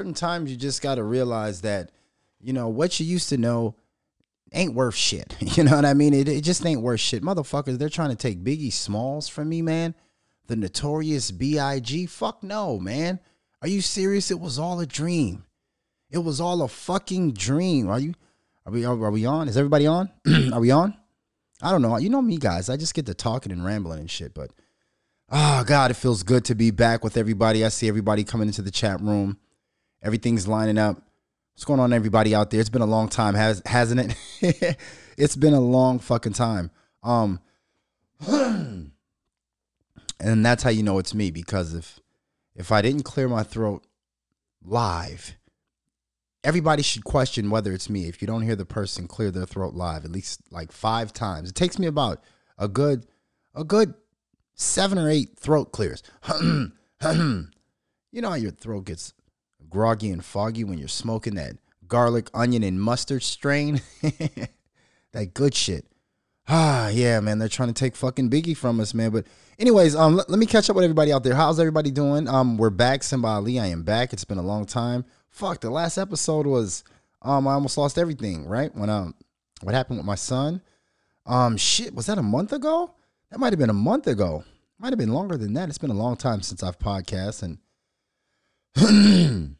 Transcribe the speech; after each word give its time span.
certain 0.00 0.14
times 0.14 0.48
you 0.48 0.56
just 0.56 0.80
got 0.80 0.94
to 0.94 1.02
realize 1.02 1.62
that 1.62 1.90
you 2.40 2.52
know 2.52 2.68
what 2.68 3.00
you 3.00 3.06
used 3.06 3.28
to 3.30 3.36
know 3.36 3.74
ain't 4.52 4.72
worth 4.72 4.94
shit. 4.94 5.36
You 5.56 5.64
know 5.64 5.74
what 5.74 5.84
I 5.84 5.94
mean? 5.94 6.14
It, 6.14 6.28
it 6.28 6.42
just 6.42 6.64
ain't 6.64 6.82
worth 6.82 7.00
shit. 7.00 7.20
Motherfuckers, 7.20 7.78
they're 7.78 7.88
trying 7.88 8.10
to 8.10 8.16
take 8.16 8.44
Biggie 8.44 8.72
Smalls 8.72 9.26
from 9.26 9.48
me, 9.48 9.60
man. 9.60 9.96
The 10.46 10.54
notorious 10.54 11.32
B.I.G. 11.32 12.06
Fuck 12.06 12.44
no, 12.44 12.78
man. 12.78 13.18
Are 13.60 13.66
you 13.66 13.80
serious? 13.80 14.30
It 14.30 14.38
was 14.38 14.56
all 14.56 14.78
a 14.78 14.86
dream. 14.86 15.44
It 16.12 16.18
was 16.18 16.40
all 16.40 16.62
a 16.62 16.68
fucking 16.68 17.32
dream. 17.32 17.88
Are 17.88 17.98
you? 17.98 18.14
Are 18.66 18.72
we? 18.72 18.84
Are, 18.84 18.92
are 18.92 19.10
we 19.10 19.26
on? 19.26 19.48
Is 19.48 19.56
everybody 19.56 19.88
on? 19.88 20.10
are 20.52 20.60
we 20.60 20.70
on? 20.70 20.94
I 21.60 21.72
don't 21.72 21.82
know. 21.82 21.96
You 21.96 22.08
know 22.08 22.22
me, 22.22 22.36
guys. 22.36 22.70
I 22.70 22.76
just 22.76 22.94
get 22.94 23.06
to 23.06 23.14
talking 23.14 23.50
and 23.50 23.64
rambling 23.64 23.98
and 23.98 24.10
shit. 24.10 24.32
But 24.32 24.52
oh 25.28 25.64
god, 25.66 25.90
it 25.90 25.94
feels 25.94 26.22
good 26.22 26.44
to 26.44 26.54
be 26.54 26.70
back 26.70 27.02
with 27.02 27.16
everybody. 27.16 27.64
I 27.64 27.68
see 27.68 27.88
everybody 27.88 28.22
coming 28.22 28.46
into 28.46 28.62
the 28.62 28.70
chat 28.70 29.00
room. 29.00 29.38
Everything's 30.02 30.46
lining 30.46 30.78
up. 30.78 31.02
What's 31.54 31.64
going 31.64 31.80
on, 31.80 31.92
everybody 31.92 32.34
out 32.34 32.50
there? 32.50 32.60
It's 32.60 32.68
been 32.68 32.82
a 32.82 32.86
long 32.86 33.08
time, 33.08 33.34
has 33.34 33.62
hasn't 33.66 34.16
it? 34.40 34.76
it's 35.18 35.36
been 35.36 35.54
a 35.54 35.60
long 35.60 35.98
fucking 35.98 36.34
time. 36.34 36.70
Um, 37.02 37.40
and 38.28 38.92
that's 40.20 40.62
how 40.62 40.70
you 40.70 40.82
know 40.82 40.98
it's 40.98 41.14
me 41.14 41.30
because 41.30 41.74
if 41.74 41.98
if 42.54 42.70
I 42.72 42.82
didn't 42.82 43.02
clear 43.02 43.28
my 43.28 43.42
throat 43.42 43.86
live, 44.62 45.36
everybody 46.44 46.82
should 46.82 47.04
question 47.04 47.50
whether 47.50 47.72
it's 47.72 47.90
me. 47.90 48.08
If 48.08 48.20
you 48.20 48.26
don't 48.26 48.42
hear 48.42 48.56
the 48.56 48.64
person 48.64 49.08
clear 49.08 49.30
their 49.30 49.46
throat 49.46 49.74
live 49.74 50.04
at 50.04 50.12
least 50.12 50.40
like 50.50 50.70
five 50.72 51.12
times, 51.12 51.50
it 51.50 51.54
takes 51.54 51.78
me 51.78 51.86
about 51.86 52.22
a 52.56 52.68
good 52.68 53.06
a 53.54 53.64
good 53.64 53.94
seven 54.54 54.98
or 54.98 55.10
eight 55.10 55.36
throat 55.38 55.72
clears. 55.72 56.02
you 56.40 56.70
know 58.12 58.28
how 58.28 58.34
your 58.34 58.52
throat 58.52 58.86
gets 58.86 59.12
groggy 59.70 60.10
and 60.10 60.24
foggy 60.24 60.64
when 60.64 60.78
you're 60.78 60.88
smoking 60.88 61.34
that 61.36 61.56
garlic, 61.86 62.30
onion, 62.34 62.62
and 62.62 62.80
mustard 62.80 63.22
strain. 63.22 63.80
that 65.12 65.34
good 65.34 65.54
shit. 65.54 65.86
Ah, 66.48 66.88
yeah, 66.88 67.20
man. 67.20 67.38
They're 67.38 67.48
trying 67.48 67.68
to 67.68 67.74
take 67.74 67.94
fucking 67.94 68.30
Biggie 68.30 68.56
from 68.56 68.80
us, 68.80 68.94
man. 68.94 69.10
But 69.10 69.26
anyways, 69.58 69.94
um, 69.94 70.16
let, 70.16 70.30
let 70.30 70.38
me 70.38 70.46
catch 70.46 70.70
up 70.70 70.76
with 70.76 70.84
everybody 70.84 71.12
out 71.12 71.22
there. 71.22 71.34
How's 71.34 71.60
everybody 71.60 71.90
doing? 71.90 72.26
Um, 72.26 72.56
we're 72.56 72.70
back. 72.70 73.02
Simba 73.02 73.28
Ali, 73.28 73.58
I 73.58 73.66
am 73.66 73.82
back. 73.82 74.12
It's 74.12 74.24
been 74.24 74.38
a 74.38 74.42
long 74.42 74.64
time. 74.64 75.04
Fuck, 75.28 75.60
the 75.60 75.70
last 75.70 75.98
episode 75.98 76.46
was 76.46 76.84
um, 77.20 77.46
I 77.46 77.52
almost 77.52 77.76
lost 77.76 77.98
everything, 77.98 78.46
right? 78.46 78.74
When 78.74 78.88
um 78.88 79.14
what 79.62 79.74
happened 79.74 79.98
with 79.98 80.06
my 80.06 80.14
son. 80.14 80.62
Um, 81.26 81.56
shit, 81.56 81.94
was 81.94 82.06
that 82.06 82.16
a 82.16 82.22
month 82.22 82.52
ago? 82.52 82.94
That 83.30 83.38
might 83.38 83.52
have 83.52 83.58
been 83.58 83.70
a 83.70 83.74
month 83.74 84.06
ago. 84.06 84.44
Might 84.78 84.90
have 84.90 84.98
been 84.98 85.12
longer 85.12 85.36
than 85.36 85.52
that. 85.54 85.68
It's 85.68 85.78
been 85.78 85.90
a 85.90 85.94
long 85.94 86.16
time 86.16 86.40
since 86.40 86.62
I've 86.62 86.78
podcast 86.78 87.42
and 87.42 87.58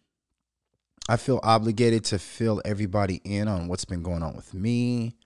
I 1.08 1.16
feel 1.16 1.40
obligated 1.42 2.04
to 2.04 2.18
fill 2.18 2.60
everybody 2.64 3.22
in 3.24 3.48
on 3.48 3.66
what's 3.68 3.86
been 3.86 4.02
going 4.02 4.22
on 4.22 4.36
with 4.36 4.52
me. 4.52 5.16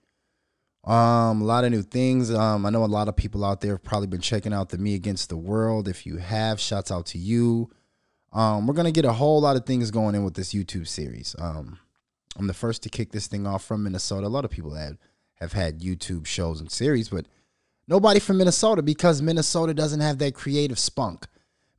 Um, 0.85 1.41
a 1.41 1.45
lot 1.45 1.65
of 1.65 1.71
new 1.71 1.81
things. 1.81 2.33
Um, 2.33 2.65
I 2.65 2.69
know 2.69 2.83
a 2.83 2.87
lot 2.87 3.07
of 3.07 3.15
people 3.15 3.43
out 3.43 3.61
there 3.61 3.73
have 3.73 3.83
probably 3.83 4.07
been 4.07 4.21
checking 4.21 4.53
out 4.53 4.69
the 4.69 4.77
Me 4.77 4.95
Against 4.95 5.29
the 5.29 5.37
World. 5.37 5.87
If 5.87 6.05
you 6.05 6.17
have, 6.17 6.59
shouts 6.59 6.91
out 6.91 7.05
to 7.07 7.17
you. 7.17 7.69
Um, 8.31 8.65
we're 8.65 8.73
gonna 8.73 8.91
get 8.91 9.05
a 9.05 9.13
whole 9.13 9.41
lot 9.41 9.55
of 9.55 9.65
things 9.65 9.91
going 9.91 10.15
in 10.15 10.23
with 10.23 10.33
this 10.33 10.53
YouTube 10.53 10.87
series. 10.87 11.35
Um, 11.37 11.79
I'm 12.37 12.47
the 12.47 12.53
first 12.53 12.81
to 12.83 12.89
kick 12.89 13.11
this 13.11 13.27
thing 13.27 13.45
off 13.45 13.63
from 13.63 13.83
Minnesota. 13.83 14.27
A 14.27 14.29
lot 14.29 14.45
of 14.45 14.51
people 14.51 14.73
have 14.73 14.97
have 15.35 15.53
had 15.53 15.81
YouTube 15.81 16.25
shows 16.25 16.59
and 16.59 16.71
series, 16.71 17.09
but 17.09 17.27
nobody 17.87 18.19
from 18.19 18.37
Minnesota 18.37 18.81
because 18.81 19.21
Minnesota 19.21 19.73
doesn't 19.73 19.99
have 19.99 20.17
that 20.19 20.33
creative 20.33 20.79
spunk. 20.79 21.27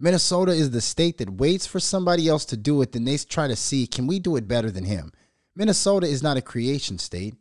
Minnesota 0.00 0.52
is 0.52 0.70
the 0.70 0.80
state 0.80 1.18
that 1.18 1.30
waits 1.30 1.66
for 1.66 1.80
somebody 1.80 2.28
else 2.28 2.44
to 2.46 2.56
do 2.56 2.82
it, 2.82 2.92
then 2.92 3.04
they 3.04 3.16
try 3.16 3.46
to 3.46 3.56
see, 3.56 3.86
can 3.86 4.06
we 4.06 4.18
do 4.18 4.36
it 4.36 4.48
better 4.48 4.70
than 4.70 4.84
him? 4.84 5.12
Minnesota 5.56 6.06
is 6.06 6.22
not 6.22 6.36
a 6.36 6.42
creation 6.42 6.98
state. 6.98 7.34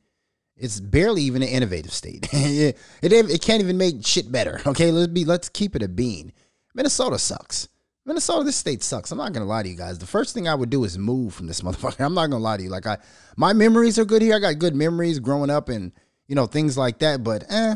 It's 0.56 0.80
barely 0.80 1.24
even 1.24 1.42
an 1.42 1.50
innovative 1.50 1.92
state. 1.92 2.30
it, 2.32 2.78
it, 3.02 3.42
can't 3.42 3.62
even 3.62 3.78
make 3.78 4.06
shit 4.06 4.32
better. 4.32 4.62
Okay, 4.68 4.92
let's 4.92 5.12
be 5.12 5.26
let's 5.26 5.50
keep 5.50 5.76
it 5.76 5.84
a 5.84 5.88
bean. 5.88 6.32
Minnesota 6.76 7.18
sucks. 7.18 7.68
Minnesota, 8.06 8.44
this 8.44 8.56
state 8.56 8.84
sucks. 8.84 9.12
I'm 9.12 9.18
not 9.18 9.34
gonna 9.34 9.46
lie 9.46 9.64
to 9.64 9.70
you 9.70 9.76
guys. 9.76 9.98
The 9.98 10.06
first 10.06 10.34
thing 10.34 10.48
I 10.48 10.56
would 10.56 10.70
do 10.70 10.84
is 10.84 10.98
move 10.98 11.34
from 11.34 11.48
this 11.48 11.62
motherfucker. 11.66 12.06
I'm 12.06 12.14
not 12.14 12.30
gonna 12.30 12.44
lie 12.44 12.58
to 12.58 12.64
you. 12.64 12.70
Like 12.70 12.86
I, 12.86 12.98
my 13.36 13.54
memories 13.54 13.98
are 13.98 14.06
good 14.06 14.22
here. 14.22 14.36
I 14.36 14.40
got 14.40 14.60
good 14.60 14.76
memories 14.76 15.20
growing 15.20 15.50
up 15.50 15.70
and 15.70 15.92
you 16.28 16.36
know 16.36 16.46
things 16.46 16.78
like 16.78 17.00
that. 17.00 17.24
But 17.24 17.46
eh, 17.50 17.76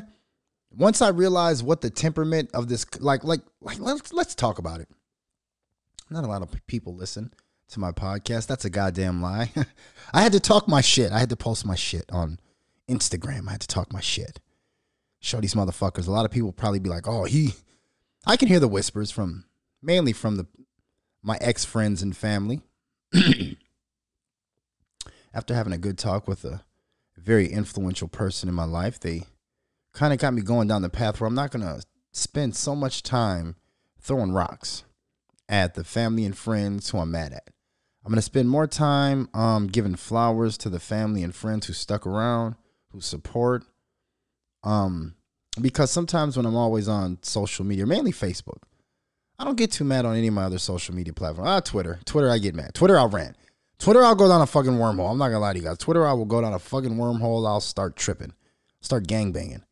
once 0.78 1.02
I 1.02 1.10
realized 1.10 1.66
what 1.66 1.82
the 1.82 1.90
temperament 1.90 2.52
of 2.54 2.70
this 2.70 2.86
like 3.00 3.24
like 3.24 3.42
like 3.62 3.80
let's 3.80 4.14
let's 4.14 4.36
talk 4.36 4.60
about 4.60 4.80
it. 4.80 4.90
Not 6.10 6.24
a 6.24 6.28
lot 6.28 6.42
of 6.42 6.56
people 6.68 6.96
listen 6.96 7.34
to 7.70 7.80
my 7.80 7.92
podcast. 7.92 8.48
That's 8.48 8.64
a 8.66 8.70
goddamn 8.70 9.22
lie. 9.22 9.52
I 10.14 10.22
had 10.22 10.32
to 10.32 10.40
talk 10.40 10.68
my 10.68 10.82
shit. 10.82 11.12
I 11.12 11.20
had 11.20 11.30
to 11.30 11.36
post 11.36 11.66
my 11.66 11.76
shit 11.76 12.06
on 12.12 12.40
Instagram. 12.88 13.48
I 13.48 13.52
had 13.52 13.62
to 13.62 13.68
talk 13.68 13.92
my 13.92 14.00
shit. 14.00 14.40
Show 15.20 15.42
these 15.42 15.56
motherfuckers. 15.56 16.08
A 16.08 16.12
lot 16.12 16.26
of 16.26 16.32
people 16.32 16.54
probably 16.54 16.80
be 16.80 16.90
like, 16.90 17.08
"Oh, 17.08 17.26
he." 17.26 17.56
I 18.26 18.38
can 18.38 18.48
hear 18.48 18.60
the 18.60 18.68
whispers 18.68 19.10
from 19.10 19.46
mainly 19.82 20.14
from 20.14 20.36
the 20.36 20.46
my 21.24 21.38
ex 21.42 21.66
friends 21.66 22.02
and 22.02 22.16
family. 22.16 22.62
After 25.34 25.54
having 25.54 25.74
a 25.74 25.78
good 25.78 25.98
talk 25.98 26.28
with 26.28 26.46
a 26.46 26.62
very 27.18 27.48
influential 27.48 28.08
person 28.08 28.48
in 28.48 28.56
my 28.56 28.64
life, 28.64 29.00
they 29.00 29.24
kind 29.98 30.14
of 30.14 30.20
got 30.20 30.34
me 30.34 30.44
going 30.44 30.68
down 30.68 30.84
the 30.84 30.90
path 30.90 31.20
where 31.20 31.28
I'm 31.28 31.34
not 31.34 31.50
going 31.52 31.66
to 31.66 31.84
spend 32.12 32.56
so 32.56 32.76
much 32.76 33.02
time 33.02 33.56
throwing 34.00 34.32
rocks 34.32 34.84
at 35.50 35.74
the 35.74 35.84
family 35.84 36.24
and 36.24 36.38
friends 36.38 36.90
who 36.90 37.00
I'm 37.00 37.10
mad 37.10 37.34
at. 37.34 37.50
I'm 38.06 38.12
going 38.12 38.18
to 38.18 38.22
spend 38.22 38.48
more 38.48 38.68
time 38.68 39.28
um, 39.34 39.68
giving 39.68 39.96
flowers 39.96 40.56
to 40.60 40.70
the 40.70 40.80
family 40.80 41.24
and 41.24 41.34
friends 41.34 41.66
who 41.66 41.74
stuck 41.74 42.06
around, 42.06 42.56
who 42.92 43.02
support. 43.02 43.64
Um, 44.64 45.16
because 45.60 45.90
sometimes 45.90 46.38
when 46.38 46.46
I'm 46.46 46.56
always 46.56 46.88
on 46.88 47.18
social 47.24 47.66
media, 47.66 47.88
mainly 47.88 48.12
Facebook, 48.12 48.62
I 49.40 49.46
don't 49.46 49.58
get 49.58 49.72
too 49.72 49.84
mad 49.84 50.06
on 50.06 50.16
any 50.16 50.28
of 50.28 50.34
my 50.36 50.44
other 50.44 50.60
social 50.60 50.94
media 50.94 51.14
platforms. 51.14 51.50
Ah, 51.50 51.60
Twitter. 51.60 52.00
Twitter, 52.06 52.30
I 52.30 52.38
get 52.38 52.54
mad. 52.54 52.76
Twitter, 52.76 53.00
I'll 53.00 53.10
rant. 53.10 53.36
Twitter, 53.80 54.04
I'll 54.04 54.16
go 54.16 54.28
down 54.28 54.42
a 54.42 54.48
fucking 54.48 54.74
wormhole. 54.74 55.12
I'm 55.12 55.18
not 55.18 55.30
gonna 55.30 55.40
lie 55.40 55.54
to 55.54 55.60
you 55.60 55.66
guys. 55.66 55.80
Twitter, 55.80 56.06
I 56.06 56.14
will 56.14 56.26
go 56.26 56.42
down 56.42 56.54
a 56.54 56.60
fucking 56.60 56.98
wormhole. 56.98 57.48
I'll 57.48 57.62
start 57.62 57.96
tripping, 57.96 58.34
start 58.82 59.08
gangbanging. 59.08 59.64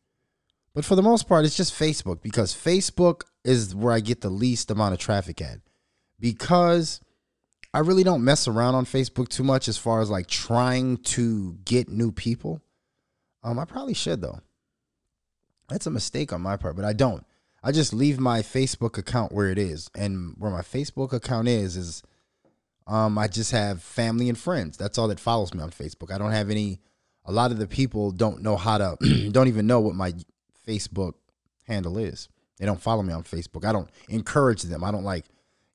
But 0.76 0.84
for 0.84 0.94
the 0.94 1.02
most 1.02 1.26
part, 1.26 1.46
it's 1.46 1.56
just 1.56 1.72
Facebook 1.72 2.20
because 2.20 2.52
Facebook 2.54 3.22
is 3.44 3.74
where 3.74 3.94
I 3.94 4.00
get 4.00 4.20
the 4.20 4.28
least 4.28 4.70
amount 4.70 4.92
of 4.92 5.00
traffic 5.00 5.40
at. 5.40 5.60
Because 6.20 7.00
I 7.72 7.78
really 7.78 8.04
don't 8.04 8.22
mess 8.22 8.46
around 8.46 8.74
on 8.74 8.84
Facebook 8.84 9.28
too 9.28 9.42
much 9.42 9.68
as 9.68 9.78
far 9.78 10.02
as 10.02 10.10
like 10.10 10.26
trying 10.26 10.98
to 10.98 11.54
get 11.64 11.88
new 11.88 12.12
people. 12.12 12.60
Um, 13.42 13.58
I 13.58 13.64
probably 13.64 13.94
should 13.94 14.20
though. 14.20 14.40
That's 15.70 15.86
a 15.86 15.90
mistake 15.90 16.30
on 16.30 16.42
my 16.42 16.58
part, 16.58 16.76
but 16.76 16.84
I 16.84 16.92
don't. 16.92 17.24
I 17.62 17.72
just 17.72 17.94
leave 17.94 18.20
my 18.20 18.42
Facebook 18.42 18.98
account 18.98 19.32
where 19.32 19.48
it 19.48 19.58
is, 19.58 19.88
and 19.94 20.34
where 20.36 20.50
my 20.50 20.60
Facebook 20.60 21.14
account 21.14 21.48
is 21.48 21.78
is, 21.78 22.02
um, 22.86 23.16
I 23.16 23.28
just 23.28 23.50
have 23.52 23.82
family 23.82 24.28
and 24.28 24.36
friends. 24.36 24.76
That's 24.76 24.98
all 24.98 25.08
that 25.08 25.20
follows 25.20 25.54
me 25.54 25.62
on 25.62 25.70
Facebook. 25.70 26.12
I 26.12 26.18
don't 26.18 26.32
have 26.32 26.50
any. 26.50 26.80
A 27.24 27.32
lot 27.32 27.50
of 27.50 27.56
the 27.58 27.66
people 27.66 28.12
don't 28.12 28.42
know 28.42 28.56
how 28.56 28.76
to, 28.76 29.30
don't 29.32 29.48
even 29.48 29.66
know 29.66 29.80
what 29.80 29.96
my 29.96 30.12
Facebook 30.66 31.14
handle 31.66 31.98
is. 31.98 32.28
They 32.58 32.66
don't 32.66 32.80
follow 32.80 33.02
me 33.02 33.12
on 33.12 33.22
Facebook. 33.22 33.64
I 33.64 33.72
don't 33.72 33.90
encourage 34.08 34.62
them. 34.62 34.82
I 34.82 34.90
don't 34.90 35.04
like, 35.04 35.26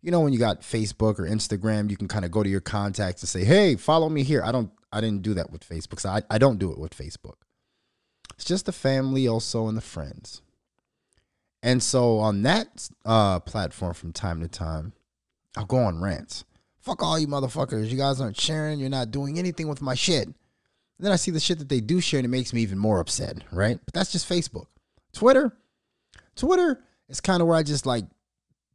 you 0.02 0.12
know, 0.12 0.22
when 0.22 0.34
you 0.34 0.40
got 0.40 0.62
Facebook 0.62 1.20
or 1.20 1.28
Instagram, 1.28 1.90
you 1.90 1.98
can 1.98 2.08
kind 2.08 2.26
of 2.26 2.32
go 2.32 2.42
to 2.44 2.50
your 2.50 2.62
contacts 2.62 3.22
and 3.22 3.30
say, 3.30 3.44
hey, 3.44 3.76
follow 3.76 4.10
me 4.10 4.24
here. 4.24 4.44
I 4.44 4.52
don't, 4.52 4.72
I 4.92 5.00
didn't 5.00 5.22
do 5.22 5.36
that 5.36 5.52
with 5.52 5.68
Facebook. 5.68 6.00
So 6.00 6.10
I, 6.10 6.22
I 6.30 6.38
don't 6.38 6.58
do 6.58 6.72
it 6.72 6.80
with 6.80 6.98
Facebook. 6.98 7.36
It's 8.36 8.46
just 8.46 8.66
the 8.66 8.72
family 8.72 9.28
also 9.28 9.68
and 9.68 9.78
the 9.78 9.82
friends. 9.82 10.42
And 11.62 11.84
so 11.84 12.18
on 12.20 12.42
that 12.42 12.90
uh, 13.06 13.40
platform 13.42 13.94
from 13.94 14.14
time 14.14 14.42
to 14.42 14.48
time, 14.48 14.94
I'll 15.56 15.66
go 15.66 15.78
on 15.78 16.02
rants. 16.02 16.44
Fuck 16.80 17.04
all 17.04 17.20
you 17.20 17.28
motherfuckers. 17.28 17.90
You 17.90 17.98
guys 17.98 18.20
aren't 18.20 18.40
sharing. 18.40 18.80
You're 18.80 18.90
not 18.90 19.12
doing 19.12 19.38
anything 19.38 19.68
with 19.68 19.82
my 19.82 19.94
shit. 19.94 20.26
And 20.26 20.36
then 21.06 21.12
I 21.12 21.18
see 21.18 21.30
the 21.30 21.40
shit 21.40 21.60
that 21.60 21.70
they 21.70 21.82
do 21.82 22.02
share 22.02 22.20
and 22.20 22.26
it 22.26 22.30
makes 22.30 22.54
me 22.54 22.62
even 22.62 22.80
more 22.80 23.00
upset, 23.00 23.44
right? 23.52 23.80
But 23.86 23.94
that's 23.94 24.12
just 24.12 24.28
Facebook. 24.28 24.66
Twitter, 25.14 25.56
Twitter 26.36 26.84
is 27.10 27.22
kind 27.22 27.42
of 27.42 27.48
where 27.48 27.58
I 27.58 27.64
just 27.64 27.86
like 27.86 28.06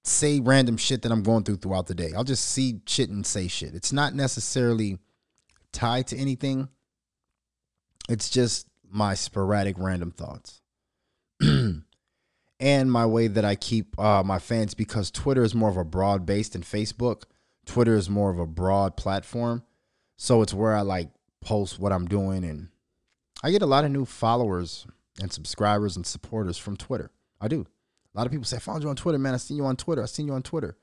say 0.05 0.41
random 0.41 0.77
shit 0.77 1.03
that 1.03 1.13
I'm 1.13 1.23
going 1.23 1.45
through 1.45 1.57
throughout 1.57 1.87
the 1.87 1.95
day. 1.95 2.13
I'll 2.17 2.25
just 2.25 2.45
see 2.45 2.81
shit 2.87 3.11
and 3.11 3.27
say 3.27 3.49
shit. 3.49 3.75
It's 3.75 3.93
not 3.93 4.15
necessarily 4.15 4.99
tied 5.73 6.07
to 6.09 6.17
anything. 6.17 6.69
It's 8.09 8.31
just 8.31 8.69
my 8.89 9.15
sporadic 9.15 9.77
random 9.79 10.13
thoughts. 10.13 10.61
and 12.61 12.93
my 12.93 13.07
way 13.07 13.27
that 13.27 13.45
I 13.45 13.57
keep 13.57 13.99
uh, 13.99 14.23
my 14.23 14.39
fans 14.39 14.75
because 14.75 15.11
Twitter 15.11 15.43
is 15.43 15.55
more 15.55 15.69
of 15.69 15.77
a 15.77 15.85
broad 15.85 16.25
based 16.25 16.53
than 16.53 16.63
Facebook. 16.63 17.25
Twitter 17.67 17.97
is 17.97 18.09
more 18.09 18.31
of 18.31 18.39
a 18.39 18.47
broad 18.47 18.97
platform. 18.97 19.65
So 20.17 20.41
it's 20.41 20.55
where 20.55 20.75
I 20.75 20.81
like 20.81 21.11
post 21.41 21.79
what 21.79 21.93
I'm 21.93 22.07
doing 22.07 22.45
and 22.45 22.69
I 23.43 23.51
get 23.51 23.63
a 23.63 23.67
lot 23.67 23.85
of 23.85 23.91
new 23.91 24.05
followers 24.05 24.87
and 25.21 25.33
subscribers 25.33 25.97
and 25.97 26.07
supporters 26.07 26.59
from 26.59 26.77
Twitter. 26.77 27.11
I 27.41 27.49
do. 27.49 27.67
A 28.15 28.19
lot 28.19 28.27
of 28.27 28.33
people 28.33 28.47
say, 28.47 28.57
I 28.57 28.61
found 28.61 28.83
you 28.83 28.89
on 28.89 28.97
Twitter, 28.97 29.19
man. 29.19 29.35
I 29.35 29.39
seen 29.39 29.57
you 29.57 29.67
on 29.67 29.77
Twitter. 29.77 30.03
I 30.03 30.07
seen 30.07 30.27
you 30.27 30.33
on 30.33 30.43
Twitter. 30.43 30.77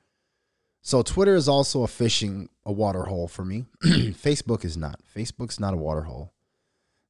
So 0.81 1.01
Twitter 1.01 1.35
is 1.35 1.47
also 1.47 1.83
a 1.83 1.87
fishing 1.87 2.49
a 2.65 2.71
water 2.71 3.03
hole 3.03 3.27
for 3.27 3.45
me. 3.45 3.65
Facebook 3.83 4.65
is 4.65 4.75
not. 4.77 4.99
Facebook's 5.15 5.59
not 5.59 5.73
a 5.73 5.77
water 5.77 6.01
hole. 6.01 6.33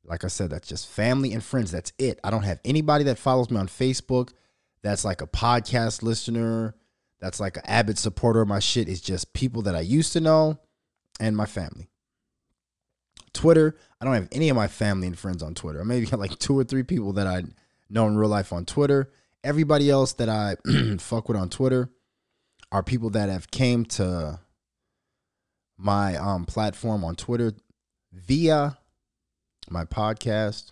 Like 0.06 0.24
I 0.24 0.28
said, 0.28 0.50
that's 0.50 0.68
just 0.68 0.88
family 0.88 1.34
and 1.34 1.44
friends. 1.44 1.72
That's 1.72 1.92
it. 1.98 2.20
I 2.24 2.30
don't 2.30 2.44
have 2.44 2.60
anybody 2.64 3.06
that 3.06 3.18
follows 3.18 3.50
me 3.50 3.58
on 3.58 3.68
Facebook 3.68 4.32
that's 4.84 5.06
like 5.06 5.22
a 5.22 5.28
podcast 5.28 6.04
listener, 6.04 6.76
that's 7.20 7.40
like 7.40 7.58
an 7.58 7.64
avid 7.66 7.98
supporter 7.98 8.42
of 8.42 8.48
my 8.48 8.60
shit. 8.60 8.90
It's 8.90 9.02
just 9.02 9.34
people 9.34 9.62
that 9.64 9.76
I 9.76 9.80
used 9.80 10.14
to 10.14 10.20
know 10.20 10.60
and 11.20 11.36
my 11.36 11.46
family. 11.46 11.90
Twitter, 13.34 13.76
I 14.00 14.06
don't 14.06 14.14
have 14.14 14.30
any 14.32 14.50
of 14.50 14.56
my 14.56 14.68
family 14.68 15.08
and 15.08 15.18
friends 15.18 15.44
on 15.44 15.54
Twitter. 15.56 15.82
I 15.82 15.84
maybe 15.84 16.06
got 16.06 16.20
like 16.20 16.38
two 16.40 16.58
or 16.58 16.64
three 16.64 16.84
people 16.84 17.14
that 17.14 17.28
I 17.28 17.44
know 17.90 18.08
in 18.08 18.18
real 18.18 18.30
life 18.30 18.54
on 18.54 18.66
Twitter. 18.66 19.12
Everybody 19.44 19.90
else 19.90 20.14
that 20.14 20.30
I 20.30 20.56
fuck 21.00 21.28
with 21.28 21.38
on 21.38 21.50
Twitter 21.50 21.90
are 22.72 22.84
people 22.84 23.10
that 23.12 23.30
have 23.30 23.52
came 23.52 23.86
to 23.86 24.40
my 25.78 26.16
um 26.16 26.46
platform 26.46 27.04
on 27.04 27.16
Twitter 27.16 27.54
via 28.12 28.78
my 29.70 29.86
podcast. 29.86 30.72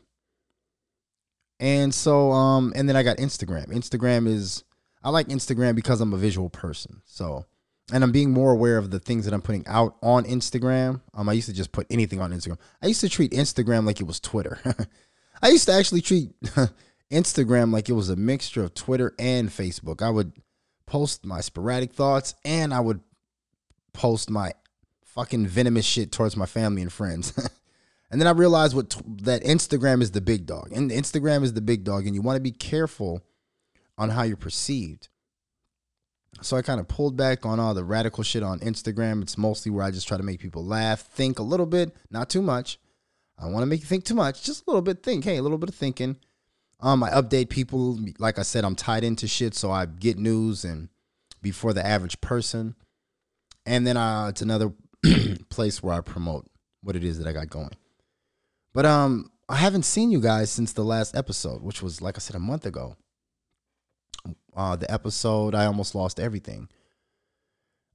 And 1.60 1.94
so 1.94 2.32
um 2.32 2.74
and 2.76 2.88
then 2.88 2.96
I 2.96 3.04
got 3.04 3.18
Instagram. 3.18 3.68
Instagram 3.68 4.28
is 4.28 4.64
I 5.04 5.10
like 5.10 5.28
Instagram 5.28 5.76
because 5.76 6.02
I'm 6.02 6.14
a 6.14 6.18
visual 6.18 6.50
person. 6.50 7.02
So 7.06 7.46
and 7.92 8.04
I'm 8.04 8.12
being 8.12 8.32
more 8.32 8.52
aware 8.52 8.78
of 8.78 8.92
the 8.92 9.00
things 9.00 9.26
that 9.26 9.34
I'm 9.34 9.42
putting 9.42 9.66
out 9.68 9.96
on 10.02 10.24
Instagram. 10.26 11.02
Um 11.14 11.30
I 11.30 11.34
used 11.34 11.48
to 11.48 11.54
just 11.54 11.72
put 11.72 11.88
anything 11.90 12.20
on 12.22 12.32
Instagram. 12.32 12.58
I 12.82 12.88
used 12.88 13.02
to 13.02 13.10
treat 13.10 13.32
Instagram 13.32 13.86
like 13.86 14.00
it 14.00 14.08
was 14.08 14.20
Twitter. 14.20 14.60
I 15.42 15.50
used 15.50 15.66
to 15.66 15.74
actually 15.74 16.02
treat 16.02 16.32
Instagram 17.12 17.74
like 17.74 17.90
it 17.90 17.94
was 17.94 18.10
a 18.10 18.16
mixture 18.16 18.64
of 18.64 18.74
Twitter 18.74 19.14
and 19.18 19.50
Facebook. 19.50 20.02
I 20.02 20.10
would 20.10 20.34
post 20.86 21.26
my 21.26 21.42
sporadic 21.42 21.94
thoughts 21.94 22.36
and 22.46 22.74
I 22.74 22.80
would 22.80 23.02
post 23.94 24.30
my 24.30 24.54
fucking 25.06 25.48
venomous 25.48 25.86
shit 25.86 26.12
towards 26.12 26.38
my 26.38 26.46
family 26.46 26.82
and 26.82 26.92
friends. 26.92 27.34
And 28.12 28.20
then 28.20 28.28
I 28.28 28.32
realized 28.32 28.76
what 28.76 29.02
that 29.24 29.42
Instagram 29.44 30.02
is 30.02 30.12
the 30.12 30.20
big 30.20 30.46
dog. 30.46 30.74
And 30.74 30.92
Instagram 30.92 31.44
is 31.44 31.54
the 31.54 31.62
big 31.62 31.86
dog 31.86 32.06
and 32.06 32.14
you 32.14 32.22
want 32.22 32.36
to 32.36 32.42
be 32.42 32.52
careful 32.52 33.24
on 33.98 34.10
how 34.10 34.24
you're 34.24 34.36
perceived. 34.36 35.08
So 36.42 36.58
I 36.58 36.62
kind 36.62 36.80
of 36.80 36.88
pulled 36.88 37.18
back 37.18 37.46
on 37.46 37.60
all 37.60 37.74
the 37.74 37.84
radical 37.84 38.24
shit 38.24 38.42
on 38.42 38.60
Instagram. 38.60 39.22
It's 39.22 39.38
mostly 39.38 39.72
where 39.72 39.84
I 39.84 39.92
just 39.92 40.08
try 40.08 40.18
to 40.18 40.24
make 40.24 40.40
people 40.40 40.66
laugh, 40.66 41.02
think 41.02 41.40
a 41.40 41.44
little 41.44 41.66
bit, 41.66 41.96
not 42.10 42.30
too 42.30 42.42
much. 42.42 42.80
I 43.38 43.48
want 43.48 43.64
to 43.64 43.68
make 43.68 43.82
you 43.82 43.86
think 43.86 44.06
too 44.06 44.16
much, 44.16 44.44
just 44.44 44.64
a 44.66 44.70
little 44.70 44.82
bit 44.82 45.04
think. 45.04 45.24
Hey, 45.24 45.38
a 45.38 45.42
little 45.42 45.58
bit 45.58 45.70
of 45.70 45.76
thinking. 45.76 46.18
Um, 46.80 47.04
I 47.04 47.10
update 47.12 47.50
people. 47.50 48.00
Like 48.18 48.40
I 48.40 48.44
said, 48.44 48.64
I'm 48.64 48.76
tied 48.76 49.04
into 49.04 49.28
shit, 49.28 49.56
so 49.56 49.72
I 49.72 49.86
get 49.86 50.18
news 50.18 50.64
and 50.64 50.90
before 51.42 51.74
the 51.74 51.86
average 51.86 52.22
person. 52.22 52.76
And 53.66 53.86
then 53.86 53.98
uh, 53.98 54.28
it's 54.30 54.42
another 54.42 54.74
place 55.50 55.84
where 55.84 55.96
I 55.96 56.02
promote 56.02 56.48
what 56.82 56.96
it 56.96 57.04
is 57.04 57.20
that 57.20 57.28
I 57.28 57.34
got 57.34 57.50
going. 57.50 57.72
But 58.74 58.86
um, 58.86 59.32
I 59.50 59.56
haven't 59.56 59.84
seen 59.84 60.12
you 60.12 60.22
guys 60.22 60.50
since 60.50 60.74
the 60.74 60.84
last 60.84 61.16
episode, 61.16 61.62
which 61.62 61.82
was 61.82 62.02
like 62.02 62.18
I 62.18 62.20
said 62.20 62.36
a 62.36 62.40
month 62.40 62.66
ago. 62.66 62.96
Uh, 64.56 64.76
the 64.76 64.92
episode 64.92 65.56
I 65.56 65.66
almost 65.66 65.96
lost 65.96 66.20
everything. 66.20 66.70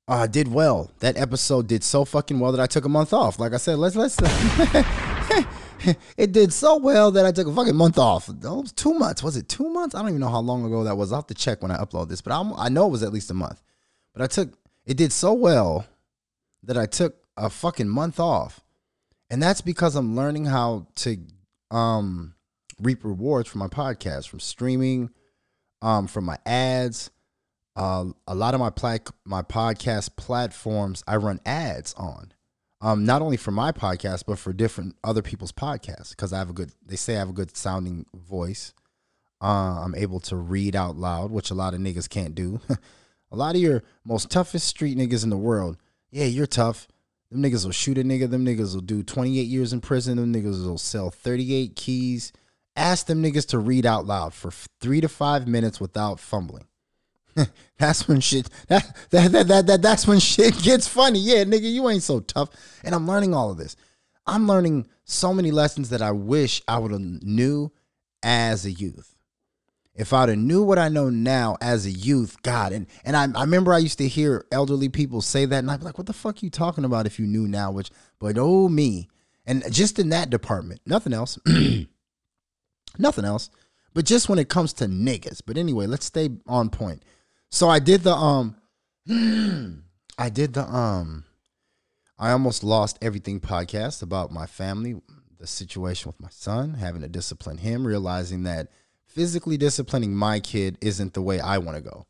Uh, 0.09 0.27
did 0.27 0.49
well. 0.49 0.91
That 1.01 1.17
episode 1.17 1.67
did 1.67 1.83
so 1.83 2.05
fucking 2.05 2.39
well 2.39 2.53
that 2.53 2.61
I 2.61 2.67
took 2.67 2.85
a 2.85 2.89
month 2.89 3.13
off. 3.13 3.39
Like 3.39 3.53
I 3.53 3.57
said, 3.57 3.79
let's 3.79 3.97
let's. 3.97 4.17
it 6.17 6.33
did 6.33 6.53
so 6.53 6.77
well 6.77 7.11
that 7.11 7.27
I 7.27 7.33
took 7.33 7.49
a 7.49 7.55
fucking 7.55 7.75
month 7.75 7.99
off. 7.99 8.31
Two 8.77 8.95
months. 8.95 9.23
Was 9.23 9.37
it 9.37 9.49
two 9.49 9.69
months? 9.69 9.95
I 9.95 10.01
don't 10.01 10.09
even 10.09 10.21
know 10.21 10.29
how 10.29 10.41
long 10.41 10.65
ago 10.65 10.85
that 10.85 10.97
was. 10.97 11.13
I'll 11.13 11.19
have 11.19 11.27
to 11.27 11.35
check 11.35 11.61
when 11.61 11.73
I 11.73 11.79
upload 11.79 12.09
this, 12.09 12.21
but 12.21 12.33
I'm, 12.33 12.53
I 12.55 12.69
know 12.69 12.87
it 12.87 12.91
was 12.91 13.03
at 13.03 13.13
least 13.13 13.31
a 13.31 13.35
month. 13.35 13.61
But 14.13 14.23
I 14.23 14.27
took 14.29 14.51
it 14.85 14.97
did 14.97 15.13
so 15.13 15.33
well 15.33 15.87
that 16.63 16.79
I 16.79 16.87
took 16.87 17.17
a 17.37 17.51
fucking 17.51 17.89
month 17.89 18.21
off 18.21 18.61
and 19.31 19.43
that's 19.43 19.61
because 19.61 19.97
I'm 19.97 20.15
learning 20.15 20.47
how 20.47 20.87
to 20.97 21.19
um, 21.71 22.35
reap 22.81 23.05
rewards 23.05 23.49
from 23.49 23.59
my 23.61 23.67
podcast, 23.67 24.29
from 24.29 24.41
streaming, 24.41 25.11
um, 25.83 26.07
from 26.07 26.25
my 26.25 26.39
ads. 26.47 27.11
Uh, 27.75 28.07
a 28.27 28.35
lot 28.35 28.55
of 28.55 28.61
my 28.61 28.71
pla- 28.71 28.97
my 29.25 29.43
podcast 29.43 30.17
platforms 30.17 31.05
I 31.07 31.17
run 31.17 31.41
ads 31.45 31.93
on, 31.95 32.33
um, 32.81 33.05
not 33.05 33.21
only 33.21 33.37
for 33.37 33.51
my 33.51 33.71
podcast 33.71 34.25
but 34.27 34.39
for 34.39 34.55
different 34.55 34.97
other 35.05 35.21
people's 35.21 35.53
podcasts 35.53 36.11
because 36.11 36.33
I 36.33 36.39
have 36.39 36.51
a 36.51 36.55
good. 36.55 36.73
They 36.85 36.97
say 36.97 37.17
I 37.17 37.19
have 37.19 37.29
a 37.29 37.35
good 37.35 37.55
sounding 37.55 38.07
voice. 38.15 38.73
Uh, 39.43 39.83
I'm 39.85 39.95
able 39.95 40.21
to 40.21 40.37
read 40.37 40.75
out 40.75 40.97
loud, 40.97 41.31
which 41.31 41.51
a 41.51 41.55
lot 41.55 41.75
of 41.75 41.81
niggas 41.81 42.09
can't 42.09 42.35
do. 42.35 42.61
a 43.31 43.37
lot 43.37 43.55
of 43.55 43.61
your 43.61 43.83
most 44.05 44.31
toughest 44.31 44.67
street 44.67 44.97
niggas 44.97 45.25
in 45.25 45.29
the 45.29 45.37
world, 45.37 45.77
yeah, 46.11 46.25
you're 46.25 46.47
tough 46.47 46.89
them 47.31 47.43
niggas 47.43 47.65
will 47.65 47.73
shoot 47.73 47.99
a 47.99 48.03
nigga. 48.03 48.31
Them 48.31 48.45
niggas 48.45 48.75
will 48.75 48.83
do 48.83 49.03
28 49.03 49.43
years 49.43 49.73
in 49.73 49.81
prison. 49.81 50.17
Them 50.17 50.33
niggas 50.33 50.65
will 50.65 50.79
sell 50.79 51.11
38 51.11 51.75
keys. 51.75 52.33
Ask 52.77 53.07
them 53.07 53.23
niggas 53.23 53.49
to 53.49 53.59
read 53.59 53.87
out 53.87 54.07
loud 54.07 54.35
for 54.35 54.51
three 54.81 55.01
to 55.01 55.09
five 55.09 55.49
minutes 55.49 55.81
without 55.81 56.21
fumbling. 56.21 56.67
that's 57.79 58.09
when 58.09 58.21
shit 58.21 58.49
that, 58.69 58.97
that, 59.11 59.33
that 59.33 59.49
that 59.49 59.67
that 59.67 59.83
that's 59.83 60.07
when 60.07 60.19
shit 60.19 60.57
gets 60.63 60.87
funny. 60.87 61.19
Yeah, 61.19 61.45
nigga, 61.45 61.71
you 61.71 61.89
ain't 61.89 62.03
so 62.03 62.21
tough. 62.21 62.51
And 62.85 62.95
I'm 62.95 63.07
learning 63.07 63.35
all 63.35 63.51
of 63.51 63.59
this. 63.59 63.77
I'm 64.27 64.47
learning 64.47 64.87
so 65.05 65.33
many 65.33 65.51
lessons 65.51 65.91
that 65.91 66.03
I 66.03 66.11
wish 66.11 66.63
I 66.67 66.79
would 66.79 66.93
have 66.93 67.01
knew 67.01 67.73
as 68.23 68.65
a 68.67 68.71
youth 68.73 69.17
if 69.97 70.13
I'd 70.13 70.29
have 70.29 70.39
knew 70.39 70.63
what 70.63 70.79
I 70.79 70.89
know 70.89 71.09
now 71.09 71.57
as 71.61 71.87
a 71.87 71.91
youth, 71.91 72.43
God, 72.43 72.73
and 72.73 72.87
and 73.05 73.17
I, 73.17 73.27
I 73.35 73.43
remember 73.43 73.73
I 73.73 73.79
used 73.79 73.99
to 73.99 74.09
hear 74.09 74.45
elderly 74.53 74.89
people 74.89 75.23
say 75.23 75.47
that, 75.47 75.59
and 75.59 75.71
I'd 75.71 75.81
be 75.81 75.87
like, 75.87 75.99
"What 75.99 76.07
the 76.07 76.13
fuck 76.13 76.43
you 76.43 76.51
talking 76.51 76.85
about? 76.85 77.07
If 77.07 77.19
you 77.19 77.27
knew 77.27 77.49
now?" 77.49 77.71
Which, 77.71 77.91
but 78.19 78.37
oh 78.39 78.69
me, 78.69 79.09
and 79.47 79.65
just 79.73 79.99
in 79.99 80.11
that 80.11 80.31
department, 80.31 80.81
nothing 80.87 81.13
else, 81.13 81.39
nothing 82.99 83.25
else, 83.25 83.51
but 83.95 84.05
just 84.05 84.29
when 84.29 84.39
it 84.39 84.49
comes 84.49 84.73
to 84.75 84.87
niggas. 84.87 85.41
But 85.45 85.57
anyway, 85.57 85.87
let's 85.87 86.07
stay 86.07 86.31
on 86.47 86.71
point. 86.71 87.03
So 87.51 87.69
I 87.69 87.79
did 87.79 88.03
the 88.03 88.15
um, 88.15 88.57
I 90.19 90.29
did 90.29 90.55
the 90.55 90.65
um, 90.65 91.25
I 92.19 92.31
almost 92.31 92.65
lost 92.65 92.99
everything 93.03 93.41
podcast 93.41 94.03
about 94.03 94.33
my 94.33 94.47
family, 94.47 94.97
the 95.39 95.47
situation 95.47 96.09
with 96.09 96.21
my 96.21 96.31
son, 96.31 96.75
having 96.75 97.03
to 97.03 97.09
discipline 97.09 97.59
him, 97.59 97.87
realizing 97.87 98.45
that 98.45 98.69
physically 99.07 99.57
disciplining 99.57 100.15
my 100.15 100.41
kid 100.41 100.79
isn't 100.81 101.15
the 101.15 101.23
way 101.23 101.41
I 101.41 101.59
want 101.59 101.77
to 101.77 101.83
go. 101.83 102.07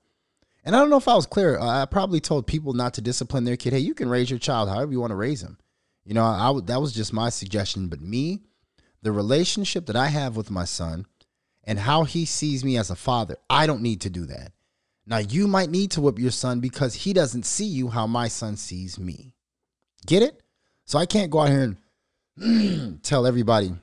And 0.65 0.75
I 0.75 0.81
don't 0.81 0.91
know 0.91 0.97
if 0.97 1.06
I 1.06 1.15
was 1.15 1.27
clear. 1.27 1.59
I 1.61 1.85
probably 1.85 2.19
told 2.19 2.49
people 2.49 2.73
not 2.73 2.94
to 2.94 3.00
discipline 3.00 3.44
their 3.44 3.56
kid. 3.56 3.73
Hey, 3.73 3.79
you 3.79 3.94
can 3.94 4.09
raise 4.09 4.29
your 4.29 4.41
child 4.41 4.69
however 4.69 4.91
you 4.91 5.00
want 5.00 5.12
to 5.12 5.17
raise 5.17 5.41
him. 5.41 5.59
You 6.05 6.15
know, 6.15 6.25
I, 6.25 6.50
I 6.50 6.61
that 6.67 6.81
was 6.81 6.93
just 6.93 7.12
my 7.12 7.31
suggestion. 7.31 7.88
But 7.88 8.00
me, 8.00 8.43
the 9.06 9.12
relationship 9.12 9.86
that 9.86 9.94
I 9.94 10.08
have 10.08 10.36
with 10.36 10.50
my 10.50 10.64
son 10.64 11.06
and 11.62 11.78
how 11.78 12.02
he 12.02 12.25
sees 12.25 12.64
me 12.64 12.76
as 12.76 12.90
a 12.90 12.96
father, 12.96 13.36
I 13.48 13.68
don't 13.68 13.80
need 13.80 14.00
to 14.00 14.10
do 14.10 14.26
that. 14.26 14.50
Now, 15.06 15.18
you 15.18 15.46
might 15.46 15.70
need 15.70 15.92
to 15.92 16.00
whip 16.00 16.18
your 16.18 16.32
son 16.32 16.58
because 16.58 16.92
he 16.92 17.12
doesn't 17.12 17.46
see 17.46 17.66
you 17.66 17.86
how 17.86 18.08
my 18.08 18.26
son 18.26 18.56
sees 18.56 18.98
me. 18.98 19.32
Get 20.06 20.25
it? 20.25 20.42
So 20.86 20.98
I 20.98 21.06
can't 21.06 21.30
go 21.30 21.38
out 21.38 21.50
here 21.50 21.76
and 22.36 23.00
tell 23.04 23.28
everybody, 23.28 23.76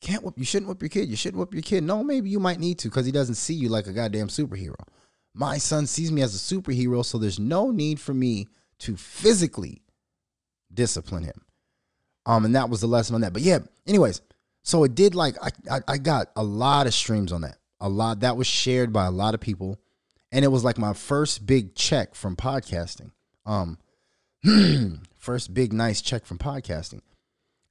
can't 0.00 0.22
whip. 0.22 0.34
You 0.36 0.44
shouldn't 0.44 0.68
whip 0.68 0.80
your 0.80 0.88
kid. 0.88 1.08
You 1.08 1.16
shouldn't 1.16 1.40
whip 1.40 1.52
your 1.52 1.62
kid. 1.62 1.82
No, 1.82 2.04
maybe 2.04 2.30
you 2.30 2.38
might 2.38 2.60
need 2.60 2.78
to 2.78 2.88
because 2.88 3.04
he 3.04 3.10
doesn't 3.10 3.34
see 3.34 3.54
you 3.54 3.68
like 3.68 3.88
a 3.88 3.92
goddamn 3.92 4.28
superhero. 4.28 4.76
My 5.34 5.58
son 5.58 5.88
sees 5.88 6.12
me 6.12 6.22
as 6.22 6.36
a 6.36 6.54
superhero, 6.54 7.04
so 7.04 7.18
there's 7.18 7.40
no 7.40 7.72
need 7.72 7.98
for 7.98 8.14
me 8.14 8.46
to 8.78 8.96
physically 8.96 9.82
discipline 10.72 11.24
him. 11.24 11.44
Um, 12.26 12.44
and 12.44 12.54
that 12.54 12.70
was 12.70 12.80
the 12.80 12.86
lesson 12.86 13.16
on 13.16 13.22
that. 13.22 13.32
But 13.32 13.42
yeah, 13.42 13.58
anyways, 13.86 14.20
so 14.62 14.84
it 14.84 14.94
did 14.94 15.14
like 15.14 15.36
I, 15.42 15.50
I, 15.70 15.80
I 15.88 15.98
got 15.98 16.28
a 16.36 16.42
lot 16.42 16.86
of 16.86 16.94
streams 16.94 17.32
on 17.32 17.42
that. 17.42 17.58
A 17.80 17.88
lot 17.88 18.20
that 18.20 18.36
was 18.36 18.46
shared 18.46 18.92
by 18.92 19.06
a 19.06 19.10
lot 19.10 19.34
of 19.34 19.40
people, 19.40 19.80
and 20.30 20.44
it 20.44 20.48
was 20.48 20.64
like 20.64 20.78
my 20.78 20.92
first 20.92 21.46
big 21.46 21.74
check 21.74 22.14
from 22.14 22.36
podcasting. 22.36 23.10
Um, 23.44 23.78
first 25.18 25.54
big 25.54 25.72
nice 25.72 26.00
check 26.00 26.26
from 26.26 26.38
podcasting. 26.38 27.00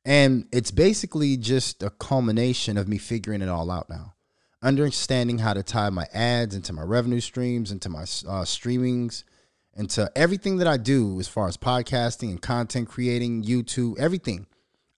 And 0.04 0.48
it's 0.52 0.72
basically 0.72 1.38
just 1.38 1.84
a 1.84 1.90
culmination 1.90 2.78
of 2.78 2.88
me 2.88 2.98
figuring 2.98 3.42
it 3.42 3.50
all 3.50 3.70
out 3.70 3.90
now. 3.90 4.16
Understanding 4.64 5.40
how 5.40 5.54
to 5.54 5.64
tie 5.64 5.90
my 5.90 6.08
ads 6.14 6.56
into 6.56 6.74
my 6.74 6.84
revenue 6.84 7.20
streams, 7.20 7.72
into 7.72 7.90
my 7.90 8.02
uh, 8.02 8.44
streamings, 8.46 9.24
into 9.76 10.12
everything 10.16 10.58
that 10.58 10.68
I 10.68 10.78
do 10.78 11.20
as 11.20 11.28
far 11.28 11.48
as 11.48 11.58
podcasting 11.58 12.30
and 12.30 12.42
content 12.42 12.90
creating, 12.90 13.44
YouTube, 13.44 14.00
everything. 14.00 14.48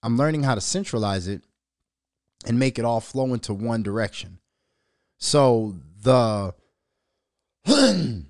I'm 0.04 0.16
learning 0.16 0.44
how 0.44 0.54
to 0.54 0.60
centralize 0.60 1.26
it 1.26 1.42
and 2.46 2.58
make 2.58 2.78
it 2.78 2.84
all 2.84 3.00
flow 3.00 3.34
into 3.34 3.52
one 3.54 3.82
direction. 3.82 4.38
So 5.18 5.74
the 6.02 6.54
the 7.64 8.24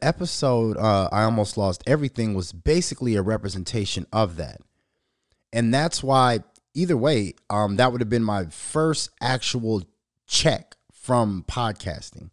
episode 0.00 0.78
uh, 0.78 1.08
I 1.12 1.24
almost 1.24 1.58
lost 1.58 1.82
everything 1.86 2.32
was 2.32 2.52
basically 2.52 3.16
a 3.16 3.22
representation 3.22 4.06
of 4.12 4.36
that 4.36 4.60
and 5.52 5.72
that's 5.72 6.02
why 6.02 6.40
either 6.76 6.96
way, 6.96 7.34
um, 7.48 7.76
that 7.76 7.90
would 7.90 8.00
have 8.00 8.10
been 8.10 8.22
my 8.22 8.44
first 8.46 9.10
actual 9.20 9.82
check 10.26 10.76
from 10.92 11.44
podcasting. 11.48 12.30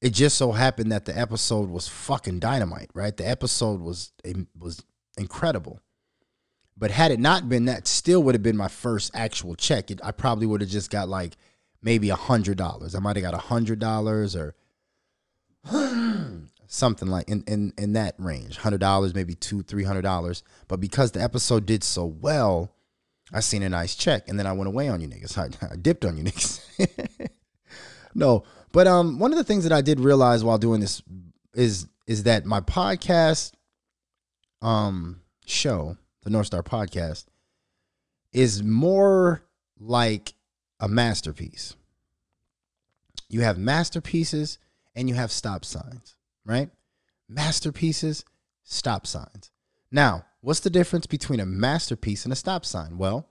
it 0.00 0.10
just 0.10 0.38
so 0.38 0.52
happened 0.52 0.92
that 0.92 1.04
the 1.04 1.18
episode 1.18 1.68
was 1.68 1.88
fucking 1.88 2.38
dynamite, 2.38 2.90
right? 2.94 3.16
The 3.16 3.28
episode 3.28 3.80
was 3.80 4.12
was 4.56 4.80
incredible. 5.18 5.80
But 6.78 6.92
had 6.92 7.10
it 7.10 7.18
not 7.18 7.48
been 7.48 7.64
that, 7.64 7.88
still 7.88 8.22
would 8.22 8.34
have 8.34 8.42
been 8.42 8.56
my 8.56 8.68
first 8.68 9.10
actual 9.12 9.56
check. 9.56 9.90
It, 9.90 10.00
I 10.04 10.12
probably 10.12 10.46
would 10.46 10.60
have 10.60 10.70
just 10.70 10.90
got 10.90 11.08
like 11.08 11.36
maybe 11.82 12.10
a 12.10 12.16
hundred 12.16 12.56
dollars. 12.56 12.94
I 12.94 13.00
might 13.00 13.16
have 13.16 13.24
got 13.24 13.34
a 13.34 13.38
hundred 13.38 13.80
dollars 13.80 14.36
or 14.36 14.54
something 16.66 17.08
like 17.08 17.28
in 17.28 17.42
in 17.46 17.72
in 17.76 17.94
that 17.94 18.14
range, 18.18 18.58
hundred 18.58 18.80
dollars, 18.80 19.14
maybe 19.14 19.34
two, 19.34 19.62
three 19.62 19.84
hundred 19.84 20.02
dollars. 20.02 20.42
But 20.68 20.80
because 20.80 21.12
the 21.12 21.22
episode 21.22 21.66
did 21.66 21.82
so 21.82 22.04
well, 22.04 22.72
I 23.32 23.40
seen 23.40 23.62
a 23.62 23.68
nice 23.68 23.94
check, 23.94 24.28
and 24.28 24.38
then 24.38 24.46
I 24.46 24.52
went 24.52 24.68
away 24.68 24.88
on 24.88 25.00
you 25.00 25.08
niggas. 25.08 25.36
I, 25.62 25.72
I 25.72 25.76
dipped 25.76 26.04
on 26.04 26.16
you 26.16 26.24
niggas. 26.24 27.28
no, 28.14 28.44
but 28.72 28.86
um, 28.86 29.18
one 29.18 29.32
of 29.32 29.38
the 29.38 29.44
things 29.44 29.64
that 29.64 29.72
I 29.72 29.80
did 29.80 30.00
realize 30.00 30.44
while 30.44 30.58
doing 30.58 30.80
this 30.80 31.02
is 31.54 31.86
is 32.06 32.22
that 32.22 32.46
my 32.46 32.60
podcast 32.60 33.52
um 34.62 35.20
show, 35.44 35.96
the 36.28 36.32
North 36.32 36.48
Star 36.48 36.62
Podcast, 36.62 37.24
is 38.32 38.62
more 38.62 39.42
like 39.78 40.34
a 40.78 40.88
masterpiece. 40.88 41.74
You 43.30 43.40
have 43.40 43.56
masterpieces 43.56 44.58
and 44.94 45.08
you 45.08 45.14
have 45.14 45.32
stop 45.32 45.64
signs, 45.64 46.16
right? 46.44 46.70
Masterpieces, 47.28 48.24
stop 48.62 49.06
signs. 49.06 49.50
Now, 49.90 50.26
what's 50.42 50.60
the 50.60 50.70
difference 50.70 51.06
between 51.06 51.40
a 51.40 51.46
masterpiece 51.46 52.24
and 52.24 52.32
a 52.32 52.36
stop 52.36 52.66
sign? 52.66 52.98
Well, 52.98 53.26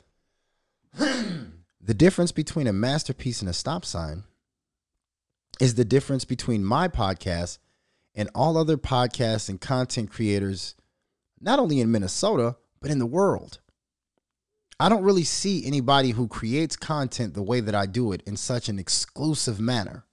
the 0.98 1.94
difference 1.94 2.32
between 2.32 2.66
a 2.66 2.74
masterpiece 2.74 3.42
and 3.42 3.50
a 3.50 3.54
stop 3.54 3.86
sign 3.86 4.24
is 5.60 5.76
the 5.76 5.86
difference 5.86 6.26
between 6.26 6.64
my 6.64 6.88
podcast 6.88 7.60
and 8.16 8.30
all 8.34 8.58
other 8.58 8.78
podcasts 8.78 9.50
and 9.50 9.62
content 9.62 10.10
creators, 10.12 10.74
not 11.40 11.60
only 11.60 11.80
in 11.80 11.92
Minnesota, 11.92 12.56
but 12.88 12.94
in 12.94 13.00
the 13.00 13.06
world. 13.06 13.60
I 14.80 14.88
don't 14.88 15.04
really 15.04 15.26
see 15.26 15.66
anybody 15.66 16.12
who 16.12 16.30
creates 16.30 16.78
content 16.78 17.34
the 17.34 17.44
way 17.44 17.60
that 17.60 17.76
I 17.76 17.86
do 17.86 18.14
it 18.14 18.24
in 18.26 18.38
such 18.38 18.70
an 18.70 18.80
exclusive 18.80 19.60
manner. 19.60 20.06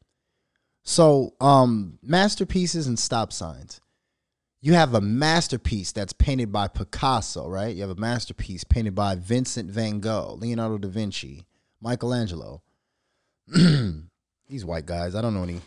So, 0.82 1.34
um, 1.40 2.00
masterpieces 2.02 2.88
and 2.88 2.98
stop 2.98 3.32
signs. 3.32 3.80
You 4.60 4.72
have 4.72 4.92
a 4.94 5.00
masterpiece 5.00 5.92
that's 5.92 6.12
painted 6.12 6.50
by 6.50 6.66
Picasso, 6.66 7.48
right? 7.48 7.76
You 7.76 7.82
have 7.82 7.96
a 7.96 8.00
masterpiece 8.00 8.64
painted 8.64 8.94
by 8.96 9.14
Vincent 9.14 9.70
van 9.70 10.00
Gogh, 10.00 10.36
Leonardo 10.40 10.78
da 10.78 10.88
Vinci, 10.88 11.44
Michelangelo. 11.80 12.62
These 13.54 14.64
white 14.64 14.86
guys, 14.86 15.14
I 15.14 15.20
don't 15.22 15.34
know 15.34 15.44
any 15.44 15.60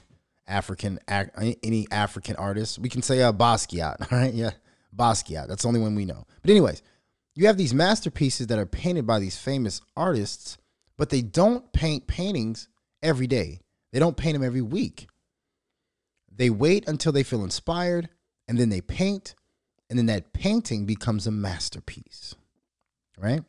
African 0.46 1.00
any 1.08 1.88
African 1.90 2.36
artists. 2.36 2.78
We 2.78 2.90
can 2.90 3.02
say 3.02 3.22
uh, 3.22 3.32
Basquiat, 3.32 4.02
all 4.12 4.20
right? 4.20 4.34
Yeah, 4.34 4.52
Basquiat. 4.94 5.48
That's 5.48 5.62
the 5.62 5.70
only 5.70 5.80
one 5.80 5.96
we 5.96 6.04
know. 6.04 6.26
But 6.42 6.52
anyways, 6.52 6.82
you 7.38 7.46
have 7.46 7.58
these 7.58 7.74
masterpieces 7.74 8.48
that 8.48 8.58
are 8.58 8.65
painted 8.65 9.06
by 9.06 9.20
these 9.20 9.38
famous 9.38 9.79
artists, 9.96 10.58
but 10.98 11.12
they 11.12 11.22
don't 11.22 11.72
paint 11.72 12.08
paintings 12.08 12.67
every 13.03 13.27
day. 13.27 13.60
They 13.94 14.00
don't 14.00 14.17
paint 14.17 14.34
them 14.34 14.44
every 14.44 14.63
week. 14.63 15.08
They 16.36 16.50
wait 16.50 16.88
until 16.88 17.12
they 17.12 17.22
feel 17.22 17.44
inspired 17.44 18.10
and 18.48 18.58
then 18.58 18.70
they 18.70 18.82
paint, 18.82 19.36
and 19.88 20.00
then 20.00 20.08
that 20.08 20.34
painting 20.34 20.88
becomes 20.88 21.27
a 21.27 21.32
masterpiece. 21.32 22.34
Right? 23.20 23.44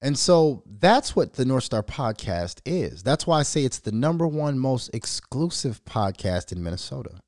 And 0.00 0.18
so 0.18 0.62
that's 0.66 1.14
what 1.14 1.34
the 1.34 1.44
North 1.44 1.64
Star 1.64 1.82
podcast 1.82 2.60
is. 2.64 3.02
That's 3.02 3.26
why 3.26 3.40
I 3.40 3.42
say 3.42 3.64
it's 3.64 3.80
the 3.80 3.92
number 3.92 4.26
one 4.26 4.58
most 4.58 4.88
exclusive 4.94 5.84
podcast 5.84 6.52
in 6.52 6.62
Minnesota. 6.62 7.20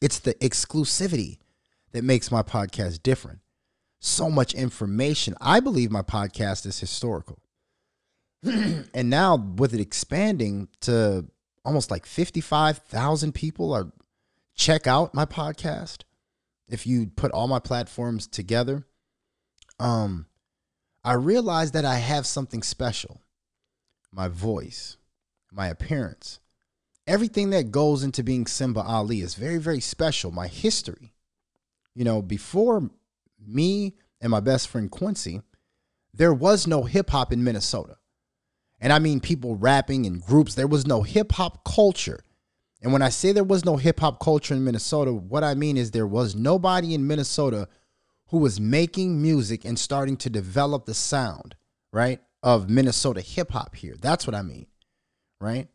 It's 0.00 0.20
the 0.20 0.34
exclusivity 0.34 1.36
that 1.92 2.04
makes 2.04 2.30
my 2.30 2.42
podcast 2.42 3.02
different 3.02 3.40
so 4.00 4.30
much 4.30 4.54
information. 4.54 5.34
I 5.40 5.60
believe 5.60 5.90
my 5.90 6.02
podcast 6.02 6.66
is 6.66 6.78
historical. 6.78 7.38
and 8.94 9.10
now 9.10 9.36
with 9.36 9.74
it 9.74 9.80
expanding 9.80 10.68
to 10.80 11.26
almost 11.64 11.90
like 11.90 12.06
55,000 12.06 13.32
people 13.34 13.72
are 13.72 13.92
check 14.54 14.86
out 14.86 15.14
my 15.14 15.24
podcast 15.26 16.02
if 16.68 16.86
you 16.86 17.06
put 17.06 17.32
all 17.32 17.48
my 17.48 17.58
platforms 17.58 18.26
together 18.26 18.86
um 19.78 20.26
i 21.04 21.12
realize 21.12 21.72
that 21.72 21.84
i 21.84 21.96
have 21.96 22.24
something 22.26 22.62
special 22.62 23.20
my 24.12 24.28
voice 24.28 24.96
my 25.52 25.68
appearance 25.68 26.38
everything 27.06 27.50
that 27.50 27.70
goes 27.70 28.02
into 28.02 28.22
being 28.22 28.46
simba 28.46 28.80
ali 28.80 29.20
is 29.20 29.34
very 29.34 29.58
very 29.58 29.80
special 29.80 30.30
my 30.30 30.46
history 30.46 31.12
you 31.94 32.04
know 32.04 32.22
before 32.22 32.90
me 33.46 33.94
and 34.20 34.30
my 34.30 34.40
best 34.40 34.68
friend 34.68 34.90
Quincy, 34.90 35.42
there 36.12 36.34
was 36.34 36.66
no 36.66 36.84
hip 36.84 37.10
hop 37.10 37.32
in 37.32 37.44
Minnesota. 37.44 37.96
And 38.80 38.92
I 38.92 38.98
mean 38.98 39.20
people 39.20 39.56
rapping 39.56 40.04
in 40.04 40.18
groups. 40.18 40.54
There 40.54 40.66
was 40.66 40.86
no 40.86 41.02
hip 41.02 41.32
hop 41.32 41.64
culture. 41.64 42.20
And 42.82 42.92
when 42.92 43.02
I 43.02 43.08
say 43.08 43.32
there 43.32 43.44
was 43.44 43.64
no 43.64 43.76
hip 43.76 44.00
hop 44.00 44.20
culture 44.20 44.54
in 44.54 44.64
Minnesota, 44.64 45.12
what 45.12 45.44
I 45.44 45.54
mean 45.54 45.76
is 45.76 45.90
there 45.90 46.06
was 46.06 46.34
nobody 46.34 46.94
in 46.94 47.06
Minnesota 47.06 47.68
who 48.28 48.38
was 48.38 48.60
making 48.60 49.20
music 49.22 49.64
and 49.64 49.78
starting 49.78 50.16
to 50.18 50.30
develop 50.30 50.84
the 50.84 50.94
sound, 50.94 51.54
right, 51.92 52.20
of 52.42 52.68
Minnesota 52.68 53.20
hip 53.20 53.50
hop 53.50 53.74
here. 53.74 53.96
That's 54.00 54.26
what 54.26 54.34
I 54.34 54.42
mean, 54.42 54.66
right? 55.40 55.68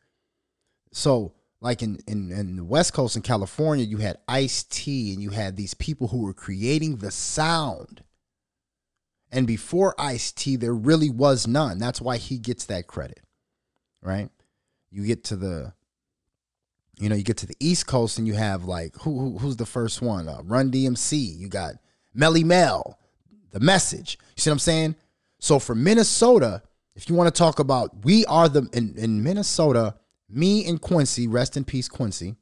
So 0.91 1.33
like 1.61 1.83
in, 1.83 1.99
in, 2.07 2.31
in 2.31 2.55
the 2.55 2.63
West 2.63 2.93
Coast 2.93 3.15
in 3.15 3.21
California, 3.21 3.85
you 3.85 3.97
had 3.97 4.17
Ice 4.27 4.63
T 4.63 5.13
and 5.13 5.21
you 5.21 5.29
had 5.29 5.55
these 5.55 5.75
people 5.75 6.07
who 6.07 6.23
were 6.23 6.33
creating 6.33 6.97
the 6.97 7.11
sound. 7.11 8.03
And 9.31 9.45
before 9.45 9.95
Ice 9.97 10.31
T, 10.31 10.55
there 10.55 10.73
really 10.73 11.09
was 11.09 11.47
none. 11.47 11.77
That's 11.77 12.01
why 12.01 12.17
he 12.17 12.39
gets 12.39 12.65
that 12.65 12.87
credit, 12.87 13.21
right? 14.01 14.29
You 14.89 15.05
get 15.05 15.23
to 15.25 15.35
the, 15.35 15.73
you 16.99 17.07
know, 17.07 17.15
you 17.15 17.23
get 17.23 17.37
to 17.37 17.47
the 17.47 17.55
East 17.59 17.85
Coast 17.85 18.17
and 18.17 18.27
you 18.27 18.33
have 18.33 18.65
like 18.65 18.95
who, 18.95 19.19
who 19.19 19.37
who's 19.37 19.55
the 19.55 19.65
first 19.65 20.01
one? 20.01 20.27
Uh, 20.27 20.41
Run 20.43 20.71
DMC. 20.71 21.37
You 21.37 21.47
got 21.47 21.75
Melle 22.17 22.43
Mel, 22.43 22.99
The 23.51 23.59
Message. 23.59 24.17
You 24.35 24.41
see 24.41 24.49
what 24.49 24.55
I'm 24.55 24.59
saying? 24.59 24.95
So 25.39 25.59
for 25.59 25.75
Minnesota, 25.75 26.63
if 26.95 27.07
you 27.07 27.15
want 27.15 27.33
to 27.33 27.37
talk 27.37 27.59
about, 27.59 28.03
we 28.03 28.25
are 28.25 28.49
the 28.49 28.67
in, 28.73 28.95
in 28.97 29.23
Minnesota 29.23 29.95
me 30.31 30.65
and 30.67 30.81
Quincy, 30.81 31.27
rest 31.27 31.57
in 31.57 31.63
peace, 31.63 31.87
Quincy, 31.87 32.35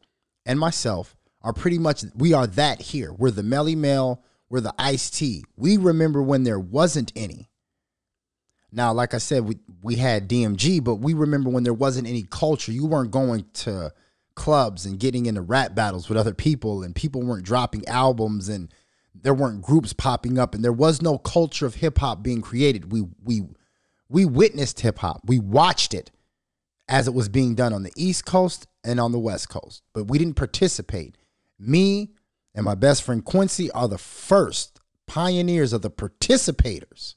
and 0.46 0.60
myself 0.60 1.16
are 1.42 1.54
pretty 1.54 1.80
much 1.80 2.04
we 2.16 2.34
are 2.34 2.48
that 2.48 2.82
here. 2.82 3.14
We're 3.14 3.32
the 3.32 3.42
Melle 3.42 3.76
Mel, 3.76 4.24
we're 4.50 4.62
the 4.62 4.74
Ice 4.78 5.10
T. 5.10 5.44
We 5.56 5.78
remember 5.78 6.22
when 6.22 6.44
there 6.44 6.60
wasn't 6.60 7.12
any. 7.16 7.50
Now, 8.72 8.94
like 8.94 9.14
I 9.14 9.18
said, 9.18 9.46
we 9.46 9.58
we 9.82 9.96
had 9.96 10.30
DMG, 10.30 10.84
but 10.84 10.96
we 10.96 11.14
remember 11.14 11.50
when 11.50 11.64
there 11.64 11.74
wasn't 11.74 12.08
any 12.08 12.24
culture. 12.24 12.72
You 12.72 12.86
weren't 12.86 13.12
going 13.12 13.46
to 13.54 13.92
clubs 14.36 14.86
and 14.86 15.00
getting 15.00 15.26
into 15.26 15.42
rap 15.42 15.76
battles 15.76 16.08
with 16.08 16.18
other 16.18 16.34
people, 16.34 16.84
and 16.84 16.96
people 16.96 17.22
weren't 17.22 17.46
dropping 17.46 17.88
albums, 17.88 18.48
and 18.50 18.74
there 19.16 19.34
weren't 19.34 19.62
groups 19.62 19.94
popping 19.94 20.38
up, 20.38 20.54
and 20.54 20.64
there 20.64 20.72
was 20.72 21.02
no 21.02 21.18
culture 21.18 21.66
of 21.66 21.76
hip 21.76 21.98
hop 21.98 22.22
being 22.22 22.42
created. 22.42 22.92
We 22.92 23.06
we 23.24 23.44
we 24.08 24.26
witnessed 24.26 24.82
hip 24.82 25.00
hop. 25.00 25.22
We 25.26 25.40
watched 25.40 25.94
it 25.94 26.12
as 26.90 27.08
it 27.08 27.14
was 27.14 27.30
being 27.30 27.56
done 27.56 27.72
on 27.72 27.84
the 27.84 27.94
East 27.96 28.26
Coast 28.26 28.68
and 28.84 29.00
on 29.00 29.12
the 29.12 29.20
West 29.20 29.48
Coast, 29.48 29.84
but 29.94 30.08
we 30.08 30.18
didn't 30.18 30.36
participate. 30.36 31.16
Me 31.60 32.10
and 32.56 32.66
my 32.66 32.76
best 32.76 33.04
friend 33.04 33.24
Quincy 33.24 33.70
are 33.72 33.88
the 33.88 33.98
first 33.98 34.80
pioneers 35.06 35.72
of 35.72 35.84
the 35.84 35.92
participators. 35.92 37.16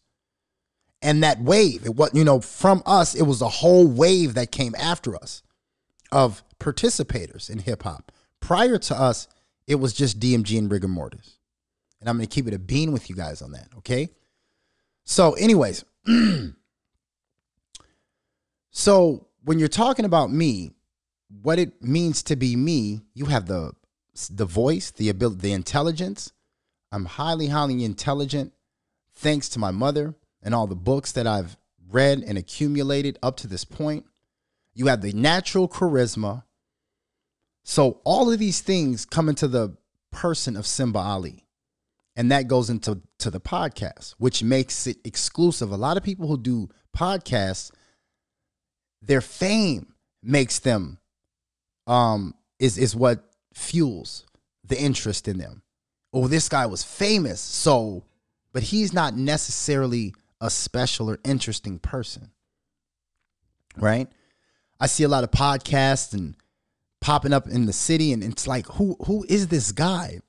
And 1.01 1.23
that 1.25 1.41
wave, 1.41 1.85
it 1.85 1.97
was, 1.97 2.11
you 2.13 2.23
know, 2.23 2.41
from 2.41 2.83
us, 2.87 3.15
it 3.15 3.23
was 3.23 3.41
a 3.43 3.49
whole 3.49 3.89
wave 3.89 4.35
that 4.35 4.53
came 4.53 4.75
after 4.77 5.17
us 5.17 5.43
of 6.13 6.45
participators 6.61 7.51
in 7.51 7.59
hip 7.59 7.83
hop. 7.83 8.13
Prior 8.41 8.79
to 8.79 9.01
us, 9.01 9.27
it 9.67 9.77
was 9.77 9.95
just 9.95 10.21
DMG 10.21 10.59
and 10.59 10.71
rigor 10.71 10.87
mortis. 10.87 11.39
And 12.01 12.09
I'm 12.09 12.17
going 12.17 12.29
to 12.29 12.35
keep 12.35 12.47
it 12.47 12.55
a 12.55 12.59
bean 12.59 12.93
with 12.93 13.09
you 13.09 13.17
guys 13.17 13.43
on 13.43 13.53
that, 13.53 13.69
okay? 13.79 14.11
So, 15.05 15.33
anyways, 15.33 15.85
so 18.71 19.27
when 19.45 19.59
you're 19.59 19.69
talking 19.69 20.05
about 20.05 20.31
me, 20.31 20.73
what 21.43 21.59
it 21.59 21.83
means 21.83 22.23
to 22.25 22.37
be 22.37 22.57
me, 22.57 23.03
you 23.15 23.27
have 23.27 23.47
the 23.47 23.73
the 24.31 24.45
voice, 24.45 24.91
the 24.91 25.09
ability, 25.09 25.41
the 25.41 25.53
intelligence. 25.53 26.33
I'm 26.91 27.07
highly, 27.07 27.47
highly 27.47 27.83
intelligent, 27.83 28.53
thanks 29.15 29.49
to 29.51 29.59
my 29.59 29.71
mother 29.71 30.15
and 30.43 30.55
all 30.55 30.67
the 30.67 30.75
books 30.75 31.13
that 31.13 31.27
I've 31.27 31.57
read 31.91 32.23
and 32.27 32.37
accumulated 32.37 33.19
up 33.23 33.39
to 33.39 33.47
this 33.47 33.65
point. 33.65 34.05
You 34.75 34.87
have 34.89 35.01
the 35.01 35.13
natural 35.13 35.69
charisma. 35.69 36.45
So 37.65 38.01
all 38.05 38.31
of 38.31 38.39
these 38.39 38.61
things 38.61 39.07
come 39.07 39.31
into 39.31 39.49
the 39.49 39.77
person 40.11 40.57
of 40.57 40.67
Simba 40.67 40.99
Ali. 40.99 41.47
And 42.15 42.31
that 42.31 42.49
goes 42.49 42.69
into 42.69 43.01
to 43.21 43.31
the 43.31 43.41
podcast, 43.41 44.15
which 44.19 44.43
makes 44.43 44.87
it 44.87 44.99
exclusive. 45.05 45.73
A 45.73 45.77
lot 45.77 45.97
of 45.97 46.03
people 46.03 46.29
who 46.29 46.37
do 46.37 46.69
podcasts 46.95 47.71
their 49.03 49.21
fame 49.21 49.95
makes 50.23 50.61
them 50.61 50.99
um, 51.87 52.35
is 52.59 52.79
is 52.79 52.95
what 52.95 53.25
fuels 53.53 54.25
the 54.65 54.81
interest 54.81 55.29
in 55.29 55.39
them. 55.39 55.63
Oh, 56.13 56.29
this 56.29 56.49
guy 56.49 56.67
was 56.67 56.83
famous, 56.83 57.41
so, 57.41 58.05
but 58.53 58.63
he's 58.63 58.93
not 58.93 59.17
necessarily 59.17 60.15
a 60.41 60.51
special 60.51 61.11
or 61.11 61.19
interesting 61.25 61.79
person, 61.79 62.31
right? 63.77 64.09
I 64.79 64.87
see 64.87 65.05
a 65.05 65.09
lot 65.09 65.25
of 65.25 65.31
podcasts 65.31 66.13
and 66.13 66.37
popping 67.01 67.33
up 67.33 67.49
in 67.49 67.67
the 67.67 67.73
city, 67.73 68.13
and 68.13 68.23
it's 68.23 68.47
like, 68.47 68.67
who 68.67 68.97
who 69.07 69.25
is 69.29 69.49
this 69.49 69.73
guy? 69.73 70.21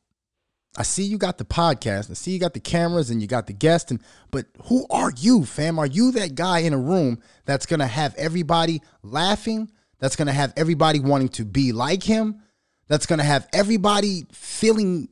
I 0.75 0.83
see 0.83 1.03
you 1.03 1.17
got 1.17 1.37
the 1.37 1.45
podcast. 1.45 2.09
I 2.09 2.15
see 2.15 2.31
you 2.31 2.39
got 2.39 2.53
the 2.53 2.59
cameras 2.59 3.09
and 3.09 3.21
you 3.21 3.27
got 3.27 3.47
the 3.47 3.53
guest. 3.53 3.91
And 3.91 4.01
but 4.31 4.47
who 4.65 4.87
are 4.89 5.11
you, 5.17 5.45
fam? 5.45 5.77
Are 5.77 5.85
you 5.85 6.11
that 6.13 6.35
guy 6.35 6.59
in 6.59 6.73
a 6.73 6.77
room 6.77 7.19
that's 7.45 7.65
gonna 7.65 7.87
have 7.87 8.15
everybody 8.15 8.81
laughing? 9.03 9.71
That's 9.99 10.15
gonna 10.15 10.33
have 10.33 10.53
everybody 10.57 10.99
wanting 10.99 11.29
to 11.29 11.45
be 11.45 11.71
like 11.71 12.03
him? 12.03 12.41
That's 12.87 13.05
gonna 13.05 13.23
have 13.23 13.47
everybody 13.53 14.25
feeling 14.31 15.09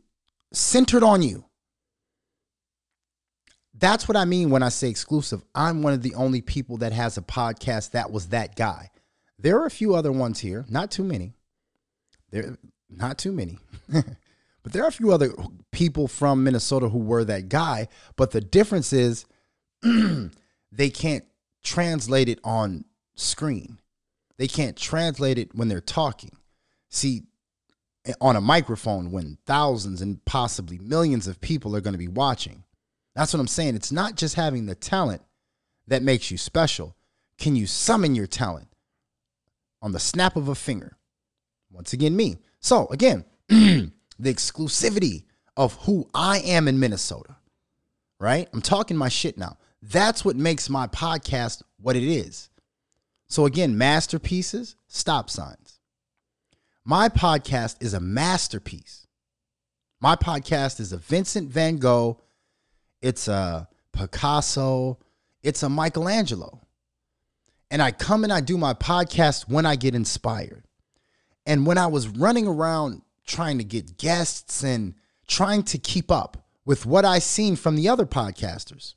centered 0.51 1.03
on 1.03 1.21
you. 1.21 1.45
That's 3.73 4.07
what 4.07 4.17
I 4.17 4.25
mean 4.25 4.49
when 4.49 4.63
I 4.63 4.69
say 4.69 4.89
exclusive. 4.89 5.43
I'm 5.55 5.81
one 5.81 5.93
of 5.93 6.01
the 6.01 6.15
only 6.15 6.41
people 6.41 6.77
that 6.77 6.91
has 6.93 7.17
a 7.17 7.21
podcast 7.21 7.91
that 7.91 8.11
was 8.11 8.27
that 8.27 8.55
guy. 8.55 8.89
There 9.39 9.59
are 9.59 9.65
a 9.65 9.71
few 9.71 9.95
other 9.95 10.11
ones 10.11 10.39
here, 10.39 10.65
not 10.69 10.91
too 10.91 11.03
many. 11.03 11.33
There 12.31 12.57
not 12.89 13.17
too 13.17 13.31
many. 13.31 13.57
But 14.63 14.73
there 14.73 14.83
are 14.83 14.89
a 14.89 14.91
few 14.91 15.11
other 15.11 15.33
people 15.71 16.07
from 16.07 16.43
Minnesota 16.43 16.89
who 16.89 16.99
were 16.99 17.23
that 17.25 17.49
guy. 17.49 17.87
But 18.15 18.31
the 18.31 18.41
difference 18.41 18.93
is 18.93 19.25
they 19.81 20.89
can't 20.89 21.25
translate 21.63 22.29
it 22.29 22.39
on 22.43 22.85
screen. 23.15 23.79
They 24.37 24.47
can't 24.47 24.77
translate 24.77 25.37
it 25.37 25.55
when 25.55 25.67
they're 25.67 25.81
talking. 25.81 26.31
See, 26.89 27.23
eh, 28.05 28.13
on 28.19 28.35
a 28.35 28.41
microphone 28.41 29.11
when 29.11 29.37
thousands 29.45 30.01
and 30.01 30.23
possibly 30.25 30.77
millions 30.79 31.27
of 31.27 31.41
people 31.41 31.75
are 31.75 31.81
going 31.81 31.93
to 31.93 31.99
be 31.99 32.07
watching. 32.07 32.63
That's 33.15 33.33
what 33.33 33.39
I'm 33.39 33.47
saying. 33.47 33.75
It's 33.75 33.91
not 33.91 34.15
just 34.15 34.35
having 34.35 34.65
the 34.65 34.75
talent 34.75 35.21
that 35.87 36.03
makes 36.03 36.31
you 36.31 36.37
special. 36.37 36.95
Can 37.37 37.55
you 37.55 37.67
summon 37.67 38.15
your 38.15 38.27
talent 38.27 38.69
on 39.81 39.91
the 39.91 39.99
snap 39.99 40.35
of 40.35 40.47
a 40.47 40.55
finger? 40.55 40.97
Once 41.71 41.93
again, 41.93 42.15
me. 42.15 42.37
So, 42.59 42.87
again, 42.87 43.25
the 44.21 44.33
exclusivity 44.33 45.23
of 45.57 45.73
who 45.83 46.07
I 46.13 46.39
am 46.39 46.67
in 46.67 46.79
Minnesota, 46.79 47.35
right? 48.19 48.47
I'm 48.53 48.61
talking 48.61 48.97
my 48.97 49.09
shit 49.09 49.37
now. 49.37 49.57
That's 49.81 50.23
what 50.23 50.35
makes 50.35 50.69
my 50.69 50.87
podcast 50.87 51.63
what 51.79 51.95
it 51.95 52.03
is. 52.03 52.49
So, 53.27 53.45
again, 53.45 53.77
masterpieces, 53.77 54.75
stop 54.87 55.29
signs. 55.29 55.79
My 56.83 57.09
podcast 57.09 57.77
is 57.79 57.93
a 57.93 57.99
masterpiece. 57.99 59.07
My 59.99 60.15
podcast 60.15 60.79
is 60.79 60.93
a 60.93 60.97
Vincent 60.97 61.49
van 61.49 61.77
Gogh, 61.77 62.21
it's 63.01 63.27
a 63.27 63.67
Picasso, 63.93 64.99
it's 65.43 65.63
a 65.63 65.69
Michelangelo. 65.69 66.61
And 67.69 67.81
I 67.81 67.91
come 67.91 68.23
and 68.23 68.33
I 68.33 68.41
do 68.41 68.57
my 68.57 68.73
podcast 68.73 69.47
when 69.47 69.65
I 69.65 69.75
get 69.75 69.95
inspired. 69.95 70.65
And 71.45 71.65
when 71.65 71.77
I 71.77 71.87
was 71.87 72.07
running 72.07 72.47
around 72.47 73.01
trying 73.25 73.57
to 73.57 73.63
get 73.63 73.97
guests 73.97 74.63
and 74.63 74.95
trying 75.27 75.63
to 75.63 75.77
keep 75.77 76.11
up 76.11 76.45
with 76.65 76.85
what 76.85 77.05
I've 77.05 77.23
seen 77.23 77.55
from 77.55 77.75
the 77.75 77.89
other 77.89 78.05
podcasters. 78.05 78.95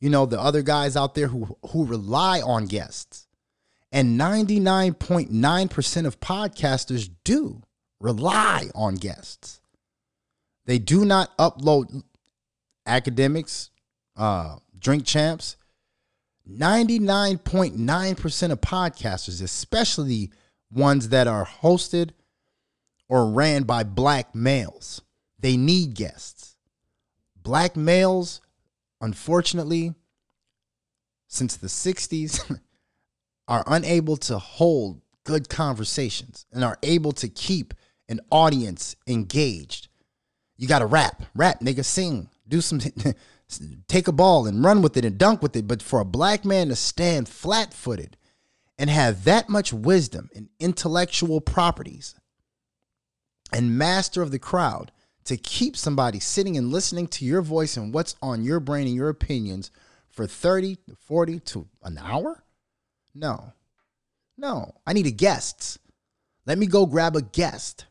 You 0.00 0.10
know, 0.10 0.26
the 0.26 0.40
other 0.40 0.62
guys 0.62 0.96
out 0.96 1.14
there 1.14 1.28
who 1.28 1.56
who 1.70 1.84
rely 1.84 2.40
on 2.40 2.66
guests. 2.66 3.28
And 3.94 4.18
99.9% 4.18 6.06
of 6.06 6.18
podcasters 6.18 7.10
do 7.24 7.60
rely 8.00 8.70
on 8.74 8.94
guests. 8.94 9.60
They 10.64 10.78
do 10.78 11.04
not 11.04 11.36
upload 11.36 12.02
academics, 12.86 13.68
uh, 14.16 14.56
drink 14.78 15.04
champs. 15.04 15.56
99.9% 16.50 18.50
of 18.50 18.60
podcasters, 18.60 19.40
especially 19.42 20.32
ones 20.72 21.10
that 21.10 21.28
are 21.28 21.46
hosted 21.46 22.10
or 23.12 23.26
ran 23.26 23.64
by 23.64 23.84
black 23.84 24.34
males. 24.34 25.02
They 25.38 25.58
need 25.58 25.92
guests. 25.92 26.56
Black 27.36 27.76
males, 27.76 28.40
unfortunately, 29.02 29.92
since 31.28 31.56
the 31.56 31.66
60s, 31.66 32.58
are 33.48 33.64
unable 33.66 34.16
to 34.16 34.38
hold 34.38 35.02
good 35.24 35.50
conversations 35.50 36.46
and 36.52 36.64
are 36.64 36.78
able 36.82 37.12
to 37.12 37.28
keep 37.28 37.74
an 38.08 38.18
audience 38.30 38.96
engaged. 39.06 39.88
You 40.56 40.66
got 40.66 40.78
to 40.78 40.86
rap, 40.86 41.22
rap, 41.34 41.60
nigga, 41.60 41.84
sing, 41.84 42.30
do 42.48 42.62
some, 42.62 42.80
take 43.88 44.08
a 44.08 44.12
ball 44.12 44.46
and 44.46 44.64
run 44.64 44.80
with 44.80 44.96
it 44.96 45.04
and 45.04 45.18
dunk 45.18 45.42
with 45.42 45.54
it. 45.54 45.68
But 45.68 45.82
for 45.82 46.00
a 46.00 46.06
black 46.06 46.46
man 46.46 46.68
to 46.68 46.76
stand 46.76 47.28
flat 47.28 47.74
footed 47.74 48.16
and 48.78 48.88
have 48.88 49.24
that 49.24 49.50
much 49.50 49.70
wisdom 49.70 50.30
and 50.34 50.48
intellectual 50.58 51.42
properties 51.42 52.14
and 53.52 53.78
master 53.78 54.22
of 54.22 54.30
the 54.30 54.38
crowd 54.38 54.90
to 55.24 55.36
keep 55.36 55.76
somebody 55.76 56.18
sitting 56.18 56.56
and 56.56 56.72
listening 56.72 57.06
to 57.06 57.24
your 57.24 57.42
voice 57.42 57.76
and 57.76 57.94
what's 57.94 58.16
on 58.22 58.42
your 58.42 58.60
brain 58.60 58.86
and 58.86 58.96
your 58.96 59.08
opinions 59.08 59.70
for 60.10 60.26
30 60.26 60.76
to 60.88 60.96
40 60.96 61.40
to 61.40 61.68
an 61.82 61.98
hour? 61.98 62.42
No. 63.14 63.52
No. 64.36 64.74
I 64.86 64.92
need 64.92 65.06
a 65.06 65.12
guest. 65.12 65.78
Let 66.46 66.58
me 66.58 66.66
go 66.66 66.86
grab 66.86 67.14
a 67.14 67.22
guest. 67.22 67.86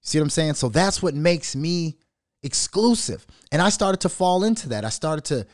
See 0.00 0.18
what 0.18 0.24
I'm 0.24 0.30
saying? 0.30 0.54
So 0.54 0.68
that's 0.68 1.02
what 1.02 1.14
makes 1.14 1.56
me 1.56 1.98
exclusive. 2.42 3.26
And 3.50 3.60
I 3.60 3.68
started 3.68 4.00
to 4.02 4.08
fall 4.08 4.44
into 4.44 4.68
that. 4.70 4.84
I 4.84 4.90
started 4.90 5.24
to, 5.26 5.46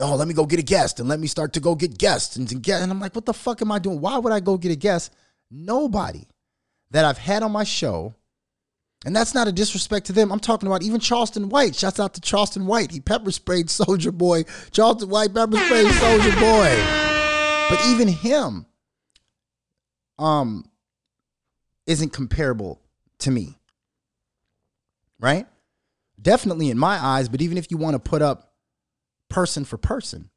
oh, 0.00 0.14
let 0.14 0.28
me 0.28 0.34
go 0.34 0.46
get 0.46 0.60
a 0.60 0.62
guest 0.62 1.00
and 1.00 1.08
let 1.08 1.18
me 1.18 1.26
start 1.26 1.52
to 1.54 1.60
go 1.60 1.74
get 1.74 1.98
guests 1.98 2.36
and 2.36 2.62
get. 2.62 2.80
And 2.80 2.92
I'm 2.92 3.00
like, 3.00 3.14
what 3.14 3.26
the 3.26 3.34
fuck 3.34 3.60
am 3.60 3.72
I 3.72 3.80
doing? 3.80 4.00
Why 4.00 4.18
would 4.18 4.32
I 4.32 4.40
go 4.40 4.56
get 4.56 4.72
a 4.72 4.76
guest? 4.76 5.12
Nobody 5.50 6.26
that 6.90 7.04
I've 7.04 7.18
had 7.18 7.42
on 7.42 7.52
my 7.52 7.64
show, 7.64 8.14
and 9.04 9.14
that's 9.14 9.34
not 9.34 9.48
a 9.48 9.52
disrespect 9.52 10.06
to 10.06 10.12
them. 10.12 10.32
I'm 10.32 10.40
talking 10.40 10.66
about 10.66 10.82
even 10.82 11.00
Charleston 11.00 11.48
White. 11.48 11.76
Shouts 11.76 12.00
out 12.00 12.14
to 12.14 12.20
Charleston 12.20 12.66
White. 12.66 12.90
He 12.90 13.00
pepper 13.00 13.30
sprayed 13.30 13.66
Soulja 13.66 14.12
Boy. 14.12 14.44
Charleston 14.72 15.08
White 15.08 15.32
pepper 15.32 15.56
sprayed 15.56 15.86
Soulja 15.86 16.34
Boy. 16.40 17.06
But 17.70 17.84
even 17.86 18.08
him, 18.08 18.66
um, 20.18 20.68
isn't 21.86 22.12
comparable 22.12 22.80
to 23.20 23.30
me. 23.30 23.56
Right? 25.20 25.46
Definitely 26.20 26.70
in 26.70 26.78
my 26.78 27.02
eyes, 27.02 27.28
but 27.28 27.40
even 27.40 27.58
if 27.58 27.70
you 27.70 27.76
want 27.76 27.94
to 27.94 27.98
put 27.98 28.22
up 28.22 28.52
person 29.28 29.64
for 29.64 29.78
person, 29.78 30.30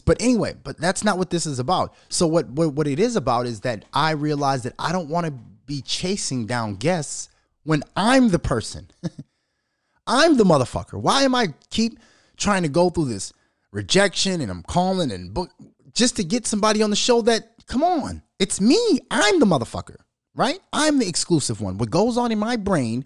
but 0.00 0.20
anyway, 0.20 0.54
but 0.62 0.78
that's 0.78 1.04
not 1.04 1.18
what 1.18 1.30
this 1.30 1.46
is 1.46 1.58
about. 1.58 1.94
So 2.08 2.26
what, 2.26 2.48
what 2.48 2.74
what 2.74 2.86
it 2.86 2.98
is 2.98 3.16
about 3.16 3.46
is 3.46 3.60
that 3.60 3.84
I 3.92 4.12
realize 4.12 4.62
that 4.62 4.74
I 4.78 4.92
don't 4.92 5.08
want 5.08 5.26
to 5.26 5.32
be 5.66 5.82
chasing 5.82 6.46
down 6.46 6.76
guests 6.76 7.28
when 7.64 7.82
I'm 7.96 8.30
the 8.30 8.38
person. 8.38 8.90
I'm 10.06 10.36
the 10.36 10.44
motherfucker. 10.44 11.00
Why 11.00 11.22
am 11.22 11.34
I 11.34 11.48
keep 11.70 11.98
trying 12.36 12.62
to 12.62 12.68
go 12.68 12.88
through 12.90 13.06
this 13.06 13.32
rejection 13.72 14.40
and 14.40 14.50
I'm 14.50 14.62
calling 14.62 15.10
and 15.12 15.34
book 15.34 15.50
just 15.92 16.16
to 16.16 16.24
get 16.24 16.46
somebody 16.46 16.82
on 16.82 16.90
the 16.90 16.96
show 16.96 17.20
that 17.22 17.58
come 17.66 17.82
on, 17.82 18.22
it's 18.38 18.60
me. 18.60 19.00
I'm 19.10 19.40
the 19.40 19.46
motherfucker, 19.46 19.96
right? 20.34 20.60
I'm 20.72 20.98
the 20.98 21.08
exclusive 21.08 21.60
one. 21.60 21.78
What 21.78 21.90
goes 21.90 22.16
on 22.16 22.32
in 22.32 22.38
my 22.38 22.56
brain, 22.56 23.04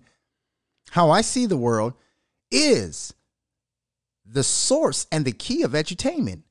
how 0.90 1.10
I 1.10 1.20
see 1.20 1.46
the 1.46 1.56
world 1.56 1.94
is 2.50 3.14
the 4.24 4.44
source 4.44 5.06
and 5.10 5.24
the 5.24 5.32
key 5.32 5.62
of 5.62 5.72
edutainment. 5.72 6.42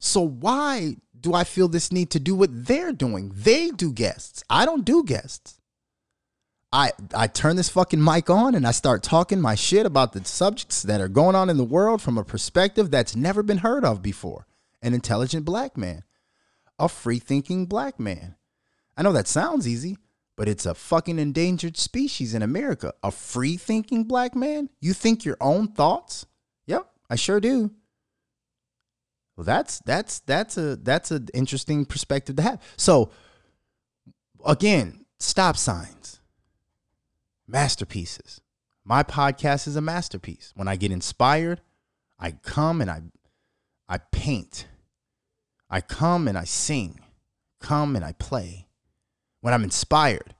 So 0.00 0.22
why 0.22 0.96
do 1.20 1.34
I 1.34 1.44
feel 1.44 1.68
this 1.68 1.92
need 1.92 2.10
to 2.10 2.18
do 2.18 2.34
what 2.34 2.66
they're 2.66 2.92
doing? 2.92 3.30
They 3.34 3.70
do 3.70 3.92
guests. 3.92 4.42
I 4.50 4.64
don't 4.64 4.84
do 4.84 5.04
guests. 5.04 5.60
I 6.72 6.92
I 7.14 7.26
turn 7.26 7.56
this 7.56 7.68
fucking 7.68 8.02
mic 8.02 8.30
on 8.30 8.54
and 8.54 8.66
I 8.66 8.70
start 8.70 9.02
talking 9.02 9.40
my 9.40 9.54
shit 9.54 9.84
about 9.84 10.12
the 10.12 10.24
subjects 10.24 10.82
that 10.82 11.00
are 11.00 11.08
going 11.08 11.36
on 11.36 11.50
in 11.50 11.58
the 11.58 11.64
world 11.64 12.00
from 12.00 12.16
a 12.16 12.24
perspective 12.24 12.90
that's 12.90 13.14
never 13.14 13.42
been 13.42 13.58
heard 13.58 13.84
of 13.84 14.02
before. 14.02 14.46
An 14.80 14.94
intelligent 14.94 15.44
black 15.44 15.76
man. 15.76 16.04
A 16.78 16.88
free 16.88 17.18
thinking 17.18 17.66
black 17.66 18.00
man. 18.00 18.36
I 18.96 19.02
know 19.02 19.12
that 19.12 19.28
sounds 19.28 19.68
easy, 19.68 19.98
but 20.36 20.48
it's 20.48 20.64
a 20.64 20.74
fucking 20.74 21.18
endangered 21.18 21.76
species 21.76 22.32
in 22.32 22.42
America. 22.42 22.94
A 23.02 23.10
free 23.10 23.58
thinking 23.58 24.04
black 24.04 24.34
man? 24.34 24.70
You 24.80 24.94
think 24.94 25.26
your 25.26 25.36
own 25.40 25.68
thoughts? 25.68 26.24
Yep, 26.66 26.86
I 27.10 27.16
sure 27.16 27.40
do. 27.40 27.72
Well, 29.40 29.46
that's 29.46 29.78
that's 29.86 30.18
that's 30.18 30.58
a 30.58 30.76
that's 30.76 31.10
an 31.10 31.28
interesting 31.32 31.86
perspective 31.86 32.36
to 32.36 32.42
have. 32.42 32.60
So 32.76 33.10
again, 34.44 35.06
stop 35.18 35.56
signs, 35.56 36.20
masterpieces. 37.48 38.42
My 38.84 39.02
podcast 39.02 39.66
is 39.66 39.76
a 39.76 39.80
masterpiece. 39.80 40.52
When 40.56 40.68
I 40.68 40.76
get 40.76 40.92
inspired, 40.92 41.62
I 42.18 42.32
come 42.32 42.82
and 42.82 42.90
I 42.90 43.00
I 43.88 43.96
paint. 44.12 44.68
I 45.70 45.80
come 45.80 46.28
and 46.28 46.36
I 46.36 46.44
sing. 46.44 47.00
Come 47.62 47.96
and 47.96 48.04
I 48.04 48.12
play. 48.12 48.68
when 49.40 49.54
I'm 49.54 49.64
inspired. 49.64 50.34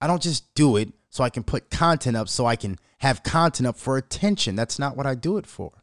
I 0.00 0.06
don't 0.06 0.22
just 0.22 0.54
do 0.54 0.78
it 0.78 0.94
so 1.10 1.22
I 1.22 1.28
can 1.28 1.42
put 1.42 1.68
content 1.68 2.16
up 2.16 2.30
so 2.30 2.46
I 2.46 2.56
can 2.56 2.78
have 3.00 3.22
content 3.22 3.66
up 3.66 3.76
for 3.76 3.98
attention. 3.98 4.56
That's 4.56 4.78
not 4.78 4.96
what 4.96 5.04
I 5.04 5.14
do 5.14 5.36
it 5.36 5.46
for. 5.46 5.82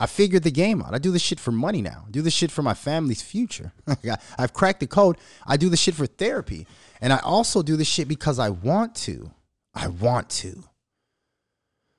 I 0.00 0.06
figured 0.06 0.44
the 0.44 0.50
game 0.50 0.80
out. 0.80 0.94
I 0.94 0.98
do 0.98 1.12
this 1.12 1.20
shit 1.20 1.38
for 1.38 1.52
money 1.52 1.82
now. 1.82 2.04
I 2.08 2.10
do 2.10 2.22
this 2.22 2.32
shit 2.32 2.50
for 2.50 2.62
my 2.62 2.72
family's 2.72 3.20
future. 3.20 3.72
I've 4.38 4.54
cracked 4.54 4.80
the 4.80 4.86
code. 4.86 5.18
I 5.46 5.58
do 5.58 5.68
this 5.68 5.78
shit 5.78 5.94
for 5.94 6.06
therapy. 6.06 6.66
And 7.02 7.12
I 7.12 7.18
also 7.18 7.62
do 7.62 7.76
this 7.76 7.86
shit 7.86 8.08
because 8.08 8.38
I 8.38 8.48
want 8.48 8.94
to. 8.96 9.30
I 9.74 9.88
want 9.88 10.30
to. 10.30 10.64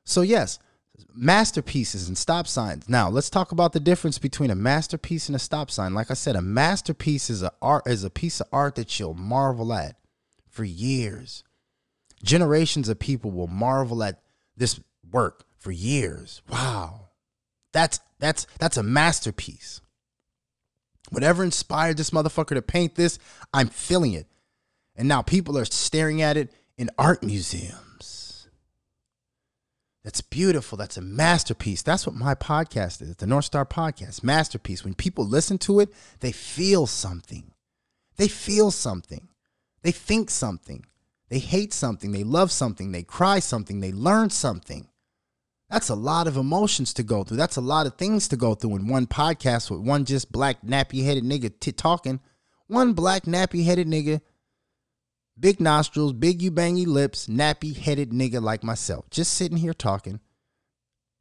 So, 0.03 0.21
yes, 0.21 0.57
masterpieces 1.13 2.07
and 2.07 2.17
stop 2.17 2.47
signs. 2.47 2.89
Now, 2.89 3.07
let's 3.07 3.29
talk 3.29 3.51
about 3.51 3.71
the 3.71 3.79
difference 3.79 4.17
between 4.17 4.49
a 4.49 4.55
masterpiece 4.55 5.29
and 5.29 5.35
a 5.35 5.39
stop 5.39 5.69
sign. 5.69 5.93
Like 5.93 6.09
I 6.09 6.15
said, 6.15 6.35
a 6.35 6.41
masterpiece 6.41 7.29
is 7.29 7.43
a 7.43 7.53
art 7.61 7.83
is 7.85 8.03
a 8.03 8.09
piece 8.09 8.41
of 8.41 8.47
art 8.51 8.75
that 8.75 8.99
you'll 8.99 9.13
marvel 9.13 9.73
at 9.73 9.95
for 10.49 10.63
years. 10.63 11.43
Generations 12.23 12.89
of 12.89 12.97
people 12.97 13.29
will 13.29 13.47
marvel 13.47 14.03
at 14.03 14.21
this 14.57 14.79
work 15.11 15.45
for 15.59 15.71
years. 15.71 16.41
Wow. 16.49 17.00
That's 17.73 17.99
that's 18.19 18.47
that's 18.59 18.77
a 18.77 18.83
masterpiece. 18.83 19.81
Whatever 21.09 21.43
inspired 21.43 21.97
this 21.97 22.11
motherfucker 22.11 22.55
to 22.55 22.61
paint 22.61 22.95
this, 22.95 23.19
I'm 23.53 23.67
feeling 23.67 24.13
it. 24.13 24.27
And 24.95 25.07
now 25.07 25.21
people 25.21 25.57
are 25.57 25.65
staring 25.65 26.21
at 26.21 26.37
it 26.37 26.51
in 26.77 26.89
art 26.97 27.23
museums. 27.23 28.47
That's 30.03 30.21
beautiful. 30.21 30.77
That's 30.77 30.97
a 30.97 31.01
masterpiece. 31.01 31.81
That's 31.83 32.07
what 32.07 32.15
my 32.15 32.33
podcast 32.33 33.01
is, 33.01 33.17
the 33.17 33.27
North 33.27 33.45
Star 33.45 33.65
Podcast. 33.65 34.23
Masterpiece. 34.23 34.83
When 34.83 34.95
people 34.95 35.25
listen 35.25 35.57
to 35.59 35.79
it, 35.79 35.89
they 36.21 36.31
feel 36.31 36.87
something. 36.87 37.51
They 38.17 38.27
feel 38.27 38.71
something. 38.71 39.27
They 39.83 39.91
think 39.91 40.29
something. 40.29 40.85
They 41.29 41.39
hate 41.39 41.71
something. 41.71 42.11
They 42.11 42.23
love 42.23 42.51
something. 42.51 42.91
They 42.91 43.03
cry 43.03 43.39
something. 43.39 43.79
They 43.79 43.91
learn 43.91 44.29
something. 44.31 44.87
That's 45.71 45.87
a 45.87 45.95
lot 45.95 46.27
of 46.27 46.35
emotions 46.35 46.93
to 46.95 47.03
go 47.03 47.23
through. 47.23 47.37
That's 47.37 47.55
a 47.55 47.61
lot 47.61 47.87
of 47.87 47.95
things 47.95 48.27
to 48.27 48.35
go 48.35 48.55
through 48.55 48.75
in 48.75 48.89
one 48.89 49.07
podcast 49.07 49.71
with 49.71 49.79
one 49.79 50.03
just 50.03 50.29
black 50.29 50.61
nappy 50.63 51.05
headed 51.05 51.23
nigga 51.23 51.57
t- 51.61 51.71
talking. 51.71 52.19
One 52.67 52.91
black 52.91 53.23
nappy 53.23 53.63
headed 53.63 53.87
nigga, 53.87 54.19
big 55.39 55.61
nostrils, 55.61 56.11
big 56.11 56.41
you 56.41 56.51
bangy 56.51 56.85
lips, 56.85 57.27
nappy 57.27 57.75
headed 57.75 58.11
nigga 58.11 58.41
like 58.41 58.63
myself, 58.63 59.09
just 59.09 59.33
sitting 59.33 59.57
here 59.57 59.73
talking, 59.73 60.19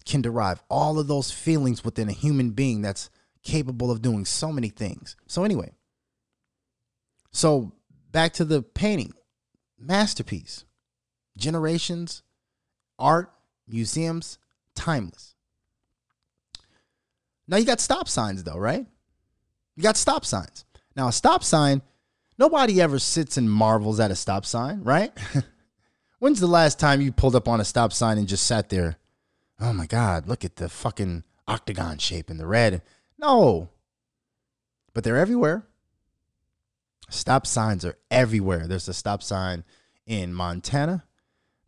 can 0.05 0.21
derive 0.21 0.65
all 0.69 0.99
of 0.99 1.07
those 1.07 1.31
feelings 1.31 1.85
within 1.85 2.09
a 2.09 2.13
human 2.13 2.51
being 2.51 2.83
that's 2.83 3.09
capable 3.45 3.89
of 3.91 4.03
doing 4.03 4.25
so 4.25 4.51
many 4.51 4.69
things. 4.69 5.15
So, 5.29 5.45
anyway, 5.45 5.71
so 7.31 7.73
back 8.11 8.33
to 8.35 8.45
the 8.45 8.63
painting 8.63 9.15
masterpiece, 9.79 10.65
generations, 11.37 12.23
art, 12.99 13.33
museums, 13.69 14.39
timeless. 14.81 15.35
Now 17.47 17.59
you 17.59 17.67
got 17.67 17.81
stop 17.81 18.09
signs 18.09 18.43
though, 18.45 18.57
right? 18.57 18.87
You 19.77 19.83
got 19.83 19.99
stop 19.99 20.25
signs. 20.25 20.65
Now 20.97 21.09
a 21.09 21.13
stop 21.13 21.45
sign, 21.45 21.83
nobody 22.39 22.81
ever 22.81 22.99
sits 22.99 23.37
and 23.37 23.51
marvels 23.51 24.01
at 24.01 24.11
a 24.11 24.17
stop 24.17 24.47
sign, 24.47 24.83
right? 24.83 25.13
When's 26.19 26.41
the 26.41 26.47
last 26.47 26.79
time 26.79 27.03
you 27.03 27.13
pulled 27.13 27.37
up 27.37 27.47
on 27.47 27.61
a 27.61 27.65
stop 27.65 27.93
sign 27.93 28.17
and 28.17 28.27
just 28.27 28.47
sat 28.47 28.71
there? 28.71 28.97
Oh 29.61 29.75
my 29.75 29.87
God, 29.87 30.27
look 30.27 30.45
at 30.47 30.57
the 30.57 30.71
fucking 30.71 31.25
octagon 31.47 31.99
shape 31.99 32.31
in 32.31 32.39
the 32.39 32.47
red. 32.47 32.81
No. 33.19 33.69
But 34.95 35.05
they're 35.05 35.19
everywhere. 35.19 35.67
Stop 37.11 37.47
signs 37.47 37.85
are 37.85 37.99
everywhere. 38.11 38.67
There's 38.67 38.89
a 38.89 38.95
stop 38.95 39.23
sign 39.23 39.65
in 40.07 40.33
Montana. 40.33 41.05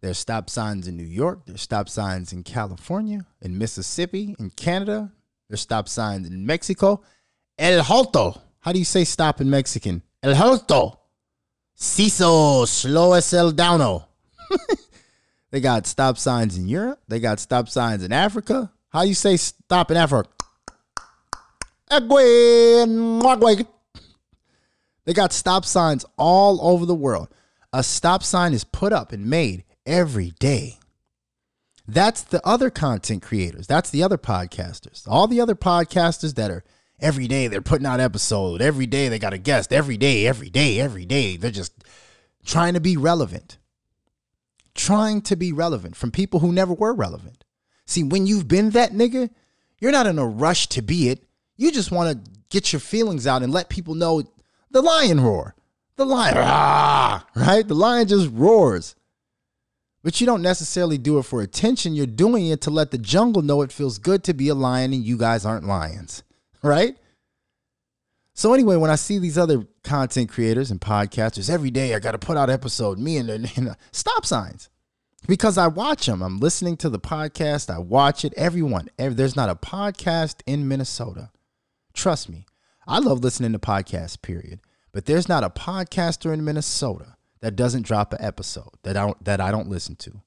There's 0.02 0.18
stop 0.18 0.50
signs 0.50 0.88
in 0.88 0.96
New 0.96 1.04
York. 1.04 1.46
There's 1.46 1.62
stop 1.62 1.88
signs 1.88 2.32
in 2.32 2.42
California, 2.42 3.24
in 3.40 3.56
Mississippi, 3.56 4.34
in 4.36 4.50
Canada. 4.50 5.12
There's 5.48 5.60
stop 5.60 5.88
signs 5.88 6.26
in 6.26 6.44
Mexico. 6.44 7.02
El 7.56 7.80
Alto. 7.80 8.36
How 8.58 8.72
do 8.72 8.80
you 8.80 8.84
say 8.84 9.04
stop 9.04 9.40
in 9.40 9.48
Mexican? 9.48 10.02
El 10.20 10.34
Alto. 10.34 10.98
Ciso, 11.78 12.66
slow 12.66 13.12
as 13.12 13.32
el 13.32 13.52
downo. 13.52 14.06
they 15.52 15.60
got 15.60 15.86
stop 15.86 16.18
signs 16.18 16.58
in 16.58 16.66
Europe. 16.66 17.00
They 17.06 17.20
got 17.20 17.38
stop 17.38 17.68
signs 17.68 18.02
in 18.02 18.12
Africa. 18.12 18.72
How 18.88 19.02
do 19.02 19.08
you 19.08 19.14
say 19.14 19.36
stop 19.36 19.92
in 19.92 19.96
Africa? 19.96 20.28
Eh, 21.92 22.00
they 25.04 25.12
got 25.12 25.32
stop 25.32 25.64
signs 25.64 26.04
all 26.16 26.60
over 26.60 26.86
the 26.86 26.94
world. 26.94 27.28
A 27.72 27.84
stop 27.84 28.24
sign 28.24 28.52
is 28.52 28.64
put 28.64 28.92
up 28.92 29.12
and 29.12 29.26
made 29.26 29.64
every 29.86 30.30
day. 30.38 30.78
That's 31.86 32.22
the 32.22 32.46
other 32.46 32.70
content 32.70 33.22
creators. 33.22 33.66
That's 33.66 33.90
the 33.90 34.02
other 34.02 34.18
podcasters. 34.18 35.06
All 35.06 35.26
the 35.26 35.40
other 35.40 35.54
podcasters 35.54 36.34
that 36.36 36.50
are 36.50 36.64
every 37.00 37.26
day 37.26 37.48
they're 37.48 37.60
putting 37.60 37.86
out 37.86 38.00
episode. 38.00 38.62
Every 38.62 38.86
day 38.86 39.08
they 39.08 39.18
got 39.18 39.32
a 39.32 39.38
guest. 39.38 39.72
Every 39.72 39.96
day, 39.96 40.26
every 40.26 40.48
day, 40.48 40.80
every 40.80 41.04
day. 41.04 41.36
They're 41.36 41.50
just 41.50 41.84
trying 42.44 42.74
to 42.74 42.80
be 42.80 42.96
relevant. 42.96 43.58
Trying 44.74 45.22
to 45.22 45.36
be 45.36 45.52
relevant 45.52 45.96
from 45.96 46.10
people 46.10 46.40
who 46.40 46.52
never 46.52 46.72
were 46.72 46.94
relevant. 46.94 47.44
See, 47.84 48.02
when 48.02 48.26
you've 48.26 48.48
been 48.48 48.70
that 48.70 48.92
nigga, 48.92 49.30
you're 49.80 49.92
not 49.92 50.06
in 50.06 50.18
a 50.18 50.26
rush 50.26 50.68
to 50.68 50.82
be 50.82 51.08
it. 51.08 51.24
You 51.56 51.72
just 51.72 51.90
want 51.90 52.24
to 52.24 52.30
get 52.48 52.72
your 52.72 52.80
feelings 52.80 53.26
out 53.26 53.42
and 53.42 53.52
let 53.52 53.68
people 53.68 53.94
know 53.94 54.22
the 54.70 54.80
lion 54.80 55.20
roar. 55.20 55.54
The 55.96 56.06
lion, 56.06 56.36
ah, 56.38 57.26
right? 57.36 57.66
The 57.66 57.74
lion 57.74 58.08
just 58.08 58.30
roars. 58.32 58.94
But 60.02 60.20
you 60.20 60.26
don't 60.26 60.42
necessarily 60.42 60.98
do 60.98 61.18
it 61.18 61.22
for 61.22 61.42
attention. 61.42 61.94
You're 61.94 62.06
doing 62.06 62.48
it 62.48 62.60
to 62.62 62.70
let 62.70 62.90
the 62.90 62.98
jungle 62.98 63.42
know 63.42 63.62
it 63.62 63.70
feels 63.70 63.98
good 63.98 64.24
to 64.24 64.34
be 64.34 64.48
a 64.48 64.54
lion 64.54 64.92
and 64.92 65.04
you 65.04 65.16
guys 65.16 65.46
aren't 65.46 65.66
lions, 65.66 66.24
right? 66.62 66.96
So 68.34 68.54
anyway, 68.54 68.76
when 68.76 68.90
I 68.90 68.96
see 68.96 69.18
these 69.18 69.38
other 69.38 69.66
content 69.84 70.30
creators 70.30 70.70
and 70.70 70.80
podcasters 70.80 71.50
every 71.50 71.70
day, 71.70 71.94
I 71.94 71.98
got 71.98 72.12
to 72.12 72.18
put 72.18 72.36
out 72.36 72.50
episode. 72.50 72.98
Me 72.98 73.18
and, 73.18 73.30
and 73.30 73.68
uh, 73.70 73.74
stop 73.92 74.24
signs 74.24 74.70
because 75.26 75.58
I 75.58 75.66
watch 75.68 76.06
them. 76.06 76.22
I'm 76.22 76.40
listening 76.40 76.76
to 76.78 76.88
the 76.88 76.98
podcast. 76.98 77.72
I 77.72 77.78
watch 77.78 78.24
it. 78.24 78.32
Everyone, 78.36 78.88
every, 78.98 79.14
there's 79.14 79.36
not 79.36 79.50
a 79.50 79.54
podcast 79.54 80.36
in 80.46 80.66
Minnesota. 80.66 81.30
Trust 81.92 82.28
me, 82.28 82.46
I 82.86 82.98
love 82.98 83.22
listening 83.22 83.52
to 83.52 83.58
podcasts. 83.58 84.20
Period. 84.20 84.60
But 84.92 85.06
there's 85.06 85.28
not 85.28 85.44
a 85.44 85.50
podcaster 85.50 86.32
in 86.32 86.44
Minnesota 86.44 87.16
that 87.42 87.56
doesn't 87.56 87.82
drop 87.82 88.12
an 88.14 88.24
episode 88.24 88.70
that 88.84 88.96
I 88.96 89.06
don't, 89.06 89.24
that 89.24 89.40
I 89.40 89.50
don't 89.50 89.68
listen 89.68 89.96
to. 89.96 90.22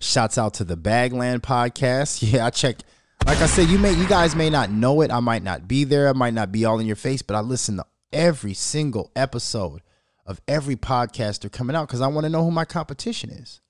Shouts 0.00 0.36
out 0.36 0.54
to 0.54 0.64
the 0.64 0.76
Bagland 0.76 1.40
podcast. 1.40 2.22
Yeah, 2.32 2.46
I 2.46 2.50
check. 2.50 2.78
Like 3.24 3.38
I 3.38 3.46
said, 3.46 3.68
you 3.68 3.78
may 3.78 3.92
you 3.92 4.08
guys 4.08 4.34
may 4.34 4.50
not 4.50 4.70
know 4.70 5.00
it. 5.00 5.12
I 5.12 5.20
might 5.20 5.44
not 5.44 5.68
be 5.68 5.84
there. 5.84 6.08
I 6.08 6.12
might 6.12 6.34
not 6.34 6.50
be 6.50 6.64
all 6.64 6.80
in 6.80 6.86
your 6.86 6.96
face, 6.96 7.22
but 7.22 7.36
I 7.36 7.40
listen 7.40 7.76
to 7.76 7.86
every 8.12 8.52
single 8.52 9.12
episode 9.14 9.80
of 10.26 10.40
every 10.48 10.74
podcaster 10.74 11.50
coming 11.50 11.76
out 11.76 11.86
because 11.86 12.00
I 12.00 12.08
want 12.08 12.24
to 12.24 12.30
know 12.30 12.44
who 12.44 12.50
my 12.50 12.64
competition 12.64 13.30
is. 13.30 13.60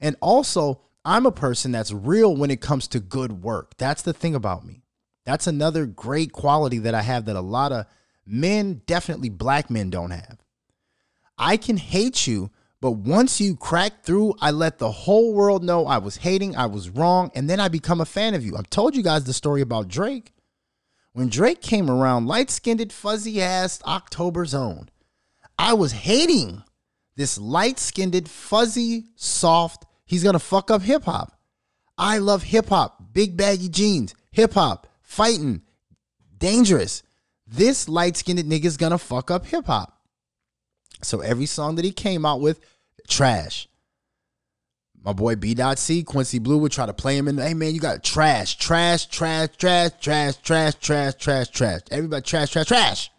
And 0.00 0.16
also, 0.20 0.80
I'm 1.04 1.24
a 1.24 1.32
person 1.32 1.70
that's 1.70 1.92
real 1.92 2.34
when 2.34 2.50
it 2.50 2.60
comes 2.60 2.88
to 2.88 3.00
good 3.00 3.44
work. 3.44 3.76
That's 3.76 4.02
the 4.02 4.12
thing 4.12 4.34
about 4.34 4.66
me. 4.66 4.82
That's 5.24 5.46
another 5.46 5.86
great 5.86 6.32
quality 6.32 6.78
that 6.78 6.94
I 6.94 7.02
have 7.02 7.26
that 7.26 7.36
a 7.36 7.40
lot 7.40 7.70
of 7.70 7.86
men, 8.26 8.82
definitely 8.86 9.28
black 9.28 9.70
men, 9.70 9.90
don't 9.90 10.10
have. 10.10 10.43
I 11.38 11.56
can 11.56 11.76
hate 11.76 12.26
you, 12.26 12.50
but 12.80 12.92
once 12.92 13.40
you 13.40 13.56
crack 13.56 14.02
through, 14.04 14.34
I 14.40 14.50
let 14.50 14.78
the 14.78 14.90
whole 14.90 15.32
world 15.32 15.64
know 15.64 15.86
I 15.86 15.98
was 15.98 16.18
hating, 16.18 16.54
I 16.54 16.66
was 16.66 16.90
wrong, 16.90 17.30
and 17.34 17.48
then 17.48 17.60
I 17.60 17.68
become 17.68 18.00
a 18.00 18.06
fan 18.06 18.34
of 18.34 18.44
you. 18.44 18.56
I've 18.56 18.70
told 18.70 18.94
you 18.94 19.02
guys 19.02 19.24
the 19.24 19.32
story 19.32 19.62
about 19.62 19.88
Drake. 19.88 20.32
When 21.12 21.28
Drake 21.28 21.62
came 21.62 21.90
around, 21.90 22.26
light 22.26 22.50
skinned, 22.50 22.92
fuzzy 22.92 23.40
ass 23.40 23.80
October 23.86 24.44
zone, 24.44 24.88
I 25.58 25.72
was 25.74 25.92
hating 25.92 26.62
this 27.16 27.38
light 27.38 27.78
skinned, 27.78 28.28
fuzzy, 28.28 29.04
soft, 29.16 29.86
he's 30.04 30.24
gonna 30.24 30.38
fuck 30.38 30.70
up 30.70 30.82
hip 30.82 31.04
hop. 31.04 31.38
I 31.96 32.18
love 32.18 32.42
hip 32.42 32.68
hop, 32.68 33.12
big 33.12 33.36
baggy 33.36 33.68
jeans, 33.68 34.14
hip 34.32 34.54
hop, 34.54 34.88
fighting, 35.00 35.62
dangerous. 36.36 37.02
This 37.46 37.88
light 37.88 38.16
skinned 38.16 38.40
nigga's 38.40 38.76
gonna 38.76 38.98
fuck 38.98 39.30
up 39.30 39.46
hip 39.46 39.66
hop. 39.66 39.93
So 41.04 41.20
every 41.20 41.46
song 41.46 41.76
that 41.76 41.84
he 41.84 41.92
came 41.92 42.24
out 42.26 42.40
with, 42.40 42.60
trash. 43.08 43.68
My 45.04 45.12
boy 45.12 45.36
B.C. 45.36 46.02
Quincy 46.04 46.38
Blue 46.38 46.56
would 46.58 46.72
try 46.72 46.86
to 46.86 46.94
play 46.94 47.18
him 47.18 47.28
in. 47.28 47.36
Hey 47.36 47.52
man, 47.52 47.74
you 47.74 47.80
got 47.80 48.02
trash, 48.02 48.56
trash, 48.56 49.06
trash, 49.06 49.50
trash, 49.58 49.92
trash, 50.00 50.36
trash, 50.36 50.74
trash, 50.76 51.14
trash, 51.14 51.48
trash. 51.50 51.80
Everybody 51.90 52.22
trash, 52.22 52.50
trash, 52.50 52.66
trash. 52.66 53.10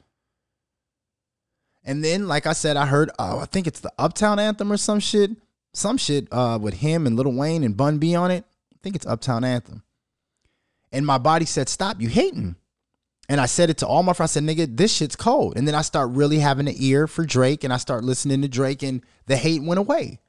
And 1.84 2.04
then, 2.04 2.28
like 2.28 2.48
I 2.48 2.54
said, 2.54 2.78
I 2.78 2.88
heard, 2.88 3.12
oh, 3.19 3.39
I 3.39 3.45
think 3.45 3.67
it's 3.67 3.82
the 3.82 3.93
Uptown 4.00 4.39
Anthem 4.39 4.71
or 4.71 4.78
some 4.78 5.00
shit. 5.00 5.32
Some 5.74 5.98
shit 5.98 6.28
uh, 6.32 6.58
with 6.60 6.76
him 6.76 7.06
and 7.06 7.15
Lil 7.15 7.32
Wayne 7.34 7.63
and 7.63 7.78
Bun 7.78 8.00
B 8.00 8.15
on 8.15 8.32
it. 8.32 8.45
I 8.74 8.78
think 8.82 8.95
it's 8.95 9.06
Uptown 9.06 9.43
Anthem. 9.43 9.84
And 10.91 11.06
my 11.06 11.19
body 11.19 11.45
said, 11.45 11.69
stop, 11.69 12.02
you 12.02 12.10
hating. 12.10 12.56
And 13.28 13.42
I 13.42 13.48
said 13.48 13.70
it 13.70 13.78
to 13.80 13.88
all 13.88 14.04
my 14.04 14.14
friends. 14.14 14.32
I 14.32 14.34
said, 14.40 14.44
nigga, 14.44 14.78
this 14.78 14.94
shit's 14.94 15.16
cold. 15.16 15.58
And 15.58 15.68
then 15.68 15.76
I 15.76 15.82
start 15.82 16.12
really 16.12 16.40
having 16.40 16.68
an 16.68 16.76
ear 16.78 17.08
for 17.08 17.26
Drake 17.26 17.64
and 17.64 17.74
I 17.74 17.78
start 17.78 18.04
listening 18.04 18.42
to 18.44 18.48
Drake 18.48 18.84
and 18.84 19.02
the 19.26 19.36
hate 19.36 19.64
went 19.64 19.80
away. 19.80 20.20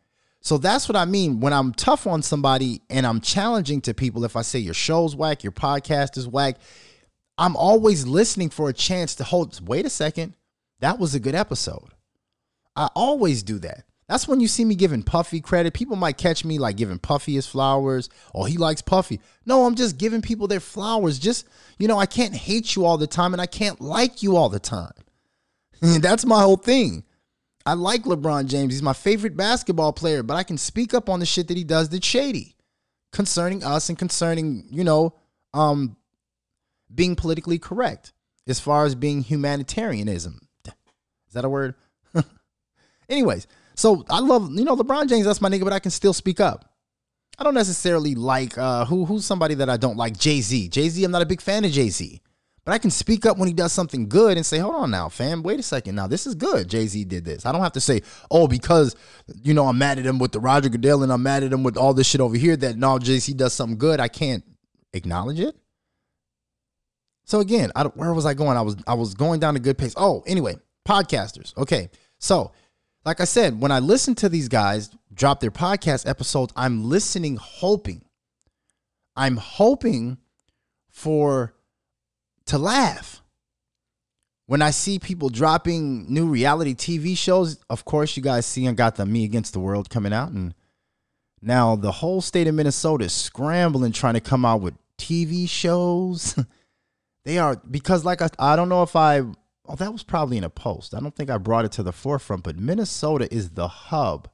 So 0.41 0.59
that's 0.59 0.89
what 0.89 0.97
I 0.97 1.05
mean 1.05 1.41
when 1.41 1.53
I'm 1.53 1.73
tough 1.73 2.07
on 2.07 2.23
somebody 2.23 2.81
and 2.89 3.07
I'm 3.07 3.21
challenging 3.21 3.81
to 3.83 3.95
people. 3.95 4.25
If 4.25 4.37
I 4.37 4.43
say 4.43 4.61
your 4.61 4.75
show's 4.75 5.17
whack, 5.17 5.43
your 5.43 5.53
podcast 5.53 6.17
is 6.17 6.29
whack, 6.29 6.57
I'm 7.37 7.57
always 7.57 8.07
listening 8.07 8.51
for 8.51 8.69
a 8.69 8.73
chance 8.73 9.15
to 9.17 9.25
hold. 9.25 9.67
Wait 9.69 9.85
a 9.85 9.91
second. 9.91 10.35
That 10.81 10.99
was 10.99 11.15
a 11.15 11.21
good 11.21 11.35
episode. 11.35 11.91
I 12.77 12.89
always 12.95 13.43
do 13.43 13.59
that. 13.59 13.85
That's 14.09 14.29
when 14.29 14.41
you 14.41 14.47
see 14.47 14.65
me 14.65 14.77
giving 14.77 15.03
Puffy 15.03 15.41
credit. 15.41 15.75
People 15.75 15.97
might 15.97 16.17
catch 16.17 16.45
me 16.45 16.59
like 16.59 16.77
giving 16.77 16.99
Puffy 16.99 17.35
his 17.35 17.47
flowers. 17.47 18.09
Oh, 18.33 18.45
he 18.45 18.57
likes 18.57 18.81
Puffy. 18.81 19.21
No, 19.45 19.67
I'm 19.67 19.75
just 19.75 19.99
giving 19.99 20.23
people 20.23 20.47
their 20.47 20.61
flowers. 20.61 21.19
Just, 21.19 21.49
you 21.79 21.89
know, 21.89 21.99
I 21.99 22.07
can't 22.07 22.35
hate 22.35 22.77
you 22.77 22.85
all 22.85 22.99
the 22.99 23.09
time 23.09 23.35
and 23.35 23.43
I 23.43 23.47
can't 23.47 23.81
like 23.81 24.23
you 24.23 24.37
all 24.37 24.49
the 24.49 24.61
time. 24.61 24.93
That's 25.81 26.25
my 26.25 26.43
whole 26.43 26.57
thing. 26.57 27.03
I 27.65 27.73
like 27.73 28.05
LeBron 28.05 28.47
James. 28.47 28.75
He's 28.75 28.83
my 28.83 28.93
favorite 28.93 29.37
basketball 29.37 29.93
player, 29.93 30.23
but 30.23 30.35
I 30.35 30.45
can 30.45 30.57
speak 30.57 30.95
up 30.95 31.09
on 31.09 31.19
the 31.19 31.27
shit 31.27 31.49
that 31.49 31.57
he 31.57 31.65
does 31.65 31.89
that's 31.89 32.07
shady 32.07 32.55
concerning 33.11 33.65
us 33.65 33.89
and 33.89 33.99
concerning, 33.99 34.69
you 34.71 34.85
know, 34.85 35.15
um, 35.53 35.97
being 36.95 37.17
politically 37.17 37.59
correct 37.59 38.13
as 38.47 38.61
far 38.61 38.85
as 38.85 38.95
being 38.95 39.23
humanitarianism. 39.23 40.39
Is 40.65 41.35
that 41.35 41.45
a 41.45 41.49
word? 41.49 41.75
Anyways, 43.09 43.49
so 43.77 44.05
I 44.11 44.19
love, 44.19 44.51
you 44.53 44.65
know, 44.65 44.77
LeBron 44.77 45.09
James, 45.09 45.27
that's 45.27 45.41
my 45.41 45.49
nigga, 45.49 45.63
but 45.63 45.73
I 45.73 45.79
can 45.79 45.93
still 45.93 46.13
speak 46.13 46.41
up. 46.41 46.75
I 47.39 47.45
don't 47.45 47.55
necessarily 47.55 48.17
like 48.17 48.59
uh 48.59 48.85
who 48.87 49.05
who's 49.05 49.25
somebody 49.25 49.55
that 49.55 49.71
I 49.71 49.77
don't 49.77 49.97
like. 49.97 50.19
Jay-Z. 50.19 50.71
Jay-Z, 50.71 51.05
I'm 51.05 51.13
not 51.13 51.23
a 51.23 51.27
big 51.27 51.41
fan 51.41 51.65
of 51.65 51.71
Jay-Z. 51.71 52.21
But 52.67 52.73
I 52.73 52.79
can 52.79 52.91
speak 52.91 53.25
up 53.25 53.39
when 53.39 53.47
he 53.47 53.55
does 53.55 53.73
something 53.73 54.09
good 54.09 54.37
and 54.37 54.45
say, 54.45 54.59
hold 54.59 54.75
on 54.75 54.91
now, 54.91 55.09
fam, 55.09 55.45
wait 55.45 55.61
a 55.61 55.63
second. 55.63 55.95
Now, 55.95 56.09
this 56.09 56.27
is 56.27 56.35
good. 56.35 56.69
Jay 56.69 56.89
Z 56.89 57.05
did 57.05 57.25
this. 57.25 57.47
I 57.47 57.53
don't 57.53 57.63
have 57.63 57.75
to 57.75 57.81
say, 57.81 58.03
oh, 58.29 58.49
because, 58.49 58.97
you 59.45 59.55
know, 59.55 59.69
I'm 59.69 59.79
mad 59.79 60.01
at 60.01 60.05
him 60.05 60.19
with 60.19 60.33
the 60.33 60.41
Roger 60.41 60.69
Goodell 60.69 61.05
and 61.05 61.13
I'm 61.13 61.23
mad 61.23 61.45
at 61.45 61.53
him 61.53 61.63
with 61.63 61.77
all 61.77 61.95
this 61.95 62.09
shit 62.09 62.21
over 62.21 62.37
here 62.37 62.57
that 62.57 62.77
no, 62.77 62.99
Jay 62.99 63.21
Z 63.21 63.35
does 63.35 63.53
something 63.53 63.79
good. 63.79 64.01
I 64.01 64.09
can't 64.09 64.43
acknowledge 64.93 65.39
it. 65.39 65.55
So 67.25 67.39
again, 67.39 67.71
I, 67.77 67.85
where 67.85 68.13
was 68.13 68.27
I 68.27 68.35
going? 68.35 68.57
I 68.57 68.63
was 68.63 68.77
I 68.85 68.95
was 68.95 69.15
going 69.15 69.39
down 69.39 69.55
a 69.55 69.61
good 69.61 69.79
pace. 69.79 69.95
Oh, 69.97 70.25
anyway, 70.27 70.57
podcasters. 70.89 71.57
Okay, 71.57 71.89
so 72.19 72.51
like 73.07 73.21
I 73.21 73.25
said, 73.25 73.61
when 73.61 73.71
I 73.71 73.79
listen 73.79 74.17
to 74.17 74.29
these 74.29 74.49
guys 74.49 74.91
drop 75.15 75.39
their 75.39 75.53
podcast 75.53 76.09
episodes, 76.09 76.53
I'm 76.57 76.91
listening, 76.91 77.37
hoping, 77.37 78.05
I'm 79.15 79.37
hoping 79.37 80.19
for 80.91 81.55
to 82.47 82.59
laugh. 82.59 83.23
When 84.47 84.61
I 84.61 84.71
see 84.71 84.99
people 84.99 85.29
dropping 85.29 86.13
new 86.13 86.27
reality 86.27 86.75
TV 86.75 87.17
shows, 87.17 87.59
of 87.71 87.85
course, 87.85 88.17
you 88.17 88.23
guys 88.25 88.45
see 88.45 88.69
I 88.69 88.73
got 88.73 88.97
the 88.97 89.07
Me 89.07 89.25
Against 89.25 89.53
the 89.53 89.61
World 89.61 89.89
coming 89.89 90.13
out, 90.13 90.31
and 90.33 90.53
now 91.41 91.77
the 91.77 91.93
whole 91.93 92.21
state 92.21 92.49
of 92.49 92.55
Minnesota 92.57 93.05
is 93.05 93.13
scrambling 93.13 93.93
trying 93.93 94.15
to 94.15 94.21
come 94.21 94.45
out 94.45 94.61
with 94.61 94.75
TV 94.99 95.49
shows. 95.49 96.37
They 97.25 97.39
are 97.39 97.57
because 97.69 98.05
like 98.05 98.23
I, 98.23 98.29
I 98.39 98.55
don't 98.55 98.69
know 98.69 98.85
if 98.85 98.95
I 98.95 99.23
oh 99.69 99.77
that 99.77 99.93
was 99.93 100.03
probably 100.03 100.37
in 100.37 100.45
a 100.45 100.51
post. 100.51 100.95
I 100.95 101.01
don't 101.01 101.15
think 101.15 101.31
I 101.31 101.39
brought 101.39 101.65
it 101.65 101.73
to 101.73 101.83
the 101.83 101.93
forefront, 101.93 102.45
but 102.45 102.59
Minnesota 102.59 103.33
is 103.33 103.51
the 103.51 103.69
hub 103.69 104.29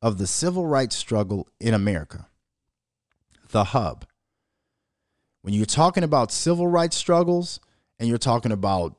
of 0.00 0.18
the 0.18 0.26
civil 0.26 0.66
rights 0.66 0.96
struggle 0.96 1.48
in 1.60 1.74
America. 1.74 2.28
The 3.50 3.64
hub. 3.64 4.04
When 5.42 5.54
you're 5.54 5.66
talking 5.66 6.04
about 6.04 6.32
civil 6.32 6.66
rights 6.66 6.96
struggles 6.96 7.60
and 7.98 8.08
you're 8.08 8.18
talking 8.18 8.52
about 8.52 8.96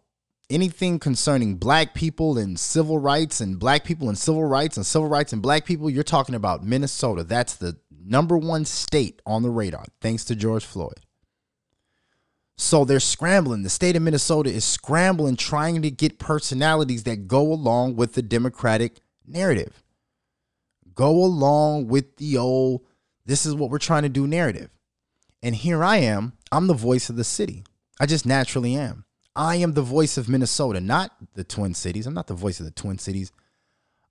anything 0.49 0.99
concerning 0.99 1.55
black 1.55 1.93
people 1.93 2.37
and 2.37 2.59
civil 2.59 2.99
rights 2.99 3.41
and 3.41 3.59
black 3.59 3.83
people 3.83 4.09
and 4.09 4.17
civil 4.17 4.43
rights 4.43 4.77
and 4.77 4.85
civil 4.85 5.07
rights 5.07 5.33
and 5.33 5.41
black 5.41 5.65
people, 5.65 5.89
you're 5.89 6.03
talking 6.03 6.35
about 6.35 6.63
Minnesota. 6.63 7.23
That's 7.23 7.55
the 7.55 7.77
number 8.05 8.37
one 8.37 8.65
state 8.65 9.21
on 9.25 9.41
the 9.43 9.49
radar, 9.49 9.85
thanks 10.01 10.25
to 10.25 10.35
George 10.35 10.65
Floyd. 10.65 10.99
So 12.57 12.85
they're 12.85 12.99
scrambling. 12.99 13.63
The 13.63 13.69
state 13.69 13.95
of 13.95 14.01
Minnesota 14.01 14.49
is 14.49 14.63
scrambling, 14.63 15.35
trying 15.35 15.81
to 15.81 15.91
get 15.91 16.19
personalities 16.19 17.03
that 17.03 17.27
go 17.27 17.41
along 17.41 17.95
with 17.95 18.13
the 18.13 18.21
Democratic 18.21 18.99
narrative, 19.25 19.83
go 20.93 21.11
along 21.11 21.87
with 21.87 22.17
the 22.17 22.37
old, 22.37 22.81
this 23.25 23.45
is 23.45 23.55
what 23.55 23.69
we're 23.69 23.79
trying 23.79 24.03
to 24.03 24.09
do 24.09 24.27
narrative. 24.27 24.69
And 25.41 25.55
here 25.55 25.83
I 25.83 25.97
am. 25.97 26.33
I'm 26.51 26.67
the 26.67 26.73
voice 26.73 27.09
of 27.09 27.15
the 27.15 27.23
city. 27.23 27.63
I 27.99 28.05
just 28.05 28.25
naturally 28.25 28.75
am. 28.75 29.05
I 29.35 29.55
am 29.55 29.73
the 29.73 29.81
voice 29.81 30.17
of 30.17 30.29
Minnesota, 30.29 30.79
not 30.79 31.11
the 31.33 31.43
Twin 31.43 31.73
Cities. 31.73 32.05
I'm 32.05 32.13
not 32.13 32.27
the 32.27 32.33
voice 32.35 32.59
of 32.59 32.65
the 32.65 32.71
Twin 32.71 32.99
Cities. 32.99 33.31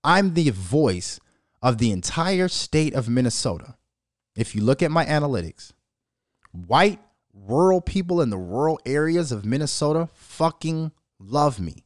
I'm 0.02 0.34
the 0.34 0.50
voice 0.50 1.20
of 1.62 1.78
the 1.78 1.92
entire 1.92 2.48
state 2.48 2.92
of 2.94 3.08
Minnesota. 3.08 3.76
If 4.34 4.54
you 4.54 4.62
look 4.62 4.82
at 4.82 4.90
my 4.90 5.04
analytics, 5.04 5.72
white 6.50 6.98
rural 7.34 7.80
people 7.80 8.20
in 8.20 8.30
the 8.30 8.38
rural 8.38 8.78
areas 8.84 9.32
of 9.32 9.44
Minnesota 9.44 10.08
fucking 10.12 10.92
love 11.18 11.60
me. 11.60 11.84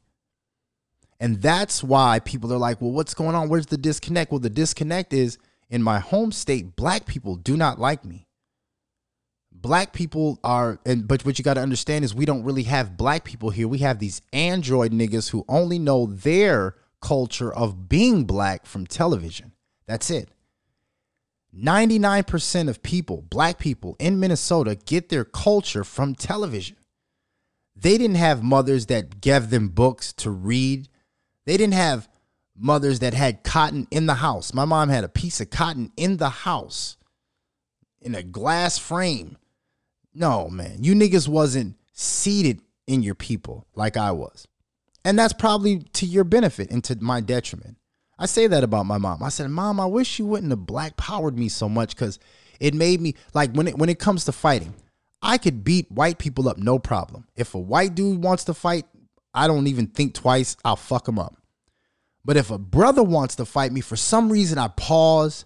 And 1.19 1.41
that's 1.41 1.83
why 1.83 2.19
people 2.19 2.53
are 2.53 2.57
like, 2.57 2.79
well, 2.81 2.91
what's 2.91 3.13
going 3.13 3.35
on? 3.35 3.49
Where's 3.49 3.65
the 3.67 3.77
disconnect? 3.77 4.31
Well, 4.31 4.39
the 4.39 4.49
disconnect 4.49 5.13
is 5.13 5.37
in 5.69 5.81
my 5.81 5.99
home 5.99 6.31
state, 6.31 6.75
black 6.75 7.05
people 7.05 7.35
do 7.35 7.57
not 7.57 7.79
like 7.79 8.05
me. 8.05 8.27
Black 9.51 9.91
people 9.91 10.39
are, 10.43 10.79
and 10.85 11.07
but 11.07 11.25
what 11.25 11.39
you 11.39 11.43
got 11.43 11.55
to 11.55 11.61
understand 11.61 12.05
is 12.05 12.13
we 12.13 12.25
don't 12.25 12.43
really 12.43 12.63
have 12.63 12.95
black 12.95 13.23
people 13.23 13.49
here. 13.49 13.67
We 13.67 13.79
have 13.79 13.97
these 13.97 14.21
android 14.31 14.91
niggas 14.91 15.31
who 15.31 15.43
only 15.49 15.79
know 15.79 16.05
their 16.05 16.75
culture 17.01 17.51
of 17.51 17.89
being 17.89 18.25
black 18.25 18.67
from 18.67 18.85
television. 18.85 19.53
That's 19.87 20.11
it. 20.11 20.29
99% 21.57 22.69
of 22.69 22.83
people, 22.83 23.23
black 23.23 23.57
people 23.57 23.95
in 23.99 24.19
Minnesota, 24.19 24.75
get 24.75 25.09
their 25.09 25.25
culture 25.25 25.83
from 25.83 26.13
television. 26.13 26.77
They 27.75 27.97
didn't 27.97 28.17
have 28.17 28.43
mothers 28.43 28.87
that 28.87 29.21
gave 29.21 29.49
them 29.49 29.69
books 29.69 30.13
to 30.13 30.29
read. 30.29 30.87
They 31.45 31.57
didn't 31.57 31.73
have 31.73 32.07
mothers 32.55 32.99
that 32.99 33.13
had 33.13 33.43
cotton 33.43 33.87
in 33.91 34.05
the 34.05 34.15
house. 34.15 34.53
My 34.53 34.65
mom 34.65 34.89
had 34.89 35.03
a 35.03 35.09
piece 35.09 35.39
of 35.41 35.49
cotton 35.49 35.91
in 35.95 36.17
the 36.17 36.29
house 36.29 36.97
in 38.01 38.15
a 38.15 38.23
glass 38.23 38.77
frame. 38.77 39.37
No, 40.13 40.49
man, 40.49 40.83
you 40.83 40.95
niggas 40.95 41.27
wasn't 41.27 41.75
seated 41.93 42.61
in 42.87 43.03
your 43.03 43.15
people 43.15 43.67
like 43.75 43.97
I 43.97 44.11
was. 44.11 44.47
And 45.05 45.17
that's 45.17 45.33
probably 45.33 45.79
to 45.93 46.05
your 46.05 46.23
benefit 46.23 46.71
and 46.71 46.83
to 46.85 46.97
my 47.01 47.21
detriment. 47.21 47.77
I 48.19 48.25
say 48.25 48.47
that 48.47 48.63
about 48.63 48.85
my 48.85 48.97
mom. 48.97 49.21
I 49.21 49.29
said, 49.29 49.49
"Mom, 49.49 49.79
I 49.79 49.85
wish 49.85 50.19
you 50.19 50.25
wouldn't 50.25 50.51
have 50.51 50.65
black 50.65 50.97
powered 50.97 51.37
me 51.37 51.49
so 51.49 51.69
much 51.69 51.95
cuz 51.95 52.19
it 52.59 52.73
made 52.73 53.01
me 53.01 53.15
like 53.33 53.53
when 53.53 53.67
it 53.67 53.77
when 53.77 53.89
it 53.89 53.99
comes 53.99 54.25
to 54.25 54.31
fighting, 54.31 54.73
I 55.21 55.37
could 55.37 55.63
beat 55.63 55.91
white 55.91 56.17
people 56.17 56.49
up 56.49 56.57
no 56.57 56.79
problem. 56.79 57.27
If 57.35 57.53
a 57.53 57.59
white 57.59 57.95
dude 57.95 58.23
wants 58.23 58.43
to 58.45 58.53
fight, 58.53 58.85
I 59.33 59.47
don't 59.47 59.67
even 59.67 59.87
think 59.87 60.13
twice. 60.13 60.55
I'll 60.65 60.75
fuck 60.75 61.07
him 61.07 61.19
up. 61.19 61.35
But 62.25 62.37
if 62.37 62.51
a 62.51 62.57
brother 62.57 63.03
wants 63.03 63.35
to 63.35 63.45
fight 63.45 63.71
me 63.71 63.81
for 63.81 63.95
some 63.95 64.31
reason, 64.31 64.57
I 64.57 64.67
pause. 64.67 65.45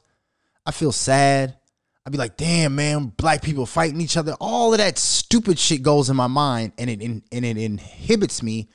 I 0.65 0.71
feel 0.71 0.91
sad. 0.91 1.57
I'd 2.05 2.11
be 2.11 2.17
like, 2.17 2.37
damn, 2.37 2.75
man, 2.75 3.13
black 3.17 3.43
people 3.43 3.67
fighting 3.67 4.01
each 4.01 4.17
other. 4.17 4.33
All 4.39 4.73
of 4.73 4.79
that 4.79 4.97
stupid 4.97 5.59
shit 5.59 5.83
goes 5.83 6.09
in 6.09 6.15
my 6.15 6.27
mind 6.27 6.73
and 6.77 6.89
it 6.89 7.01
and 7.01 7.23
it 7.31 7.57
inhibits 7.57 8.41
me 8.41 8.69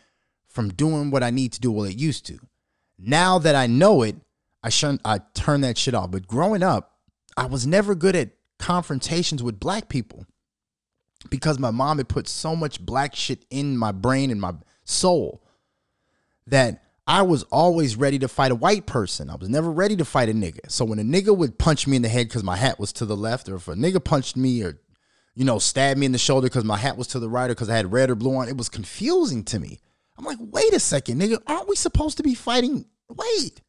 from 0.48 0.68
doing 0.68 1.10
what 1.10 1.22
I 1.22 1.30
need 1.30 1.52
to 1.54 1.60
do 1.60 1.72
what 1.72 1.90
it 1.90 1.96
used 1.96 2.24
to. 2.26 2.38
Now 2.98 3.38
that 3.38 3.54
I 3.54 3.66
know 3.66 4.02
it, 4.02 4.16
I 4.62 4.68
shun 4.68 5.00
I 5.04 5.20
turn 5.34 5.60
that 5.62 5.78
shit 5.78 5.94
off. 5.94 6.10
But 6.10 6.26
growing 6.26 6.62
up, 6.62 6.92
I 7.36 7.46
was 7.46 7.66
never 7.66 7.94
good 7.94 8.16
at 8.16 8.30
confrontations 8.58 9.42
with 9.42 9.60
black 9.60 9.88
people 9.88 10.26
because 11.30 11.58
my 11.58 11.70
mom 11.70 11.98
had 11.98 12.08
put 12.08 12.28
so 12.28 12.56
much 12.56 12.84
black 12.84 13.14
shit 13.14 13.44
in 13.50 13.76
my 13.76 13.92
brain 13.92 14.30
and 14.30 14.40
my 14.40 14.54
soul 14.84 15.42
that 16.46 16.82
I 17.06 17.22
was 17.22 17.44
always 17.44 17.96
ready 17.96 18.18
to 18.18 18.28
fight 18.28 18.50
a 18.50 18.56
white 18.56 18.86
person. 18.86 19.30
I 19.30 19.36
was 19.36 19.48
never 19.48 19.70
ready 19.70 19.96
to 19.96 20.04
fight 20.04 20.28
a 20.28 20.32
nigga. 20.32 20.70
So 20.70 20.84
when 20.84 20.98
a 20.98 21.02
nigga 21.02 21.36
would 21.36 21.58
punch 21.58 21.86
me 21.86 21.96
in 21.96 22.02
the 22.02 22.08
head 22.08 22.28
because 22.28 22.42
my 22.42 22.56
hat 22.56 22.80
was 22.80 22.92
to 22.94 23.06
the 23.06 23.16
left, 23.16 23.48
or 23.48 23.56
if 23.56 23.68
a 23.68 23.74
nigga 23.74 24.02
punched 24.02 24.36
me 24.36 24.62
or, 24.62 24.80
you 25.34 25.44
know, 25.44 25.58
stabbed 25.58 26.00
me 26.00 26.06
in 26.06 26.12
the 26.12 26.18
shoulder 26.18 26.46
because 26.46 26.64
my 26.64 26.76
hat 26.76 26.96
was 26.96 27.06
to 27.08 27.20
the 27.20 27.28
right 27.28 27.46
or 27.46 27.54
because 27.54 27.70
I 27.70 27.76
had 27.76 27.92
red 27.92 28.10
or 28.10 28.16
blue 28.16 28.36
on, 28.36 28.48
it 28.48 28.56
was 28.56 28.68
confusing 28.68 29.44
to 29.44 29.60
me. 29.60 29.80
I'm 30.18 30.24
like, 30.24 30.38
wait 30.40 30.72
a 30.72 30.80
second, 30.80 31.20
nigga, 31.20 31.38
aren't 31.46 31.68
we 31.68 31.76
supposed 31.76 32.16
to 32.16 32.22
be 32.22 32.34
fighting? 32.34 32.86
Wait. 33.08 33.60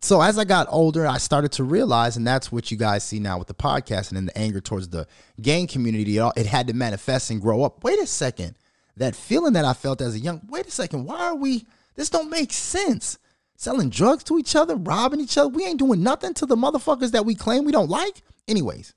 So 0.00 0.20
as 0.22 0.38
I 0.38 0.44
got 0.44 0.68
older, 0.70 1.06
I 1.06 1.18
started 1.18 1.52
to 1.52 1.64
realize, 1.64 2.16
and 2.16 2.26
that's 2.26 2.52
what 2.52 2.70
you 2.70 2.76
guys 2.76 3.02
see 3.04 3.18
now 3.18 3.38
with 3.38 3.48
the 3.48 3.54
podcast 3.54 4.10
and 4.10 4.18
in 4.18 4.26
the 4.26 4.38
anger 4.38 4.60
towards 4.60 4.88
the 4.88 5.06
gang 5.40 5.66
community, 5.66 6.18
it 6.18 6.46
had 6.46 6.68
to 6.68 6.72
manifest 6.72 7.30
and 7.30 7.40
grow 7.40 7.64
up. 7.64 7.82
Wait 7.82 7.98
a 7.98 8.06
second. 8.06 8.56
That 8.96 9.16
feeling 9.16 9.52
that 9.54 9.64
I 9.64 9.72
felt 9.74 10.00
as 10.00 10.14
a 10.14 10.18
young, 10.18 10.40
wait 10.48 10.66
a 10.66 10.70
second, 10.70 11.04
why 11.04 11.20
are 11.20 11.36
we, 11.36 11.66
this 11.94 12.10
don't 12.10 12.30
make 12.30 12.52
sense. 12.52 13.18
Selling 13.56 13.90
drugs 13.90 14.22
to 14.24 14.38
each 14.38 14.54
other, 14.54 14.76
robbing 14.76 15.20
each 15.20 15.36
other. 15.36 15.48
We 15.48 15.66
ain't 15.66 15.80
doing 15.80 16.02
nothing 16.02 16.32
to 16.34 16.46
the 16.46 16.56
motherfuckers 16.56 17.10
that 17.10 17.26
we 17.26 17.34
claim 17.34 17.64
we 17.64 17.72
don't 17.72 17.90
like. 17.90 18.22
Anyways, 18.46 18.94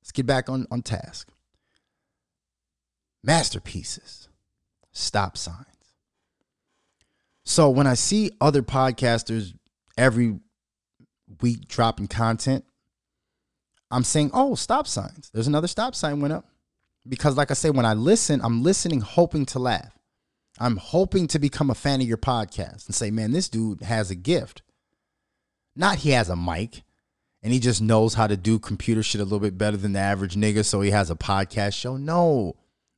let's 0.00 0.12
get 0.12 0.26
back 0.26 0.48
on, 0.48 0.66
on 0.70 0.82
task. 0.82 1.28
masterpieces, 3.22 4.21
stop 4.92 5.36
signs. 5.36 5.66
So 7.44 7.70
when 7.70 7.86
I 7.86 7.94
see 7.94 8.30
other 8.40 8.62
podcasters 8.62 9.52
every 9.98 10.38
week 11.40 11.66
dropping 11.68 12.08
content, 12.08 12.64
I'm 13.90 14.04
saying, 14.04 14.30
oh, 14.32 14.54
stop 14.54 14.86
signs. 14.86 15.30
There's 15.34 15.48
another 15.48 15.66
stop 15.66 15.94
sign 15.94 16.20
went 16.20 16.32
up. 16.32 16.46
Because, 17.06 17.36
like 17.36 17.50
I 17.50 17.54
say, 17.54 17.70
when 17.70 17.84
I 17.84 17.94
listen, 17.94 18.40
I'm 18.44 18.62
listening 18.62 19.00
hoping 19.00 19.44
to 19.46 19.58
laugh. 19.58 19.98
I'm 20.60 20.76
hoping 20.76 21.26
to 21.28 21.38
become 21.38 21.70
a 21.70 21.74
fan 21.74 22.00
of 22.00 22.06
your 22.06 22.16
podcast 22.16 22.86
and 22.86 22.94
say, 22.94 23.10
man, 23.10 23.32
this 23.32 23.48
dude 23.48 23.82
has 23.82 24.10
a 24.10 24.14
gift. 24.14 24.62
Not 25.74 25.98
he 25.98 26.10
has 26.10 26.28
a 26.28 26.36
mic 26.36 26.84
and 27.42 27.52
he 27.52 27.58
just 27.58 27.82
knows 27.82 28.14
how 28.14 28.26
to 28.26 28.36
do 28.36 28.58
computer 28.58 29.02
shit 29.02 29.20
a 29.20 29.24
little 29.24 29.40
bit 29.40 29.58
better 29.58 29.76
than 29.76 29.94
the 29.94 29.98
average 29.98 30.36
nigga, 30.36 30.64
so 30.64 30.80
he 30.80 30.90
has 30.90 31.10
a 31.10 31.16
podcast 31.16 31.74
show. 31.74 31.96
No. 31.96 32.54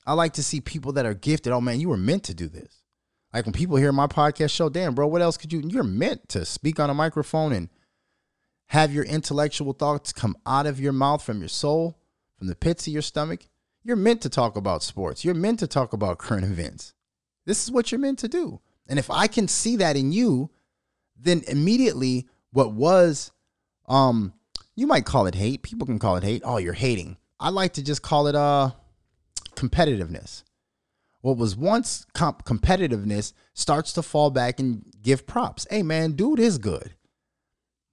I 0.07 0.13
like 0.13 0.35
to 0.35 0.43
see 0.43 0.61
people 0.61 0.93
that 0.93 1.07
are 1.07 1.15
gifted. 1.15 1.53
Oh 1.53 1.61
man, 1.61 1.81
you 1.81 1.89
were 1.89 1.97
meant 1.97 2.25
to 2.25 2.35
do 2.35 2.49
this. 2.49 2.83
Like 3.33 3.47
when 3.47 3.53
people 3.53 3.77
hear 3.77 3.91
my 3.91 4.07
podcast 4.07 4.51
show, 4.51 4.69
damn, 4.69 4.95
bro, 4.95 5.07
what 5.07 5.23
else 5.23 5.37
could 5.37 5.53
you? 5.53 5.61
You're 5.61 5.83
meant 5.83 6.29
to 6.31 6.45
speak 6.45 6.79
on 6.79 6.91
a 6.91 6.95
microphone 6.95 7.53
and 7.53 7.69
have 8.69 8.93
your 8.93 9.05
intellectual 9.05 9.73
thoughts 9.73 10.13
come 10.13 10.37
out 10.47 10.67
of 10.67 10.81
your 10.81 10.93
mouth 10.93 11.23
from 11.23 11.41
your 11.41 11.49
soul, 11.49 11.99
from 12.39 12.47
the 12.47 12.55
pits 12.55 12.87
of 12.87 12.93
your 12.93 13.03
stomach. 13.03 13.47
You're 13.83 13.97
meant 13.97 14.23
to 14.23 14.29
talk 14.29 14.57
about 14.57 14.83
sports. 14.83 15.25
You're 15.25 15.35
meant 15.35 15.59
to 15.59 15.67
talk 15.67 15.93
about 15.93 16.19
current 16.19 16.45
events. 16.45 16.95
This 17.45 17.65
is 17.65 17.71
what 17.71 17.91
you're 17.93 17.99
meant 17.99 18.19
to 18.21 18.29
do. 18.29 18.61
And 18.87 18.99
if 18.99 19.11
I 19.11 19.27
can 19.27 19.49
see 19.49 19.77
that 19.77 19.97
in 19.97 20.13
you, 20.13 20.51
then 21.19 21.43
immediately 21.49 22.29
what 22.53 22.73
was 22.73 23.33
um 23.87 24.33
you 24.77 24.87
might 24.87 25.05
call 25.05 25.27
it 25.27 25.35
hate. 25.35 25.63
People 25.63 25.87
can 25.87 25.99
call 25.99 26.17
it 26.17 26.25
hate. 26.25 26.43
Oh, 26.45 26.59
you're 26.59 26.73
hating. 26.73 27.17
I 27.39 27.51
like 27.51 27.75
to 27.75 27.83
just 27.83 28.03
call 28.03 28.27
it 28.29 28.35
uh 28.35 28.71
competitiveness. 29.57 30.43
What 31.21 31.39
was 31.39 31.57
once 31.57 32.05
comp- 32.13 32.45
competitiveness 32.45 33.33
starts 33.55 33.93
to 33.95 34.03
fall 34.03 34.31
back 34.31 34.61
and 34.61 34.85
give 35.03 35.27
props. 35.27 35.67
Hey 35.71 35.83
man, 35.83 36.13
dude 36.13 36.39
is 36.39 36.59
good. 36.59 36.95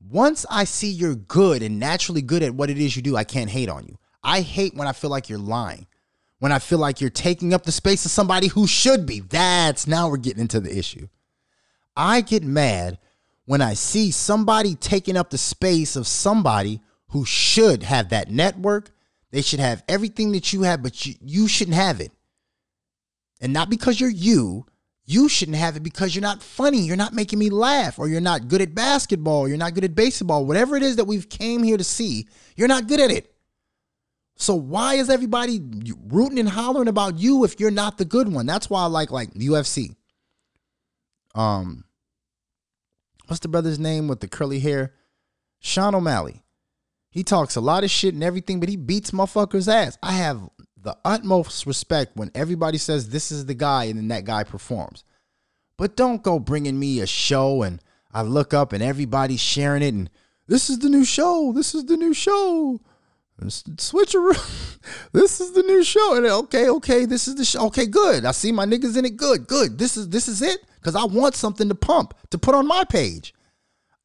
Once 0.06 0.46
I 0.50 0.64
see 0.64 0.90
you're 0.90 1.16
good 1.16 1.62
and 1.62 1.80
naturally 1.80 2.22
good 2.22 2.44
at 2.44 2.56
what 2.56 2.70
it 2.70 2.78
is 2.78 2.96
you 2.96 3.02
do, 3.02 3.16
I 3.16 3.24
can't 3.24 3.50
hate 3.50 3.70
on 3.70 3.86
you. 3.86 3.98
I 4.24 4.42
hate 4.42 4.76
when 4.76 4.88
I 4.88 4.94
feel 4.94 5.10
like 5.10 5.30
you're 5.30 5.40
lying. 5.40 5.88
When 6.40 6.52
I 6.52 6.60
feel 6.60 6.80
like 6.80 7.00
you're 7.00 7.12
taking 7.12 7.54
up 7.54 7.64
the 7.64 7.72
space 7.72 8.04
of 8.04 8.12
somebody 8.12 8.48
who 8.48 8.66
should 8.66 9.06
be. 9.06 9.20
That's 9.20 9.86
now 9.86 10.10
we're 10.10 10.18
getting 10.18 10.42
into 10.42 10.60
the 10.60 10.76
issue. 10.76 11.08
I 11.96 12.22
get 12.22 12.44
mad 12.44 12.98
when 13.46 13.62
I 13.62 13.76
see 13.76 14.12
somebody 14.12 14.76
taking 14.76 15.18
up 15.18 15.30
the 15.30 15.38
space 15.38 15.96
of 15.96 16.08
somebody 16.08 16.82
who 17.10 17.26
should 17.26 17.84
have 17.84 18.10
that 18.10 18.32
network, 18.32 18.92
they 19.32 19.42
should 19.42 19.60
have 19.60 19.84
everything 19.88 20.34
that 20.34 20.54
you 20.54 20.64
have, 20.64 20.84
but 20.84 21.06
you, 21.06 21.16
you 21.22 21.48
shouldn't 21.48 21.76
have 21.76 22.00
it. 22.00 22.12
And 23.40 23.54
not 23.54 23.70
because 23.70 24.00
you're 24.00 24.10
you, 24.10 24.66
you 25.06 25.28
shouldn't 25.28 25.58
have 25.58 25.76
it 25.76 25.84
because 25.84 26.16
you're 26.16 26.22
not 26.22 26.44
funny, 26.44 26.80
you're 26.80 26.96
not 26.96 27.14
making 27.14 27.40
me 27.40 27.50
laugh, 27.50 27.98
or 27.98 28.08
you're 28.08 28.22
not 28.22 28.48
good 28.48 28.62
at 28.62 28.76
basketball, 28.76 29.48
you're 29.48 29.58
not 29.58 29.74
good 29.74 29.84
at 29.84 29.96
baseball, 29.96 30.46
whatever 30.46 30.76
it 30.76 30.84
is 30.84 30.98
that 30.98 31.06
we've 31.06 31.30
came 31.30 31.64
here 31.64 31.78
to 31.78 31.84
see, 31.84 32.28
you're 32.56 32.68
not 32.68 32.88
good 32.88 33.00
at 33.00 33.12
it. 33.12 33.34
So 34.36 34.56
why 34.56 34.96
is 34.96 35.10
everybody 35.10 35.62
rooting 36.08 36.40
and 36.40 36.50
hollering 36.50 36.88
about 36.88 37.20
you 37.20 37.44
if 37.44 37.60
you're 37.60 37.72
not 37.72 37.98
the 37.98 38.06
good 38.06 38.28
one? 38.28 38.46
That's 38.46 38.70
why 38.70 38.84
I 38.84 38.88
like 38.88 39.12
like 39.12 39.34
UFC. 39.34 39.96
Um, 41.36 41.86
what's 43.28 43.40
the 43.40 43.48
brother's 43.48 43.80
name 43.80 44.08
with 44.08 44.20
the 44.20 44.28
curly 44.28 44.60
hair? 44.60 44.94
Sean 45.60 45.94
O'Malley. 45.94 46.41
He 47.12 47.24
talks 47.24 47.56
a 47.56 47.62
lot 47.62 47.84
of 47.84 47.92
shit 47.92 48.14
and 48.14 48.24
everything, 48.24 48.60
but 48.60 48.70
he 48.70 48.78
beats 48.78 49.12
motherfuckers' 49.12 49.72
ass. 49.72 49.98
I 50.02 50.14
have 50.14 50.50
the 50.82 50.98
utmost 51.06 51.66
respect 51.66 52.16
when 52.16 52.32
everybody 52.34 52.78
says 52.78 53.10
this 53.10 53.32
is 53.32 53.46
the 53.46 53.54
guy 53.54 53.86
and 53.86 54.00
then 54.00 54.08
that 54.08 54.26
guy 54.26 54.44
performs. 54.44 55.04
But 55.78 55.96
don't 55.96 56.24
go 56.24 56.40
bringing 56.40 56.80
me 56.80 57.02
a 57.02 57.08
show 57.08 57.64
and 57.64 57.82
I 58.14 58.24
look 58.24 58.54
up 58.54 58.74
and 58.74 58.82
everybody's 58.82 59.40
sharing 59.40 59.84
it 59.84 59.94
and 59.94 60.10
this 60.48 60.70
is 60.70 60.80
the 60.80 60.90
new 60.90 61.06
show. 61.06 61.52
This 61.54 61.76
is 61.76 61.86
the 61.86 61.98
new 61.98 62.14
show. 62.14 62.80
Switcheroo. 63.42 64.80
this 65.12 65.42
is 65.42 65.52
the 65.54 65.64
new 65.64 65.84
show. 65.84 66.16
And 66.16 66.26
okay, 66.26 66.70
okay, 66.70 67.06
this 67.06 67.28
is 67.28 67.36
the 67.36 67.46
show. 67.46 67.68
Okay, 67.68 67.86
good. 67.86 68.26
I 68.26 68.32
see 68.32 68.52
my 68.52 68.66
niggas 68.66 68.98
in 68.98 69.06
it. 69.06 69.18
Good, 69.18 69.48
good. 69.48 69.78
This 69.78 69.98
is 69.98 70.10
this 70.10 70.28
is 70.28 70.42
it 70.42 70.62
because 70.76 70.96
I 70.96 71.06
want 71.06 71.36
something 71.36 71.70
to 71.70 71.76
pump 71.76 72.14
to 72.30 72.38
put 72.38 72.56
on 72.56 72.68
my 72.68 72.84
page. 72.84 73.34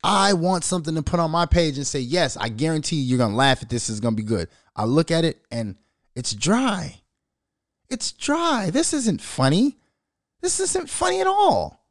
I 0.09 0.35
want 0.35 0.63
something 0.63 0.95
to 0.95 1.03
put 1.03 1.19
on 1.19 1.33
my 1.33 1.47
page 1.47 1.79
and 1.79 1.87
say, 1.87 1.99
yes, 1.99 2.37
I 2.37 2.49
guarantee 2.49 2.95
you're 2.95 3.19
gonna 3.19 3.35
laugh 3.35 3.61
at 3.61 3.69
this. 3.69 3.89
Is 3.89 3.99
gonna 3.99 4.15
be 4.15 4.23
good. 4.23 4.49
I 4.77 4.85
look 4.85 5.11
at 5.11 5.25
it 5.25 5.45
and 5.51 5.75
it's 6.15 6.33
dry. 6.33 7.03
It's 7.91 8.13
dry. 8.13 8.71
This 8.71 8.95
isn't 8.95 9.21
funny. 9.21 9.79
This 10.43 10.61
isn't 10.61 10.89
funny 10.89 11.21
at 11.21 11.27
all. 11.27 11.85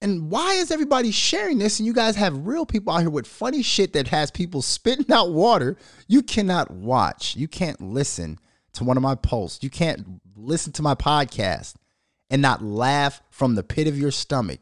And 0.00 0.30
why 0.30 0.54
is 0.54 0.70
everybody 0.70 1.10
sharing 1.10 1.58
this? 1.58 1.78
And 1.78 1.86
you 1.86 1.92
guys 1.92 2.16
have 2.16 2.46
real 2.46 2.64
people 2.64 2.94
out 2.94 3.00
here 3.00 3.10
with 3.10 3.26
funny 3.26 3.62
shit 3.62 3.92
that 3.92 4.08
has 4.08 4.30
people 4.30 4.62
spitting 4.62 5.12
out 5.12 5.30
water. 5.30 5.76
You 6.08 6.22
cannot 6.22 6.70
watch. 6.70 7.36
You 7.36 7.48
can't 7.48 7.82
listen 7.82 8.38
to 8.74 8.84
one 8.84 8.96
of 8.96 9.02
my 9.02 9.14
posts. 9.14 9.62
You 9.62 9.68
can't 9.68 10.22
listen 10.34 10.72
to 10.72 10.82
my 10.82 10.94
podcast 10.94 11.74
and 12.30 12.40
not 12.40 12.64
laugh 12.64 13.20
from 13.28 13.56
the 13.56 13.62
pit 13.62 13.88
of 13.88 13.98
your 13.98 14.10
stomach. 14.10 14.60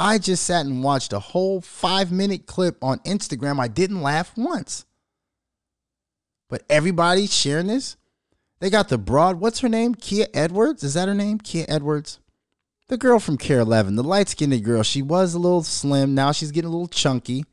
I 0.00 0.16
just 0.16 0.44
sat 0.44 0.64
and 0.64 0.82
watched 0.82 1.12
a 1.12 1.18
whole 1.18 1.60
five 1.60 2.10
minute 2.10 2.46
clip 2.46 2.82
on 2.82 3.00
Instagram. 3.00 3.60
I 3.60 3.68
didn't 3.68 4.00
laugh 4.00 4.32
once. 4.34 4.86
But 6.48 6.62
everybody 6.70 7.26
sharing 7.26 7.66
this. 7.66 7.98
They 8.60 8.70
got 8.70 8.88
the 8.88 8.96
broad, 8.96 9.40
what's 9.40 9.60
her 9.60 9.68
name? 9.68 9.94
Kia 9.94 10.26
Edwards? 10.32 10.82
Is 10.82 10.94
that 10.94 11.08
her 11.08 11.14
name? 11.14 11.36
Kia 11.36 11.66
Edwards? 11.68 12.18
The 12.88 12.96
girl 12.96 13.18
from 13.18 13.36
KARE 13.36 13.60
11, 13.60 13.96
the 13.96 14.02
light 14.02 14.30
skinned 14.30 14.64
girl. 14.64 14.82
She 14.82 15.02
was 15.02 15.34
a 15.34 15.38
little 15.38 15.62
slim. 15.62 16.14
Now 16.14 16.32
she's 16.32 16.50
getting 16.50 16.68
a 16.68 16.72
little 16.72 16.88
chunky. 16.88 17.44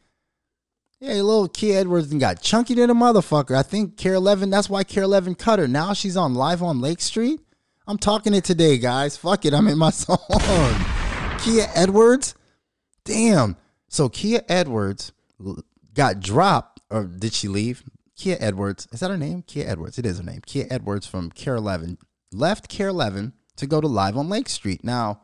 Yeah, 1.01 1.15
little 1.15 1.49
Kia 1.49 1.77
Edwards 1.77 2.11
and 2.13 2.19
got 2.21 2.41
chunky 2.41 2.75
to 2.75 2.87
the 2.87 2.93
motherfucker. 2.93 3.57
I 3.57 3.61
think 3.61 3.97
KARE 3.97 4.13
11, 4.13 4.49
that's 4.49 4.69
why 4.69 4.85
KARE 4.85 5.03
11 5.03 5.35
cut 5.35 5.59
her. 5.59 5.67
Now 5.67 5.91
she's 5.91 6.15
on 6.15 6.33
live 6.33 6.63
on 6.63 6.79
Lake 6.79 7.01
Street. 7.01 7.41
I'm 7.85 7.97
talking 7.97 8.33
it 8.33 8.45
today, 8.45 8.77
guys. 8.77 9.17
Fuck 9.17 9.43
it. 9.43 9.53
I'm 9.53 9.67
in 9.67 9.77
my 9.77 9.89
song. 9.91 10.17
Kia 11.39 11.67
Edwards? 11.75 12.35
Damn. 13.07 13.55
So 13.87 14.09
Kia 14.09 14.41
Edwards 14.49 15.11
got 15.93 16.19
dropped, 16.19 16.81
or 16.89 17.05
did 17.05 17.33
she 17.33 17.47
leave? 17.47 17.83
Kia 18.15 18.37
Edwards, 18.39 18.87
is 18.91 18.99
that 18.99 19.11
her 19.11 19.17
name? 19.17 19.43
Kia 19.43 19.67
Edwards. 19.67 19.97
It 19.97 20.05
is 20.05 20.17
her 20.17 20.23
name. 20.23 20.41
Kia 20.45 20.65
Edwards 20.69 21.05
from 21.05 21.31
KARE 21.31 21.55
11 21.55 21.97
left 22.31 22.69
KARE 22.69 22.89
11 22.89 23.33
to 23.57 23.67
go 23.67 23.79
to 23.79 23.87
Live 23.87 24.17
on 24.17 24.29
Lake 24.29 24.49
Street. 24.49 24.83
Now, 24.83 25.21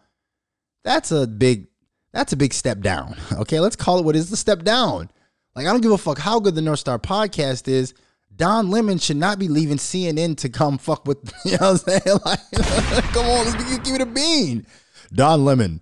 that's 0.84 1.12
a 1.12 1.28
big 1.28 1.68
that's 2.12 2.34
a 2.34 2.38
big 2.38 2.54
step 2.54 2.82
down. 2.82 3.16
Okay, 3.34 3.60
let's 3.60 3.76
call 3.76 4.00
it 4.00 4.06
what 4.06 4.16
is 4.16 4.30
the 4.30 4.38
step 4.38 4.64
down. 4.64 5.10
Like 5.56 5.66
I 5.66 5.72
don't 5.72 5.82
give 5.82 5.92
a 5.92 5.98
fuck 5.98 6.20
how 6.20 6.40
good 6.40 6.56
the 6.56 6.62
North 6.62 6.80
Star 6.80 7.00
podcast 7.00 7.68
is. 7.68 7.94
Don 8.36 8.72
Lemon 8.72 8.98
should 8.98 9.18
not 9.18 9.38
be 9.38 9.48
leaving 9.48 9.78
CNN 9.78 10.38
to 10.38 10.50
come 10.50 10.78
fuck 10.78 11.06
with 11.06 11.32
you 11.46 11.52
know 11.58 11.74
what 11.74 11.84
I'm 11.88 12.02
saying? 12.02 12.20
Like 12.26 13.04
come 13.14 13.26
on, 13.26 13.46
let's 13.46 13.80
give, 13.80 13.96
it 13.96 14.02
a 14.02 14.06
bean. 14.06 14.66
Don 15.14 15.46
Lemon 15.46 15.82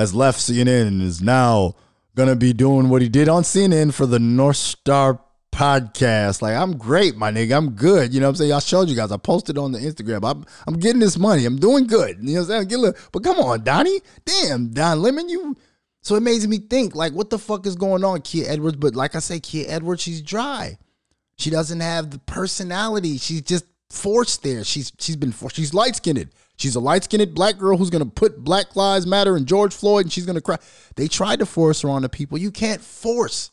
has 0.00 0.14
left 0.14 0.40
CNN 0.40 0.88
and 0.88 1.02
is 1.02 1.22
now 1.22 1.76
gonna 2.16 2.36
be 2.36 2.52
doing 2.52 2.88
what 2.88 3.02
he 3.02 3.08
did 3.08 3.28
on 3.28 3.42
CNN 3.42 3.94
for 3.94 4.06
the 4.06 4.18
North 4.18 4.56
Star 4.56 5.20
podcast. 5.52 6.42
Like 6.42 6.56
I'm 6.56 6.76
great, 6.76 7.16
my 7.16 7.30
nigga. 7.30 7.56
I'm 7.56 7.70
good. 7.70 8.12
You 8.12 8.20
know 8.20 8.26
what 8.26 8.30
I'm 8.30 8.36
saying? 8.36 8.52
I 8.52 8.58
showed 8.58 8.88
you 8.88 8.96
guys. 8.96 9.12
I 9.12 9.16
posted 9.16 9.56
on 9.58 9.72
the 9.72 9.78
Instagram. 9.78 10.28
I'm 10.28 10.44
I'm 10.66 10.80
getting 10.80 11.00
this 11.00 11.18
money. 11.18 11.44
I'm 11.44 11.58
doing 11.58 11.86
good. 11.86 12.18
You 12.20 12.34
know 12.34 12.40
what 12.40 12.40
I'm 12.40 12.46
saying? 12.46 12.68
Get 12.68 12.78
a 12.78 12.82
little, 12.82 13.00
but 13.12 13.22
come 13.22 13.38
on, 13.38 13.62
Donnie. 13.62 14.00
Damn, 14.24 14.70
Don 14.70 15.00
Lemon, 15.00 15.28
you 15.28 15.56
so 16.02 16.14
it 16.16 16.22
makes 16.22 16.46
me 16.46 16.58
think, 16.58 16.94
like, 16.94 17.12
what 17.12 17.30
the 17.30 17.38
fuck 17.38 17.66
is 17.66 17.76
going 17.76 18.04
on, 18.04 18.22
Kia 18.22 18.48
Edwards? 18.48 18.76
But 18.76 18.94
like 18.94 19.14
I 19.14 19.18
say, 19.18 19.38
Kia 19.38 19.66
Edwards, 19.68 20.02
she's 20.02 20.22
dry. 20.22 20.78
She 21.36 21.50
doesn't 21.50 21.80
have 21.80 22.10
the 22.10 22.18
personality. 22.20 23.18
She's 23.18 23.42
just 23.42 23.64
forced 23.90 24.42
there. 24.42 24.64
She's 24.64 24.92
she's 24.98 25.16
been 25.16 25.32
forced. 25.32 25.56
She's 25.56 25.74
light 25.74 25.96
skinned. 25.96 26.30
She's 26.56 26.74
a 26.74 26.80
light 26.80 27.04
skinned 27.04 27.34
black 27.34 27.58
girl 27.58 27.76
who's 27.76 27.90
gonna 27.90 28.06
put 28.06 28.38
Black 28.44 28.76
Lives 28.76 29.06
Matter 29.06 29.36
and 29.36 29.46
George 29.46 29.74
Floyd, 29.74 30.06
and 30.06 30.12
she's 30.12 30.26
gonna 30.26 30.40
cry. 30.40 30.58
They 30.96 31.08
tried 31.08 31.40
to 31.40 31.46
force 31.46 31.82
her 31.82 31.90
on 31.90 32.02
the 32.02 32.08
people. 32.08 32.38
You 32.38 32.50
can't 32.50 32.80
force 32.80 33.50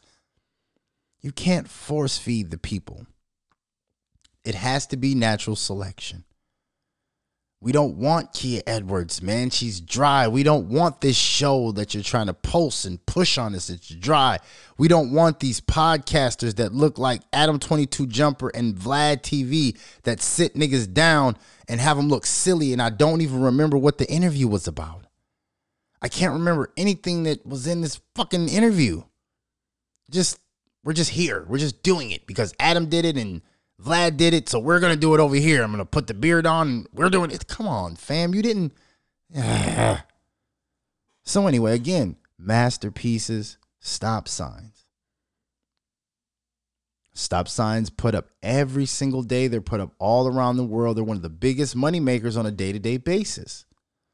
you 1.22 1.32
can't 1.32 1.68
force 1.68 2.18
feed 2.18 2.52
the 2.52 2.58
people. 2.58 3.06
It 4.44 4.56
has 4.56 4.88
to 4.88 4.98
be 4.98 5.16
natural 5.16 5.56
selection. 5.56 6.24
We 7.60 7.72
don't 7.72 7.98
want 7.98 8.34
Kia 8.34 8.62
Edwards, 8.68 9.22
man. 9.24 9.50
She's 9.50 9.82
dry. 9.82 10.28
We 10.28 10.44
don't 10.44 10.68
want 10.70 11.02
this 11.02 11.18
show 11.18 11.72
that 11.72 11.94
you're 11.94 12.04
trying 12.04 12.28
to 12.28 12.34
pulse 12.34 12.86
and 12.86 13.04
push 13.08 13.40
on 13.40 13.56
us. 13.56 13.72
It's 13.72 13.90
dry. 13.90 14.38
We 14.78 14.88
don't 14.88 15.12
want 15.12 15.40
these 15.40 15.60
podcasters 15.60 16.58
that 16.58 16.74
look 16.74 17.00
like 17.00 17.24
Adam 17.34 17.58
22 17.58 18.06
Jumper 18.06 18.50
and 18.50 18.76
Vlad 18.76 19.24
TV 19.24 19.76
that 20.04 20.22
sit 20.22 20.54
niggas 20.54 20.94
down 20.94 21.36
and 21.68 21.82
have 21.82 21.98
them 21.98 22.10
look 22.10 22.28
silly. 22.28 22.74
And 22.74 22.82
I 22.82 22.92
don't 22.92 23.22
even 23.22 23.42
remember 23.42 23.78
what 23.78 23.98
the 23.98 24.08
interview 24.08 24.48
was 24.48 24.68
about. 24.68 25.06
I 26.00 26.10
can't 26.10 26.34
remember 26.34 26.72
anything 26.78 27.24
that 27.24 27.44
was 27.44 27.66
in 27.66 27.82
this 27.82 28.00
fucking 28.14 28.50
interview. 28.50 29.02
Just 30.12 30.40
we're 30.84 30.94
just 30.94 31.10
here. 31.10 31.44
We're 31.50 31.58
just 31.58 31.82
doing 31.82 32.12
it 32.12 32.28
because 32.28 32.54
Adam 32.60 32.88
did 32.88 33.04
it 33.04 33.18
and 33.18 33.42
Vlad 33.84 34.18
did 34.18 34.34
it, 34.34 34.50
so 34.50 34.60
we're 34.60 34.80
gonna 34.80 34.96
do 34.96 35.14
it 35.14 35.20
over 35.20 35.36
here. 35.36 35.64
I'm 35.64 35.72
gonna 35.72 35.86
put 35.86 36.08
the 36.08 36.14
beard 36.14 36.46
on. 36.46 36.88
We're 36.94 37.10
doing 37.10 37.32
it. 37.32 37.48
Come 37.48 37.68
on, 37.68 37.96
fam. 37.96 38.34
You 38.34 38.42
didn't. 38.42 38.74
So 41.28 41.46
anyway, 41.46 41.76
again, 41.76 42.16
masterpieces, 42.40 43.58
stop 43.82 44.30
signs. 44.30 44.86
Stop 47.14 47.50
signs 47.50 47.90
put 47.90 48.16
up 48.16 48.30
every 48.42 48.86
single 48.86 49.24
day. 49.24 49.48
They're 49.48 49.60
put 49.60 49.82
up 49.82 49.92
all 50.00 50.28
around 50.28 50.56
the 50.56 50.64
world. 50.64 50.96
They're 50.96 51.04
one 51.04 51.18
of 51.18 51.24
the 51.24 51.30
biggest 51.30 51.76
money 51.76 52.00
makers 52.00 52.38
on 52.38 52.46
a 52.46 52.52
day 52.52 52.72
to 52.72 52.80
day 52.80 52.96
basis. 52.96 53.66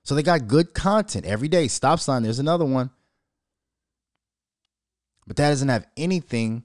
So 0.04 0.16
they 0.16 0.24
got 0.24 0.48
good 0.48 0.74
content 0.74 1.26
every 1.26 1.48
day. 1.48 1.68
Stop 1.68 2.00
sign, 2.00 2.24
there's 2.24 2.40
another 2.40 2.66
one. 2.66 2.90
But 5.28 5.36
that 5.36 5.50
doesn't 5.50 5.70
have 5.70 5.86
anything 5.96 6.64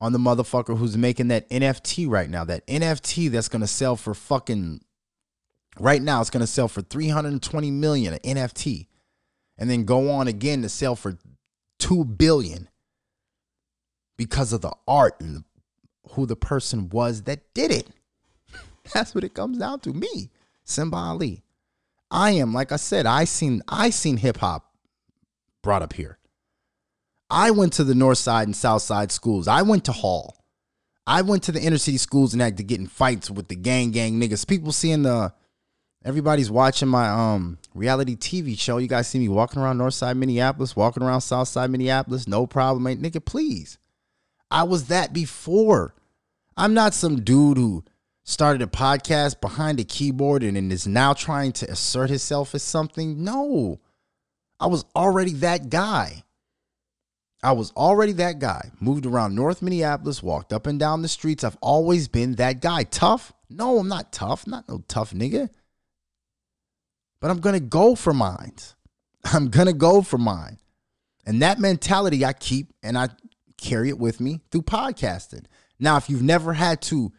on 0.00 0.12
the 0.12 0.18
motherfucker 0.18 0.76
who's 0.76 0.96
making 0.96 1.28
that 1.28 1.48
NFT 1.50 2.08
right 2.08 2.28
now. 2.28 2.44
That 2.44 2.66
NFT 2.66 3.30
that's 3.30 3.48
gonna 3.48 3.66
sell 3.66 3.96
for 3.96 4.14
fucking 4.14 4.80
right 5.78 6.02
now, 6.02 6.20
it's 6.20 6.30
gonna 6.30 6.46
sell 6.46 6.68
for 6.68 6.82
320 6.82 7.70
million 7.70 8.14
an 8.14 8.20
NFT. 8.20 8.86
And 9.58 9.70
then 9.70 9.84
go 9.84 10.10
on 10.10 10.28
again 10.28 10.62
to 10.62 10.68
sell 10.68 10.96
for 10.96 11.16
two 11.78 12.04
billion 12.04 12.68
because 14.16 14.52
of 14.52 14.60
the 14.60 14.72
art 14.86 15.20
and 15.20 15.44
who 16.10 16.26
the 16.26 16.36
person 16.36 16.88
was 16.90 17.22
that 17.22 17.54
did 17.54 17.70
it. 17.70 17.88
That's 18.94 19.14
what 19.14 19.24
it 19.24 19.34
comes 19.34 19.58
down 19.58 19.80
to. 19.80 19.92
Me, 19.92 20.30
Simba 20.64 20.96
Ali. 20.96 21.42
I 22.10 22.32
am, 22.32 22.52
like 22.52 22.70
I 22.70 22.76
said, 22.76 23.06
I 23.06 23.24
seen 23.24 23.62
I 23.66 23.90
seen 23.90 24.18
hip 24.18 24.36
hop 24.36 24.72
brought 25.62 25.82
up 25.82 25.94
here. 25.94 26.18
I 27.28 27.50
went 27.50 27.72
to 27.74 27.84
the 27.84 27.94
north 27.94 28.18
side 28.18 28.46
and 28.46 28.56
south 28.56 28.82
side 28.82 29.10
schools. 29.10 29.48
I 29.48 29.62
went 29.62 29.84
to 29.86 29.92
Hall. 29.92 30.36
I 31.06 31.22
went 31.22 31.44
to 31.44 31.52
the 31.52 31.60
inner 31.60 31.78
city 31.78 31.98
schools 31.98 32.32
and 32.32 32.42
had 32.42 32.56
to 32.56 32.64
get 32.64 32.80
in 32.80 32.86
fights 32.86 33.30
with 33.30 33.48
the 33.48 33.56
gang 33.56 33.90
gang 33.90 34.20
niggas. 34.20 34.46
People 34.46 34.72
seeing 34.72 35.02
the 35.02 35.32
everybody's 36.04 36.50
watching 36.50 36.88
my 36.88 37.08
um 37.08 37.58
reality 37.74 38.16
TV 38.16 38.58
show. 38.58 38.78
You 38.78 38.88
guys 38.88 39.08
see 39.08 39.18
me 39.18 39.28
walking 39.28 39.60
around 39.62 39.78
north 39.78 39.94
side 39.94 40.16
Minneapolis, 40.16 40.74
walking 40.76 41.02
around 41.02 41.20
south 41.20 41.48
side 41.48 41.70
Minneapolis, 41.70 42.26
no 42.26 42.46
problem, 42.46 42.86
ain't 42.86 43.02
nigga, 43.02 43.24
please. 43.24 43.78
I 44.50 44.64
was 44.64 44.88
that 44.88 45.12
before. 45.12 45.94
I'm 46.56 46.74
not 46.74 46.94
some 46.94 47.20
dude 47.20 47.58
who 47.58 47.84
started 48.24 48.62
a 48.62 48.66
podcast 48.66 49.40
behind 49.40 49.78
a 49.78 49.84
keyboard 49.84 50.42
and, 50.42 50.56
and 50.56 50.72
is 50.72 50.86
now 50.86 51.12
trying 51.12 51.52
to 51.52 51.70
assert 51.70 52.10
himself 52.10 52.54
as 52.54 52.62
something. 52.62 53.22
No. 53.22 53.78
I 54.58 54.66
was 54.66 54.84
already 54.96 55.32
that 55.34 55.68
guy. 55.68 56.24
I 57.42 57.52
was 57.52 57.70
already 57.72 58.12
that 58.12 58.38
guy. 58.38 58.70
Moved 58.80 59.06
around 59.06 59.34
North 59.34 59.62
Minneapolis, 59.62 60.22
walked 60.22 60.52
up 60.52 60.66
and 60.66 60.78
down 60.78 61.02
the 61.02 61.08
streets. 61.08 61.44
I've 61.44 61.58
always 61.60 62.08
been 62.08 62.36
that 62.36 62.60
guy. 62.60 62.84
Tough? 62.84 63.32
No, 63.48 63.78
I'm 63.78 63.88
not 63.88 64.12
tough. 64.12 64.46
Not 64.46 64.68
no 64.68 64.82
tough 64.88 65.12
nigga. 65.12 65.50
But 67.20 67.30
I'm 67.30 67.40
going 67.40 67.54
to 67.54 67.60
go 67.60 67.94
for 67.94 68.12
mine. 68.12 68.54
I'm 69.24 69.48
going 69.48 69.66
to 69.66 69.72
go 69.72 70.02
for 70.02 70.18
mine. 70.18 70.58
And 71.26 71.42
that 71.42 71.58
mentality 71.58 72.24
I 72.24 72.32
keep 72.32 72.72
and 72.82 72.96
I 72.96 73.08
carry 73.56 73.88
it 73.88 73.98
with 73.98 74.20
me 74.20 74.40
through 74.50 74.62
podcasting. 74.62 75.44
Now, 75.78 75.96
if 75.96 76.08
you've 76.08 76.22
never 76.22 76.52
had 76.52 76.80
to 76.82 77.12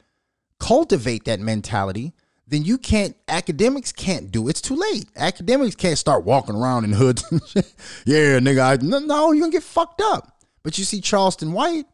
cultivate 0.60 1.26
that 1.26 1.40
mentality, 1.40 2.14
then 2.48 2.64
you 2.64 2.78
can't, 2.78 3.16
academics 3.28 3.92
can't 3.92 4.32
do 4.32 4.48
it. 4.48 4.52
It's 4.52 4.62
too 4.62 4.76
late. 4.76 5.06
Academics 5.18 5.76
can't 5.76 5.98
start 5.98 6.24
walking 6.24 6.56
around 6.56 6.86
in 6.86 6.94
hoods. 6.94 7.24
yeah, 8.06 8.40
nigga, 8.40 8.62
I, 8.62 8.78
no, 8.82 9.32
you're 9.32 9.42
going 9.42 9.52
to 9.52 9.58
get 9.58 9.64
fucked 9.64 10.02
up. 10.02 10.42
But 10.64 10.78
you 10.78 10.86
see 10.86 11.02
Charleston 11.02 11.52
White 11.52 11.86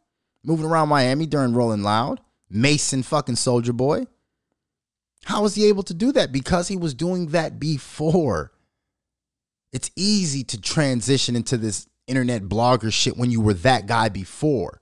moving 0.43 0.65
around 0.65 0.89
Miami 0.89 1.25
during 1.25 1.53
Rolling 1.53 1.83
Loud, 1.83 2.21
Mason 2.49 3.01
fucking 3.01 3.35
Soulja 3.35 3.73
Boy. 3.73 4.05
How 5.25 5.41
was 5.41 5.55
he 5.55 5.67
able 5.67 5.83
to 5.83 5.93
do 5.93 6.11
that? 6.11 6.31
Because 6.31 6.67
he 6.67 6.75
was 6.75 6.93
doing 6.93 7.27
that 7.27 7.59
before. 7.59 8.51
It's 9.71 9.89
easy 9.95 10.43
to 10.45 10.61
transition 10.61 11.35
into 11.35 11.57
this 11.57 11.87
internet 12.05 12.43
blogger 12.43 12.91
shit 12.91 13.17
when 13.17 13.31
you 13.31 13.41
were 13.41 13.53
that 13.55 13.87
guy 13.87 14.09
before. 14.09 14.81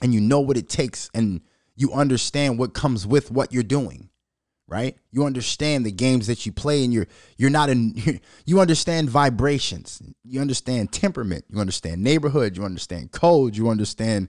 And 0.00 0.14
you 0.14 0.20
know 0.20 0.40
what 0.40 0.56
it 0.56 0.68
takes 0.68 1.10
and 1.12 1.42
you 1.74 1.92
understand 1.92 2.58
what 2.58 2.72
comes 2.72 3.06
with 3.06 3.30
what 3.30 3.52
you're 3.52 3.62
doing. 3.62 4.07
Right? 4.68 4.98
You 5.10 5.24
understand 5.24 5.86
the 5.86 5.90
games 5.90 6.26
that 6.26 6.44
you 6.44 6.52
play 6.52 6.84
and 6.84 6.92
you're 6.92 7.06
you're 7.38 7.48
not 7.48 7.70
in 7.70 8.20
you 8.44 8.60
understand 8.60 9.08
vibrations. 9.08 10.02
You 10.24 10.40
understand 10.40 10.92
temperament, 10.92 11.46
you 11.48 11.58
understand 11.58 12.02
neighborhood, 12.02 12.56
you 12.56 12.64
understand 12.64 13.10
code, 13.10 13.56
you 13.56 13.70
understand 13.70 14.28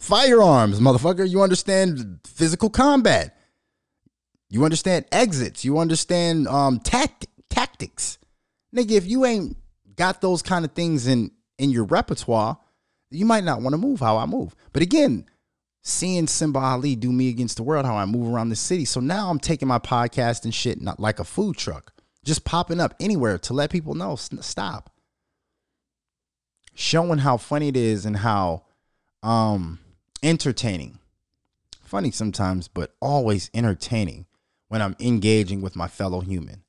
firearms, 0.00 0.80
motherfucker. 0.80 1.28
You 1.28 1.42
understand 1.42 2.20
physical 2.26 2.70
combat. 2.70 3.36
You 4.50 4.64
understand 4.64 5.04
exits. 5.12 5.64
You 5.64 5.78
understand 5.78 6.48
um 6.48 6.80
tact- 6.80 7.26
tactics. 7.48 8.18
Nigga, 8.74 8.92
if 8.92 9.06
you 9.06 9.24
ain't 9.24 9.56
got 9.94 10.20
those 10.20 10.42
kind 10.42 10.64
of 10.64 10.72
things 10.72 11.06
in 11.06 11.30
in 11.58 11.70
your 11.70 11.84
repertoire, 11.84 12.58
you 13.10 13.24
might 13.24 13.44
not 13.44 13.60
want 13.60 13.74
to 13.74 13.78
move 13.78 14.00
how 14.00 14.16
I 14.16 14.26
move. 14.26 14.54
But 14.72 14.82
again, 14.82 15.26
seeing 15.88 16.26
Simba 16.26 16.58
Ali 16.58 16.96
do 16.96 17.12
me 17.12 17.28
against 17.28 17.56
the 17.56 17.62
world, 17.62 17.86
how 17.86 17.96
I 17.96 18.04
move 18.04 18.32
around 18.32 18.48
the 18.48 18.56
city. 18.56 18.84
So 18.84 19.00
now 19.00 19.30
I'm 19.30 19.38
taking 19.38 19.68
my 19.68 19.78
podcast 19.78 20.44
and 20.44 20.54
shit 20.54 20.80
not 20.80 21.00
like 21.00 21.18
a 21.18 21.24
food 21.24 21.56
truck, 21.56 21.92
just 22.24 22.44
popping 22.44 22.80
up 22.80 22.94
anywhere 23.00 23.38
to 23.38 23.54
let 23.54 23.70
people 23.70 23.94
know 23.94 24.16
stop. 24.16 24.90
Showing 26.74 27.18
how 27.18 27.36
funny 27.36 27.68
it 27.68 27.76
is 27.76 28.06
and 28.06 28.18
how 28.18 28.64
um 29.22 29.80
entertaining. 30.22 30.98
Funny 31.82 32.10
sometimes, 32.10 32.68
but 32.68 32.94
always 33.00 33.50
entertaining 33.54 34.26
when 34.68 34.82
I'm 34.82 34.94
engaging 35.00 35.62
with 35.62 35.74
my 35.74 35.88
fellow 35.88 36.20
human 36.20 36.64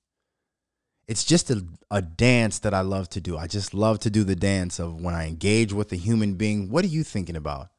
it's 1.10 1.24
just 1.24 1.50
a, 1.50 1.66
a 1.90 2.04
dance 2.04 2.60
that 2.60 2.72
I 2.76 2.82
love 2.82 3.10
to 3.10 3.20
do. 3.20 3.36
I 3.36 3.48
just 3.48 3.74
love 3.74 3.98
to 4.02 4.12
do 4.12 4.24
the 4.24 4.36
dance 4.36 4.78
of 4.78 5.02
when 5.02 5.16
I 5.16 5.28
engage 5.28 5.74
with 5.74 5.92
a 5.92 5.96
human 5.96 6.36
being, 6.36 6.70
what 6.70 6.86
are 6.86 6.90
you 6.90 7.04
thinking 7.04 7.36
about? 7.36 7.70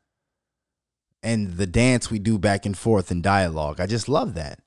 And 1.22 1.54
the 1.54 1.66
dance 1.66 2.10
we 2.10 2.18
do 2.18 2.38
back 2.38 2.64
and 2.64 2.76
forth 2.76 3.10
in 3.10 3.20
dialogue. 3.20 3.80
I 3.80 3.86
just 3.86 4.08
love 4.08 4.34
that. 4.34 4.60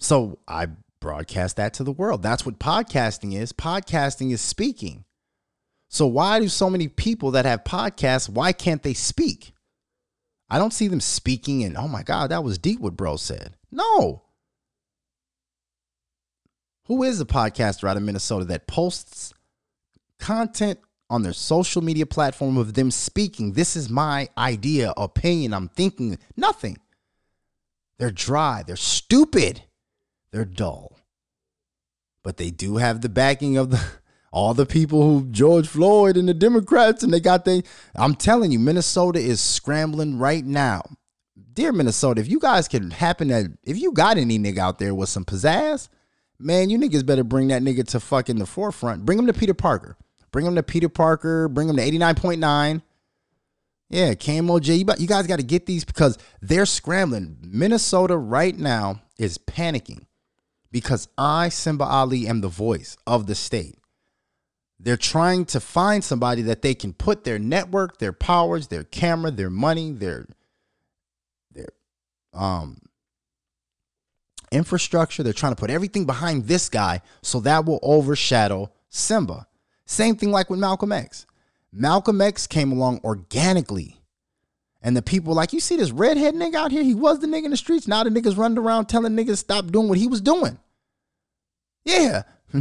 So 0.00 0.40
I 0.48 0.68
broadcast 1.00 1.56
that 1.56 1.74
to 1.74 1.84
the 1.84 1.92
world. 1.92 2.22
That's 2.22 2.44
what 2.44 2.58
podcasting 2.58 3.38
is. 3.38 3.52
Podcasting 3.52 4.32
is 4.32 4.40
speaking. 4.40 5.04
So 5.88 6.06
why 6.06 6.40
do 6.40 6.48
so 6.48 6.68
many 6.68 6.88
people 6.88 7.32
that 7.32 7.44
have 7.44 7.62
podcasts, 7.62 8.28
why 8.28 8.52
can't 8.52 8.82
they 8.82 8.94
speak? 8.94 9.54
I 10.50 10.58
don't 10.58 10.72
see 10.72 10.88
them 10.88 11.00
speaking 11.00 11.62
and 11.62 11.76
oh 11.76 11.88
my 11.88 12.02
God, 12.02 12.30
that 12.30 12.42
was 12.42 12.58
deep 12.58 12.80
what 12.80 12.96
bro 12.96 13.16
said. 13.16 13.56
No. 13.70 14.22
Who 16.86 17.02
is 17.02 17.20
a 17.20 17.24
podcaster 17.24 17.88
out 17.88 17.96
of 17.96 18.02
Minnesota 18.02 18.44
that 18.46 18.66
posts 18.66 19.32
content 20.18 20.80
on 21.14 21.22
their 21.22 21.32
social 21.32 21.80
media 21.80 22.04
platform 22.04 22.56
of 22.56 22.74
them 22.74 22.90
speaking? 22.90 23.52
This 23.52 23.76
is 23.76 23.88
my 23.88 24.28
idea, 24.36 24.92
opinion, 24.96 25.54
I'm 25.54 25.68
thinking. 25.68 26.18
Nothing. 26.36 26.76
They're 27.98 28.10
dry, 28.10 28.64
they're 28.66 28.74
stupid, 28.74 29.62
they're 30.32 30.44
dull. 30.44 30.98
But 32.24 32.36
they 32.38 32.50
do 32.50 32.78
have 32.78 33.00
the 33.00 33.08
backing 33.08 33.56
of 33.56 33.70
the 33.70 33.80
all 34.32 34.52
the 34.52 34.66
people 34.66 35.02
who 35.02 35.28
George 35.30 35.68
Floyd 35.68 36.16
and 36.16 36.28
the 36.28 36.34
Democrats 36.34 37.04
and 37.04 37.14
they 37.14 37.20
got 37.20 37.44
they 37.44 37.62
I'm 37.94 38.16
telling 38.16 38.50
you 38.50 38.58
Minnesota 38.58 39.20
is 39.20 39.40
scrambling 39.40 40.18
right 40.18 40.44
now. 40.44 40.82
Dear 41.52 41.70
Minnesota, 41.70 42.20
if 42.20 42.28
you 42.28 42.40
guys 42.40 42.66
can 42.66 42.90
happen 42.90 43.28
to 43.28 43.52
if 43.62 43.78
you 43.78 43.92
got 43.92 44.18
any 44.18 44.40
nigga 44.40 44.58
out 44.58 44.80
there 44.80 44.92
with 44.92 45.08
some 45.08 45.24
pizzazz, 45.24 45.88
man, 46.40 46.68
you 46.70 46.78
niggas 46.78 47.06
better 47.06 47.22
bring 47.22 47.48
that 47.48 47.62
nigga 47.62 47.86
to 47.88 48.00
fucking 48.00 48.38
the 48.38 48.46
forefront. 48.46 49.04
Bring 49.04 49.20
him 49.20 49.28
to 49.28 49.32
Peter 49.32 49.54
Parker. 49.54 49.96
Bring 50.34 50.46
them 50.46 50.56
to 50.56 50.64
Peter 50.64 50.88
Parker. 50.88 51.46
Bring 51.46 51.68
them 51.68 51.76
to 51.76 51.82
89.9. 51.82 52.82
Yeah, 53.88 54.14
KMOJ. 54.14 54.78
You, 54.80 54.84
you 54.98 55.06
guys 55.06 55.28
got 55.28 55.38
to 55.38 55.44
get 55.44 55.66
these 55.66 55.84
because 55.84 56.18
they're 56.42 56.66
scrambling. 56.66 57.38
Minnesota 57.40 58.16
right 58.16 58.58
now 58.58 59.00
is 59.16 59.38
panicking 59.38 60.06
because 60.72 61.06
I, 61.16 61.50
Simba 61.50 61.84
Ali, 61.84 62.26
am 62.26 62.40
the 62.40 62.48
voice 62.48 62.96
of 63.06 63.28
the 63.28 63.36
state. 63.36 63.78
They're 64.80 64.96
trying 64.96 65.44
to 65.44 65.60
find 65.60 66.02
somebody 66.02 66.42
that 66.42 66.62
they 66.62 66.74
can 66.74 66.94
put 66.94 67.22
their 67.22 67.38
network, 67.38 68.00
their 68.00 68.12
powers, 68.12 68.66
their 68.66 68.82
camera, 68.82 69.30
their 69.30 69.50
money, 69.50 69.92
their 69.92 70.26
their 71.52 71.68
um 72.32 72.78
infrastructure. 74.50 75.22
They're 75.22 75.32
trying 75.32 75.52
to 75.52 75.60
put 75.60 75.70
everything 75.70 76.06
behind 76.06 76.48
this 76.48 76.68
guy 76.68 77.02
so 77.22 77.38
that 77.38 77.66
will 77.66 77.78
overshadow 77.84 78.72
Simba. 78.88 79.46
Same 79.86 80.16
thing 80.16 80.30
like 80.30 80.50
with 80.50 80.60
Malcolm 80.60 80.92
X. 80.92 81.26
Malcolm 81.72 82.20
X 82.20 82.46
came 82.46 82.72
along 82.72 83.00
organically. 83.04 84.00
And 84.80 84.96
the 84.96 85.02
people 85.02 85.34
like, 85.34 85.52
you 85.52 85.60
see 85.60 85.76
this 85.76 85.90
redhead 85.90 86.34
nigga 86.34 86.54
out 86.54 86.70
here? 86.70 86.82
He 86.82 86.94
was 86.94 87.20
the 87.20 87.26
nigga 87.26 87.46
in 87.46 87.50
the 87.50 87.56
streets. 87.56 87.88
Now 87.88 88.04
the 88.04 88.10
niggas 88.10 88.36
running 88.36 88.58
around 88.58 88.86
telling 88.86 89.12
niggas 89.12 89.38
stop 89.38 89.66
doing 89.66 89.88
what 89.88 89.98
he 89.98 90.06
was 90.06 90.20
doing. 90.20 90.58
Yeah. 91.84 92.22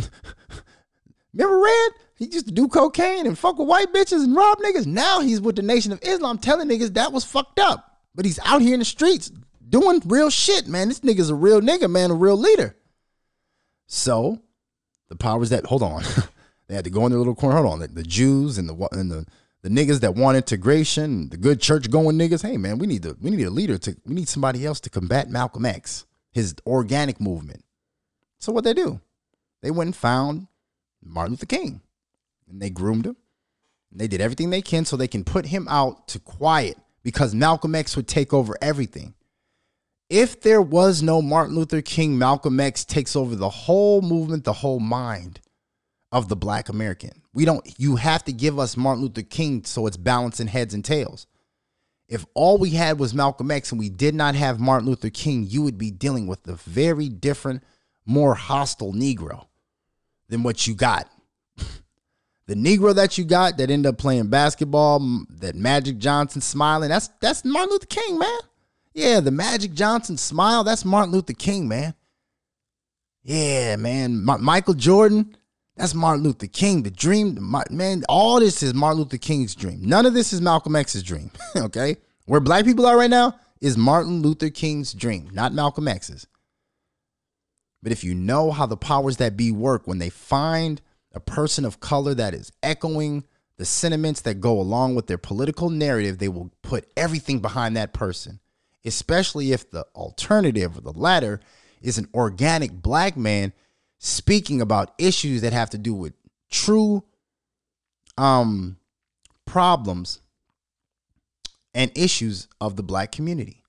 Remember 1.34 1.60
Red? 1.60 1.92
He 2.16 2.26
used 2.26 2.48
to 2.48 2.54
do 2.54 2.68
cocaine 2.68 3.26
and 3.26 3.38
fuck 3.38 3.58
with 3.58 3.68
white 3.68 3.92
bitches 3.92 4.24
and 4.24 4.36
rob 4.36 4.60
niggas. 4.60 4.86
Now 4.86 5.20
he's 5.20 5.42
with 5.42 5.56
the 5.56 5.62
Nation 5.62 5.92
of 5.92 6.00
Islam 6.02 6.38
telling 6.38 6.70
niggas 6.70 6.94
that 6.94 7.12
was 7.12 7.26
fucked 7.26 7.60
up. 7.60 8.00
but 8.16 8.26
he's 8.26 8.40
out 8.46 8.62
here 8.62 8.74
in 8.74 8.80
the 8.80 8.86
streets 8.86 9.32
doing 9.68 10.02
real 10.06 10.30
shit, 10.30 10.68
man. 10.68 10.88
This 10.88 11.00
nigga's 11.02 11.30
a 11.30 11.36
real 11.36 11.60
nigga, 11.60 11.90
man, 11.90 12.12
a 12.12 12.14
real 12.14 12.38
leader. 12.38 12.76
So 13.88 14.40
the 15.10 15.16
powers 15.16 15.50
that 15.50 15.66
hold 15.66 15.84
on, 15.84 16.04
they 16.74 16.78
had 16.78 16.86
to 16.86 16.92
go 16.92 17.06
in 17.06 17.12
their 17.12 17.20
little 17.20 17.36
corner. 17.36 17.56
Hold 17.56 17.74
on, 17.74 17.80
the, 17.80 17.88
the 17.88 18.04
Jews 18.04 18.58
and 18.58 18.68
the 18.68 18.88
and 18.92 19.12
the 19.12 19.26
the 19.62 19.70
niggas 19.70 20.02
that 20.02 20.16
want 20.16 20.36
integration, 20.36 21.30
the 21.30 21.38
good 21.38 21.62
church 21.62 21.90
going 21.90 22.18
niggas. 22.18 22.42
Hey 22.42 22.58
man, 22.58 22.80
we 22.80 22.88
need 22.88 23.04
to 23.04 23.16
we 23.22 23.30
need 23.30 23.44
a 23.44 23.50
leader 23.50 23.78
to 23.78 23.96
we 24.06 24.16
need 24.16 24.28
somebody 24.28 24.66
else 24.66 24.80
to 24.82 24.90
combat 24.90 25.30
Malcolm 25.30 25.66
X, 25.66 26.06
his 26.32 26.56
organic 26.66 27.22
movement. 27.22 27.64
So 28.40 28.52
what 28.52 28.64
they 28.64 28.74
do? 28.74 29.00
They 29.62 29.72
went 29.72 29.90
and 29.90 29.96
found 29.96 30.48
Martin 31.04 31.34
Luther 31.34 31.46
King, 31.46 31.82
and 32.50 32.62
they 32.62 32.70
groomed 32.70 33.06
him. 33.06 33.16
And 33.92 34.02
they 34.02 34.08
did 34.08 34.20
everything 34.20 34.50
they 34.50 34.62
can 34.62 34.86
so 34.86 34.98
they 34.98 35.08
can 35.08 35.24
put 35.24 35.46
him 35.46 35.68
out 35.70 36.08
to 36.10 36.20
quiet 36.20 36.78
because 37.04 37.36
Malcolm 37.36 37.76
X 37.76 37.96
would 37.96 38.08
take 38.08 38.34
over 38.34 38.58
everything. 38.62 39.14
If 40.10 40.42
there 40.42 40.62
was 40.62 41.02
no 41.04 41.22
Martin 41.22 41.56
Luther 41.56 41.82
King, 41.82 42.18
Malcolm 42.18 42.60
X 42.60 42.84
takes 42.84 43.16
over 43.16 43.36
the 43.36 43.50
whole 43.50 44.02
movement, 44.02 44.44
the 44.44 44.54
whole 44.54 44.80
mind 44.80 45.40
of 46.14 46.30
the 46.30 46.36
black 46.36 46.70
American. 46.70 47.24
We 47.34 47.44
don't, 47.44 47.68
you 47.80 47.96
have 47.96 48.24
to 48.26 48.32
give 48.32 48.60
us 48.60 48.78
Martin 48.78 49.02
Luther 49.04 49.24
King 49.24 49.66
so 49.66 49.88
it's 49.88 49.98
balancing 49.98 50.46
heads 50.46 50.76
and 50.76 50.86
tails. 50.86 51.26
If 52.08 52.24
all 52.36 52.60
we 52.60 52.70
had 52.70 53.00
was 53.00 53.16
Malcolm 53.16 53.50
X 53.50 53.72
and 53.72 53.80
we 53.80 53.90
did 53.90 54.14
not 54.14 54.36
have 54.36 54.60
Martin 54.60 54.88
Luther 54.88 55.10
King, 55.10 55.48
you 55.50 55.64
would 55.64 55.80
be 55.80 55.90
dealing 55.90 56.28
with 56.28 56.48
a 56.48 56.54
very 56.54 57.10
different, 57.10 57.64
more 58.06 58.36
hostile 58.36 58.94
Negro 58.94 59.48
than 60.30 60.44
what 60.44 60.68
you 60.68 60.76
got. 60.76 61.10
the 62.46 62.54
Negro 62.54 62.94
that 62.94 63.18
you 63.18 63.24
got 63.24 63.58
that 63.58 63.72
ended 63.72 63.90
up 63.90 63.98
playing 63.98 64.28
basketball, 64.28 65.00
that 65.40 65.56
Magic 65.56 65.98
Johnson 65.98 66.42
smiling, 66.42 66.90
that's 66.90 67.10
that's 67.22 67.44
Martin 67.44 67.72
Luther 67.72 67.88
King, 67.88 68.20
man. 68.20 68.40
Yeah, 68.94 69.20
the 69.20 69.32
Magic 69.32 69.74
Johnson 69.74 70.18
smile, 70.18 70.64
that's 70.64 70.86
Martin 70.86 71.12
Luther 71.12 71.34
King, 71.34 71.68
man. 71.68 71.96
Yeah, 73.24 73.78
man. 73.78 74.24
Michael 74.24 74.76
Jordan, 74.76 75.36
that's 75.76 75.94
Martin 75.94 76.24
Luther 76.24 76.48
King. 76.48 76.84
The 76.84 76.92
dream, 76.92 77.38
man, 77.70 78.04
all 78.08 78.40
this 78.40 78.62
is 78.62 78.74
Martin 78.74 79.00
Luther 79.00 79.18
King's 79.18 79.56
dream. 79.56 79.80
None 79.82 80.06
of 80.06 80.14
this 80.14 80.32
is 80.32 80.42
Malcolm 80.42 80.76
X's 80.76 81.02
dream, 81.02 81.32
okay? 81.56 81.98
Where 82.26 82.40
black 82.40 82.66
people 82.66 82.86
are 82.86 82.98
right 82.98 83.10
now 83.10 83.36
is 83.60 83.78
Martin 83.78 84.22
Luther 84.22 84.50
King's 84.50 84.94
dream, 84.94 85.30
not 85.34 85.54
Malcolm 85.54 85.88
X's. 85.88 86.28
But 87.82 87.92
if 87.92 88.04
you 88.04 88.14
know 88.14 88.52
how 88.52 88.66
the 88.66 88.78
powers 88.78 89.18
that 89.18 89.36
be 89.36 89.52
work, 89.52 89.88
when 89.88 89.98
they 89.98 90.10
find 90.10 90.80
a 91.14 91.20
person 91.20 91.66
of 91.66 91.80
color 91.80 92.14
that 92.14 92.34
is 92.34 92.52
echoing 92.62 93.24
the 93.58 93.66
sentiments 93.66 94.22
that 94.22 94.42
go 94.42 94.60
along 94.60 94.96
with 94.96 95.08
their 95.08 95.18
political 95.18 95.70
narrative, 95.70 96.18
they 96.18 96.30
will 96.30 96.52
put 96.62 96.88
everything 96.96 97.40
behind 97.40 97.76
that 97.76 97.94
person, 97.94 98.40
especially 98.86 99.52
if 99.52 99.70
the 99.70 99.86
alternative 99.96 100.78
or 100.78 100.82
the 100.82 100.94
latter 100.94 101.40
is 101.82 101.98
an 101.98 102.08
organic 102.14 102.72
black 102.72 103.18
man 103.18 103.54
speaking 104.06 104.60
about 104.60 104.92
issues 104.98 105.42
that 105.42 105.54
have 105.54 105.70
to 105.70 105.78
do 105.78 105.94
with 105.94 106.12
true 106.52 107.02
um 108.18 108.76
problems 109.46 110.20
and 111.74 111.90
issues 111.96 112.50
of 112.60 112.76
the 112.76 112.84
black 112.84 113.14
community. 113.14 113.64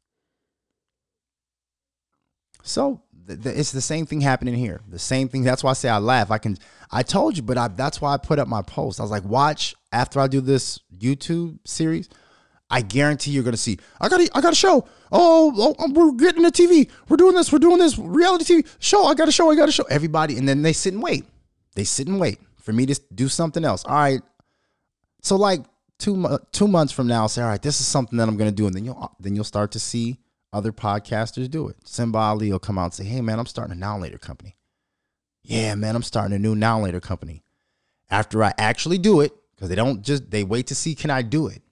So 2.64 3.02
th- 3.28 3.42
th- 3.44 3.56
it's 3.56 3.70
the 3.70 3.80
same 3.80 4.06
thing 4.06 4.22
happening 4.22 4.54
here. 4.54 4.80
The 4.88 4.98
same 4.98 5.28
thing. 5.28 5.44
That's 5.44 5.62
why 5.62 5.70
I 5.70 5.74
say 5.74 5.88
I 5.88 5.98
laugh. 5.98 6.32
I 6.32 6.38
can. 6.38 6.58
I 6.90 7.04
told 7.04 7.36
you, 7.36 7.44
but 7.44 7.56
I, 7.56 7.68
that's 7.68 8.00
why 8.00 8.12
I 8.12 8.16
put 8.16 8.40
up 8.40 8.48
my 8.48 8.62
post. 8.62 8.98
I 8.98 9.04
was 9.04 9.12
like, 9.12 9.24
watch 9.24 9.76
after 9.92 10.18
I 10.18 10.26
do 10.26 10.40
this 10.40 10.80
YouTube 10.96 11.58
series. 11.64 12.08
I 12.70 12.82
guarantee 12.82 13.30
you're 13.30 13.44
gonna 13.44 13.56
see. 13.56 13.78
I 14.00 14.08
got. 14.08 14.20
A, 14.20 14.28
I 14.34 14.40
got 14.40 14.52
a 14.52 14.56
show. 14.56 14.88
Oh, 15.12 15.52
oh, 15.56 15.74
oh, 15.78 15.92
we're 15.92 16.12
getting 16.12 16.44
a 16.44 16.50
TV. 16.50 16.90
We're 17.08 17.16
doing 17.16 17.34
this. 17.34 17.52
We're 17.52 17.58
doing 17.58 17.78
this 17.78 17.98
reality 17.98 18.44
TV 18.44 18.68
show. 18.78 19.04
I 19.04 19.14
got 19.14 19.28
a 19.28 19.32
show. 19.32 19.50
I 19.50 19.54
got 19.54 19.68
a 19.68 19.72
show. 19.72 19.84
Everybody, 19.84 20.38
and 20.38 20.48
then 20.48 20.62
they 20.62 20.72
sit 20.72 20.94
and 20.94 21.02
wait. 21.02 21.24
They 21.74 21.84
sit 21.84 22.08
and 22.08 22.18
wait 22.18 22.38
for 22.60 22.72
me 22.72 22.86
to 22.86 23.00
do 23.14 23.28
something 23.28 23.64
else. 23.64 23.84
All 23.84 23.94
right. 23.94 24.22
So 25.22 25.36
like 25.36 25.60
two 25.98 26.38
two 26.52 26.68
months 26.68 26.92
from 26.92 27.06
now, 27.06 27.22
I'll 27.22 27.28
say, 27.28 27.42
all 27.42 27.48
right, 27.48 27.62
this 27.62 27.80
is 27.80 27.86
something 27.86 28.16
that 28.18 28.28
I'm 28.28 28.36
gonna 28.36 28.52
do, 28.52 28.66
and 28.66 28.74
then 28.74 28.84
you'll 28.84 29.14
then 29.20 29.34
you'll 29.34 29.44
start 29.44 29.72
to 29.72 29.80
see 29.80 30.18
other 30.52 30.72
podcasters 30.72 31.50
do 31.50 31.68
it. 31.68 31.76
Simba 31.84 32.18
Ali 32.18 32.50
will 32.50 32.58
come 32.58 32.78
out 32.78 32.84
and 32.84 32.94
say, 32.94 33.04
hey 33.04 33.20
man, 33.20 33.38
I'm 33.38 33.46
starting 33.46 33.72
a 33.72 33.78
now 33.78 33.98
later 33.98 34.18
company. 34.18 34.56
Yeah, 35.42 35.74
man, 35.74 35.94
I'm 35.96 36.02
starting 36.02 36.34
a 36.34 36.38
new 36.38 36.54
now 36.54 36.80
later 36.80 37.00
company. 37.00 37.42
After 38.10 38.42
I 38.42 38.54
actually 38.56 38.98
do 38.98 39.20
it, 39.20 39.32
because 39.54 39.68
they 39.68 39.74
don't 39.74 40.02
just 40.02 40.30
they 40.30 40.44
wait 40.44 40.68
to 40.68 40.74
see 40.74 40.94
can 40.94 41.10
I 41.10 41.22
do 41.22 41.48
it. 41.48 41.62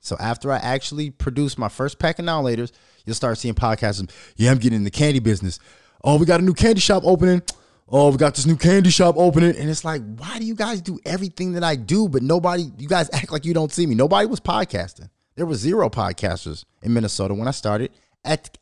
So 0.00 0.16
after 0.18 0.50
I 0.50 0.56
actually 0.56 1.10
produce 1.10 1.58
my 1.58 1.68
first 1.68 1.98
pack 1.98 2.18
of 2.18 2.24
now 2.24 2.42
laters, 2.42 2.72
you'll 3.04 3.14
start 3.14 3.38
seeing 3.38 3.54
podcasts. 3.54 4.10
Yeah, 4.36 4.50
I'm 4.50 4.58
getting 4.58 4.78
in 4.78 4.84
the 4.84 4.90
candy 4.90 5.20
business. 5.20 5.58
Oh, 6.02 6.18
we 6.18 6.26
got 6.26 6.40
a 6.40 6.42
new 6.42 6.54
candy 6.54 6.80
shop 6.80 7.02
opening. 7.04 7.42
Oh, 7.88 8.10
we 8.10 8.16
got 8.16 8.34
this 8.34 8.46
new 8.46 8.56
candy 8.56 8.90
shop 8.90 9.16
opening. 9.18 9.56
And 9.56 9.68
it's 9.68 9.84
like, 9.84 10.02
why 10.16 10.38
do 10.38 10.44
you 10.44 10.54
guys 10.54 10.80
do 10.80 10.98
everything 11.04 11.52
that 11.52 11.64
I 11.64 11.76
do, 11.76 12.08
but 12.08 12.22
nobody, 12.22 12.70
you 12.78 12.88
guys 12.88 13.10
act 13.12 13.30
like 13.30 13.44
you 13.44 13.52
don't 13.52 13.72
see 13.72 13.86
me? 13.86 13.94
Nobody 13.94 14.26
was 14.26 14.40
podcasting. 14.40 15.10
There 15.36 15.46
were 15.46 15.54
zero 15.54 15.90
podcasters 15.90 16.64
in 16.82 16.94
Minnesota 16.94 17.34
when 17.34 17.48
I 17.48 17.52
started, 17.52 17.90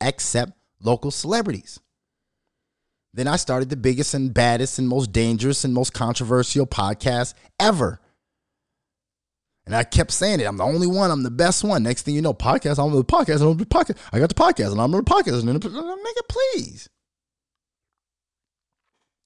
except 0.00 0.52
local 0.80 1.10
celebrities. 1.10 1.80
Then 3.14 3.26
I 3.26 3.36
started 3.36 3.68
the 3.68 3.76
biggest 3.76 4.14
and 4.14 4.32
baddest 4.32 4.78
and 4.78 4.88
most 4.88 5.12
dangerous 5.12 5.64
and 5.64 5.74
most 5.74 5.92
controversial 5.92 6.66
podcast 6.66 7.34
ever 7.58 8.00
and 9.68 9.76
I 9.76 9.84
kept 9.84 10.12
saying 10.12 10.40
it. 10.40 10.44
I'm 10.44 10.56
the 10.56 10.64
only 10.64 10.86
one. 10.86 11.10
I'm 11.10 11.22
the 11.22 11.30
best 11.30 11.62
one. 11.62 11.82
Next 11.82 12.04
thing 12.04 12.14
you 12.14 12.22
know, 12.22 12.32
podcast. 12.32 12.82
I'm 12.82 12.90
the 12.90 13.04
podcast. 13.04 13.42
I'm 13.42 13.54
the 13.58 13.66
podcast. 13.66 13.98
I 14.10 14.18
got 14.18 14.30
the 14.30 14.34
podcast, 14.34 14.72
and 14.72 14.80
I'm 14.80 14.90
the 14.90 15.02
podcast. 15.02 15.40
And 15.40 15.48
then 15.48 15.60
nigga, 15.60 16.26
please. 16.26 16.88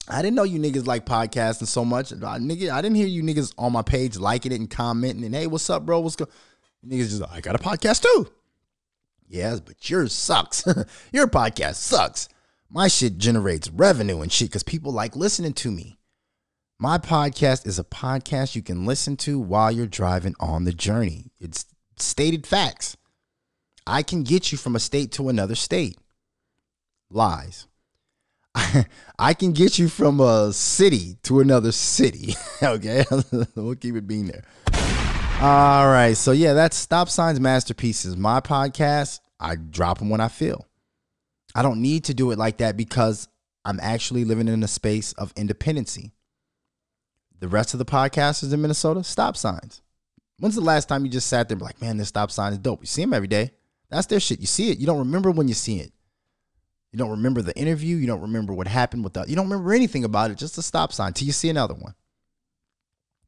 I 0.09 0.21
didn't 0.21 0.35
know 0.35 0.43
you 0.43 0.59
niggas 0.59 0.85
like 0.85 1.05
podcasting 1.05 1.67
so 1.67 1.85
much. 1.85 2.11
I, 2.11 2.39
nigga, 2.39 2.71
I 2.71 2.81
didn't 2.81 2.97
hear 2.97 3.07
you 3.07 3.23
niggas 3.23 3.53
on 3.57 3.71
my 3.71 3.83
page 3.83 4.17
liking 4.17 4.51
it 4.51 4.59
and 4.59 4.69
commenting 4.69 5.23
and 5.23 5.33
hey, 5.33 5.47
what's 5.47 5.69
up, 5.69 5.85
bro? 5.85 6.01
What's 6.01 6.17
going? 6.17 6.29
Niggas 6.85 7.17
just 7.17 7.23
I 7.31 7.39
got 7.39 7.55
a 7.55 7.59
podcast 7.59 8.01
too. 8.01 8.29
Yes, 9.29 9.61
but 9.61 9.89
yours 9.89 10.11
sucks. 10.11 10.65
Your 11.13 11.27
podcast 11.27 11.75
sucks. 11.75 12.27
My 12.69 12.89
shit 12.89 13.17
generates 13.17 13.69
revenue 13.69 14.19
and 14.19 14.29
shit 14.29 14.49
because 14.49 14.63
people 14.63 14.91
like 14.91 15.15
listening 15.15 15.53
to 15.53 15.71
me. 15.71 15.99
My 16.79 16.97
podcast 16.97 17.67
is 17.67 17.77
a 17.77 17.83
podcast 17.83 18.55
you 18.55 18.63
can 18.63 18.85
listen 18.85 19.15
to 19.17 19.39
while 19.39 19.71
you're 19.71 19.85
driving 19.85 20.35
on 20.39 20.65
the 20.65 20.73
journey. 20.73 21.31
It's 21.39 21.65
stated 21.97 22.47
facts. 22.47 22.97
I 23.85 24.01
can 24.01 24.23
get 24.23 24.51
you 24.51 24.57
from 24.57 24.75
a 24.75 24.79
state 24.79 25.11
to 25.13 25.29
another 25.29 25.55
state. 25.55 25.97
Lies. 27.11 27.67
I 29.19 29.33
can 29.33 29.53
get 29.53 29.77
you 29.77 29.87
from 29.87 30.19
a 30.19 30.51
city 30.51 31.17
to 31.23 31.39
another 31.39 31.71
city. 31.71 32.35
okay, 32.63 33.05
we'll 33.55 33.75
keep 33.75 33.95
it 33.95 34.07
being 34.07 34.27
there. 34.27 34.43
All 35.41 35.87
right, 35.87 36.17
so 36.17 36.31
yeah, 36.31 36.53
that's 36.53 36.75
Stop 36.75 37.07
Signs 37.07 37.39
Masterpieces. 37.39 38.17
My 38.17 38.39
podcast, 38.39 39.19
I 39.39 39.55
drop 39.55 39.99
them 39.99 40.09
when 40.09 40.21
I 40.21 40.27
feel. 40.27 40.67
I 41.55 41.61
don't 41.61 41.81
need 41.81 42.05
to 42.05 42.13
do 42.13 42.31
it 42.31 42.39
like 42.39 42.57
that 42.57 42.77
because 42.77 43.27
I'm 43.63 43.79
actually 43.79 44.25
living 44.25 44.47
in 44.47 44.63
a 44.63 44.67
space 44.67 45.13
of 45.13 45.33
independency. 45.35 46.12
The 47.43 47.49
rest 47.49 47.73
of 47.73 47.77
the 47.77 47.83
podcasters 47.83 48.53
in 48.53 48.61
Minnesota, 48.61 49.03
stop 49.03 49.35
signs. 49.35 49.81
When's 50.39 50.55
the 50.55 50.61
last 50.61 50.87
time 50.87 51.03
you 51.03 51.11
just 51.11 51.27
sat 51.27 51.49
there 51.49 51.55
and 51.55 51.61
like, 51.61 51.81
man, 51.81 51.97
this 51.97 52.07
stop 52.07 52.31
sign 52.31 52.53
is 52.53 52.57
dope? 52.57 52.79
You 52.79 52.87
see 52.87 53.01
them 53.01 53.13
every 53.13 53.27
day. 53.27 53.51
That's 53.89 54.07
their 54.07 54.21
shit. 54.21 54.39
You 54.39 54.47
see 54.47 54.71
it. 54.71 54.77
You 54.77 54.85
don't 54.85 54.99
remember 54.99 55.29
when 55.29 55.49
you 55.49 55.53
see 55.53 55.81
it. 55.81 55.91
You 56.93 56.99
don't 56.99 57.09
remember 57.09 57.41
the 57.41 57.53
interview. 57.57 57.97
You 57.97 58.07
don't 58.07 58.21
remember 58.21 58.53
what 58.53 58.69
happened 58.69 59.03
with. 59.03 59.17
You 59.27 59.35
don't 59.35 59.49
remember 59.49 59.73
anything 59.73 60.05
about 60.05 60.31
it. 60.31 60.37
Just 60.37 60.57
a 60.57 60.61
stop 60.61 60.93
sign 60.93 61.11
till 61.11 61.25
you 61.25 61.33
see 61.33 61.49
another 61.49 61.73
one. 61.73 61.95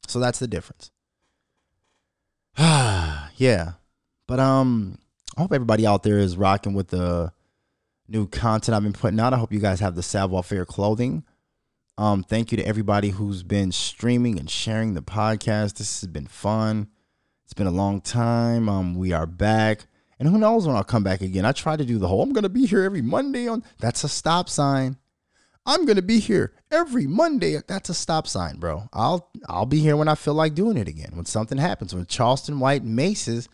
So 0.08 0.18
that's 0.18 0.38
the 0.38 0.48
difference. 0.48 0.90
yeah. 2.56 3.72
But 4.26 4.40
um, 4.40 4.96
I 5.36 5.42
hope 5.42 5.52
everybody 5.52 5.86
out 5.86 6.04
there 6.04 6.16
is 6.16 6.38
rocking 6.38 6.72
with 6.72 6.88
the 6.88 7.34
new 8.08 8.26
content 8.28 8.76
I've 8.76 8.82
been 8.82 8.94
putting 8.94 9.20
out. 9.20 9.34
I 9.34 9.36
hope 9.36 9.52
you 9.52 9.60
guys 9.60 9.80
have 9.80 9.94
the 9.94 10.02
Savoir 10.02 10.42
Faire 10.42 10.64
clothing. 10.64 11.22
Um, 11.98 12.22
thank 12.22 12.52
you 12.52 12.56
to 12.58 12.66
everybody 12.66 13.10
who's 13.10 13.42
been 13.42 13.72
streaming 13.72 14.38
and 14.38 14.50
sharing 14.50 14.92
the 14.92 15.00
podcast. 15.00 15.78
This 15.78 16.00
has 16.00 16.08
been 16.08 16.26
fun. 16.26 16.88
It's 17.44 17.54
been 17.54 17.66
a 17.66 17.70
long 17.70 18.02
time. 18.02 18.68
Um, 18.68 18.94
we 18.96 19.12
are 19.12 19.26
back. 19.26 19.86
And 20.18 20.28
who 20.28 20.36
knows 20.36 20.66
when 20.66 20.76
I'll 20.76 20.84
come 20.84 21.02
back 21.04 21.22
again. 21.22 21.46
I 21.46 21.52
try 21.52 21.76
to 21.76 21.84
do 21.84 21.98
the 21.98 22.08
whole 22.08 22.22
I'm 22.22 22.32
gonna 22.32 22.48
be 22.48 22.66
here 22.66 22.82
every 22.82 23.02
Monday 23.02 23.48
on 23.48 23.62
that's 23.78 24.04
a 24.04 24.08
stop 24.08 24.48
sign. 24.48 24.96
I'm 25.64 25.86
gonna 25.86 26.02
be 26.02 26.18
here 26.20 26.52
every 26.70 27.06
Monday. 27.06 27.58
That's 27.66 27.88
a 27.88 27.94
stop 27.94 28.26
sign, 28.26 28.58
bro. 28.58 28.88
I'll 28.92 29.30
I'll 29.48 29.66
be 29.66 29.80
here 29.80 29.96
when 29.96 30.08
I 30.08 30.14
feel 30.14 30.34
like 30.34 30.54
doing 30.54 30.76
it 30.76 30.88
again. 30.88 31.12
When 31.14 31.26
something 31.26 31.58
happens. 31.58 31.94
When 31.94 32.06
Charleston 32.06 32.60
White 32.60 32.84
maces 32.84 33.48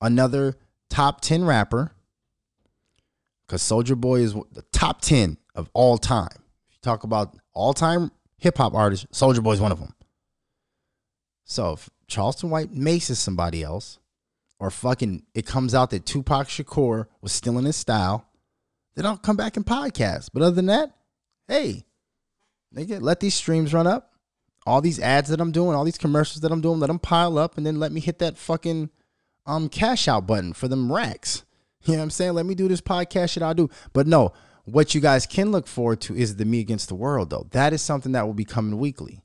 another 0.00 0.56
top 0.90 1.22
10 1.22 1.44
rapper. 1.44 1.92
Because 3.46 3.62
Soulja 3.62 3.96
Boy 3.96 4.20
is 4.20 4.34
the 4.34 4.64
top 4.72 5.00
10 5.00 5.38
of 5.54 5.70
all 5.72 5.98
time. 5.98 6.42
Talk 6.86 7.02
about 7.02 7.36
all 7.52 7.74
time 7.74 8.12
hip 8.38 8.58
hop 8.58 8.72
artist, 8.72 9.10
Soulja 9.10 9.42
Boy's 9.42 9.60
one 9.60 9.72
of 9.72 9.80
them. 9.80 9.92
So 11.42 11.72
if 11.72 11.90
Charleston 12.06 12.48
White 12.48 12.70
maces 12.70 13.18
somebody 13.18 13.64
else, 13.64 13.98
or 14.60 14.70
fucking 14.70 15.24
it 15.34 15.46
comes 15.46 15.74
out 15.74 15.90
that 15.90 16.06
Tupac 16.06 16.46
Shakur 16.46 17.06
was 17.20 17.32
still 17.32 17.58
in 17.58 17.64
his 17.64 17.74
style, 17.74 18.28
then 18.94 19.04
I'll 19.04 19.16
come 19.16 19.36
back 19.36 19.56
and 19.56 19.66
podcast. 19.66 20.30
But 20.32 20.44
other 20.44 20.54
than 20.54 20.66
that, 20.66 20.94
hey, 21.48 21.82
nigga, 22.72 23.02
let 23.02 23.18
these 23.18 23.34
streams 23.34 23.74
run 23.74 23.88
up. 23.88 24.12
All 24.64 24.80
these 24.80 25.00
ads 25.00 25.28
that 25.30 25.40
I'm 25.40 25.50
doing, 25.50 25.74
all 25.74 25.84
these 25.84 25.98
commercials 25.98 26.42
that 26.42 26.52
I'm 26.52 26.60
doing, 26.60 26.78
let 26.78 26.86
them 26.86 27.00
pile 27.00 27.36
up, 27.36 27.56
and 27.56 27.66
then 27.66 27.80
let 27.80 27.90
me 27.90 28.00
hit 28.00 28.20
that 28.20 28.38
fucking 28.38 28.90
um 29.44 29.68
cash 29.68 30.06
out 30.06 30.28
button 30.28 30.52
for 30.52 30.68
them 30.68 30.92
racks. 30.92 31.42
You 31.84 31.92
know 31.92 31.98
what 31.98 32.04
I'm 32.04 32.10
saying? 32.10 32.32
Let 32.34 32.46
me 32.46 32.56
do 32.56 32.66
this 32.66 32.80
podcast 32.80 33.30
shit 33.30 33.44
I'll 33.44 33.54
do. 33.54 33.70
But 33.92 34.08
no, 34.08 34.32
what 34.66 34.94
you 34.94 35.00
guys 35.00 35.26
can 35.26 35.52
look 35.52 35.66
forward 35.66 36.00
to 36.02 36.16
is 36.16 36.36
the 36.36 36.44
me 36.44 36.60
against 36.60 36.88
the 36.88 36.94
world 36.94 37.30
though. 37.30 37.46
That 37.52 37.72
is 37.72 37.80
something 37.80 38.12
that 38.12 38.26
will 38.26 38.34
be 38.34 38.44
coming 38.44 38.78
weekly. 38.78 39.22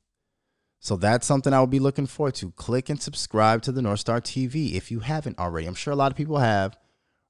So 0.79 0.95
that's 0.95 1.27
something 1.27 1.51
I 1.51 1.59
will 1.59 1.67
be 1.67 1.79
looking 1.79 2.07
forward 2.07 2.35
to. 2.35 2.51
Click 2.51 2.89
and 2.89 3.01
subscribe 3.01 3.61
to 3.63 3.71
the 3.71 3.81
North 3.81 3.99
Star 3.99 4.21
TV 4.21 4.73
if 4.73 4.91
you 4.91 4.99
haven't 4.99 5.39
already. 5.39 5.67
I'm 5.67 5.75
sure 5.75 5.93
a 5.93 5.95
lot 5.95 6.11
of 6.11 6.17
people 6.17 6.37
have. 6.37 6.77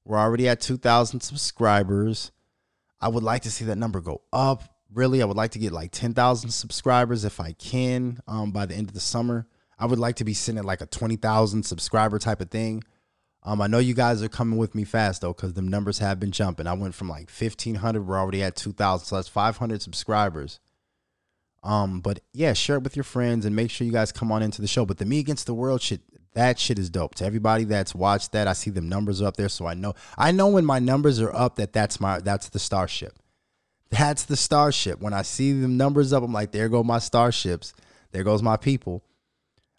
We're 0.04 0.18
already 0.18 0.48
at 0.48 0.60
2,000 0.60 1.20
subscribers. 1.20 2.32
I 3.00 3.08
would 3.08 3.22
like 3.22 3.42
to 3.42 3.50
see 3.50 3.64
that 3.66 3.76
number 3.76 4.00
go 4.00 4.22
up. 4.32 4.64
Really, 4.92 5.22
I 5.22 5.24
would 5.24 5.36
like 5.36 5.52
to 5.52 5.58
get 5.58 5.72
like 5.72 5.90
10,000 5.90 6.50
subscribers 6.50 7.24
if 7.24 7.40
I 7.40 7.52
can 7.52 8.20
um, 8.26 8.52
by 8.52 8.66
the 8.66 8.74
end 8.74 8.88
of 8.88 8.94
the 8.94 9.00
summer. 9.00 9.46
I 9.78 9.86
would 9.86 9.98
like 9.98 10.16
to 10.16 10.24
be 10.24 10.34
sitting 10.34 10.58
at 10.58 10.64
like 10.64 10.82
a 10.82 10.86
20,000 10.86 11.62
subscriber 11.62 12.18
type 12.18 12.40
of 12.40 12.50
thing. 12.50 12.84
Um, 13.44 13.60
I 13.60 13.66
know 13.66 13.78
you 13.78 13.94
guys 13.94 14.22
are 14.22 14.28
coming 14.28 14.58
with 14.58 14.74
me 14.74 14.84
fast 14.84 15.22
though, 15.22 15.32
because 15.32 15.54
the 15.54 15.62
numbers 15.62 15.98
have 15.98 16.20
been 16.20 16.30
jumping. 16.30 16.66
I 16.66 16.74
went 16.74 16.94
from 16.94 17.08
like 17.08 17.30
1,500, 17.30 18.06
we're 18.06 18.18
already 18.18 18.42
at 18.42 18.56
2,000, 18.56 19.06
so 19.06 19.16
that's 19.16 19.28
500 19.28 19.82
subscribers. 19.82 20.60
Um, 21.64 22.00
but 22.00 22.20
yeah, 22.32 22.52
share 22.52 22.76
it 22.76 22.82
with 22.82 22.96
your 22.96 23.04
friends 23.04 23.44
and 23.44 23.54
make 23.54 23.70
sure 23.70 23.86
you 23.86 23.92
guys 23.92 24.12
come 24.12 24.32
on 24.32 24.42
into 24.42 24.60
the 24.60 24.68
show. 24.68 24.84
But 24.84 24.98
the 24.98 25.04
Me 25.04 25.18
Against 25.18 25.46
the 25.46 25.54
World 25.54 25.80
shit, 25.80 26.00
that 26.34 26.58
shit 26.58 26.78
is 26.78 26.90
dope. 26.90 27.14
To 27.16 27.24
everybody 27.24 27.64
that's 27.64 27.94
watched 27.94 28.32
that, 28.32 28.48
I 28.48 28.52
see 28.52 28.70
them 28.70 28.88
numbers 28.88 29.22
up 29.22 29.36
there, 29.36 29.48
so 29.48 29.66
I 29.66 29.74
know. 29.74 29.94
I 30.16 30.32
know 30.32 30.48
when 30.48 30.64
my 30.64 30.78
numbers 30.78 31.20
are 31.20 31.34
up 31.34 31.56
that 31.56 31.72
that's 31.72 32.00
my 32.00 32.20
that's 32.20 32.48
the 32.48 32.58
starship. 32.58 33.18
That's 33.90 34.24
the 34.24 34.36
starship. 34.36 35.00
When 35.00 35.12
I 35.12 35.22
see 35.22 35.52
them 35.52 35.76
numbers 35.76 36.12
up, 36.12 36.22
I'm 36.22 36.32
like, 36.32 36.52
there 36.52 36.68
go 36.68 36.82
my 36.82 36.98
starships. 36.98 37.74
There 38.10 38.24
goes 38.24 38.42
my 38.42 38.56
people. 38.56 39.04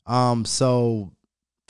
Um, 0.05 0.45
so 0.45 1.11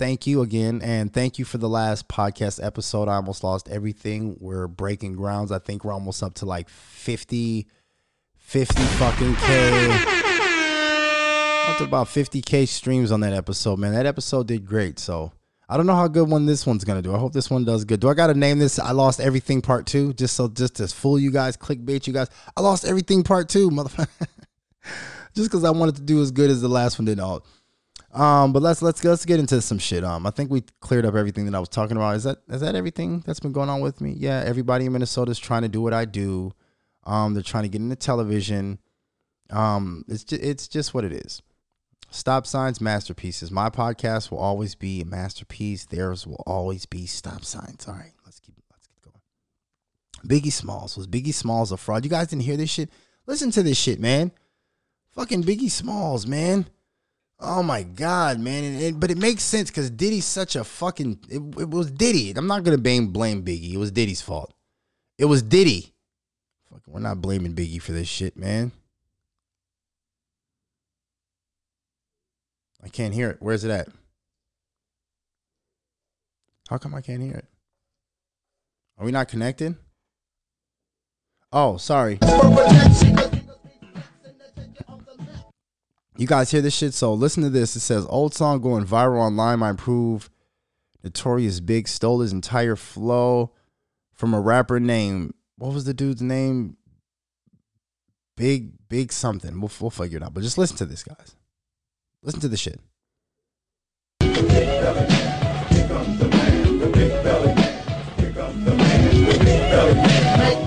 thank 0.03 0.27
you 0.27 0.41
again. 0.41 0.81
And 0.83 1.13
thank 1.13 1.39
you 1.39 1.45
for 1.45 1.57
the 1.57 1.69
last 1.69 2.09
podcast 2.09 2.61
episode. 2.61 3.07
I 3.07 3.15
almost 3.15 3.41
lost 3.41 3.69
everything. 3.69 4.35
We're 4.41 4.67
breaking 4.67 5.13
grounds. 5.13 5.49
I 5.49 5.59
think 5.59 5.85
we're 5.85 5.93
almost 5.93 6.21
up 6.21 6.33
to 6.35 6.45
like 6.45 6.67
50, 6.67 7.65
50 8.35 8.83
fucking 8.83 9.35
K. 9.37 9.91
Up 11.69 11.77
to 11.77 11.85
about 11.85 12.07
50K 12.07 12.67
streams 12.67 13.13
on 13.13 13.21
that 13.21 13.31
episode, 13.31 13.79
man. 13.79 13.93
That 13.93 14.05
episode 14.05 14.47
did 14.47 14.65
great. 14.65 14.99
So 14.99 15.31
I 15.69 15.77
don't 15.77 15.85
know 15.85 15.95
how 15.95 16.09
good 16.09 16.29
one 16.29 16.47
this 16.47 16.67
one's 16.67 16.83
gonna 16.83 17.01
do. 17.01 17.15
I 17.15 17.17
hope 17.17 17.31
this 17.31 17.49
one 17.49 17.63
does 17.63 17.85
good. 17.85 18.01
Do 18.01 18.09
I 18.09 18.13
gotta 18.13 18.33
name 18.33 18.59
this 18.59 18.79
I 18.79 18.91
lost 18.91 19.21
everything 19.21 19.61
part 19.61 19.85
two? 19.85 20.11
Just 20.15 20.35
so 20.35 20.49
just 20.49 20.75
to 20.75 20.87
fool 20.89 21.17
you 21.17 21.31
guys, 21.31 21.55
clickbait 21.55 22.07
you 22.07 22.11
guys. 22.11 22.27
I 22.57 22.59
lost 22.61 22.83
everything 22.83 23.23
part 23.23 23.47
two, 23.47 23.69
motherfucker. 23.69 24.27
just 25.33 25.49
because 25.49 25.63
I 25.63 25.69
wanted 25.69 25.95
to 25.95 26.01
do 26.01 26.21
as 26.21 26.31
good 26.31 26.49
as 26.49 26.61
the 26.61 26.67
last 26.67 26.99
one 26.99 27.05
did. 27.05 27.21
All 27.21 27.45
um, 28.13 28.53
but 28.53 28.61
let's 28.61 28.81
let's 28.81 29.03
let's 29.03 29.25
get 29.25 29.39
into 29.39 29.59
some 29.61 29.79
shit. 29.79 30.03
Um, 30.03 30.27
I 30.27 30.29
think 30.29 30.51
we 30.51 30.61
cleared 30.81 31.05
up 31.05 31.15
everything 31.15 31.45
that 31.45 31.55
I 31.55 31.59
was 31.59 31.69
talking 31.69 31.97
about. 31.97 32.15
Is 32.15 32.23
that 32.23 32.37
is 32.47 32.61
that 32.61 32.75
everything 32.75 33.23
that's 33.25 33.39
been 33.39 33.51
going 33.51 33.69
on 33.69 33.81
with 33.81 34.01
me? 34.01 34.13
Yeah, 34.15 34.43
everybody 34.45 34.85
in 34.85 34.93
Minnesota 34.93 35.31
is 35.31 35.39
trying 35.39 35.63
to 35.63 35.67
do 35.67 35.81
what 35.81 35.93
I 35.93 36.05
do. 36.05 36.53
Um, 37.05 37.33
they're 37.33 37.43
trying 37.43 37.63
to 37.63 37.69
get 37.69 37.81
into 37.81 37.95
television. 37.95 38.79
Um, 39.49 40.05
it's 40.07 40.23
just, 40.23 40.41
it's 40.43 40.67
just 40.67 40.93
what 40.93 41.03
it 41.03 41.11
is. 41.11 41.41
Stop 42.11 42.45
signs, 42.45 42.79
masterpieces. 42.79 43.49
My 43.49 43.71
podcast 43.71 44.29
will 44.29 44.37
always 44.37 44.75
be 44.75 45.01
a 45.01 45.05
masterpiece. 45.05 45.85
Theirs 45.85 46.27
will 46.27 46.43
always 46.45 46.85
be 46.85 47.07
stop 47.07 47.43
signs. 47.43 47.87
All 47.87 47.95
right, 47.95 48.13
let's 48.25 48.39
keep 48.39 48.53
let's 48.71 48.85
keep 48.85 49.01
going. 49.01 49.21
Biggie 50.27 50.53
Smalls 50.53 50.95
was 50.95 51.07
Biggie 51.07 51.33
Smalls 51.33 51.71
a 51.71 51.77
fraud? 51.77 52.03
You 52.03 52.11
guys 52.11 52.27
didn't 52.27 52.43
hear 52.43 52.57
this 52.57 52.69
shit? 52.69 52.91
Listen 53.25 53.49
to 53.51 53.63
this 53.63 53.77
shit, 53.77 53.99
man. 53.99 54.31
Fucking 55.13 55.43
Biggie 55.43 55.71
Smalls, 55.71 56.27
man. 56.27 56.67
Oh 57.45 57.61
my 57.61 57.83
god, 57.83 58.39
man! 58.39 58.63
And, 58.63 58.81
and, 58.81 58.99
but 59.01 59.11
it 59.11 59.17
makes 59.17 59.43
sense 59.43 59.69
because 59.69 59.89
Diddy's 59.89 60.23
such 60.23 60.55
a 60.55 60.63
fucking. 60.63 61.19
It, 61.27 61.61
it, 61.61 61.69
was 61.69 61.91
Diddy. 61.91 62.31
I'm 62.31 62.47
not 62.47 62.63
gonna 62.63 62.77
blame 62.77 63.07
blame 63.07 63.43
Biggie. 63.43 63.73
It 63.73 63.77
was 63.77 63.91
Diddy's 63.91 64.21
fault. 64.21 64.53
It 65.17 65.25
was 65.25 65.43
Diddy. 65.43 65.93
Fucking, 66.69 66.93
we're 66.93 67.01
not 67.01 67.21
blaming 67.21 67.53
Biggie 67.53 67.81
for 67.81 67.91
this 67.91 68.07
shit, 68.07 68.37
man. 68.37 68.71
I 72.81 72.87
can't 72.87 73.13
hear 73.13 73.29
it. 73.29 73.37
Where's 73.41 73.65
it 73.65 73.71
at? 73.71 73.89
How 76.69 76.77
come 76.77 76.95
I 76.95 77.01
can't 77.01 77.21
hear 77.21 77.35
it? 77.35 77.45
Are 78.97 79.05
we 79.05 79.11
not 79.11 79.27
connected? 79.27 79.75
Oh, 81.51 81.75
sorry. 81.75 82.19
You 86.23 86.27
guys 86.27 86.49
hear 86.51 86.61
this 86.61 86.73
shit? 86.73 86.93
So 86.93 87.13
listen 87.13 87.43
to 87.43 87.49
this. 87.49 87.75
It 87.75 87.81
says 87.81 88.05
old 88.07 88.33
song 88.33 88.61
going 88.61 88.85
viral 88.85 89.19
online 89.19 89.59
might 89.59 89.75
prove 89.75 90.29
Notorious 91.03 91.59
Big 91.59 91.85
stole 91.89 92.21
his 92.21 92.31
entire 92.31 92.77
flow 92.77 93.51
from 94.13 94.33
a 94.33 94.39
rapper 94.39 94.79
named 94.79 95.33
what 95.57 95.73
was 95.73 95.83
the 95.83 95.93
dude's 95.93 96.21
name? 96.21 96.77
Big 98.37 98.71
Big 98.87 99.11
something. 99.11 99.59
We'll 99.59 99.69
we'll 99.81 99.89
figure 99.89 100.15
it 100.15 100.23
out. 100.23 100.33
But 100.33 100.43
just 100.43 100.57
listen 100.57 100.77
to 100.77 100.85
this, 100.85 101.03
guys. 101.03 101.35
Listen 102.21 102.39
to 102.39 102.47
the 102.47 102.55
shit. 102.55 102.79
Make 104.21 104.31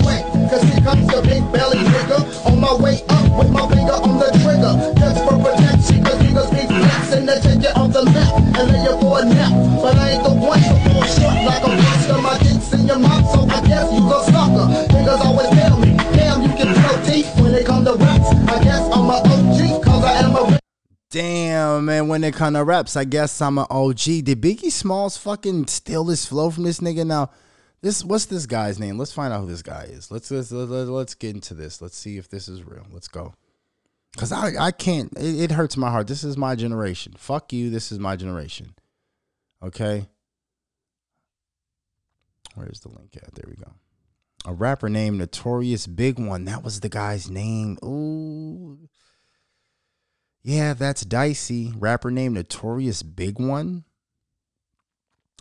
way, 0.05 0.21
cause 0.51 0.63
here 0.65 0.85
comes 0.85 1.07
the 1.07 1.23
big 1.25 1.51
belly 1.51 1.79
nigga 1.79 2.45
on 2.45 2.61
my 2.61 2.75
way 2.75 3.03
up 3.09 3.39
with 3.39 3.51
my 3.51 3.66
Damn, 21.17 21.87
man, 21.87 22.09
when 22.09 22.23
it 22.25 22.35
come 22.35 22.53
to 22.53 22.63
raps, 22.63 22.95
I 22.95 23.05
guess 23.05 23.41
I'm 23.41 23.57
an 23.57 23.65
OG. 23.71 23.97
Did 23.97 24.39
Biggie 24.43 24.71
Smalls 24.71 25.17
fucking 25.17 25.67
steal 25.67 26.05
this 26.05 26.27
flow 26.27 26.51
from 26.51 26.65
this 26.65 26.81
nigga? 26.81 27.07
Now, 27.07 27.31
this 27.81 28.05
what's 28.05 28.27
this 28.27 28.45
guy's 28.45 28.79
name? 28.79 28.99
Let's 28.99 29.15
find 29.15 29.33
out 29.33 29.41
who 29.41 29.47
this 29.47 29.63
guy 29.63 29.85
is. 29.85 30.11
Let's 30.11 30.31
let's 30.31 30.53
let's, 30.53 30.71
let's 30.71 31.15
get 31.15 31.35
into 31.35 31.55
this. 31.55 31.81
Let's 31.81 31.97
see 31.97 32.19
if 32.19 32.29
this 32.29 32.49
is 32.49 32.65
real. 32.65 32.87
Let's 32.93 33.09
go. 33.09 33.33
Cause 34.19 34.31
I 34.31 34.53
I 34.61 34.73
can't. 34.73 35.11
It, 35.17 35.45
it 35.45 35.53
hurts 35.53 35.79
my 35.79 35.91
heart. 35.91 36.07
This 36.07 36.23
is 36.23 36.37
my 36.37 36.55
generation. 36.55 37.15
Fuck 37.17 37.51
you. 37.51 37.71
This 37.71 37.91
is 37.91 37.99
my 37.99 38.17
generation. 38.17 38.75
Okay. 39.63 40.09
Where's 42.57 42.81
the 42.81 42.91
link 42.91 43.17
at? 43.17 43.35
There 43.35 43.49
we 43.49 43.57
go. 43.57 43.73
A 44.45 44.53
rapper 44.53 44.91
named 44.91 45.17
Notorious 45.17 45.87
Big 45.87 46.19
One. 46.19 46.45
That 46.45 46.63
was 46.63 46.81
the 46.81 46.91
guy's 46.91 47.31
name. 47.31 47.79
Ooh. 47.83 48.87
Yeah, 50.47 50.75
that's 50.75 51.05
dicey. 51.05 51.73
Rapper 51.77 52.09
named 52.09 52.37
Notorious 52.37 53.03
Big 53.03 53.41
One 53.41 53.83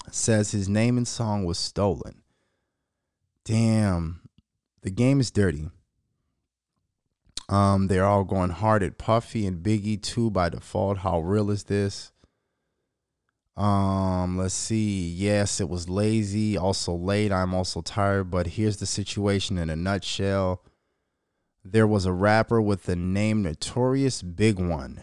says 0.09 0.49
his 0.49 0.67
name 0.67 0.97
and 0.97 1.07
song 1.07 1.45
was 1.45 1.59
stolen. 1.59 2.23
Damn. 3.43 4.21
The 4.81 4.89
game 4.89 5.19
is 5.19 5.29
dirty. 5.29 5.69
Um, 7.47 7.85
they're 7.85 8.03
all 8.03 8.23
going 8.23 8.49
hard 8.49 8.81
at 8.81 8.97
Puffy 8.97 9.45
and 9.45 9.63
Biggie 9.63 10.01
too 10.01 10.31
by 10.31 10.49
default. 10.49 10.97
How 10.97 11.19
real 11.19 11.51
is 11.51 11.65
this? 11.65 12.11
Um, 13.55 14.39
let's 14.39 14.55
see. 14.55 15.07
Yes, 15.07 15.61
it 15.61 15.69
was 15.69 15.87
lazy, 15.87 16.57
also 16.57 16.95
late. 16.95 17.31
I'm 17.31 17.53
also 17.53 17.83
tired, 17.83 18.31
but 18.31 18.47
here's 18.47 18.77
the 18.77 18.87
situation 18.87 19.59
in 19.59 19.69
a 19.69 19.75
nutshell. 19.75 20.63
There 21.68 21.88
was 21.88 22.05
a 22.05 22.13
rapper 22.13 22.61
with 22.61 22.84
the 22.84 22.95
name 22.95 23.41
Notorious 23.41 24.22
Big 24.22 24.59
One, 24.59 25.01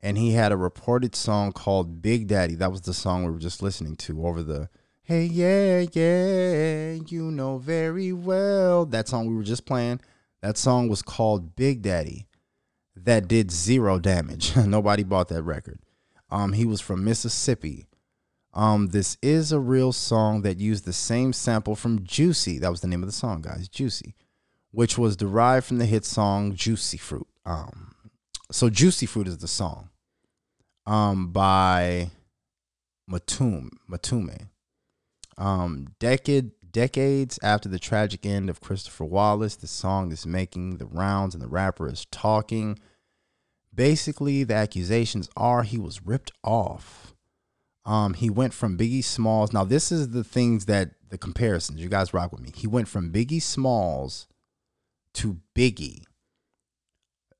and 0.00 0.16
he 0.16 0.30
had 0.34 0.52
a 0.52 0.56
reported 0.56 1.16
song 1.16 1.50
called 1.50 2.00
Big 2.00 2.28
Daddy. 2.28 2.54
That 2.54 2.70
was 2.70 2.82
the 2.82 2.94
song 2.94 3.24
we 3.24 3.32
were 3.32 3.40
just 3.40 3.62
listening 3.62 3.96
to 3.96 4.24
over 4.24 4.44
the 4.44 4.68
Hey, 5.02 5.24
yeah, 5.24 5.84
yeah, 5.92 6.92
you 7.08 7.32
know 7.32 7.58
very 7.58 8.12
well. 8.12 8.86
That 8.86 9.08
song 9.08 9.26
we 9.26 9.34
were 9.34 9.42
just 9.42 9.66
playing. 9.66 10.00
That 10.40 10.56
song 10.56 10.88
was 10.88 11.02
called 11.02 11.56
Big 11.56 11.82
Daddy. 11.82 12.28
That 12.94 13.26
did 13.26 13.50
zero 13.50 13.98
damage. 13.98 14.54
Nobody 14.64 15.02
bought 15.02 15.26
that 15.30 15.42
record. 15.42 15.80
Um, 16.30 16.52
he 16.52 16.64
was 16.64 16.80
from 16.80 17.02
Mississippi. 17.02 17.88
Um, 18.54 18.88
this 18.88 19.18
is 19.20 19.50
a 19.50 19.58
real 19.58 19.92
song 19.92 20.42
that 20.42 20.60
used 20.60 20.84
the 20.84 20.92
same 20.92 21.32
sample 21.32 21.74
from 21.74 22.04
Juicy. 22.04 22.60
That 22.60 22.70
was 22.70 22.82
the 22.82 22.88
name 22.88 23.02
of 23.02 23.08
the 23.08 23.12
song, 23.12 23.42
guys. 23.42 23.68
Juicy, 23.68 24.14
which 24.72 24.98
was 24.98 25.16
derived 25.16 25.66
from 25.66 25.78
the 25.78 25.86
hit 25.86 26.04
song 26.04 26.54
Juicy 26.54 26.98
Fruit. 26.98 27.26
Um, 27.46 27.94
so 28.50 28.68
Juicy 28.68 29.06
Fruit 29.06 29.28
is 29.28 29.38
the 29.38 29.48
song. 29.48 29.90
Um, 30.86 31.30
by 31.30 32.10
Matum 33.08 33.68
Matume. 33.88 34.48
Um, 35.38 35.88
decade 35.98 36.50
decades 36.72 37.38
after 37.42 37.68
the 37.68 37.78
tragic 37.78 38.24
end 38.24 38.48
of 38.48 38.60
Christopher 38.60 39.04
Wallace, 39.04 39.56
the 39.56 39.66
song 39.66 40.10
is 40.10 40.26
making 40.26 40.78
the 40.78 40.86
rounds 40.86 41.34
and 41.34 41.42
the 41.42 41.48
rapper 41.48 41.88
is 41.88 42.06
talking. 42.10 42.78
Basically, 43.74 44.44
the 44.44 44.54
accusations 44.54 45.28
are 45.36 45.62
he 45.62 45.78
was 45.78 46.04
ripped 46.04 46.32
off. 46.42 47.14
Um, 47.84 48.14
he 48.14 48.30
went 48.30 48.54
from 48.54 48.78
Biggie 48.78 49.04
Smalls. 49.04 49.52
Now, 49.52 49.64
this 49.64 49.90
is 49.90 50.10
the 50.10 50.24
things 50.24 50.66
that 50.66 50.90
the 51.10 51.18
comparisons. 51.18 51.80
You 51.80 51.88
guys 51.88 52.14
rock 52.14 52.32
with 52.32 52.40
me. 52.40 52.50
He 52.54 52.66
went 52.66 52.88
from 52.88 53.12
Biggie 53.12 53.42
Smalls 53.42 54.28
to 55.14 55.38
Biggie. 55.54 56.02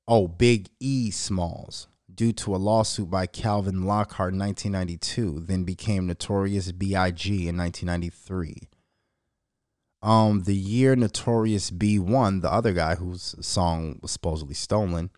Oh, 0.07 0.27
Big 0.27 0.69
E 0.79 1.11
Smalls 1.11 1.87
due 2.13 2.33
to 2.33 2.55
a 2.55 2.57
lawsuit 2.57 3.09
by 3.09 3.25
Calvin 3.25 3.85
Lockhart 3.85 4.33
in 4.33 4.39
1992, 4.39 5.41
then 5.41 5.63
became 5.63 6.05
Notorious 6.05 6.71
B.I.G. 6.71 7.47
in 7.47 7.57
1993. 7.57 8.69
Um, 10.01 10.43
the 10.43 10.55
year 10.55 10.95
Notorious 10.95 11.71
B1, 11.71 12.41
the 12.41 12.51
other 12.51 12.73
guy 12.73 12.95
whose 12.95 13.35
song 13.39 13.99
was 14.01 14.11
supposedly 14.11 14.53
stolen, 14.53 15.09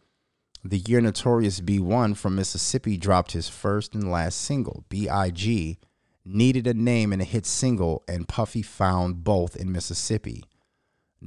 the 0.64 0.78
year 0.78 1.01
Notorious 1.01 1.60
B1 1.60 2.16
from 2.18 2.36
Mississippi 2.36 2.97
dropped 2.97 3.32
his 3.32 3.49
first 3.49 3.93
and 3.93 4.12
last 4.12 4.39
single, 4.41 4.86
B.I.G., 4.89 5.80
needed 6.24 6.66
a 6.66 6.74
name 6.74 7.14
and 7.14 7.22
a 7.22 7.26
hit 7.26 7.45
single, 7.45 8.03
and 8.08 8.28
Puffy 8.28 8.62
found 8.64 9.24
both 9.24 9.56
in 9.56 9.72
Mississippi. 9.72 10.43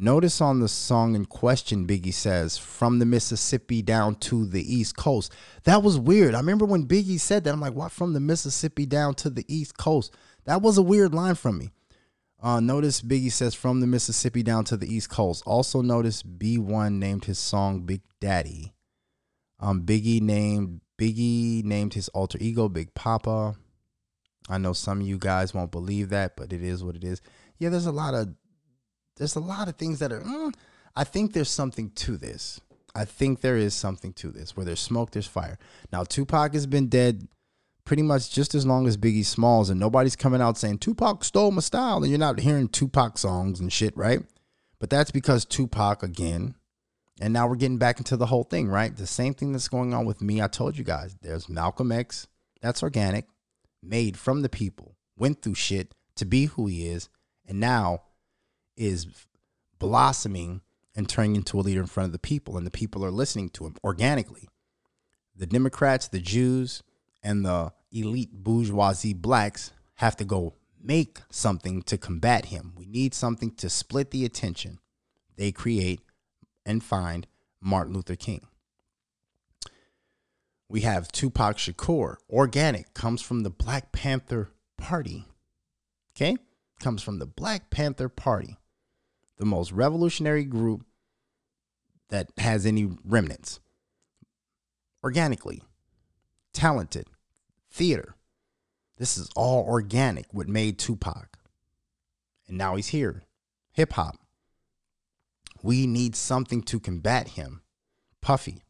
Notice 0.01 0.41
on 0.41 0.61
the 0.61 0.69
song 0.69 1.17
in 1.17 1.25
question, 1.25 1.85
Biggie 1.85 2.15
says, 2.15 2.57
from 2.57 3.01
the 3.01 3.07
Mississippi 3.07 3.83
down 3.83 4.15
to 4.17 4.47
the 4.47 4.63
East 4.63 4.97
Coast. 4.97 5.33
That 5.65 5.83
was 5.83 5.99
weird. 5.99 6.37
I 6.37 6.39
remember 6.39 6.65
when 6.65 6.87
Biggie 6.87 7.19
said 7.19 7.43
that. 7.45 7.53
I'm 7.53 7.61
like, 7.61 7.75
what? 7.75 7.91
From 7.91 8.13
the 8.13 8.21
Mississippi 8.21 8.87
down 8.87 9.15
to 9.17 9.31
the 9.31 9.45
East 9.49 9.77
Coast. 9.77 10.15
That 10.45 10.63
was 10.63 10.79
a 10.79 10.83
weird 10.83 11.15
line 11.15 11.35
from 11.35 11.59
me. 11.59 11.71
Uh, 12.41 12.61
notice 12.61 13.03
Biggie 13.03 13.33
says, 13.33 13.55
from 13.55 13.81
the 13.81 13.89
Mississippi 13.89 14.45
down 14.45 14.63
to 14.67 14.77
the 14.77 14.87
East 14.87 15.11
Coast. 15.11 15.43
Also, 15.45 15.83
notice 15.83 16.23
B1 16.23 16.93
named 16.93 17.25
his 17.25 17.41
song 17.41 17.81
Big 17.81 18.03
Daddy. 18.21 18.75
Um, 19.59 19.83
Biggie 19.83 20.23
named 20.23 20.81
Biggie 20.97 21.65
named 21.65 21.95
his 21.95 22.09
alter 22.11 22.39
ego 22.41 22.69
Big 22.69 22.95
Papa. 22.95 23.57
I 24.49 24.59
know 24.59 24.73
some 24.73 25.01
of 25.01 25.07
you 25.09 25.19
guys 25.19 25.53
won't 25.53 25.73
believe 25.73 26.11
that, 26.11 26.37
but 26.37 26.53
it 26.53 26.63
is 26.63 26.85
what 26.85 26.95
it 26.95 27.03
is. 27.03 27.21
Yeah, 27.59 27.71
there's 27.71 27.87
a 27.87 27.93
lot 27.93 28.15
of 28.15 28.29
there's 29.19 29.37
a 29.37 29.41
lot 29.41 29.69
of 29.69 29.77
things 29.77 29.99
that 29.99 30.12
are. 30.12 30.21
Mm, 30.21 30.55
I 30.97 31.05
think 31.05 31.33
there's 31.33 31.51
something 31.51 31.91
to 31.91 32.16
this. 32.16 32.61
I 32.95 33.05
think 33.05 33.41
there 33.41 33.57
is 33.57 33.75
something 33.75 34.12
to 34.14 34.31
this. 34.31 34.57
Where 34.57 34.66
there's 34.66 34.81
smoke, 34.81 35.11
there's 35.11 35.27
fire. 35.27 35.59
Now 35.93 36.05
Tupac 36.05 36.55
has 36.55 36.66
been 36.66 36.89
dead 36.89 37.29
pretty 37.85 38.03
much 38.03 38.31
just 38.31 38.55
as 38.55 38.66
long 38.66 38.87
as 38.87 38.99
Biggie 38.99 39.25
Smalls, 39.25 39.71
and 39.71 39.81
nobody's 39.81 40.14
coming 40.14 40.43
out 40.43 40.59
saying 40.59 40.77
Tupac 40.77 41.25
stole 41.25 41.51
my 41.51 41.61
style, 41.61 42.03
and 42.03 42.09
you're 42.09 42.19
not 42.19 42.41
hearing 42.41 42.69
Tupac 42.69 43.16
songs 43.16 43.61
and 43.61 43.73
shit, 43.73 43.97
right? 43.97 44.21
But 44.79 44.91
that's 44.91 45.11
because 45.11 45.47
Tupac 45.47 46.03
again, 46.03 46.55
and 47.19 47.33
now 47.33 47.49
we're 47.49 47.57
getting 47.57 47.79
back 47.79 47.97
into 47.97 48.19
the 48.19 48.27
whole 48.27 48.45
thing, 48.45 48.69
right? 48.69 48.95
The 48.95 49.07
same 49.07 49.33
thing 49.33 49.53
that's 49.53 49.69
going 49.69 49.95
on 49.95 50.05
with 50.05 50.21
me. 50.21 50.43
I 50.43 50.49
told 50.49 50.77
you 50.77 50.85
guys, 50.85 51.16
there's 51.23 51.49
Malcolm 51.49 51.91
X, 51.91 52.27
that's 52.61 52.83
organic, 52.83 53.27
made 53.83 54.19
from 54.19 54.43
the 54.43 54.51
people, 54.51 54.95
went 55.16 55.41
through 55.41 55.55
shit 55.55 55.95
to 56.16 56.27
be 56.27 56.45
who 56.45 56.66
he 56.66 56.89
is, 56.89 57.09
and 57.47 57.59
now 57.59 58.03
is 58.79 59.07
blossoming 59.79 60.62
and 60.97 61.09
turning 61.09 61.37
into 61.37 61.59
a 61.59 61.62
leader 61.62 61.81
in 61.81 61.87
front 61.87 62.07
of 62.07 62.12
the 62.12 62.18
people, 62.18 62.57
and 62.57 62.66
the 62.66 62.70
people 62.70 63.05
are 63.05 63.11
listening 63.11 63.51
to 63.51 63.66
him 63.66 63.76
organically. 63.85 64.49
The 65.37 65.47
Democrats, 65.47 66.09
the 66.09 66.20
Jews, 66.20 66.83
and 67.22 67.45
the 67.45 67.72
elite 67.93 68.33
bourgeoisie 68.33 69.14
blacks 69.14 69.72
have 69.97 70.16
to 70.16 70.24
go 70.24 70.55
make 70.83 71.20
something 71.31 71.83
to 71.83 71.99
combat 71.99 72.47
him. 72.47 72.72
We 72.76 72.87
need 72.87 73.14
something 73.14 73.55
to 73.57 73.68
split 73.68 74.11
the 74.11 74.24
attention. 74.24 74.79
They 75.37 75.53
create 75.53 76.01
and 76.64 76.83
find 76.83 77.26
Martin 77.61 77.95
Luther 77.95 78.16
King. 78.16 78.47
We 80.68 80.83
have 80.83 81.11
Tupac 81.11 81.57
Shakur, 81.57 82.16
organic, 82.29 82.93
comes 82.93 83.22
from 83.22 83.43
the 83.43 83.51
Black 83.51 83.91
Panther 83.91 84.51
Party. 84.76 85.26
Okay? 86.14 86.37
Comes 86.79 87.03
from 87.03 87.18
the 87.18 87.26
Black 87.26 87.70
Panther 87.70 88.09
Party 88.09 88.59
the 89.39 89.47
most 89.47 89.72
revolutionary 89.72 90.45
group 90.45 90.84
that 92.11 92.30
has 92.39 92.66
any 92.66 92.91
remnants. 93.05 93.61
Organically, 95.03 95.62
talented, 96.53 97.07
theater. 97.70 98.14
This 98.99 99.16
is 99.16 99.30
all 99.36 99.64
organic, 99.64 100.26
what 100.32 100.49
made 100.49 100.78
Tupac. 100.78 101.39
And 102.49 102.59
now 102.59 102.76
he's 102.76 102.89
here. 102.89 103.22
Hip 103.72 103.93
hop. 103.93 104.16
We 105.62 105.86
need 105.86 106.16
something 106.16 106.62
to 106.62 106.80
combat 106.80 107.28
him. 107.28 107.62
Puffy. 108.20 108.62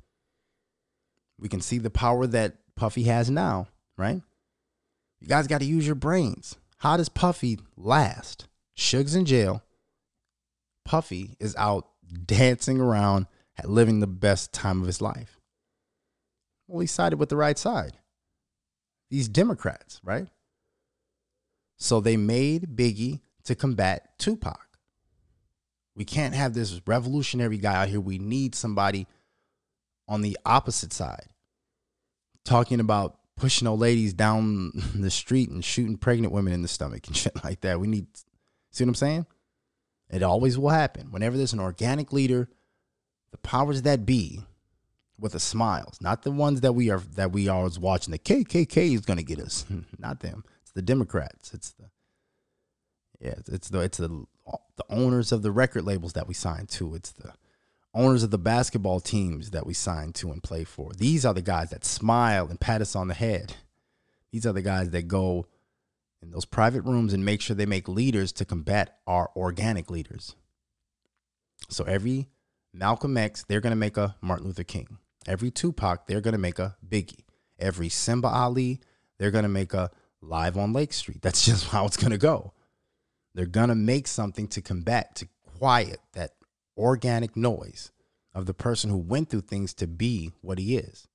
We 1.38 1.48
can 1.48 1.60
see 1.60 1.78
the 1.78 1.90
power 1.90 2.26
that 2.26 2.56
Puffy 2.76 3.04
has 3.04 3.30
now, 3.30 3.68
right? 3.96 4.20
You 5.20 5.28
guys 5.28 5.46
got 5.46 5.60
to 5.60 5.66
use 5.66 5.86
your 5.86 5.94
brains. 5.94 6.56
How 6.78 6.96
does 6.96 7.08
Puffy 7.08 7.58
last? 7.76 8.46
Suge's 8.74 9.14
in 9.14 9.24
jail. 9.24 9.62
Puffy 10.89 11.36
is 11.39 11.55
out 11.59 11.86
dancing 12.24 12.80
around, 12.80 13.26
living 13.62 14.01
the 14.01 14.07
best 14.07 14.55
time 14.55 14.80
of 14.80 14.86
his 14.86 15.03
life. 15.03 15.39
Well, 16.66 16.80
he 16.80 16.86
sided 16.86 17.18
with 17.18 17.28
the 17.28 17.36
right 17.36 17.59
side. 17.59 17.99
These 19.11 19.28
Democrats, 19.28 20.01
right? 20.03 20.28
So 21.76 22.01
they 22.01 22.16
made 22.16 22.74
Biggie 22.74 23.20
to 23.45 23.55
combat 23.55 24.18
Tupac. 24.18 24.78
We 25.95 26.07
can't 26.07 26.34
have 26.34 26.55
this 26.55 26.80
revolutionary 26.86 27.59
guy 27.59 27.82
out 27.82 27.89
here. 27.89 28.01
We 28.01 28.18
need 28.18 28.55
somebody 28.55 29.07
on 30.09 30.22
the 30.22 30.39
opposite 30.47 30.95
side 30.95 31.34
talking 32.47 32.80
about 32.80 33.18
pushing 33.36 33.68
old 33.68 33.80
ladies 33.80 34.14
down 34.14 34.72
the 34.95 35.11
street 35.11 35.51
and 35.51 35.62
shooting 35.62 35.99
pregnant 35.99 36.32
women 36.32 36.55
in 36.55 36.62
the 36.62 36.68
stomach 36.68 37.07
and 37.09 37.14
shit 37.14 37.45
like 37.45 37.61
that. 37.61 37.78
We 37.78 37.89
need, 37.89 38.07
see 38.70 38.84
what 38.84 38.89
I'm 38.89 38.95
saying? 38.95 39.26
It 40.11 40.22
always 40.22 40.59
will 40.59 40.70
happen. 40.70 41.11
Whenever 41.11 41.36
there's 41.36 41.52
an 41.52 41.61
organic 41.61 42.12
leader, 42.12 42.48
the 43.30 43.38
powers 43.38 43.82
that 43.82 44.06
be 44.06 44.42
with 45.18 45.32
the 45.32 45.40
smiles, 45.40 45.98
not 46.00 46.22
the 46.22 46.30
ones 46.30 46.61
that 46.62 46.72
we 46.72 46.90
are 46.90 47.00
that 47.16 47.32
we 47.32 47.48
are 47.48 47.68
watching. 47.80 48.12
The 48.12 48.18
KKK 48.18 48.94
is 48.94 49.00
going 49.02 49.18
to 49.18 49.24
get 49.24 49.40
us, 49.40 49.66
not 49.98 50.20
them. 50.20 50.44
It's 50.62 50.72
the 50.72 50.82
Democrats. 50.82 51.52
It's 51.52 51.72
the 51.72 51.90
yeah, 53.20 53.34
it's 53.48 53.68
the 53.68 53.80
it's 53.80 53.98
the 53.98 54.24
the 54.76 54.84
owners 54.88 55.32
of 55.32 55.42
the 55.42 55.50
record 55.50 55.84
labels 55.84 56.14
that 56.14 56.28
we 56.28 56.34
sign 56.34 56.66
to. 56.66 56.94
It's 56.94 57.12
the 57.12 57.32
owners 57.94 58.22
of 58.22 58.30
the 58.30 58.38
basketball 58.38 59.00
teams 59.00 59.50
that 59.50 59.66
we 59.66 59.74
sign 59.74 60.12
to 60.14 60.30
and 60.30 60.42
play 60.42 60.64
for. 60.64 60.92
These 60.92 61.26
are 61.26 61.34
the 61.34 61.42
guys 61.42 61.70
that 61.70 61.84
smile 61.84 62.46
and 62.48 62.61
pat 62.61 62.80
us 62.80 62.94
on 62.94 63.09
the 63.09 63.14
head. 63.14 63.54
These 64.30 64.46
are 64.46 64.52
the 64.52 64.62
guys 64.62 64.90
that 64.90 65.09
go 65.09 65.46
in 66.22 66.30
those 66.30 66.44
private 66.44 66.82
rooms 66.82 67.12
and 67.12 67.24
make 67.24 67.40
sure 67.40 67.54
they 67.54 67.66
make 67.66 67.88
leaders 67.88 68.32
to 68.32 68.44
combat 68.44 68.98
our 69.06 69.30
organic 69.36 69.90
leaders. 69.90 70.34
So 71.68 71.84
every 71.84 72.28
Malcolm 72.72 73.16
X, 73.16 73.44
they're 73.48 73.60
going 73.60 73.72
to 73.72 73.76
make 73.76 73.96
a 73.96 74.16
Martin 74.20 74.46
Luther 74.46 74.64
King. 74.64 74.98
Every 75.26 75.50
Tupac, 75.50 76.06
they're 76.06 76.20
going 76.20 76.32
to 76.32 76.38
make 76.38 76.58
a 76.58 76.76
Biggie. 76.86 77.24
Every 77.58 77.88
Simba 77.88 78.28
Ali, 78.28 78.80
they're 79.18 79.30
going 79.30 79.42
to 79.42 79.48
make 79.48 79.74
a 79.74 79.90
Live 80.20 80.56
on 80.56 80.72
Lake 80.72 80.92
Street. 80.92 81.22
That's 81.22 81.44
just 81.44 81.68
how 81.68 81.86
it's 81.86 81.96
going 81.96 82.10
to 82.10 82.18
go. 82.18 82.52
They're 83.34 83.46
going 83.46 83.68
to 83.68 83.74
make 83.74 84.06
something 84.06 84.48
to 84.48 84.62
combat, 84.62 85.14
to 85.16 85.28
quiet 85.58 86.00
that 86.14 86.32
organic 86.76 87.36
noise 87.36 87.92
of 88.34 88.46
the 88.46 88.54
person 88.54 88.90
who 88.90 88.98
went 88.98 89.30
through 89.30 89.42
things 89.42 89.74
to 89.74 89.86
be 89.86 90.32
what 90.40 90.58
he 90.58 90.76
is. 90.76 91.08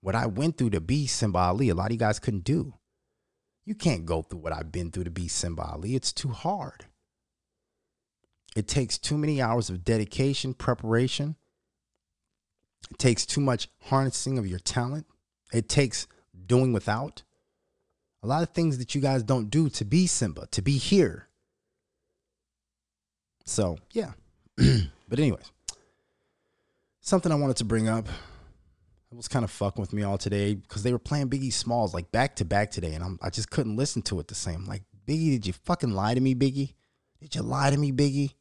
What 0.00 0.14
I 0.14 0.26
went 0.26 0.58
through 0.58 0.70
to 0.70 0.80
be 0.80 1.06
Simba 1.06 1.38
Ali, 1.38 1.68
a 1.68 1.74
lot 1.74 1.86
of 1.86 1.92
you 1.92 1.98
guys 1.98 2.18
couldn't 2.18 2.44
do. 2.44 2.74
You 3.64 3.74
can't 3.74 4.04
go 4.04 4.22
through 4.22 4.40
what 4.40 4.52
I've 4.52 4.72
been 4.72 4.90
through 4.90 5.04
to 5.04 5.10
be 5.10 5.28
Simba 5.28 5.62
Ali. 5.62 5.94
It's 5.94 6.12
too 6.12 6.28
hard. 6.30 6.86
It 8.56 8.68
takes 8.68 8.98
too 8.98 9.16
many 9.16 9.40
hours 9.40 9.70
of 9.70 9.84
dedication, 9.84 10.52
preparation. 10.52 11.36
It 12.90 12.98
takes 12.98 13.24
too 13.24 13.40
much 13.40 13.68
harnessing 13.84 14.38
of 14.38 14.46
your 14.46 14.58
talent. 14.58 15.06
It 15.52 15.68
takes 15.68 16.06
doing 16.46 16.72
without. 16.72 17.22
A 18.22 18.26
lot 18.26 18.42
of 18.42 18.50
things 18.50 18.78
that 18.78 18.94
you 18.94 19.00
guys 19.00 19.22
don't 19.22 19.50
do 19.50 19.68
to 19.70 19.84
be 19.84 20.06
Simba, 20.06 20.46
to 20.50 20.62
be 20.62 20.76
here. 20.76 21.28
So, 23.44 23.78
yeah. 23.92 24.12
but, 24.56 25.18
anyways, 25.18 25.50
something 27.00 27.32
I 27.32 27.36
wanted 27.36 27.56
to 27.56 27.64
bring 27.64 27.88
up 27.88 28.06
was 29.16 29.28
kind 29.28 29.44
of 29.44 29.50
fucking 29.50 29.80
with 29.80 29.92
me 29.92 30.02
all 30.02 30.18
today 30.18 30.54
because 30.54 30.82
they 30.82 30.92
were 30.92 30.98
playing 30.98 31.28
Biggie 31.28 31.52
Smalls 31.52 31.94
like 31.94 32.10
back 32.12 32.36
to 32.36 32.44
back 32.44 32.70
today, 32.70 32.94
and 32.94 33.04
I'm, 33.04 33.18
I 33.22 33.30
just 33.30 33.50
couldn't 33.50 33.76
listen 33.76 34.02
to 34.02 34.20
it 34.20 34.28
the 34.28 34.34
same. 34.34 34.64
Like 34.64 34.82
Biggie, 35.06 35.32
did 35.32 35.46
you 35.46 35.52
fucking 35.52 35.90
lie 35.90 36.14
to 36.14 36.20
me, 36.20 36.34
Biggie? 36.34 36.74
Did 37.20 37.34
you 37.34 37.42
lie 37.42 37.70
to 37.70 37.76
me, 37.76 37.92
Biggie? 37.92 38.34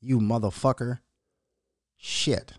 You 0.00 0.18
motherfucker! 0.18 0.98
Shit. 1.96 2.52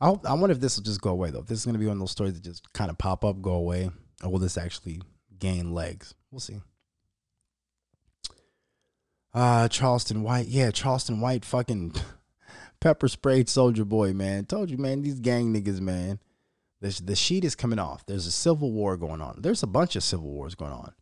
I 0.00 0.06
hope, 0.06 0.26
I 0.26 0.32
wonder 0.32 0.52
if 0.52 0.60
this 0.60 0.76
will 0.76 0.84
just 0.84 1.02
go 1.02 1.10
away 1.10 1.30
though. 1.30 1.40
If 1.40 1.46
this 1.46 1.58
is 1.58 1.66
gonna 1.66 1.78
be 1.78 1.86
one 1.86 1.96
of 1.96 2.00
those 2.00 2.10
stories 2.10 2.34
that 2.34 2.42
just 2.42 2.72
kind 2.72 2.90
of 2.90 2.96
pop 2.96 3.24
up, 3.24 3.42
go 3.42 3.52
away, 3.52 3.90
or 4.24 4.30
will 4.30 4.38
this 4.38 4.56
actually 4.56 5.02
gain 5.38 5.74
legs? 5.74 6.14
We'll 6.30 6.40
see. 6.40 6.60
Uh 9.34 9.68
Charleston 9.68 10.22
White. 10.22 10.46
Yeah, 10.46 10.70
Charleston 10.70 11.20
White 11.20 11.44
fucking 11.44 11.94
pepper 12.80 13.08
sprayed 13.08 13.46
Soulja 13.46 13.86
Boy, 13.86 14.12
man. 14.12 14.46
Told 14.46 14.70
you, 14.70 14.78
man, 14.78 15.02
these 15.02 15.20
gang 15.20 15.54
niggas, 15.54 15.80
man. 15.80 16.18
The, 16.80 17.00
the 17.04 17.14
sheet 17.16 17.44
is 17.44 17.54
coming 17.54 17.78
off. 17.78 18.06
There's 18.06 18.26
a 18.26 18.32
civil 18.32 18.72
war 18.72 18.96
going 18.96 19.20
on. 19.20 19.40
There's 19.40 19.62
a 19.62 19.66
bunch 19.66 19.96
of 19.96 20.02
civil 20.02 20.30
wars 20.30 20.54
going 20.54 20.72
on. 20.72 20.92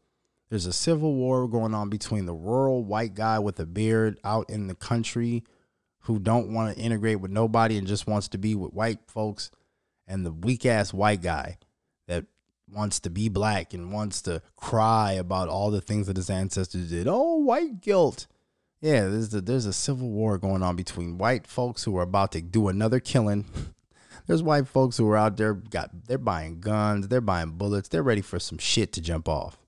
There's 0.51 0.67
a 0.67 0.73
civil 0.73 1.15
war 1.15 1.47
going 1.47 1.75
on 1.75 1.89
between 1.89 2.27
the 2.27 2.35
rural 2.35 2.83
white 2.83 3.15
guy 3.15 3.39
with 3.39 3.61
a 3.61 3.67
beard 3.67 4.19
out 4.25 4.49
in 4.51 4.67
the 4.67 4.75
country 4.75 5.45
who 6.01 6.19
don't 6.19 6.53
want 6.53 6.75
to 6.75 6.83
integrate 6.83 7.21
with 7.21 7.31
nobody 7.31 7.77
and 7.77 7.87
just 7.87 8.07
wants 8.07 8.29
to 8.29 8.39
be 8.39 8.55
with 8.55 8.73
white 8.73 9.01
folks 9.07 9.51
and 10.07 10.25
the 10.25 10.33
weak 10.33 10.65
ass 10.65 10.93
white 10.93 11.21
guy 11.21 11.59
that 12.07 12.25
wants 12.73 12.99
to 13.01 13.11
be 13.11 13.29
black 13.29 13.75
and 13.75 13.93
wants 13.93 14.23
to 14.23 14.41
cry 14.57 15.13
about 15.13 15.49
all 15.49 15.71
the 15.71 15.83
things 15.83 16.07
that 16.07 16.17
his 16.17 16.31
ancestors 16.31 16.91
did. 16.91 17.07
Oh, 17.07 17.37
white 17.37 17.83
guilt. 17.83 18.27
Yeah, 18.81 19.09
there's 19.09 19.31
there's 19.31 19.67
a 19.67 19.73
civil 19.73 20.09
war 20.09 20.39
going 20.39 20.63
on 20.63 20.77
between 20.77 21.19
white 21.19 21.47
folks 21.47 21.85
who 21.85 21.97
are 21.97 22.03
about 22.03 22.33
to 22.33 22.41
do 22.41 22.69
another 22.69 23.01
killing. 23.01 23.47
there's 24.27 24.43
white 24.43 24.69
folks 24.69 24.97
who 24.97 25.09
are 25.09 25.17
out 25.17 25.37
there 25.37 25.55
got 25.55 26.07
they're 26.07 26.19
buying 26.19 26.61
guns, 26.61 27.09
they're 27.09 27.21
buying 27.21 27.53
bullets, 27.53 27.89
they're 27.89 28.03
ready 28.03 28.23
for 28.23 28.39
some 28.39 28.59
shit 28.59 28.93
to 28.93 29.01
jump 29.01 29.29
off. 29.29 29.59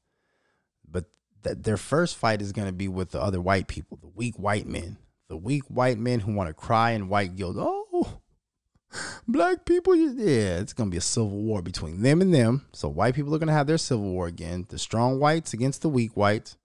But 0.88 1.06
th- 1.42 1.58
their 1.60 1.76
first 1.76 2.16
fight 2.16 2.40
is 2.40 2.52
going 2.52 2.68
to 2.68 2.72
be 2.72 2.88
with 2.88 3.10
the 3.10 3.20
other 3.20 3.40
white 3.40 3.66
people, 3.66 3.98
the 4.00 4.08
weak 4.08 4.36
white 4.36 4.66
men 4.66 4.98
the 5.30 5.36
weak 5.36 5.62
white 5.68 5.96
men 5.96 6.20
who 6.20 6.34
want 6.34 6.48
to 6.48 6.52
cry 6.52 6.90
in 6.90 7.08
white 7.08 7.36
guilt. 7.36 7.54
Oh, 7.56 8.20
black 9.28 9.64
people, 9.64 9.94
yeah, 9.94 10.58
it's 10.58 10.72
gonna 10.72 10.90
be 10.90 10.96
a 10.96 11.00
civil 11.00 11.30
war 11.30 11.62
between 11.62 12.02
them 12.02 12.20
and 12.20 12.34
them. 12.34 12.66
So 12.72 12.88
white 12.88 13.14
people 13.14 13.32
are 13.34 13.38
gonna 13.38 13.52
have 13.52 13.68
their 13.68 13.78
civil 13.78 14.10
war 14.10 14.26
again. 14.26 14.66
The 14.68 14.78
strong 14.78 15.20
whites 15.20 15.54
against 15.54 15.82
the 15.82 15.88
weak 15.88 16.16
whites. 16.16 16.56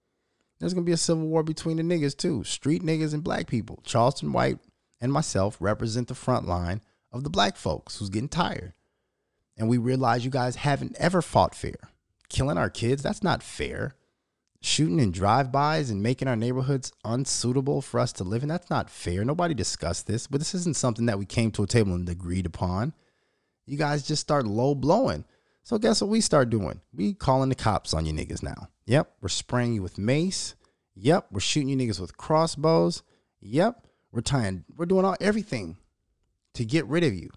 There's 0.58 0.74
gonna 0.74 0.84
be 0.84 0.92
a 0.92 0.96
civil 0.96 1.26
war 1.26 1.42
between 1.42 1.76
the 1.76 1.82
niggas 1.82 2.16
too. 2.16 2.44
Street 2.44 2.82
niggas 2.82 3.14
and 3.14 3.24
black 3.24 3.46
people. 3.46 3.80
Charleston 3.84 4.32
White 4.32 4.58
and 5.00 5.12
myself 5.12 5.56
represent 5.60 6.08
the 6.08 6.14
front 6.14 6.46
line 6.46 6.80
of 7.12 7.24
the 7.24 7.30
black 7.30 7.56
folks 7.56 7.98
who's 7.98 8.10
getting 8.10 8.28
tired. 8.28 8.72
And 9.56 9.68
we 9.68 9.78
realize 9.78 10.24
you 10.24 10.30
guys 10.30 10.56
haven't 10.56 10.96
ever 10.98 11.22
fought 11.22 11.54
fair. 11.54 11.76
Killing 12.28 12.58
our 12.58 12.70
kids, 12.70 13.02
that's 13.02 13.22
not 13.22 13.42
fair 13.42 13.94
shooting 14.66 14.98
in 14.98 15.12
drive-bys 15.12 15.90
and 15.90 16.02
making 16.02 16.28
our 16.28 16.36
neighborhoods 16.36 16.92
unsuitable 17.04 17.80
for 17.80 18.00
us 18.00 18.12
to 18.14 18.24
live 18.24 18.42
in. 18.42 18.48
That's 18.48 18.68
not 18.68 18.90
fair. 18.90 19.24
Nobody 19.24 19.54
discussed 19.54 20.06
this, 20.06 20.26
but 20.26 20.38
this 20.38 20.54
isn't 20.54 20.76
something 20.76 21.06
that 21.06 21.18
we 21.18 21.24
came 21.24 21.50
to 21.52 21.62
a 21.62 21.66
table 21.66 21.94
and 21.94 22.08
agreed 22.08 22.46
upon. 22.46 22.92
You 23.64 23.76
guys 23.76 24.06
just 24.06 24.22
start 24.22 24.46
low 24.46 24.74
blowing. 24.74 25.24
So 25.62 25.78
guess 25.78 26.00
what 26.00 26.10
we 26.10 26.20
start 26.20 26.50
doing? 26.50 26.80
We 26.92 27.14
calling 27.14 27.48
the 27.48 27.54
cops 27.54 27.94
on 27.94 28.06
you 28.06 28.12
niggas 28.12 28.42
now. 28.42 28.68
Yep, 28.86 29.12
we're 29.20 29.28
spraying 29.28 29.74
you 29.74 29.82
with 29.82 29.98
mace. 29.98 30.54
Yep, 30.94 31.26
we're 31.30 31.40
shooting 31.40 31.68
you 31.68 31.76
niggas 31.76 32.00
with 32.00 32.16
crossbows. 32.16 33.02
Yep, 33.40 33.86
we're 34.12 34.20
tying, 34.20 34.64
we're 34.76 34.86
doing 34.86 35.04
all 35.04 35.16
everything 35.20 35.76
to 36.54 36.64
get 36.64 36.86
rid 36.86 37.04
of 37.04 37.12
you. 37.12 37.30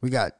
We 0.00 0.10
got 0.10 0.32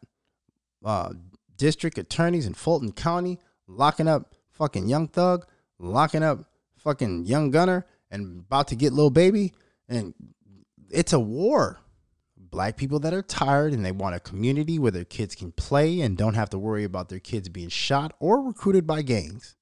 uh, 0.84 1.12
district 1.57 1.99
attorneys 1.99 2.47
in 2.47 2.55
Fulton 2.55 2.93
County 2.93 3.38
locking 3.68 4.09
up 4.09 4.34
fucking 4.51 4.88
Young 4.88 5.09
Thug, 5.09 5.47
locking 5.78 6.22
up 6.22 6.51
fucking 6.76 7.26
Young 7.26 7.51
Gunna, 7.51 7.84
and 8.11 8.40
about 8.40 8.68
to 8.68 8.76
get 8.76 8.93
Lil 8.93 9.11
Baby. 9.11 9.53
And 9.88 10.14
it's 10.90 11.12
a 11.12 11.20
war. 11.20 11.78
Black 12.36 12.76
people 12.76 12.99
that 13.01 13.14
are 13.14 13.22
tired 13.22 13.72
and 13.72 13.84
they 13.84 13.93
want 13.93 14.14
a 14.14 14.20
community 14.20 14.78
where 14.78 14.90
their 14.90 15.05
kids 15.05 15.34
can 15.34 15.53
play 15.53 16.01
and 16.01 16.18
don't 16.18 16.34
have 16.34 16.51
to 16.51 16.59
worry 16.59 16.84
about 16.84 17.09
their 17.09 17.20
kids 17.20 17.49
being 17.49 17.70
shot 17.70 18.12
or 18.18 18.43
recruited 18.43 18.86
by 18.86 19.03
gangs. 19.03 19.57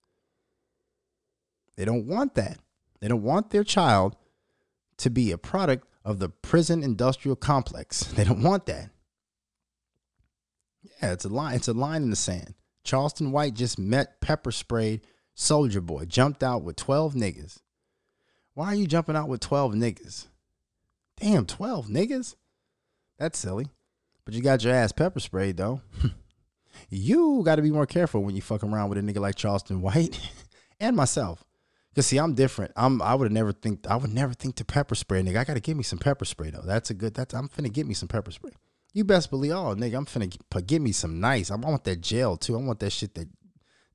They 1.80 1.86
don't 1.86 2.06
want 2.06 2.34
that. 2.34 2.58
They 3.00 3.08
don't 3.08 3.22
want 3.22 3.48
their 3.48 3.64
child 3.64 4.14
to 4.98 5.08
be 5.08 5.32
a 5.32 5.38
product 5.38 5.88
of 6.04 6.18
the 6.18 6.28
prison 6.28 6.82
industrial 6.82 7.36
complex. 7.36 8.12
They 8.16 8.24
don't 8.24 8.42
want 8.42 8.66
that. 8.66 8.90
Yeah, 10.82 11.12
it's 11.12 11.24
a 11.24 11.30
line. 11.30 11.54
It's 11.54 11.68
a 11.68 11.72
line 11.72 12.02
in 12.02 12.10
the 12.10 12.16
sand. 12.16 12.52
Charleston 12.84 13.32
White 13.32 13.54
just 13.54 13.78
met 13.78 14.20
pepper 14.20 14.52
sprayed 14.52 15.06
Soulja 15.34 15.80
Boy, 15.80 16.04
jumped 16.04 16.42
out 16.42 16.62
with 16.62 16.76
12 16.76 17.14
niggas. 17.14 17.60
Why 18.52 18.66
are 18.66 18.74
you 18.74 18.86
jumping 18.86 19.16
out 19.16 19.30
with 19.30 19.40
12 19.40 19.72
niggas? 19.72 20.26
Damn, 21.16 21.46
12 21.46 21.86
niggas? 21.86 22.34
That's 23.18 23.38
silly. 23.38 23.68
But 24.26 24.34
you 24.34 24.42
got 24.42 24.62
your 24.62 24.74
ass 24.74 24.92
pepper 24.92 25.20
sprayed 25.20 25.56
though. 25.56 25.80
you 26.90 27.40
got 27.42 27.56
to 27.56 27.62
be 27.62 27.70
more 27.70 27.86
careful 27.86 28.22
when 28.22 28.36
you 28.36 28.42
fuck 28.42 28.62
around 28.62 28.90
with 28.90 28.98
a 28.98 29.00
nigga 29.00 29.16
like 29.16 29.36
Charleston 29.36 29.80
White 29.80 30.20
and 30.78 30.94
myself. 30.94 31.42
Cause 31.94 32.06
see, 32.06 32.18
I'm 32.18 32.34
different. 32.34 32.72
I'm 32.76 33.02
I 33.02 33.14
would 33.14 33.32
never 33.32 33.52
think 33.52 33.86
I 33.88 33.96
would 33.96 34.12
never 34.12 34.32
think 34.32 34.54
to 34.56 34.64
pepper 34.64 34.94
spray, 34.94 35.22
nigga. 35.22 35.38
I 35.38 35.44
gotta 35.44 35.60
give 35.60 35.76
me 35.76 35.82
some 35.82 35.98
pepper 35.98 36.24
spray 36.24 36.50
though. 36.50 36.62
That's 36.64 36.90
a 36.90 36.94
good. 36.94 37.14
That's 37.14 37.34
I'm 37.34 37.48
finna 37.48 37.72
get 37.72 37.86
me 37.86 37.94
some 37.94 38.08
pepper 38.08 38.30
spray. 38.30 38.52
You 38.92 39.04
best 39.04 39.30
believe, 39.30 39.52
oh 39.52 39.74
nigga, 39.74 39.96
I'm 39.96 40.06
finna 40.06 40.30
get, 40.30 40.66
get 40.66 40.82
me 40.82 40.92
some 40.92 41.20
nice. 41.20 41.50
I 41.50 41.56
want 41.56 41.84
that 41.84 42.00
gel 42.00 42.36
too. 42.36 42.56
I 42.56 42.60
want 42.60 42.78
that 42.80 42.90
shit 42.90 43.14
that 43.14 43.28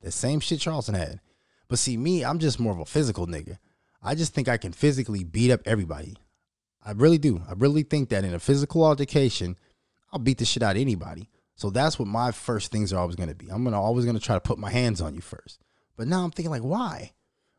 the 0.01 0.11
same 0.11 0.39
shit 0.39 0.59
Charleston 0.59 0.95
had. 0.95 1.21
But 1.67 1.79
see, 1.79 1.97
me, 1.97 2.23
I'm 2.23 2.39
just 2.39 2.59
more 2.59 2.73
of 2.73 2.79
a 2.79 2.85
physical 2.85 3.27
nigga. 3.27 3.57
I 4.03 4.13
just 4.13 4.33
think 4.33 4.47
I 4.47 4.57
can 4.57 4.71
physically 4.71 5.23
beat 5.23 5.51
up 5.51 5.61
everybody. 5.65 6.15
I 6.85 6.91
really 6.91 7.17
do. 7.17 7.41
I 7.49 7.53
really 7.53 7.83
think 7.83 8.09
that 8.09 8.23
in 8.23 8.33
a 8.33 8.39
physical 8.39 8.85
altercation, 8.85 9.57
I'll 10.11 10.19
beat 10.19 10.37
the 10.37 10.45
shit 10.45 10.61
out 10.61 10.75
of 10.75 10.81
anybody. 10.81 11.29
So 11.55 11.69
that's 11.69 11.97
what 11.97 12.07
my 12.07 12.31
first 12.31 12.71
things 12.71 12.93
are 12.93 12.99
always 12.99 13.15
gonna 13.15 13.33
be. 13.33 13.49
I'm 13.49 13.63
gonna 13.63 13.81
always 13.81 14.05
gonna 14.05 14.19
try 14.19 14.35
to 14.35 14.41
put 14.41 14.59
my 14.59 14.69
hands 14.69 15.01
on 15.01 15.15
you 15.15 15.21
first. 15.21 15.59
But 15.97 16.07
now 16.07 16.23
I'm 16.23 16.31
thinking 16.31 16.51
like, 16.51 16.61
why? 16.61 17.13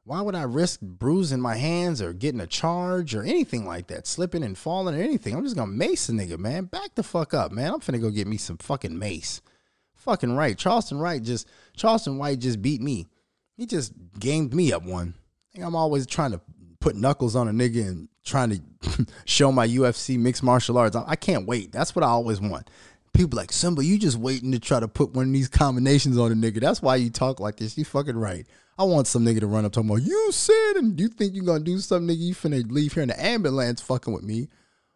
Why 0.07 0.21
would 0.21 0.37
I 0.37 0.45
risk 0.45 0.81
bruising 0.83 1.41
my 1.41 1.57
hands 1.57 2.01
or 2.01 2.13
getting 2.13 2.41
a 2.41 2.47
charge 2.47 3.13
or 3.13 3.25
anything 3.25 3.67
like 3.67 3.89
that, 3.89 4.07
slipping 4.07 4.45
and 4.45 4.57
falling 4.57 4.95
or 4.95 5.03
anything? 5.03 5.35
I'm 5.35 5.43
just 5.43 5.57
gonna 5.57 5.73
mace 5.73 6.09
a 6.09 6.13
nigga, 6.13 6.39
man. 6.39 6.67
Back 6.67 6.95
the 6.95 7.03
fuck 7.03 7.35
up, 7.35 7.51
man. 7.51 7.75
I'm 7.75 7.81
finna 7.81 8.01
go 8.01 8.11
get 8.11 8.29
me 8.29 8.37
some 8.37 8.57
fucking 8.57 8.97
mace. 8.97 9.41
Fucking 9.97 10.37
right. 10.37 10.57
Charleston 10.57 11.01
Wright 11.01 11.21
just 11.21 11.49
Charleston 11.77 12.19
White 12.19 12.39
just 12.39 12.63
beat 12.63 12.81
me. 12.81 13.09
He 13.57 13.67
just 13.67 13.95
gamed 14.17 14.55
me 14.55 14.73
up 14.73 14.85
one. 14.85 15.15
I'm 15.61 15.75
always 15.75 16.07
trying 16.07 16.31
to 16.31 16.41
put 16.79 16.95
knuckles 16.95 17.35
on 17.35 17.49
a 17.49 17.53
nigga 17.53 17.89
and 17.89 18.09
trying 18.25 18.51
to 18.51 19.07
show 19.25 19.51
my 19.51 19.67
UFC 19.67 20.17
mixed 20.17 20.45
martial 20.45 20.79
arts. 20.79 20.95
I 20.95 21.17
can't 21.17 21.49
wait. 21.49 21.73
That's 21.73 21.97
what 21.97 22.05
I 22.05 22.09
always 22.09 22.41
want. 22.41 22.71
People 23.13 23.39
like 23.39 23.51
Simba, 23.51 23.85
you 23.85 23.99
just 23.99 24.19
waiting 24.19 24.53
to 24.53 24.61
try 24.61 24.79
to 24.79 24.87
put 24.87 25.15
one 25.15 25.27
of 25.27 25.33
these 25.33 25.49
combinations 25.49 26.17
on 26.17 26.31
a 26.31 26.37
nigga. 26.37 26.61
That's 26.61 26.81
why 26.81 26.95
you 26.95 27.11
talk 27.11 27.41
like 27.41 27.57
this. 27.57 27.77
You 27.77 27.85
fucking 27.85 28.17
right. 28.17 28.47
I 28.79 28.85
want 28.85 29.07
some 29.07 29.24
nigga 29.24 29.41
to 29.41 29.47
run 29.47 29.64
up 29.64 29.72
talking 29.72 29.89
about 29.89 30.03
you 30.03 30.31
said 30.33 30.72
and 30.77 31.01
you 31.01 31.09
think 31.09 31.35
you 31.35 31.43
gonna 31.43 31.64
do 31.64 31.79
something, 31.79 32.14
nigga. 32.14 32.20
You 32.20 32.35
finna 32.35 32.70
leave 32.70 32.93
here 32.93 33.03
in 33.03 33.09
the 33.09 33.24
ambulance 33.24 33.81
fucking 33.81 34.12
with 34.12 34.22
me. 34.22 34.49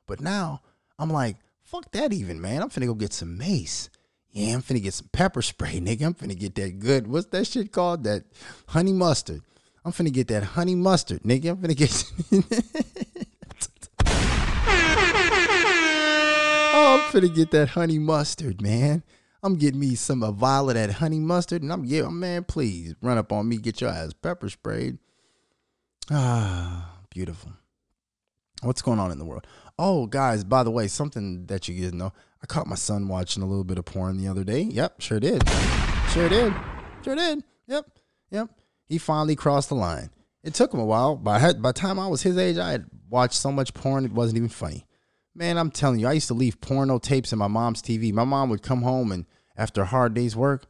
But 0.06 0.20
now 0.20 0.60
I'm 0.98 1.10
like, 1.10 1.36
fuck 1.62 1.90
that 1.92 2.12
even, 2.12 2.40
man. 2.40 2.62
I'm 2.62 2.68
finna 2.68 2.86
go 2.86 2.94
get 2.94 3.14
some 3.14 3.38
mace. 3.38 3.88
Yeah, 4.32 4.54
I'm 4.54 4.62
finna 4.62 4.82
get 4.82 4.94
some 4.94 5.08
pepper 5.12 5.40
spray, 5.40 5.80
nigga. 5.80 6.04
I'm 6.04 6.14
finna 6.14 6.38
get 6.38 6.54
that 6.56 6.78
good. 6.78 7.06
What's 7.06 7.26
that 7.28 7.46
shit 7.46 7.72
called? 7.72 8.04
That 8.04 8.24
honey 8.66 8.92
mustard. 8.92 9.42
I'm 9.82 9.92
finna 9.92 10.12
get 10.12 10.28
that 10.28 10.42
honey 10.42 10.74
mustard, 10.74 11.22
nigga. 11.22 11.50
I'm 11.50 11.56
finna 11.56 11.76
get. 11.76 12.04
oh, 16.74 17.00
I'm 17.00 17.12
finna 17.12 17.34
get 17.34 17.50
that 17.52 17.70
honey 17.70 17.98
mustard, 17.98 18.60
man. 18.60 19.02
I'm 19.42 19.56
getting 19.56 19.80
me 19.80 19.94
some 19.94 20.22
a 20.22 20.32
vial 20.32 20.68
of 20.68 20.74
that 20.74 20.92
honey 20.92 21.18
mustard, 21.18 21.62
and 21.62 21.72
I'm 21.72 21.84
yeah, 21.84 22.08
man, 22.08 22.44
please 22.44 22.94
run 23.00 23.18
up 23.18 23.32
on 23.32 23.48
me, 23.48 23.56
get 23.56 23.80
your 23.80 23.90
ass 23.90 24.12
pepper 24.12 24.48
sprayed. 24.48 24.98
Ah, 26.10 26.98
beautiful. 27.08 27.52
What's 28.62 28.82
going 28.82 28.98
on 28.98 29.10
in 29.10 29.18
the 29.18 29.24
world? 29.24 29.46
Oh, 29.78 30.06
guys, 30.06 30.44
by 30.44 30.62
the 30.62 30.70
way, 30.70 30.86
something 30.86 31.46
that 31.46 31.68
you 31.68 31.80
didn't 31.80 31.98
know, 31.98 32.12
I 32.42 32.46
caught 32.46 32.66
my 32.66 32.74
son 32.74 33.08
watching 33.08 33.42
a 33.42 33.46
little 33.46 33.64
bit 33.64 33.78
of 33.78 33.86
porn 33.86 34.18
the 34.18 34.28
other 34.28 34.44
day. 34.44 34.62
Yep, 34.62 35.00
sure 35.00 35.20
did. 35.20 35.48
Sure 36.10 36.28
did. 36.28 36.52
Sure 37.02 37.14
did. 37.14 37.42
Yep. 37.66 37.86
Yep. 38.30 38.50
He 38.88 38.98
finally 38.98 39.36
crossed 39.36 39.70
the 39.70 39.74
line. 39.74 40.10
It 40.42 40.54
took 40.54 40.74
him 40.74 40.80
a 40.80 40.84
while. 40.84 41.16
By 41.16 41.52
by 41.54 41.70
the 41.70 41.78
time 41.78 41.98
I 41.98 42.08
was 42.08 42.22
his 42.22 42.36
age, 42.36 42.58
I 42.58 42.72
had 42.72 42.86
watched 43.08 43.34
so 43.34 43.52
much 43.52 43.72
porn 43.72 44.04
it 44.04 44.12
wasn't 44.12 44.38
even 44.38 44.48
funny. 44.48 44.86
Man, 45.40 45.56
I'm 45.56 45.70
telling 45.70 46.00
you, 46.00 46.06
I 46.06 46.12
used 46.12 46.28
to 46.28 46.34
leave 46.34 46.60
porno 46.60 46.98
tapes 46.98 47.32
in 47.32 47.38
my 47.38 47.48
mom's 47.48 47.80
TV. 47.80 48.12
My 48.12 48.24
mom 48.24 48.50
would 48.50 48.60
come 48.60 48.82
home 48.82 49.10
and 49.10 49.24
after 49.56 49.80
a 49.80 49.86
hard 49.86 50.12
day's 50.12 50.36
work, 50.36 50.66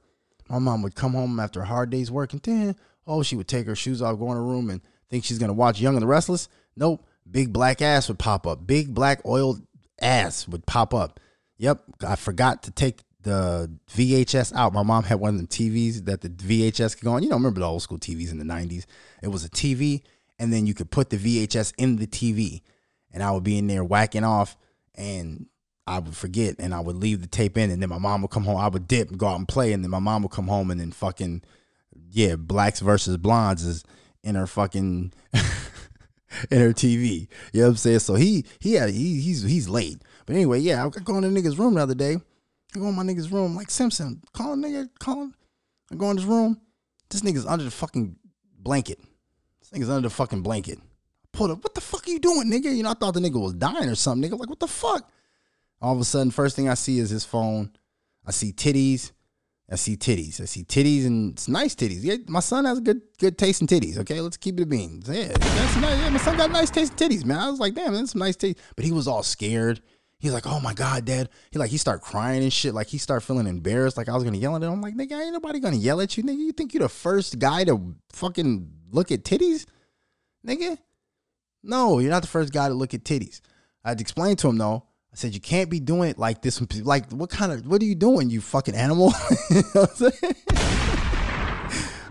my 0.49 0.61
mom 0.61 0.83
would 0.83 0.95
come 0.95 1.15
home 1.15 1.41
after 1.41 1.63
a 1.63 1.65
hard 1.65 1.91
day's 1.91 2.09
work 2.09 2.33
and 2.33 2.41
then, 2.41 2.77
oh, 3.05 3.25
she 3.25 3.35
would 3.35 3.49
take 3.49 3.67
her 3.67 3.75
shoes 3.75 4.01
off, 4.01 4.21
go 4.21 4.31
in 4.31 4.37
her 4.37 4.45
room 4.45 4.71
and 4.71 4.81
think 5.09 5.25
she's 5.25 5.41
gonna 5.41 5.53
watch 5.53 5.81
Young 5.81 5.97
and 5.97 6.03
the 6.03 6.07
Restless. 6.07 6.49
Nope. 6.77 7.05
Big 7.29 7.53
black 7.53 7.83
ass 7.83 8.07
would 8.07 8.21
pop 8.21 8.47
up. 8.47 8.65
Big 8.65 8.95
black 8.95 9.27
oiled 9.27 9.61
ass 10.01 10.47
would 10.47 10.65
pop 10.67 10.95
up. 10.95 11.19
Yep. 11.59 11.83
I 12.07 12.15
forgot 12.15 12.63
to 12.63 12.71
take 12.71 13.01
the 13.23 13.77
VHS 13.93 14.55
out. 14.55 14.73
My 14.73 14.85
mom 14.85 15.03
had 15.03 15.19
one 15.19 15.31
of 15.31 15.37
them 15.37 15.49
TVs 15.49 16.05
that 16.05 16.21
the 16.21 16.29
VHS 16.29 16.97
could 16.97 17.07
go 17.07 17.15
on. 17.15 17.25
You 17.25 17.31
know, 17.31 17.37
remember 17.37 17.59
the 17.59 17.67
old 17.67 17.83
school 17.83 17.99
TVs 17.99 18.31
in 18.31 18.39
the 18.39 18.45
90s? 18.45 18.85
It 19.21 19.29
was 19.29 19.45
a 19.45 19.51
TV, 19.51 20.03
and 20.39 20.53
then 20.53 20.69
you 20.69 20.75
could 20.75 20.93
put 20.93 21.11
the 21.11 21.17
VHS 21.17 21.73
in 21.77 21.97
the 21.97 22.07
TV 22.07 22.63
and 23.13 23.23
I 23.23 23.31
would 23.31 23.45
be 23.45 23.59
in 23.59 23.67
there 23.67 23.85
whacking 23.85 24.25
off 24.25 24.57
and 24.95 25.47
I 25.87 25.99
would 25.99 26.17
forget 26.17 26.57
and 26.59 26.75
I 26.75 26.81
would 26.81 26.97
leave 26.97 27.21
the 27.21 27.27
tape 27.27 27.59
in 27.59 27.71
and 27.71 27.83
then 27.83 27.89
my 27.89 27.99
mom 27.99 28.23
would 28.23 28.31
come 28.31 28.45
home. 28.45 28.57
I 28.57 28.69
would 28.69 28.87
dip 28.87 29.11
and 29.11 29.19
go 29.19 29.27
out 29.27 29.39
and 29.39 29.49
play 29.49 29.73
and 29.73 29.83
then 29.83 29.91
my 29.91 29.99
mom 29.99 30.23
would 30.23 30.33
come 30.33 30.49
home 30.49 30.71
and 30.71 30.81
then 30.81 30.93
fucking 30.93 31.43
yeah, 32.11 32.37
blacks 32.37 32.81
versus 32.81 33.17
blondes 33.17 33.65
is 33.65 33.85
in 34.23 34.35
her 34.35 34.47
fucking 34.47 35.13
in 36.51 36.61
her 36.61 36.73
TV. 36.73 37.29
You 37.53 37.61
know 37.61 37.67
what 37.67 37.71
I'm 37.71 37.77
saying? 37.77 37.99
So 38.01 38.15
he 38.15 38.45
he 38.59 38.75
had 38.75 38.91
he, 38.91 39.21
he's 39.21 39.43
he's 39.43 39.69
late. 39.69 40.03
But 40.27 40.37
anyway, 40.37 40.61
yeah, 40.61 40.85
I 40.85 40.89
go 40.89 41.17
in 41.17 41.23
the 41.23 41.41
nigga's 41.41 41.59
room 41.59 41.75
the 41.75 41.83
other 41.83 41.95
day. 41.95 42.17
I 42.75 42.79
go 42.79 42.89
in 42.89 42.95
my 42.95 43.03
nigga's 43.03 43.33
room 43.33 43.57
like 43.57 43.71
Simpson, 43.71 44.23
calling 44.33 44.63
nigga, 44.63 44.89
calling. 44.99 45.35
I 45.91 45.97
go 45.97 46.11
in 46.11 46.17
his 46.17 46.27
room. 46.27 46.61
This 47.09 47.23
nigga's 47.23 47.47
under 47.47 47.65
the 47.65 47.71
fucking 47.71 48.17
blanket. 48.57 49.01
This 49.59 49.71
nigga's 49.71 49.91
under 49.91 50.09
the 50.09 50.15
fucking 50.15 50.43
blanket. 50.43 50.79
Pulled 51.33 51.51
up. 51.53 51.63
What 51.63 51.75
the 51.75 51.81
fuck 51.81 52.07
are 52.07 52.11
you 52.11 52.19
doing, 52.19 52.51
nigga? 52.51 52.75
You 52.75 52.83
know, 52.83 52.91
I 52.91 52.95
thought 52.95 53.15
the 53.15 53.21
nigga 53.21 53.41
was 53.41 53.55
dying 53.55 53.89
or 53.89 53.95
something. 53.95 54.31
Nigga, 54.31 54.39
like 54.39 54.49
what 54.49 54.61
the 54.61 54.67
fuck? 54.67 55.11
All 55.81 55.95
of 55.95 56.01
a 56.01 56.05
sudden, 56.05 56.31
first 56.31 56.57
thing 56.57 56.69
I 56.69 56.75
see 56.75 56.99
is 56.99 57.11
his 57.11 57.25
phone. 57.25 57.71
I 58.27 58.33
see 58.33 58.53
titties. 58.53 59.13
I 59.71 59.77
see 59.77 59.97
titties. 59.97 60.41
I 60.41 60.47
see 60.47 60.65
titties 60.65 61.07
and 61.07 61.33
it's 61.33 61.47
nice 61.47 61.75
titties. 61.77 62.01
Yeah, 62.03 62.17
my 62.27 62.41
son 62.41 62.65
has 62.65 62.79
a 62.79 62.81
good 62.81 63.03
good 63.19 63.39
taste 63.39 63.61
in 63.61 63.69
titties. 63.69 63.99
Okay, 63.99 64.21
let's 64.21 64.37
keep 64.37 64.59
it 64.59 64.65
a 64.65 64.67
bean. 64.67 65.01
Yeah, 65.07 65.29
that's 65.29 65.77
nice. 65.77 65.99
yeah, 65.99 66.11
my 66.11 66.19
son 66.19 66.37
got 66.37 66.51
nice 66.51 66.71
taste 66.71 67.01
in 67.01 67.09
titties, 67.09 67.25
man. 67.25 67.39
I 67.39 67.49
was 67.49 67.61
like, 67.61 67.75
damn, 67.75 67.95
that's 67.95 68.11
some 68.11 68.19
nice 68.19 68.37
titties. 68.37 68.59
But 68.75 68.85
he 68.85 68.91
was 68.91 69.07
all 69.07 69.23
scared. 69.23 69.81
He's 70.19 70.33
like, 70.35 70.47
oh 70.47 70.61
my 70.61 70.75
god, 70.75 71.05
dad. 71.05 71.29
He 71.53 71.59
like 71.59 71.71
he 71.71 71.79
start 71.79 72.03
crying 72.03 72.43
and 72.43 72.53
shit. 72.53 72.75
Like 72.75 72.89
he 72.89 72.99
start 72.99 73.23
feeling 73.23 73.47
embarrassed. 73.47 73.97
Like 73.97 74.09
I 74.09 74.15
was 74.15 74.25
gonna 74.25 74.39
yell 74.39 74.57
at 74.57 74.63
him. 74.63 74.73
I'm 74.73 74.83
like, 74.83 74.95
nigga, 74.95 75.13
ain't 75.13 75.33
nobody 75.33 75.61
gonna 75.61 75.77
yell 75.77 76.01
at 76.01 76.17
you, 76.17 76.25
nigga. 76.25 76.39
You 76.39 76.53
think 76.53 76.75
you're 76.75 76.83
the 76.83 76.89
first 76.89 77.39
guy 77.39 77.63
to 77.65 77.95
fucking 78.13 78.71
look 78.91 79.13
at 79.13 79.23
titties, 79.23 79.67
nigga? 80.47 80.79
No, 81.63 81.99
you're 81.99 82.11
not 82.11 82.23
the 82.23 82.29
first 82.29 82.53
guy 82.53 82.69
to 82.69 82.75
look 82.75 82.95
at 82.95 83.05
titties. 83.05 83.41
I 83.85 83.91
had 83.91 83.99
to 83.99 84.03
explain 84.03 84.37
to 84.37 84.49
him 84.49 84.59
though. 84.59 84.85
I 85.13 85.17
said, 85.17 85.35
you 85.35 85.41
can't 85.41 85.69
be 85.69 85.81
doing 85.81 86.11
it 86.11 86.19
like 86.19 86.41
this. 86.41 86.61
Like, 86.85 87.11
what 87.11 87.31
kind 87.31 87.51
of, 87.51 87.67
what 87.67 87.83
are 87.83 87.85
you 87.85 87.97
doing, 87.97 88.31
you 88.31 88.41
fucking 88.41 88.77
animal? 88.77 89.13
you 89.51 89.63
know 89.75 89.87
I'm, 89.99 90.13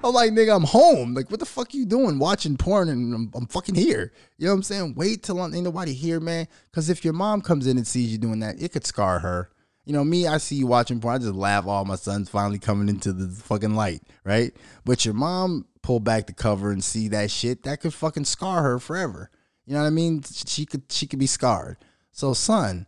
I'm 0.04 0.14
like, 0.14 0.32
nigga, 0.32 0.56
I'm 0.56 0.64
home. 0.64 1.14
Like, 1.14 1.32
what 1.32 1.40
the 1.40 1.46
fuck 1.46 1.74
you 1.74 1.86
doing 1.86 2.20
watching 2.20 2.58
porn 2.58 2.90
and 2.90 3.14
I'm, 3.14 3.32
I'm 3.34 3.48
fucking 3.48 3.76
here? 3.76 4.12
You 4.38 4.48
know 4.48 4.52
what 4.52 4.58
I'm 4.58 4.64
saying? 4.64 4.96
Wait 4.96 5.24
till 5.24 5.42
ain't 5.42 5.64
nobody 5.64 5.94
here, 5.94 6.20
man. 6.20 6.48
Because 6.70 6.90
if 6.90 7.06
your 7.06 7.14
mom 7.14 7.42
comes 7.42 7.68
in 7.68 7.78
and 7.78 7.88
sees 7.88 8.12
you 8.12 8.18
doing 8.18 8.40
that, 8.40 8.62
it 8.62 8.74
could 8.74 8.86
scar 8.86 9.20
her. 9.20 9.50
You 9.86 9.94
know, 9.94 10.04
me, 10.04 10.28
I 10.28 10.38
see 10.38 10.56
you 10.56 10.68
watching 10.68 11.00
porn. 11.00 11.16
I 11.16 11.20
just 11.20 11.34
laugh. 11.34 11.68
All 11.68 11.86
my 11.86 11.96
son's 11.96 12.30
finally 12.30 12.60
coming 12.60 12.90
into 12.90 13.14
the 13.14 13.28
fucking 13.44 13.76
light, 13.76 14.02
right? 14.26 14.54
But 14.84 15.06
your 15.06 15.14
mom 15.14 15.68
pull 15.82 16.00
back 16.00 16.28
the 16.28 16.34
cover 16.34 16.72
and 16.72 16.84
see 16.84 17.08
that 17.10 17.32
shit, 17.32 17.64
that 17.64 17.82
could 17.82 17.94
fucking 17.94 18.26
scar 18.26 18.62
her 18.62 18.80
forever. 18.80 19.32
You 19.70 19.76
know 19.76 19.82
what 19.82 19.88
I 19.88 19.92
mean? 19.92 20.24
She 20.24 20.66
could 20.66 20.82
she 20.90 21.06
could 21.06 21.20
be 21.20 21.28
scarred. 21.28 21.78
So, 22.12 22.34
son, 22.34 22.88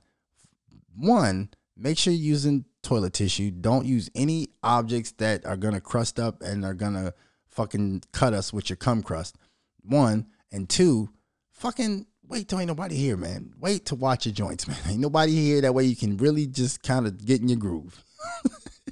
one, 0.97 1.51
make 1.77 1.99
sure 1.99 2.11
you're 2.11 2.19
using 2.19 2.65
toilet 2.81 3.13
tissue. 3.13 3.51
Don't 3.51 3.85
use 3.85 4.09
any 4.15 4.47
objects 4.63 5.11
that 5.19 5.45
are 5.45 5.57
gonna 5.57 5.79
crust 5.79 6.19
up 6.19 6.41
and 6.41 6.65
are 6.65 6.73
gonna 6.73 7.13
fucking 7.49 8.01
cut 8.13 8.33
us 8.33 8.51
with 8.51 8.71
your 8.71 8.77
cum 8.77 9.03
crust. 9.03 9.37
One 9.83 10.25
and 10.51 10.67
two, 10.67 11.11
fucking 11.51 12.07
wait 12.27 12.47
till 12.47 12.57
ain't 12.57 12.69
nobody 12.69 12.95
here, 12.95 13.15
man. 13.15 13.53
Wait 13.59 13.85
to 13.85 13.93
watch 13.93 14.25
your 14.25 14.33
joints, 14.33 14.67
man. 14.67 14.79
Ain't 14.89 15.01
nobody 15.01 15.33
here. 15.33 15.61
That 15.61 15.75
way 15.75 15.83
you 15.83 15.95
can 15.95 16.17
really 16.17 16.47
just 16.47 16.81
kind 16.81 17.05
of 17.05 17.23
get 17.23 17.41
in 17.41 17.47
your 17.47 17.59
groove. 17.59 18.03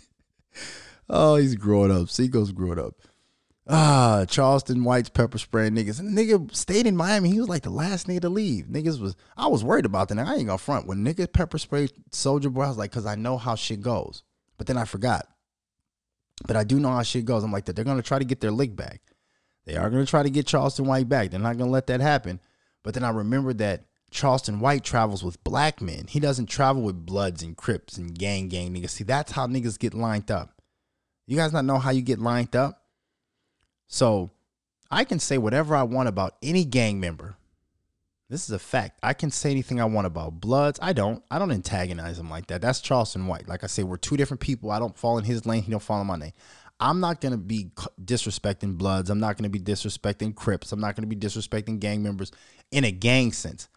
oh, 1.09 1.37
he's 1.37 1.55
growing 1.55 1.89
up. 1.89 2.09
Seago's 2.09 2.51
growing 2.51 2.77
up. 2.77 2.93
Ah, 3.71 4.25
Charleston 4.27 4.83
White's 4.83 5.09
pepper 5.09 5.37
spray 5.37 5.69
niggas. 5.69 5.99
And 5.99 6.17
nigga 6.17 6.53
stayed 6.55 6.87
in 6.87 6.97
Miami. 6.97 7.29
He 7.29 7.39
was 7.39 7.49
like 7.49 7.61
the 7.61 7.69
last 7.69 8.07
nigga 8.07 8.21
to 8.21 8.29
leave. 8.29 8.65
Niggas 8.65 8.99
was 8.99 9.15
I 9.37 9.47
was 9.47 9.63
worried 9.63 9.85
about 9.85 10.09
that. 10.09 10.17
I 10.17 10.35
ain't 10.35 10.47
gonna 10.47 10.57
front. 10.57 10.87
When 10.87 11.05
niggas 11.05 11.31
pepper 11.31 11.59
spray 11.59 11.87
Soulja 12.11 12.51
Boy, 12.51 12.63
I 12.63 12.67
was 12.69 12.77
like, 12.77 12.91
cause 12.91 13.05
I 13.05 13.13
know 13.13 13.37
how 13.37 13.53
shit 13.53 13.81
goes. 13.81 14.23
But 14.57 14.65
then 14.65 14.77
I 14.77 14.85
forgot. 14.85 15.27
But 16.47 16.55
I 16.55 16.63
do 16.63 16.79
know 16.79 16.89
how 16.89 17.03
shit 17.03 17.25
goes. 17.25 17.43
I'm 17.43 17.51
like 17.51 17.65
that 17.65 17.75
they're 17.75 17.85
gonna 17.85 18.01
try 18.01 18.17
to 18.17 18.25
get 18.25 18.41
their 18.41 18.51
lick 18.51 18.75
back. 18.75 19.01
They 19.65 19.75
are 19.75 19.89
gonna 19.91 20.05
try 20.07 20.23
to 20.23 20.31
get 20.31 20.47
Charleston 20.47 20.85
White 20.85 21.07
back. 21.07 21.29
They're 21.29 21.39
not 21.39 21.59
gonna 21.59 21.69
let 21.69 21.87
that 21.87 22.01
happen. 22.01 22.39
But 22.81 22.95
then 22.95 23.03
I 23.03 23.09
remembered 23.09 23.59
that 23.59 23.83
Charleston 24.09 24.59
White 24.59 24.83
travels 24.83 25.23
with 25.23 25.43
black 25.43 25.79
men. 25.79 26.05
He 26.07 26.19
doesn't 26.19 26.47
travel 26.47 26.81
with 26.81 27.05
Bloods 27.05 27.43
and 27.43 27.55
Crips 27.55 27.97
and 27.97 28.17
gang 28.17 28.47
gang 28.47 28.73
niggas. 28.73 28.89
See, 28.89 29.03
that's 29.03 29.33
how 29.33 29.45
niggas 29.45 29.77
get 29.77 29.93
lined 29.93 30.31
up. 30.31 30.59
You 31.27 31.37
guys 31.37 31.53
not 31.53 31.65
know 31.65 31.77
how 31.77 31.91
you 31.91 32.01
get 32.01 32.17
lined 32.17 32.55
up? 32.55 32.78
So 33.89 34.29
I 34.89 35.03
can 35.03 35.19
say 35.19 35.37
whatever 35.37 35.75
I 35.75 35.83
want 35.83 36.07
about 36.07 36.35
any 36.41 36.63
gang 36.63 36.99
member. 36.99 37.35
This 38.29 38.43
is 38.43 38.51
a 38.51 38.59
fact. 38.59 38.99
I 39.01 39.13
can 39.13 39.31
say 39.31 39.49
anything 39.49 39.81
I 39.81 39.85
want 39.85 40.05
about 40.05 40.39
Bloods. 40.39 40.77
I 40.81 40.93
don't. 40.93 41.23
I 41.31 41.39
don't 41.39 41.51
antagonize 41.51 42.19
him 42.19 42.29
like 42.29 42.45
that. 42.47 42.61
That's 42.61 42.79
Charleston 42.79 43.25
White. 43.25 43.47
Like 43.47 43.63
I 43.63 43.67
say, 43.67 43.81
we're 43.81 43.97
two 43.97 44.15
different 44.15 44.39
people. 44.39 44.69
I 44.69 44.77
don't 44.77 44.95
fall 44.95 45.17
in 45.17 45.25
his 45.25 45.47
lane. 45.47 45.63
He 45.63 45.71
don't 45.71 45.81
fall 45.81 45.99
in 45.99 46.07
my 46.07 46.15
lane. 46.15 46.33
I'm 46.79 46.99
not 46.99 47.19
gonna 47.19 47.37
be 47.37 47.71
disrespecting 48.01 48.77
Bloods. 48.77 49.09
I'm 49.09 49.19
not 49.19 49.35
gonna 49.35 49.49
be 49.49 49.59
disrespecting 49.59 50.35
Crips. 50.35 50.71
I'm 50.71 50.79
not 50.79 50.95
gonna 50.95 51.07
be 51.07 51.15
disrespecting 51.15 51.79
gang 51.79 52.03
members 52.03 52.31
in 52.71 52.83
a 52.83 52.91
gang 52.91 53.31
sense. 53.31 53.67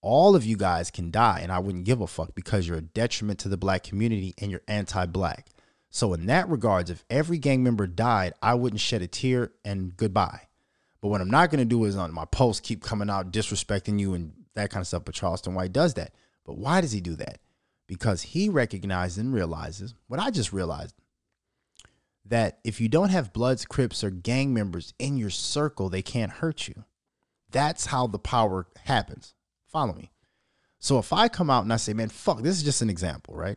All 0.00 0.36
of 0.36 0.46
you 0.46 0.56
guys 0.56 0.92
can 0.92 1.10
die, 1.10 1.40
and 1.42 1.50
I 1.50 1.58
wouldn't 1.58 1.84
give 1.84 2.00
a 2.00 2.06
fuck 2.06 2.36
because 2.36 2.68
you're 2.68 2.78
a 2.78 2.82
detriment 2.82 3.40
to 3.40 3.48
the 3.48 3.56
black 3.56 3.82
community 3.82 4.32
and 4.38 4.52
you're 4.52 4.62
anti-black. 4.68 5.48
So 5.90 6.12
in 6.12 6.26
that 6.26 6.48
regards, 6.48 6.90
if 6.90 7.04
every 7.08 7.38
gang 7.38 7.62
member 7.62 7.86
died, 7.86 8.34
I 8.42 8.54
wouldn't 8.54 8.80
shed 8.80 9.02
a 9.02 9.06
tear 9.06 9.52
and 9.64 9.96
goodbye. 9.96 10.48
But 11.00 11.08
what 11.08 11.20
I'm 11.20 11.30
not 11.30 11.50
going 11.50 11.60
to 11.60 11.64
do 11.64 11.84
is 11.84 11.96
on 11.96 12.12
my 12.12 12.24
post 12.26 12.62
keep 12.62 12.82
coming 12.82 13.08
out 13.08 13.32
disrespecting 13.32 13.98
you 13.98 14.14
and 14.14 14.32
that 14.54 14.70
kind 14.70 14.82
of 14.82 14.86
stuff. 14.86 15.04
But 15.04 15.14
Charleston 15.14 15.54
White 15.54 15.72
does 15.72 15.94
that. 15.94 16.12
But 16.44 16.58
why 16.58 16.80
does 16.80 16.92
he 16.92 17.00
do 17.00 17.14
that? 17.16 17.38
Because 17.86 18.22
he 18.22 18.48
recognizes 18.48 19.18
and 19.18 19.32
realizes 19.32 19.94
what 20.08 20.20
I 20.20 20.30
just 20.30 20.52
realized 20.52 20.94
that 22.26 22.58
if 22.64 22.80
you 22.80 22.88
don't 22.88 23.08
have 23.08 23.32
Bloods, 23.32 23.64
Crips, 23.64 24.04
or 24.04 24.10
gang 24.10 24.52
members 24.52 24.92
in 24.98 25.16
your 25.16 25.30
circle, 25.30 25.88
they 25.88 26.02
can't 26.02 26.32
hurt 26.32 26.68
you. 26.68 26.84
That's 27.50 27.86
how 27.86 28.06
the 28.06 28.18
power 28.18 28.66
happens. 28.84 29.34
Follow 29.66 29.94
me. 29.94 30.10
So 30.78 30.98
if 30.98 31.12
I 31.12 31.28
come 31.28 31.48
out 31.48 31.64
and 31.64 31.72
I 31.72 31.76
say, 31.76 31.94
man, 31.94 32.08
fuck, 32.08 32.42
this 32.42 32.56
is 32.56 32.62
just 32.62 32.82
an 32.82 32.90
example, 32.90 33.34
right? 33.34 33.56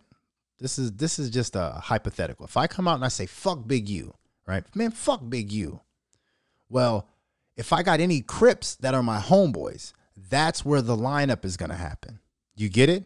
This 0.62 0.78
is 0.78 0.92
this 0.94 1.18
is 1.18 1.32
just 1.32 1.56
a 1.56 1.72
hypothetical. 1.84 2.46
If 2.46 2.56
I 2.56 2.68
come 2.68 2.88
out 2.88 2.96
and 2.96 3.04
I 3.04 3.08
say 3.08 3.26
fuck 3.26 3.68
Big 3.68 3.90
U, 3.90 4.14
right? 4.46 4.64
Man, 4.76 4.92
fuck 4.92 5.22
Big 5.28 5.52
U. 5.52 5.82
Well, 6.70 7.08
if 7.58 7.74
I 7.74 7.82
got 7.82 8.00
any 8.00 8.22
Crips 8.22 8.76
that 8.76 8.94
are 8.94 9.02
my 9.02 9.20
homeboys, 9.20 9.92
that's 10.16 10.64
where 10.64 10.84
the 10.84 10.96
lineup 10.96 11.46
is 11.46 11.58
gonna 11.58 11.76
happen. 11.76 12.20
You 12.56 12.70
get 12.70 12.90
it? 12.90 13.06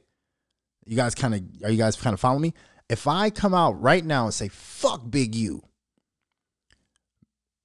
You 0.86 0.98
guys 0.98 1.16
kind 1.16 1.34
of 1.34 1.42
are 1.64 1.72
you 1.72 1.78
guys 1.78 1.96
kind 1.96 2.14
of 2.14 2.20
following 2.20 2.42
me? 2.42 2.54
If 2.90 3.08
I 3.08 3.30
come 3.30 3.54
out 3.54 3.82
right 3.82 4.04
now 4.04 4.26
and 4.26 4.34
say 4.34 4.50
fuck 4.50 5.10
Big 5.10 5.34
U, 5.34 5.64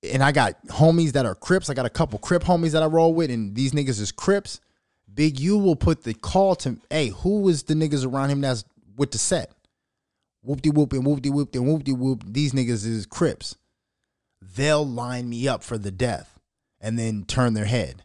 and 0.04 0.22
I 0.22 0.30
got 0.30 0.64
homies 0.68 1.12
that 1.12 1.26
are 1.26 1.34
Crips, 1.34 1.68
I 1.68 1.74
got 1.74 1.84
a 1.84 1.90
couple 1.90 2.20
Crip 2.20 2.44
homies 2.44 2.72
that 2.72 2.82
I 2.84 2.86
roll 2.86 3.12
with, 3.12 3.28
and 3.28 3.56
these 3.56 3.72
niggas 3.72 4.00
is 4.00 4.12
Crips. 4.12 4.60
Big 5.12 5.40
U 5.40 5.58
will 5.58 5.74
put 5.74 6.04
the 6.04 6.14
call 6.14 6.54
to, 6.54 6.78
hey, 6.88 7.08
who 7.08 7.48
is 7.48 7.64
the 7.64 7.74
niggas 7.74 8.06
around 8.06 8.30
him 8.30 8.40
that's 8.40 8.64
with 8.96 9.10
the 9.10 9.18
set? 9.18 9.52
Whoop 10.42 10.62
de 10.62 10.70
whoop 10.70 10.92
and 10.92 11.04
whoop 11.04 11.22
de 11.22 11.30
whoop 11.30 11.54
and 11.54 11.66
whoop 11.66 11.84
de 11.84 11.92
whoop. 11.92 12.24
These 12.26 12.52
niggas 12.52 12.86
is 12.86 13.06
Crips. 13.06 13.56
They'll 14.40 14.86
line 14.86 15.28
me 15.28 15.48
up 15.48 15.62
for 15.62 15.78
the 15.78 15.90
death 15.90 16.38
and 16.80 16.98
then 16.98 17.24
turn 17.24 17.54
their 17.54 17.66
head. 17.66 18.04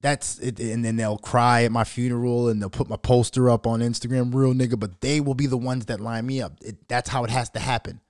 That's 0.00 0.38
it. 0.38 0.60
And 0.60 0.84
then 0.84 0.96
they'll 0.96 1.18
cry 1.18 1.64
at 1.64 1.72
my 1.72 1.84
funeral 1.84 2.48
and 2.48 2.60
they'll 2.60 2.70
put 2.70 2.88
my 2.88 2.96
poster 2.96 3.50
up 3.50 3.66
on 3.66 3.80
Instagram, 3.80 4.32
real 4.32 4.52
nigga, 4.54 4.78
but 4.78 5.00
they 5.00 5.20
will 5.20 5.34
be 5.34 5.46
the 5.46 5.56
ones 5.56 5.86
that 5.86 6.00
line 6.00 6.26
me 6.26 6.40
up. 6.40 6.52
It, 6.62 6.88
that's 6.88 7.08
how 7.08 7.24
it 7.24 7.30
has 7.30 7.50
to 7.50 7.58
happen. 7.58 8.00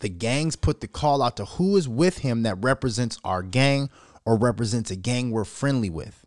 The 0.00 0.08
gangs 0.08 0.56
put 0.56 0.80
the 0.80 0.88
call 0.88 1.22
out 1.22 1.36
to 1.38 1.44
who 1.44 1.76
is 1.76 1.88
with 1.88 2.18
him 2.18 2.42
that 2.42 2.56
represents 2.60 3.18
our 3.24 3.42
gang 3.42 3.88
or 4.24 4.36
represents 4.36 4.90
a 4.90 4.96
gang 4.96 5.30
we're 5.30 5.44
friendly 5.44 5.90
with. 5.90 6.24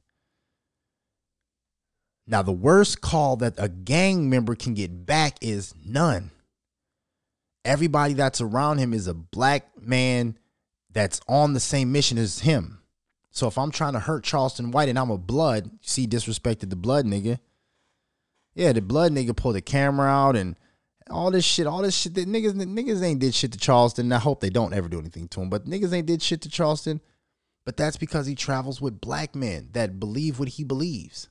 Now, 2.28 2.42
the 2.42 2.52
worst 2.52 3.02
call 3.02 3.36
that 3.38 3.56
a 3.58 3.68
gang 3.68 4.30
member 4.30 4.56
can 4.56 4.74
get 4.74 5.06
back 5.06 5.38
is 5.42 5.74
none. 5.86 6.32
Everybody 7.66 8.14
that's 8.14 8.42
around 8.42 8.78
him 8.78 8.94
is 8.94 9.08
a 9.08 9.14
black 9.14 9.70
man 9.82 10.38
that's 10.92 11.22
on 11.28 11.54
the 11.54 11.60
same 11.60 11.92
mission 11.92 12.18
as 12.18 12.40
him. 12.40 12.80
So 13.32 13.48
if 13.48 13.58
I'm 13.58 13.72
trying 13.72 13.94
to 13.94 14.00
hurt 14.00 14.24
Charleston 14.24 14.72
White 14.72 14.90
and 14.90 15.00
I'm 15.00 15.10
a 15.10 15.18
blood, 15.18 15.70
see, 15.82 16.08
disrespected 16.08 16.70
the 16.70 16.76
blood 16.76 17.06
nigga. 17.06 17.40
Yeah, 18.54 18.74
the 18.74 18.82
blood 18.82 19.14
nigga 19.14 19.36
pulled 19.36 19.56
the 19.56 19.62
camera 19.62 20.10
out 20.10 20.36
and 20.36 20.58
all 21.10 21.32
this 21.32 21.46
shit, 21.46 21.68
all 21.68 21.82
this 21.82 21.96
shit 21.96 22.14
that 22.16 22.28
niggas 22.28 22.54
niggas 22.54 23.02
ain't 23.02 23.20
did 23.20 23.34
shit 23.34 23.52
to 23.54 23.58
Charleston. 23.58 24.12
I 24.12 24.20
hope 24.20 24.42
they 24.42 24.50
don't 24.50 24.74
ever 24.74 24.90
do 24.90 25.00
anything 25.00 25.28
to 25.30 25.42
him, 25.42 25.50
but 25.50 25.66
niggas 25.66 25.94
ain't 25.94 26.08
did 26.08 26.22
shit 26.22 26.42
to 26.42 26.50
Charleston. 26.50 27.02
But 27.64 27.78
that's 27.78 27.98
because 27.98 28.26
he 28.26 28.36
travels 28.36 28.82
with 28.82 29.02
black 29.02 29.36
men 29.36 29.70
that 29.74 30.00
believe 30.00 30.40
what 30.40 30.50
he 30.50 30.64
believes. 30.64 31.30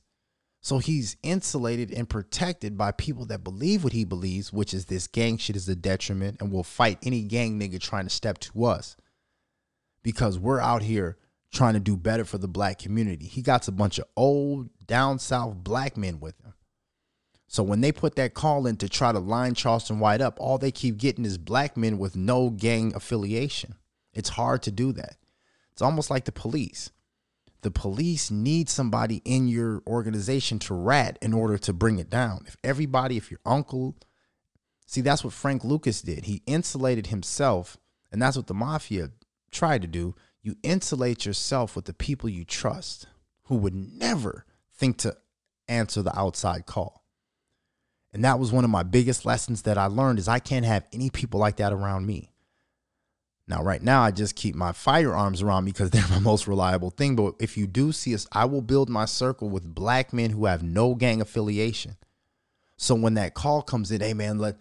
So 0.63 0.77
he's 0.77 1.17
insulated 1.23 1.91
and 1.91 2.07
protected 2.07 2.77
by 2.77 2.91
people 2.91 3.25
that 3.25 3.43
believe 3.43 3.83
what 3.83 3.93
he 3.93 4.05
believes, 4.05 4.53
which 4.53 4.75
is 4.75 4.85
this 4.85 5.07
gang 5.07 5.37
shit 5.37 5.55
is 5.55 5.67
a 5.67 5.75
detriment 5.75 6.39
and 6.39 6.51
will 6.51 6.63
fight 6.63 6.99
any 7.01 7.23
gang 7.23 7.59
nigga 7.59 7.79
trying 7.79 8.03
to 8.03 8.11
step 8.11 8.37
to 8.39 8.65
us. 8.65 8.95
Because 10.03 10.37
we're 10.37 10.59
out 10.59 10.83
here 10.83 11.17
trying 11.51 11.73
to 11.73 11.79
do 11.79 11.97
better 11.97 12.23
for 12.23 12.37
the 12.37 12.47
black 12.47 12.77
community. 12.77 13.25
He 13.25 13.41
got 13.41 13.67
a 13.67 13.71
bunch 13.71 13.97
of 13.97 14.05
old 14.15 14.69
down 14.85 15.17
south 15.17 15.55
black 15.55 15.97
men 15.97 16.19
with 16.19 16.39
him. 16.41 16.53
So 17.47 17.63
when 17.63 17.81
they 17.81 17.91
put 17.91 18.15
that 18.15 18.35
call 18.35 18.65
in 18.67 18.77
to 18.77 18.87
try 18.87 19.11
to 19.11 19.19
line 19.19 19.55
Charleston 19.55 19.99
White 19.99 20.21
up, 20.21 20.39
all 20.39 20.57
they 20.57 20.71
keep 20.71 20.97
getting 20.97 21.25
is 21.25 21.37
black 21.37 21.75
men 21.75 21.97
with 21.97 22.15
no 22.15 22.51
gang 22.51 22.93
affiliation. 22.95 23.75
It's 24.13 24.29
hard 24.29 24.61
to 24.63 24.71
do 24.71 24.93
that. 24.93 25.17
It's 25.71 25.81
almost 25.81 26.09
like 26.09 26.25
the 26.25 26.31
police 26.31 26.91
the 27.61 27.71
police 27.71 28.31
need 28.31 28.69
somebody 28.69 29.21
in 29.23 29.47
your 29.47 29.83
organization 29.85 30.59
to 30.59 30.73
rat 30.73 31.17
in 31.21 31.33
order 31.33 31.57
to 31.59 31.73
bring 31.73 31.99
it 31.99 32.09
down. 32.09 32.45
If 32.47 32.57
everybody, 32.63 33.17
if 33.17 33.29
your 33.29 33.39
uncle, 33.45 33.95
see, 34.87 35.01
that's 35.01 35.23
what 35.23 35.33
Frank 35.33 35.63
Lucas 35.63 36.01
did. 36.01 36.25
He 36.25 36.41
insulated 36.47 37.07
himself, 37.07 37.77
and 38.11 38.21
that's 38.21 38.37
what 38.37 38.47
the 38.47 38.53
mafia 38.53 39.11
tried 39.51 39.83
to 39.83 39.87
do. 39.87 40.15
You 40.41 40.55
insulate 40.63 41.25
yourself 41.25 41.75
with 41.75 41.85
the 41.85 41.93
people 41.93 42.29
you 42.29 42.45
trust 42.45 43.07
who 43.43 43.55
would 43.57 43.75
never 43.75 44.45
think 44.73 44.97
to 44.97 45.15
answer 45.67 46.01
the 46.01 46.17
outside 46.17 46.65
call. 46.65 47.03
And 48.13 48.25
that 48.25 48.39
was 48.39 48.51
one 48.51 48.63
of 48.63 48.69
my 48.69 48.83
biggest 48.83 49.25
lessons 49.25 49.61
that 49.61 49.77
I 49.77 49.85
learned 49.85 50.19
is 50.19 50.27
I 50.27 50.39
can't 50.39 50.65
have 50.65 50.85
any 50.91 51.09
people 51.09 51.39
like 51.39 51.57
that 51.57 51.71
around 51.71 52.05
me. 52.05 52.30
Now, 53.47 53.63
right 53.63 53.81
now, 53.81 54.01
I 54.01 54.11
just 54.11 54.35
keep 54.35 54.55
my 54.55 54.71
firearms 54.71 55.41
around 55.41 55.65
because 55.65 55.89
they're 55.91 56.07
my 56.09 56.19
most 56.19 56.47
reliable 56.47 56.89
thing. 56.89 57.15
But 57.15 57.35
if 57.39 57.57
you 57.57 57.67
do 57.67 57.91
see 57.91 58.13
us, 58.13 58.27
I 58.31 58.45
will 58.45 58.61
build 58.61 58.89
my 58.89 59.05
circle 59.05 59.49
with 59.49 59.75
black 59.75 60.13
men 60.13 60.31
who 60.31 60.45
have 60.45 60.63
no 60.63 60.95
gang 60.95 61.21
affiliation. 61.21 61.97
So 62.77 62.95
when 62.95 63.13
that 63.15 63.33
call 63.33 63.61
comes 63.61 63.91
in, 63.91 64.01
hey 64.01 64.13
man, 64.13 64.39
let 64.39 64.57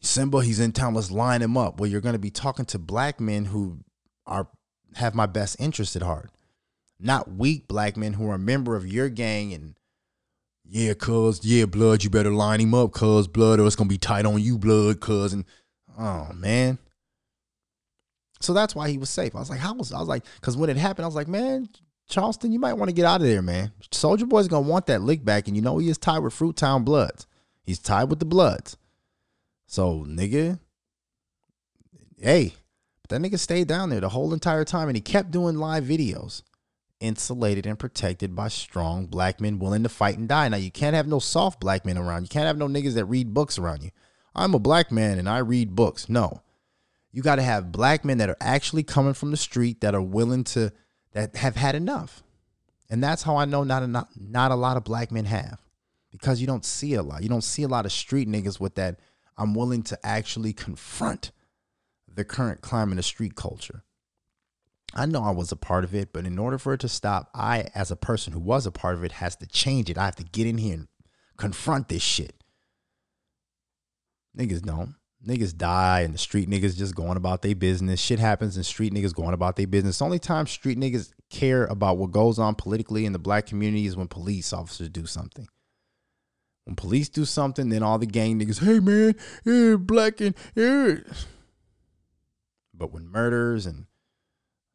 Simba, 0.00 0.42
he's 0.42 0.60
in 0.60 0.72
town, 0.72 0.94
let's 0.94 1.10
line 1.10 1.40
him 1.40 1.56
up. 1.56 1.78
Well, 1.78 1.88
you're 1.88 2.00
going 2.00 2.14
to 2.14 2.18
be 2.18 2.30
talking 2.30 2.66
to 2.66 2.78
black 2.78 3.20
men 3.20 3.46
who 3.46 3.78
are 4.26 4.48
have 4.96 5.14
my 5.14 5.26
best 5.26 5.56
interest 5.58 5.96
at 5.96 6.02
heart, 6.02 6.30
not 7.00 7.32
weak 7.32 7.66
black 7.66 7.96
men 7.96 8.14
who 8.14 8.28
are 8.28 8.34
a 8.34 8.38
member 8.38 8.76
of 8.76 8.86
your 8.86 9.08
gang 9.08 9.54
and 9.54 9.74
yeah, 10.68 10.94
cuz, 10.94 11.44
yeah, 11.44 11.66
blood, 11.66 12.02
you 12.02 12.10
better 12.10 12.30
line 12.30 12.60
him 12.60 12.74
up, 12.74 12.92
cuz, 12.92 13.28
blood, 13.28 13.60
or 13.60 13.66
it's 13.66 13.76
gonna 13.76 13.88
be 13.88 13.98
tight 13.98 14.26
on 14.26 14.40
you, 14.40 14.58
blood, 14.58 15.00
cuz. 15.00 15.32
And 15.32 15.44
oh 15.98 16.30
man, 16.34 16.78
so 18.42 18.52
that's 18.52 18.74
why 18.74 18.88
he 18.88 18.98
was 18.98 19.10
safe. 19.10 19.34
I 19.34 19.38
was 19.38 19.50
like, 19.50 19.60
how 19.60 19.74
was 19.74 19.92
I 19.92 19.98
was 19.98 20.08
like, 20.08 20.24
because 20.36 20.56
when 20.56 20.70
it 20.70 20.76
happened, 20.76 21.04
I 21.04 21.08
was 21.08 21.14
like, 21.14 21.28
man, 21.28 21.68
Charleston, 22.08 22.52
you 22.52 22.58
might 22.58 22.74
want 22.74 22.88
to 22.88 22.94
get 22.94 23.06
out 23.06 23.20
of 23.20 23.26
there, 23.26 23.42
man. 23.42 23.72
Soulja 23.90 24.28
Boy's 24.28 24.48
gonna 24.48 24.68
want 24.68 24.86
that 24.86 25.02
lick 25.02 25.24
back, 25.24 25.46
and 25.46 25.56
you 25.56 25.62
know 25.62 25.78
he 25.78 25.88
is 25.88 25.98
tied 25.98 26.20
with 26.20 26.34
Fruitown 26.34 26.84
Bloods. 26.84 27.26
He's 27.62 27.78
tied 27.78 28.10
with 28.10 28.18
the 28.18 28.24
Bloods. 28.24 28.76
So 29.66 30.04
nigga, 30.06 30.58
hey, 32.18 32.54
but 33.00 33.10
that 33.10 33.22
nigga 33.22 33.38
stayed 33.38 33.68
down 33.68 33.90
there 33.90 34.00
the 34.00 34.10
whole 34.10 34.34
entire 34.34 34.64
time, 34.64 34.88
and 34.88 34.96
he 34.96 35.00
kept 35.00 35.30
doing 35.30 35.56
live 35.56 35.84
videos, 35.84 36.42
insulated 37.00 37.66
and 37.66 37.78
protected 37.78 38.36
by 38.36 38.48
strong 38.48 39.06
black 39.06 39.40
men 39.40 39.58
willing 39.58 39.82
to 39.82 39.88
fight 39.88 40.18
and 40.18 40.28
die. 40.28 40.48
Now 40.48 40.58
you 40.58 40.70
can't 40.70 40.96
have 40.96 41.06
no 41.06 41.18
soft 41.18 41.60
black 41.60 41.86
men 41.86 41.96
around. 41.96 42.22
You 42.24 42.28
can't 42.28 42.46
have 42.46 42.58
no 42.58 42.68
niggas 42.68 42.94
that 42.94 43.06
read 43.06 43.32
books 43.32 43.58
around 43.58 43.82
you. 43.82 43.90
I'm 44.34 44.54
a 44.54 44.58
black 44.58 44.90
man 44.90 45.18
and 45.18 45.28
I 45.28 45.38
read 45.38 45.74
books. 45.74 46.08
No, 46.08 46.42
you 47.12 47.22
got 47.22 47.36
to 47.36 47.42
have 47.42 47.72
black 47.72 48.04
men 48.04 48.18
that 48.18 48.30
are 48.30 48.36
actually 48.40 48.82
coming 48.82 49.14
from 49.14 49.30
the 49.30 49.36
street 49.36 49.80
that 49.82 49.94
are 49.94 50.02
willing 50.02 50.44
to 50.44 50.72
that 51.12 51.36
have 51.36 51.56
had 51.56 51.74
enough. 51.74 52.22
And 52.88 53.02
that's 53.02 53.22
how 53.22 53.36
I 53.36 53.44
know 53.44 53.64
not 53.64 53.82
a, 53.82 53.86
not, 53.86 54.08
not 54.18 54.50
a 54.50 54.56
lot 54.56 54.76
of 54.76 54.84
black 54.84 55.12
men 55.12 55.26
have. 55.26 55.60
Because 56.10 56.40
you 56.40 56.46
don't 56.46 56.64
see 56.64 56.94
a 56.94 57.02
lot. 57.02 57.22
You 57.22 57.28
don't 57.28 57.44
see 57.44 57.62
a 57.62 57.68
lot 57.68 57.86
of 57.86 57.92
street 57.92 58.28
niggas 58.28 58.60
with 58.60 58.74
that 58.74 58.98
I'm 59.36 59.54
willing 59.54 59.82
to 59.84 59.98
actually 60.04 60.52
confront 60.52 61.32
the 62.06 62.24
current 62.24 62.60
climate 62.60 62.98
of 62.98 63.04
street 63.04 63.34
culture. 63.34 63.84
I 64.94 65.06
know 65.06 65.22
I 65.22 65.30
was 65.30 65.50
a 65.50 65.56
part 65.56 65.84
of 65.84 65.94
it, 65.94 66.12
but 66.12 66.26
in 66.26 66.38
order 66.38 66.58
for 66.58 66.74
it 66.74 66.80
to 66.80 66.88
stop, 66.88 67.30
I, 67.34 67.68
as 67.74 67.90
a 67.90 67.96
person 67.96 68.34
who 68.34 68.40
was 68.40 68.66
a 68.66 68.70
part 68.70 68.94
of 68.94 69.04
it, 69.04 69.12
has 69.12 69.36
to 69.36 69.46
change 69.46 69.88
it. 69.88 69.96
I 69.96 70.04
have 70.04 70.16
to 70.16 70.24
get 70.24 70.46
in 70.46 70.58
here 70.58 70.74
and 70.74 70.88
confront 71.38 71.88
this 71.88 72.02
shit. 72.02 72.44
Niggas 74.36 74.62
don't. 74.62 74.96
Niggas 75.26 75.56
die 75.56 76.00
and 76.00 76.12
the 76.12 76.18
street 76.18 76.50
niggas 76.50 76.76
just 76.76 76.96
going 76.96 77.16
about 77.16 77.42
their 77.42 77.54
business. 77.54 78.00
Shit 78.00 78.18
happens 78.18 78.56
and 78.56 78.66
street 78.66 78.92
niggas 78.92 79.14
going 79.14 79.34
about 79.34 79.54
their 79.56 79.68
business. 79.68 79.98
The 79.98 80.04
only 80.04 80.18
time 80.18 80.46
street 80.46 80.78
niggas 80.78 81.12
care 81.30 81.64
about 81.66 81.96
what 81.96 82.10
goes 82.10 82.38
on 82.38 82.56
politically 82.56 83.06
in 83.06 83.12
the 83.12 83.20
black 83.20 83.46
community 83.46 83.86
is 83.86 83.96
when 83.96 84.08
police 84.08 84.52
officers 84.52 84.88
do 84.88 85.06
something. 85.06 85.46
When 86.64 86.76
police 86.76 87.08
do 87.08 87.24
something, 87.24 87.68
then 87.68 87.82
all 87.82 87.98
the 87.98 88.06
gang 88.06 88.40
niggas, 88.40 88.64
hey 88.64 88.80
man, 88.80 89.14
hey, 89.44 89.76
black 89.76 90.20
and 90.20 90.34
hey. 90.54 91.02
But 92.74 92.92
when 92.92 93.06
murders 93.06 93.66
and 93.66 93.86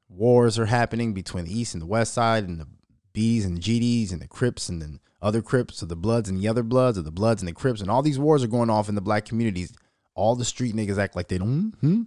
wars 0.09 0.57
are 0.57 0.65
happening 0.65 1.13
between 1.13 1.45
the 1.45 1.57
east 1.57 1.73
and 1.73 1.81
the 1.81 1.87
west 1.87 2.13
side 2.13 2.45
and 2.45 2.59
the 2.59 2.67
B's 3.13 3.45
and 3.45 3.59
GDs 3.59 4.11
and 4.11 4.21
the 4.21 4.27
Crips 4.27 4.69
and 4.69 4.81
the 4.81 4.99
other 5.21 5.41
Crips 5.41 5.81
or 5.81 5.87
the 5.87 5.95
Bloods 5.95 6.29
and 6.29 6.39
the 6.39 6.47
other 6.47 6.63
Bloods 6.63 6.97
or 6.97 7.01
the 7.01 7.11
Bloods 7.11 7.41
and 7.41 7.49
the 7.49 7.53
Crips 7.53 7.81
and 7.81 7.89
all 7.89 8.01
these 8.01 8.19
wars 8.19 8.43
are 8.43 8.47
going 8.47 8.69
off 8.69 8.89
in 8.89 8.95
the 8.95 9.01
black 9.01 9.25
communities 9.25 9.73
all 10.17 10.35
the 10.35 10.45
street 10.45 10.75
niggas 10.75 10.97
act 10.97 11.15
like 11.15 11.27
they 11.27 11.37
don't. 11.37 11.73
Hmm? 11.79 12.01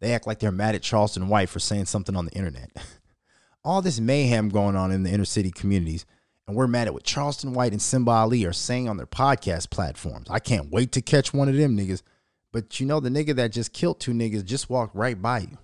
They 0.00 0.12
act 0.12 0.26
like 0.26 0.38
they're 0.38 0.52
mad 0.52 0.74
at 0.74 0.82
Charleston 0.82 1.28
White 1.28 1.48
for 1.48 1.58
saying 1.58 1.86
something 1.86 2.14
on 2.14 2.26
the 2.26 2.32
internet. 2.32 2.70
all 3.64 3.82
this 3.82 4.00
mayhem 4.00 4.48
going 4.48 4.76
on 4.76 4.92
in 4.92 5.02
the 5.02 5.10
inner 5.10 5.24
city 5.24 5.50
communities, 5.50 6.04
and 6.46 6.56
we're 6.56 6.66
mad 6.66 6.88
at 6.88 6.94
what 6.94 7.04
Charleston 7.04 7.54
White 7.54 7.72
and 7.72 7.80
Simba 7.80 8.10
Ali 8.10 8.44
are 8.44 8.52
saying 8.52 8.88
on 8.88 8.96
their 8.96 9.06
podcast 9.06 9.70
platforms. 9.70 10.28
I 10.28 10.40
can't 10.40 10.70
wait 10.70 10.92
to 10.92 11.00
catch 11.00 11.32
one 11.32 11.48
of 11.48 11.56
them 11.56 11.76
niggas. 11.76 12.02
But 12.52 12.80
you 12.80 12.86
know, 12.86 13.00
the 13.00 13.08
nigga 13.08 13.34
that 13.36 13.52
just 13.52 13.72
killed 13.72 13.98
two 13.98 14.12
niggas 14.12 14.44
just 14.44 14.68
walked 14.68 14.94
right 14.94 15.20
by 15.20 15.38
you. 15.40 15.58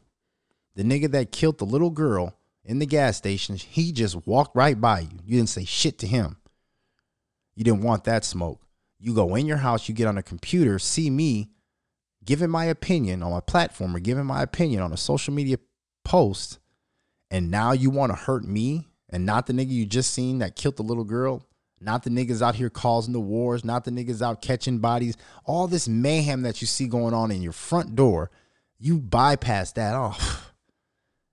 The 0.75 0.85
nigga 0.85 1.11
that 1.11 1.33
killed 1.33 1.59
the 1.59 1.67
little 1.67 1.91
girl 1.91 2.35
in 2.65 2.79
the 2.79 2.87
gas 2.87 3.17
station, 3.17 3.57
he 3.57 3.93
just 3.93 4.27
walked 4.27 4.57
right 4.57 4.81
by 4.81 5.01
you. 5.01 5.19
You 5.25 5.37
didn't 5.37 5.51
say 5.51 5.65
shit 5.65 5.99
to 5.99 6.07
him. 6.07 6.37
You 7.55 7.65
didn't 7.65 7.83
want 7.83 8.05
that 8.05 8.25
smoke. 8.25 8.63
You 9.01 9.15
go 9.15 9.35
in 9.35 9.47
your 9.47 9.57
house, 9.59 9.89
you 9.89 9.95
get 9.95 10.07
on 10.07 10.19
a 10.19 10.23
computer, 10.23 10.79
see 10.79 11.11
me 11.11 11.51
giving 12.29 12.51
my 12.51 12.67
opinion 12.67 13.23
on 13.23 13.31
my 13.31 13.41
platform 13.41 13.97
or 13.97 14.01
giving 14.01 14.27
my 14.27 14.43
opinion 14.43 14.83
on 14.83 14.93
a 14.93 14.99
social 14.99 15.33
media 15.33 15.57
post, 16.05 16.59
and 17.31 17.51
now 17.51 17.73
you 17.73 17.89
want 17.89 18.13
to 18.13 18.17
hurt 18.17 18.45
me 18.45 18.87
and 19.09 19.25
not 19.25 19.47
the 19.47 19.55
nigga 19.55 19.71
you 19.71 19.87
just 19.87 20.13
seen 20.13 20.39
that 20.41 20.55
killed 20.55 20.77
the 20.77 20.83
little 20.83 21.05
girl, 21.05 21.47
not 21.81 22.03
the 22.03 22.11
niggas 22.11 22.43
out 22.43 22.55
here 22.55 22.69
causing 22.69 23.15
the 23.15 23.21
wars, 23.21 23.65
not 23.65 23.87
the 23.87 23.91
niggas 23.91 24.21
out 24.21 24.43
catching 24.43 24.79
bodies, 24.79 25.17
all 25.47 25.67
this 25.67 25.89
mayhem 25.89 26.43
that 26.43 26.61
you 26.61 26.67
see 26.67 26.87
going 26.87 27.15
on 27.15 27.31
in 27.31 27.41
your 27.41 27.55
front 27.55 27.97
door, 27.97 28.31
you 28.79 28.99
bypass 28.99 29.73
that 29.73 29.95
off. 29.95 30.45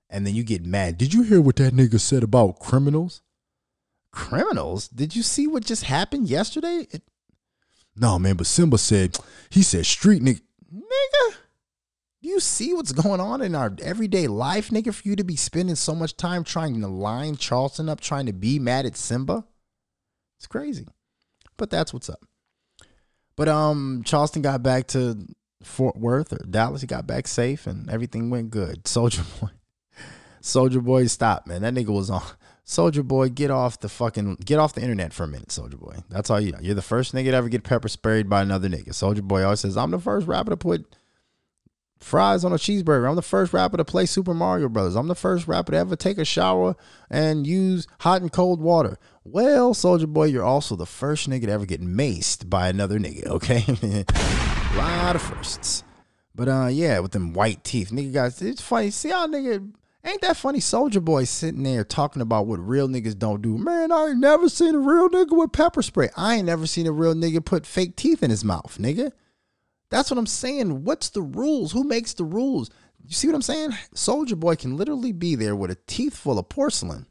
And 0.08 0.26
then 0.26 0.36
you 0.36 0.44
get 0.44 0.64
mad. 0.64 0.98
Did 0.98 1.14
you 1.14 1.24
hear 1.24 1.42
what 1.42 1.58
that 1.58 1.74
nigga 1.74 2.00
said 2.00 2.24
about 2.24 2.60
criminals? 2.60 3.22
Criminals? 4.12 4.88
Did 4.88 5.14
you 5.14 5.24
see 5.24 5.46
what 5.46 5.66
just 5.66 5.84
happened 5.84 6.30
yesterday? 6.30 6.88
It, 6.92 7.02
no, 7.98 8.18
man, 8.20 8.36
but 8.36 8.46
Simba 8.46 8.78
said, 8.78 9.18
he 9.50 9.62
said 9.62 9.86
street 9.86 10.22
nigga 10.22 10.42
nigga. 10.76 11.36
Do 12.22 12.30
you 12.30 12.40
see 12.40 12.74
what's 12.74 12.92
going 12.92 13.20
on 13.20 13.42
in 13.42 13.56
our 13.56 13.76
everyday 13.82 14.28
life, 14.28 14.70
nigga? 14.70 14.94
For 14.94 15.08
you 15.08 15.16
to 15.16 15.24
be 15.24 15.36
spending 15.36 15.76
so 15.76 15.94
much 15.94 16.18
time 16.18 16.44
trying 16.44 16.82
to 16.82 16.88
line 16.88 17.38
Charleston 17.38 17.90
up, 17.90 18.02
trying 18.02 18.26
to 18.26 18.34
be 18.34 18.60
mad 18.60 18.86
at 18.86 18.98
Simba, 18.98 19.46
it's 20.38 20.48
crazy. 20.48 20.88
But 21.58 21.70
that's 21.70 21.94
what's 21.94 22.10
up. 22.10 22.26
But 23.36 23.48
um, 23.48 24.04
Charleston 24.06 24.42
got 24.42 24.64
back 24.64 24.88
to 24.88 25.26
Fort 25.64 25.98
Worth 25.98 26.34
or 26.34 26.46
Dallas. 26.50 26.82
He 26.82 26.88
got 26.88 27.08
back 27.08 27.28
safe 27.28 27.68
and 27.68 27.90
everything 27.90 28.30
went 28.30 28.50
good. 28.50 28.84
Soulja 28.86 29.24
Boy, 29.40 29.50
Soulja 30.42 30.84
Boy, 30.84 31.08
stop, 31.08 31.48
man. 31.48 31.62
That 31.62 31.74
nigga 31.74 31.88
was 31.88 32.10
on. 32.10 32.24
Soulja 32.66 33.04
Boy, 33.04 33.30
get 33.30 33.52
off 33.52 33.80
the 33.80 33.90
fucking 33.90 34.38
get 34.44 34.58
off 34.58 34.74
the 34.74 34.82
internet 34.82 35.14
for 35.14 35.24
a 35.24 35.28
minute, 35.28 35.50
Soulja 35.50 35.80
Boy. 35.80 35.98
That's 36.10 36.30
all 36.32 36.40
you 36.40 36.52
know. 36.52 36.60
You're 36.62 36.74
the 36.74 36.82
first 36.82 37.14
nigga 37.14 37.26
to 37.26 37.34
ever 37.34 37.50
get 37.50 37.64
pepper 37.64 37.88
sprayed 37.88 38.28
by 38.28 38.42
another 38.42 38.68
nigga. 38.68 38.90
Soulja 38.90 39.22
Boy 39.22 39.44
always 39.44 39.60
says, 39.60 39.78
I'm 39.78 39.92
the 39.92 40.00
first 40.00 40.26
rapper 40.26 40.50
to 40.50 40.58
put 40.58 40.96
fries 42.00 42.44
on 42.44 42.54
a 42.54 42.58
cheeseburger. 42.58 43.08
I'm 43.08 43.16
the 43.16 43.22
first 43.22 43.54
rapper 43.54 43.78
to 43.78 43.86
play 43.86 44.08
Super 44.08 44.34
Mario 44.34 44.68
Brothers. 44.68 44.96
I'm 44.96 45.08
the 45.08 45.16
first 45.16 45.48
rapper 45.48 45.74
to 45.74 45.78
ever 45.78 45.96
take 45.96 46.18
a 46.18 46.26
shower 46.26 46.76
and 47.10 47.46
use 47.46 47.88
hot 48.00 48.22
and 48.22 48.32
cold 48.32 48.60
water. 48.60 48.98
Well, 49.24 49.76
Soulja 49.76 50.08
Boy, 50.08 50.26
you're 50.26 50.44
also 50.44 50.76
the 50.76 50.88
first 50.88 51.30
nigga 51.30 51.46
to 51.46 51.52
ever 51.52 51.66
get 51.68 51.82
maced 51.82 52.50
by 52.50 52.68
another 52.68 52.98
nigga, 53.00 53.28
okay? 53.28 53.64
a 53.68 54.78
lot 54.78 55.16
of 55.16 55.22
firsts. 55.22 55.84
But 56.34 56.50
uh 56.50 56.68
yeah, 56.72 57.00
with 57.00 57.12
them 57.12 57.34
white 57.34 57.64
teeth. 57.64 57.92
Nigga 57.92 58.12
guys, 58.12 58.42
it's 58.42 58.62
funny. 58.62 58.90
See 58.90 59.10
how 59.10 59.28
nigga 59.28 59.72
Ain't 60.06 60.22
that 60.22 60.38
funny? 60.38 60.60
Soulja 60.60 61.04
Boy 61.04 61.24
sitting 61.24 61.64
there 61.64 61.84
talking 61.84 62.22
about 62.22 62.46
what 62.46 62.60
real 62.60 62.88
niggas 62.88 63.18
don't 63.18 63.42
do. 63.42 63.58
Man, 63.58 63.92
I 63.92 64.10
ain't 64.10 64.20
never 64.20 64.48
seen 64.50 64.76
a 64.76 64.80
real 64.80 65.10
nigga 65.10 65.36
with 65.36 65.52
pepper 65.52 65.82
spray. 65.82 66.10
I 66.16 66.36
ain't 66.36 66.46
never 66.46 66.68
seen 66.68 66.86
a 66.86 66.92
real 66.92 67.16
nigga 67.16 67.44
put 67.44 67.66
fake 67.66 67.96
teeth 67.96 68.22
in 68.22 68.30
his 68.30 68.44
mouth, 68.44 68.78
nigga. 68.80 69.12
That's 69.90 70.12
what 70.12 70.20
I'm 70.20 70.28
saying. 70.28 70.84
What's 70.84 71.10
the 71.10 71.24
rules? 71.24 71.72
Who 71.72 71.84
makes 71.84 72.14
the 72.14 72.24
rules? 72.24 72.70
You 73.04 73.14
see 73.14 73.28
what 73.28 73.36
I'm 73.36 73.42
saying? 73.42 73.72
Soulja 73.96 74.40
Boy 74.40 74.56
can 74.56 74.78
literally 74.78 75.12
be 75.12 75.34
there 75.34 75.56
with 75.56 75.72
a 75.72 75.78
teeth 75.88 76.16
full 76.16 76.38
of 76.38 76.50
porcelain, 76.50 77.08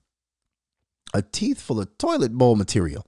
a 1.13 1.23
teeth 1.23 1.61
full 1.61 1.81
of 1.81 1.99
toilet 1.99 2.33
bowl 2.33 2.55
material, 2.55 3.07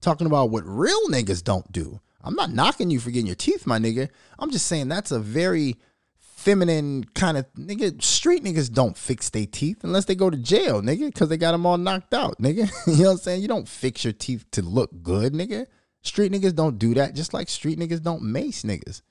talking 0.00 0.26
about 0.26 0.50
what 0.50 0.64
real 0.66 1.08
niggas 1.08 1.44
don't 1.44 1.70
do. 1.70 2.00
I'm 2.22 2.34
not 2.34 2.52
knocking 2.52 2.90
you 2.90 2.98
for 2.98 3.10
getting 3.10 3.26
your 3.26 3.36
teeth, 3.36 3.66
my 3.66 3.78
nigga. 3.78 4.08
I'm 4.38 4.50
just 4.50 4.66
saying 4.66 4.88
that's 4.88 5.10
a 5.10 5.20
very 5.20 5.76
feminine 6.38 7.02
kind 7.14 7.36
of 7.36 7.52
nigga. 7.54 8.00
Street 8.00 8.44
niggas 8.44 8.72
don't 8.72 8.96
fix 8.96 9.28
their 9.28 9.44
teeth 9.44 9.82
unless 9.82 10.04
they 10.04 10.14
go 10.14 10.30
to 10.30 10.36
jail, 10.36 10.80
nigga, 10.80 11.06
because 11.06 11.28
they 11.28 11.36
got 11.36 11.50
them 11.50 11.66
all 11.66 11.76
knocked 11.76 12.14
out, 12.14 12.40
nigga. 12.40 12.70
you 12.86 13.02
know 13.02 13.08
what 13.08 13.10
I'm 13.10 13.18
saying? 13.18 13.42
You 13.42 13.48
don't 13.48 13.68
fix 13.68 14.04
your 14.04 14.12
teeth 14.12 14.46
to 14.52 14.62
look 14.62 15.02
good, 15.02 15.32
nigga. 15.32 15.66
Street 16.02 16.30
niggas 16.30 16.54
don't 16.54 16.78
do 16.78 16.94
that. 16.94 17.16
Just 17.16 17.34
like 17.34 17.48
street 17.48 17.76
niggas 17.76 18.02
don't 18.02 18.22
mace 18.22 18.62
niggas. 18.62 19.02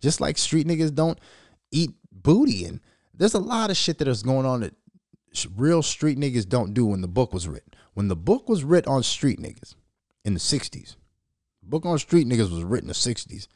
Just 0.00 0.22
like 0.22 0.38
street 0.38 0.66
niggas 0.66 0.94
don't 0.94 1.20
eat 1.70 1.90
booty. 2.10 2.64
And 2.64 2.80
there's 3.12 3.34
a 3.34 3.38
lot 3.38 3.68
of 3.68 3.76
shit 3.76 3.98
that 3.98 4.08
is 4.08 4.22
going 4.22 4.46
on 4.46 4.60
that 4.60 4.74
real 5.54 5.82
street 5.82 6.18
niggas 6.18 6.48
don't 6.48 6.72
do 6.72 6.86
when 6.86 7.02
the 7.02 7.08
book 7.08 7.34
was 7.34 7.46
written. 7.46 7.74
When 7.92 8.08
the 8.08 8.16
book 8.16 8.48
was 8.48 8.64
written 8.64 8.90
on 8.90 9.02
street 9.02 9.38
niggas 9.38 9.74
in 10.24 10.32
the 10.32 10.40
60s, 10.40 10.96
book 11.62 11.84
on 11.84 11.98
street 11.98 12.26
niggas 12.26 12.50
was 12.50 12.64
written 12.64 12.88
in 12.88 12.88
the 12.88 12.94
60s. 12.94 13.48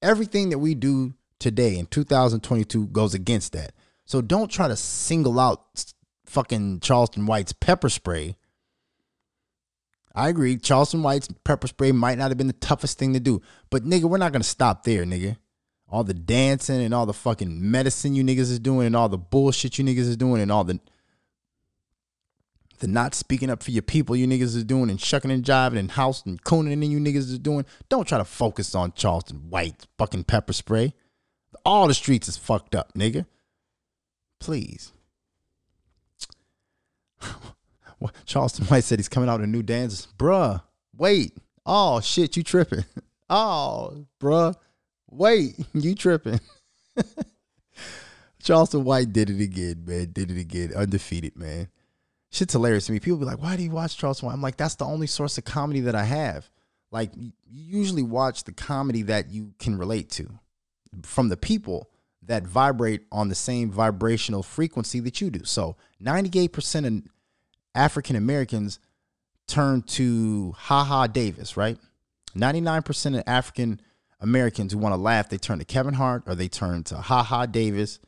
Everything 0.00 0.48
that 0.48 0.58
we 0.58 0.74
do 0.74 1.12
today 1.40 1.76
in 1.76 1.86
2022 1.86 2.86
goes 2.88 3.14
against 3.14 3.52
that. 3.54 3.72
So 4.04 4.20
don't 4.20 4.50
try 4.50 4.68
to 4.68 4.76
single 4.76 5.40
out 5.40 5.92
fucking 6.26 6.80
Charleston 6.80 7.26
White's 7.26 7.52
pepper 7.52 7.88
spray. 7.88 8.36
I 10.14 10.28
agree. 10.28 10.56
Charleston 10.56 11.02
White's 11.02 11.28
pepper 11.44 11.66
spray 11.66 11.92
might 11.92 12.18
not 12.18 12.30
have 12.30 12.38
been 12.38 12.46
the 12.46 12.52
toughest 12.54 12.98
thing 12.98 13.12
to 13.14 13.20
do. 13.20 13.40
But 13.70 13.84
nigga, 13.84 14.04
we're 14.04 14.18
not 14.18 14.32
gonna 14.32 14.44
stop 14.44 14.84
there, 14.84 15.04
nigga. 15.04 15.36
All 15.88 16.04
the 16.04 16.14
dancing 16.14 16.82
and 16.82 16.94
all 16.94 17.06
the 17.06 17.12
fucking 17.12 17.70
medicine 17.70 18.14
you 18.14 18.22
niggas 18.22 18.50
is 18.50 18.60
doing 18.60 18.86
and 18.86 18.96
all 18.96 19.08
the 19.08 19.18
bullshit 19.18 19.78
you 19.78 19.84
niggas 19.84 19.98
is 19.98 20.16
doing 20.16 20.40
and 20.40 20.52
all 20.52 20.64
the 20.64 20.78
the 22.78 22.86
not 22.86 23.14
speaking 23.14 23.50
up 23.50 23.62
for 23.62 23.72
your 23.72 23.82
people 23.82 24.16
you 24.16 24.26
niggas 24.26 24.56
is 24.56 24.64
doing 24.64 24.88
and 24.88 25.00
shucking 25.00 25.30
and 25.30 25.44
jiving 25.44 25.78
and 25.78 25.90
house 25.92 26.24
and 26.24 26.42
cooning 26.44 26.72
and 26.72 26.84
you 26.84 26.98
niggas 26.98 27.16
is 27.16 27.38
doing. 27.38 27.64
Don't 27.88 28.08
try 28.08 28.18
to 28.18 28.24
focus 28.24 28.74
on 28.74 28.92
Charleston 28.92 29.50
White 29.50 29.86
fucking 29.98 30.24
pepper 30.24 30.52
spray. 30.52 30.94
All 31.64 31.88
the 31.88 31.94
streets 31.94 32.28
is 32.28 32.36
fucked 32.36 32.74
up, 32.74 32.92
nigga. 32.94 33.26
Please. 34.38 34.92
Charleston 38.24 38.66
White 38.66 38.84
said 38.84 38.98
he's 38.98 39.08
coming 39.08 39.28
out 39.28 39.40
with 39.40 39.48
a 39.48 39.52
new 39.52 39.62
dance. 39.62 40.08
Bruh, 40.18 40.62
wait. 40.96 41.36
Oh 41.66 42.00
shit, 42.00 42.36
you 42.36 42.42
tripping. 42.42 42.84
Oh, 43.32 44.06
bruh. 44.20 44.56
Wait, 45.08 45.54
you 45.72 45.94
tripping. 45.94 46.40
Charleston 48.42 48.82
White 48.82 49.12
did 49.12 49.30
it 49.30 49.40
again, 49.40 49.84
man. 49.86 50.10
Did 50.12 50.32
it 50.32 50.40
again. 50.40 50.72
Undefeated, 50.74 51.36
man. 51.36 51.68
Shit's 52.32 52.54
hilarious 52.54 52.86
to 52.86 52.92
me. 52.92 52.98
People 52.98 53.18
be 53.18 53.26
like, 53.26 53.40
why 53.40 53.56
do 53.56 53.62
you 53.62 53.70
watch 53.70 53.96
Charleston 53.96 54.26
White? 54.26 54.34
I'm 54.34 54.42
like, 54.42 54.56
that's 54.56 54.74
the 54.74 54.84
only 54.84 55.06
source 55.06 55.38
of 55.38 55.44
comedy 55.44 55.78
that 55.82 55.94
I 55.94 56.02
have. 56.02 56.50
Like, 56.90 57.12
you 57.16 57.30
usually 57.48 58.02
watch 58.02 58.42
the 58.42 58.52
comedy 58.52 59.02
that 59.02 59.30
you 59.30 59.54
can 59.60 59.78
relate 59.78 60.10
to 60.10 60.28
from 61.02 61.28
the 61.28 61.36
people 61.36 61.90
that 62.22 62.46
vibrate 62.46 63.02
on 63.10 63.28
the 63.28 63.34
same 63.34 63.70
vibrational 63.70 64.42
frequency 64.42 65.00
that 65.00 65.20
you 65.20 65.30
do. 65.30 65.44
So 65.44 65.76
98% 66.02 66.86
of 66.86 67.02
African 67.74 68.16
Americans 68.16 68.78
turn 69.46 69.82
to 69.82 70.54
Haha 70.56 71.06
Davis, 71.06 71.56
right? 71.56 71.78
99% 72.36 73.18
of 73.18 73.24
African 73.26 73.80
Americans 74.20 74.72
who 74.72 74.78
want 74.78 74.92
to 74.92 75.00
laugh, 75.00 75.28
they 75.28 75.38
turn 75.38 75.58
to 75.58 75.64
Kevin 75.64 75.94
Hart 75.94 76.22
or 76.26 76.34
they 76.34 76.48
turn 76.48 76.84
to 76.84 76.96
Haha 76.96 77.46
Davis 77.46 77.98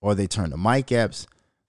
or 0.00 0.14
they 0.14 0.26
turn 0.26 0.50
to 0.50 0.56
Mike 0.56 0.90
Epps. 0.90 1.26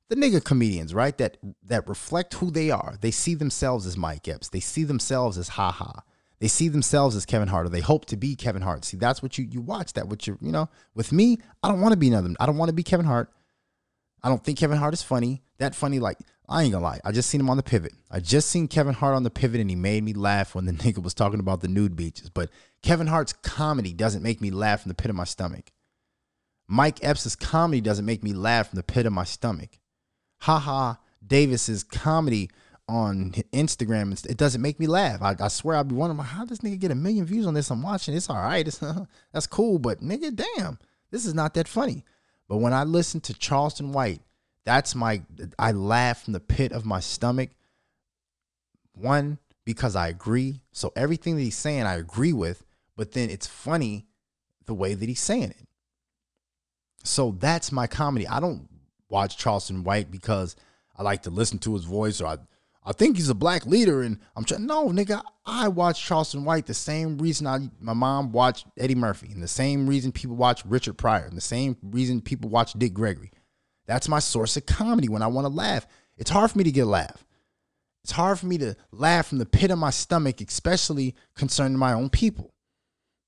The 0.09 0.15
nigga 0.15 0.43
comedians, 0.43 0.93
right? 0.93 1.17
That 1.17 1.37
that 1.63 1.87
reflect 1.87 2.35
who 2.35 2.51
they 2.51 2.69
are. 2.69 2.97
They 3.01 3.09
see 3.11 3.35
themselves 3.35 3.85
as 3.85 3.97
Mike 3.97 4.27
Epps. 4.27 4.49
They 4.49 4.59
see 4.59 4.83
themselves 4.83 5.37
as 5.37 5.49
Haha. 5.49 6.01
They 6.43 6.49
see 6.49 6.67
themselves 6.67 7.15
as 7.15 7.25
Kevin 7.25 7.47
Hart 7.47 7.67
or 7.67 7.69
they 7.69 7.79
hope 7.79 8.03
to 8.07 8.17
be 8.17 8.35
Kevin 8.35 8.63
Hart. 8.63 8.83
See, 8.83 8.97
that's 8.97 9.23
what 9.23 9.37
you 9.37 9.47
you 9.49 9.61
watch 9.61 9.93
that 9.93 10.09
what 10.09 10.27
you 10.27 10.37
you 10.41 10.51
know, 10.51 10.67
with 10.93 11.13
me, 11.13 11.37
I 11.63 11.69
don't 11.69 11.79
want 11.79 11.93
to 11.93 11.97
be 11.97 12.09
another. 12.09 12.33
I 12.37 12.45
don't 12.45 12.57
want 12.57 12.67
to 12.67 12.73
be 12.73 12.83
Kevin 12.83 13.05
Hart. 13.05 13.31
I 14.21 14.27
don't 14.27 14.43
think 14.43 14.59
Kevin 14.59 14.77
Hart 14.77 14.93
is 14.93 15.01
funny. 15.01 15.41
That 15.59 15.73
funny 15.73 15.99
like 15.99 16.17
I 16.49 16.63
ain't 16.63 16.73
gonna 16.73 16.83
lie. 16.83 16.99
I 17.05 17.13
just 17.13 17.29
seen 17.29 17.39
him 17.39 17.49
on 17.49 17.55
the 17.55 17.63
pivot. 17.63 17.93
I 18.11 18.19
just 18.19 18.49
seen 18.49 18.67
Kevin 18.67 18.93
Hart 18.93 19.15
on 19.15 19.23
the 19.23 19.29
pivot 19.29 19.61
and 19.61 19.69
he 19.69 19.77
made 19.77 20.03
me 20.03 20.11
laugh 20.11 20.53
when 20.53 20.65
the 20.65 20.71
nigga 20.83 21.01
was 21.01 21.13
talking 21.13 21.39
about 21.39 21.61
the 21.61 21.69
nude 21.69 21.95
beaches. 21.95 22.29
But 22.29 22.49
Kevin 22.81 23.07
Hart's 23.07 23.31
comedy 23.31 23.93
doesn't 23.93 24.21
make 24.21 24.41
me 24.41 24.51
laugh 24.51 24.81
from 24.81 24.89
the 24.89 24.95
pit 24.95 25.09
of 25.09 25.15
my 25.15 25.23
stomach. 25.23 25.71
Mike 26.67 27.01
Epps' 27.01 27.37
comedy 27.37 27.79
doesn't 27.79 28.05
make 28.05 28.21
me 28.21 28.33
laugh 28.33 28.69
from 28.69 28.75
the 28.75 28.83
pit 28.83 29.05
of 29.05 29.13
my 29.13 29.23
stomach. 29.23 29.79
Haha 30.41 30.59
ha, 30.59 30.99
Davis's 31.25 31.85
comedy 31.85 32.49
on 32.87 33.31
Instagram, 33.53 34.25
it 34.29 34.37
doesn't 34.37 34.61
make 34.61 34.79
me 34.79 34.87
laugh. 34.87 35.21
I, 35.21 35.35
I 35.39 35.47
swear 35.47 35.77
I'll 35.77 35.83
be 35.83 35.95
wondering 35.95 36.25
how 36.25 36.45
does 36.45 36.59
nigga 36.59 36.79
get 36.79 36.91
a 36.91 36.95
million 36.95 37.25
views 37.25 37.47
on 37.47 37.53
this? 37.53 37.69
I'm 37.69 37.81
watching. 37.81 38.13
It's 38.13 38.29
all 38.29 38.35
right. 38.35 38.67
It's, 38.67 38.81
that's 39.33 39.47
cool, 39.47 39.79
but 39.79 40.01
nigga, 40.01 40.35
damn, 40.35 40.79
this 41.11 41.25
is 41.25 41.33
not 41.33 41.53
that 41.53 41.67
funny. 41.67 42.03
But 42.49 42.57
when 42.57 42.73
I 42.73 42.83
listen 42.83 43.21
to 43.21 43.33
Charleston 43.33 43.93
White 43.93 44.21
that's 44.65 44.95
my 44.95 45.21
I 45.59 45.71
laugh 45.71 46.23
from 46.23 46.33
the 46.33 46.39
pit 46.39 46.71
of 46.71 46.85
my 46.85 46.99
stomach. 46.99 47.49
One, 48.93 49.39
because 49.65 49.95
I 49.95 50.07
agree. 50.07 50.61
So 50.71 50.93
everything 50.95 51.35
that 51.35 51.41
he's 51.41 51.57
saying, 51.57 51.83
I 51.83 51.95
agree 51.95 52.33
with, 52.33 52.63
but 52.95 53.11
then 53.11 53.29
it's 53.29 53.47
funny 53.47 54.05
the 54.65 54.73
way 54.73 54.93
that 54.93 55.09
he's 55.09 55.19
saying 55.19 55.51
it. 55.51 55.67
So 57.03 57.35
that's 57.37 57.71
my 57.71 57.87
comedy. 57.87 58.27
I 58.27 58.39
don't 58.39 58.69
watch 59.09 59.37
Charleston 59.37 59.83
White 59.83 60.11
because 60.11 60.55
I 60.95 61.03
like 61.03 61.23
to 61.23 61.29
listen 61.29 61.59
to 61.59 61.73
his 61.73 61.83
voice 61.83 62.21
or 62.21 62.27
I 62.27 62.37
I 62.85 62.91
think 62.91 63.15
he's 63.15 63.29
a 63.29 63.35
black 63.35 63.65
leader 63.65 64.01
and 64.01 64.19
I'm 64.35 64.43
trying 64.43 64.65
no 64.65 64.89
nigga 64.89 65.21
I 65.45 65.67
watch 65.67 66.03
Charleston 66.03 66.43
White 66.43 66.65
the 66.65 66.73
same 66.73 67.17
reason 67.17 67.47
I 67.47 67.69
my 67.79 67.93
mom 67.93 68.31
watched 68.31 68.67
Eddie 68.77 68.95
Murphy 68.95 69.31
and 69.31 69.41
the 69.41 69.47
same 69.47 69.87
reason 69.87 70.11
people 70.11 70.35
watch 70.35 70.65
Richard 70.65 70.97
Pryor 70.97 71.25
and 71.25 71.37
the 71.37 71.41
same 71.41 71.77
reason 71.81 72.21
people 72.21 72.49
watch 72.49 72.73
Dick 72.73 72.93
Gregory. 72.93 73.31
That's 73.85 74.09
my 74.09 74.19
source 74.19 74.57
of 74.57 74.65
comedy 74.65 75.09
when 75.09 75.21
I 75.21 75.27
want 75.27 75.45
to 75.45 75.53
laugh. 75.53 75.87
It's 76.17 76.29
hard 76.29 76.51
for 76.51 76.57
me 76.57 76.63
to 76.63 76.71
get 76.71 76.81
a 76.81 76.89
laugh. 76.89 77.25
It's 78.03 78.11
hard 78.11 78.39
for 78.39 78.47
me 78.47 78.57
to 78.59 78.75
laugh 78.91 79.27
from 79.27 79.37
the 79.37 79.45
pit 79.45 79.71
of 79.71 79.79
my 79.79 79.89
stomach, 79.89 80.41
especially 80.41 81.15
concerning 81.35 81.77
my 81.77 81.93
own 81.93 82.09
people. 82.09 82.53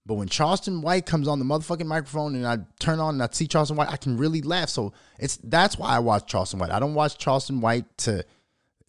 But 0.06 0.16
when 0.16 0.28
Charleston 0.28 0.82
White 0.82 1.06
comes 1.06 1.28
on 1.28 1.40
the 1.40 1.46
motherfucking 1.46 1.88
microphone 1.88 2.36
and 2.36 2.46
I 2.46 2.60
turn 2.80 3.00
on 3.00 3.16
and 3.16 3.24
I 3.24 3.30
see 3.32 3.48
Charleston 3.48 3.78
White, 3.78 3.90
I 3.90 3.98
can 3.98 4.18
really 4.18 4.42
laugh. 4.42 4.70
So 4.70 4.94
it's 5.18 5.38
that's 5.38 5.78
why 5.80 5.96
I 5.96 6.00
watch 6.00 6.28
Charleston 6.28 6.60
White. 6.60 6.72
I 6.72 6.80
don't 6.80 6.94
watch 6.94 7.18
Charleston 7.18 7.60
White 7.60 7.86
to 8.00 8.24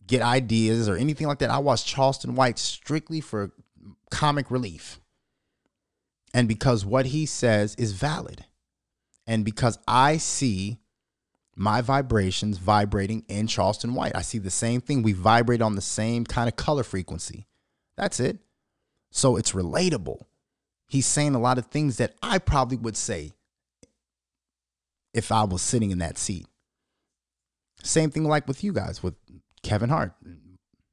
get 0.06 0.22
ideas 0.22 0.88
or 0.88 0.96
anything 0.96 1.26
like 1.26 1.38
that. 1.38 1.50
I 1.50 1.58
watch 1.58 1.84
Charleston 1.84 2.34
White 2.34 2.58
strictly 2.58 3.20
for 3.20 3.52
comic 4.10 4.50
relief. 4.50 5.00
And 6.34 6.48
because 6.48 6.84
what 6.84 7.06
he 7.06 7.26
says 7.26 7.74
is 7.76 7.92
valid. 7.92 8.44
And 9.26 9.44
because 9.44 9.78
I 9.88 10.18
see 10.18 10.78
my 11.56 11.80
vibrations 11.80 12.58
vibrating 12.58 13.24
in 13.28 13.46
Charleston 13.46 13.94
White. 13.94 14.14
I 14.14 14.20
see 14.20 14.38
the 14.38 14.50
same 14.50 14.82
thing. 14.82 15.02
We 15.02 15.14
vibrate 15.14 15.62
on 15.62 15.74
the 15.74 15.80
same 15.80 16.24
kind 16.24 16.48
of 16.48 16.56
color 16.56 16.82
frequency. 16.82 17.46
That's 17.96 18.20
it. 18.20 18.38
So 19.10 19.36
it's 19.36 19.52
relatable. 19.52 20.20
He's 20.86 21.06
saying 21.06 21.34
a 21.34 21.40
lot 21.40 21.56
of 21.56 21.66
things 21.66 21.96
that 21.96 22.14
I 22.22 22.38
probably 22.38 22.76
would 22.76 22.96
say 22.96 23.32
if 25.14 25.32
I 25.32 25.44
was 25.44 25.62
sitting 25.62 25.90
in 25.90 25.98
that 25.98 26.18
seat. 26.18 26.46
Same 27.82 28.10
thing 28.10 28.24
like 28.24 28.46
with 28.46 28.62
you 28.62 28.74
guys, 28.74 29.02
with 29.02 29.14
Kevin 29.76 29.90
Hart, 29.90 30.12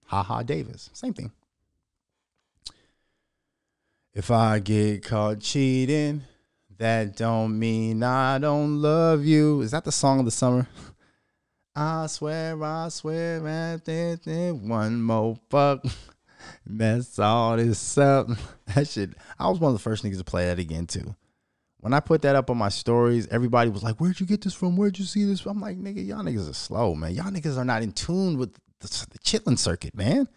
Haha 0.07 0.43
Davis. 0.43 0.89
Same 0.91 1.14
thing. 1.14 1.31
If 4.14 4.30
I 4.30 4.60
get 4.60 5.05
caught 5.05 5.39
cheating, 5.39 6.23
that 6.77 7.15
don't 7.15 7.57
mean 7.57 8.03
I 8.03 8.39
don't 8.39 8.81
love 8.81 9.23
you. 9.23 9.61
Is 9.61 9.72
that 9.72 9.85
the 9.85 9.91
song 9.93 10.19
of 10.19 10.26
the 10.26 10.31
summer? 10.31 10.68
I 11.77 12.07
swear, 12.07 12.61
I 12.61 12.89
swear, 12.89 13.47
at 13.47 13.88
one 14.57 15.01
more 15.01 15.38
fuck. 15.49 15.85
Mess 16.68 17.18
all 17.19 17.55
this 17.55 17.97
up. 17.97 18.27
That 18.76 18.89
shit. 18.89 19.11
I 19.39 19.47
was 19.47 19.61
one 19.61 19.72
of 19.72 19.76
the 19.76 19.81
first 19.81 20.03
niggas 20.03 20.18
to 20.18 20.26
play 20.26 20.47
that 20.47 20.60
again 20.60 20.88
too. 20.88 21.15
When 21.80 21.93
I 21.93 22.01
put 22.01 22.22
that 22.23 22.35
up 22.35 22.49
on 22.49 22.57
my 22.57 22.69
stories, 22.69 23.27
everybody 23.27 23.69
was 23.69 23.84
like, 23.84 24.01
"Where'd 24.01 24.19
you 24.19 24.26
get 24.26 24.41
this 24.41 24.53
from? 24.53 24.76
Where'd 24.76 24.99
you 24.99 25.05
see 25.05 25.23
this?" 25.26 25.45
I'm 25.45 25.61
like, 25.61 25.77
"Nigga, 25.77 26.05
y'all 26.05 26.23
niggas 26.23 26.49
are 26.49 26.53
slow, 26.53 26.95
man. 26.95 27.14
Y'all 27.14 27.31
niggas 27.31 27.57
are 27.57 27.65
not 27.65 27.81
in 27.81 27.91
tune 27.91 28.38
with 28.38 28.57
the, 28.84 29.07
the 29.11 29.19
chitlin 29.19 29.57
circuit, 29.57 29.95
man. 29.95 30.27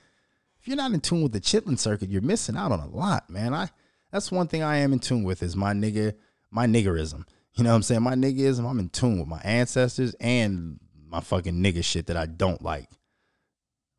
If 0.60 0.68
you're 0.68 0.77
not 0.77 0.93
in 0.93 1.01
tune 1.01 1.23
with 1.23 1.32
the 1.32 1.40
chitlin 1.40 1.78
circuit, 1.78 2.09
you're 2.09 2.23
missing 2.23 2.56
out 2.56 2.73
on 2.73 2.81
a 2.81 2.89
lot, 2.89 3.31
man. 3.31 3.55
I 3.55 3.70
that's 4.10 4.32
one 4.32 4.48
thing 4.48 4.62
I 4.62 4.78
am 4.78 4.93
in 4.93 4.98
tune 4.98 5.24
with 5.24 5.43
is 5.43 5.55
my 5.55 5.73
nigga 5.73 6.14
my 6.51 6.66
niggerism. 6.66 7.24
You 7.55 7.64
know 7.64 7.70
what 7.70 7.77
I'm 7.77 7.82
saying? 7.82 8.02
My 8.02 8.14
niggerism, 8.14 8.68
I'm 8.68 8.78
in 8.78 8.89
tune 8.89 9.18
with 9.18 9.28
my 9.28 9.40
ancestors 9.40 10.14
and 10.20 10.78
my 11.09 11.20
fucking 11.20 11.55
nigga 11.55 11.85
shit 11.85 12.06
that 12.06 12.16
I 12.16 12.27
don't 12.27 12.62
like. 12.62 12.89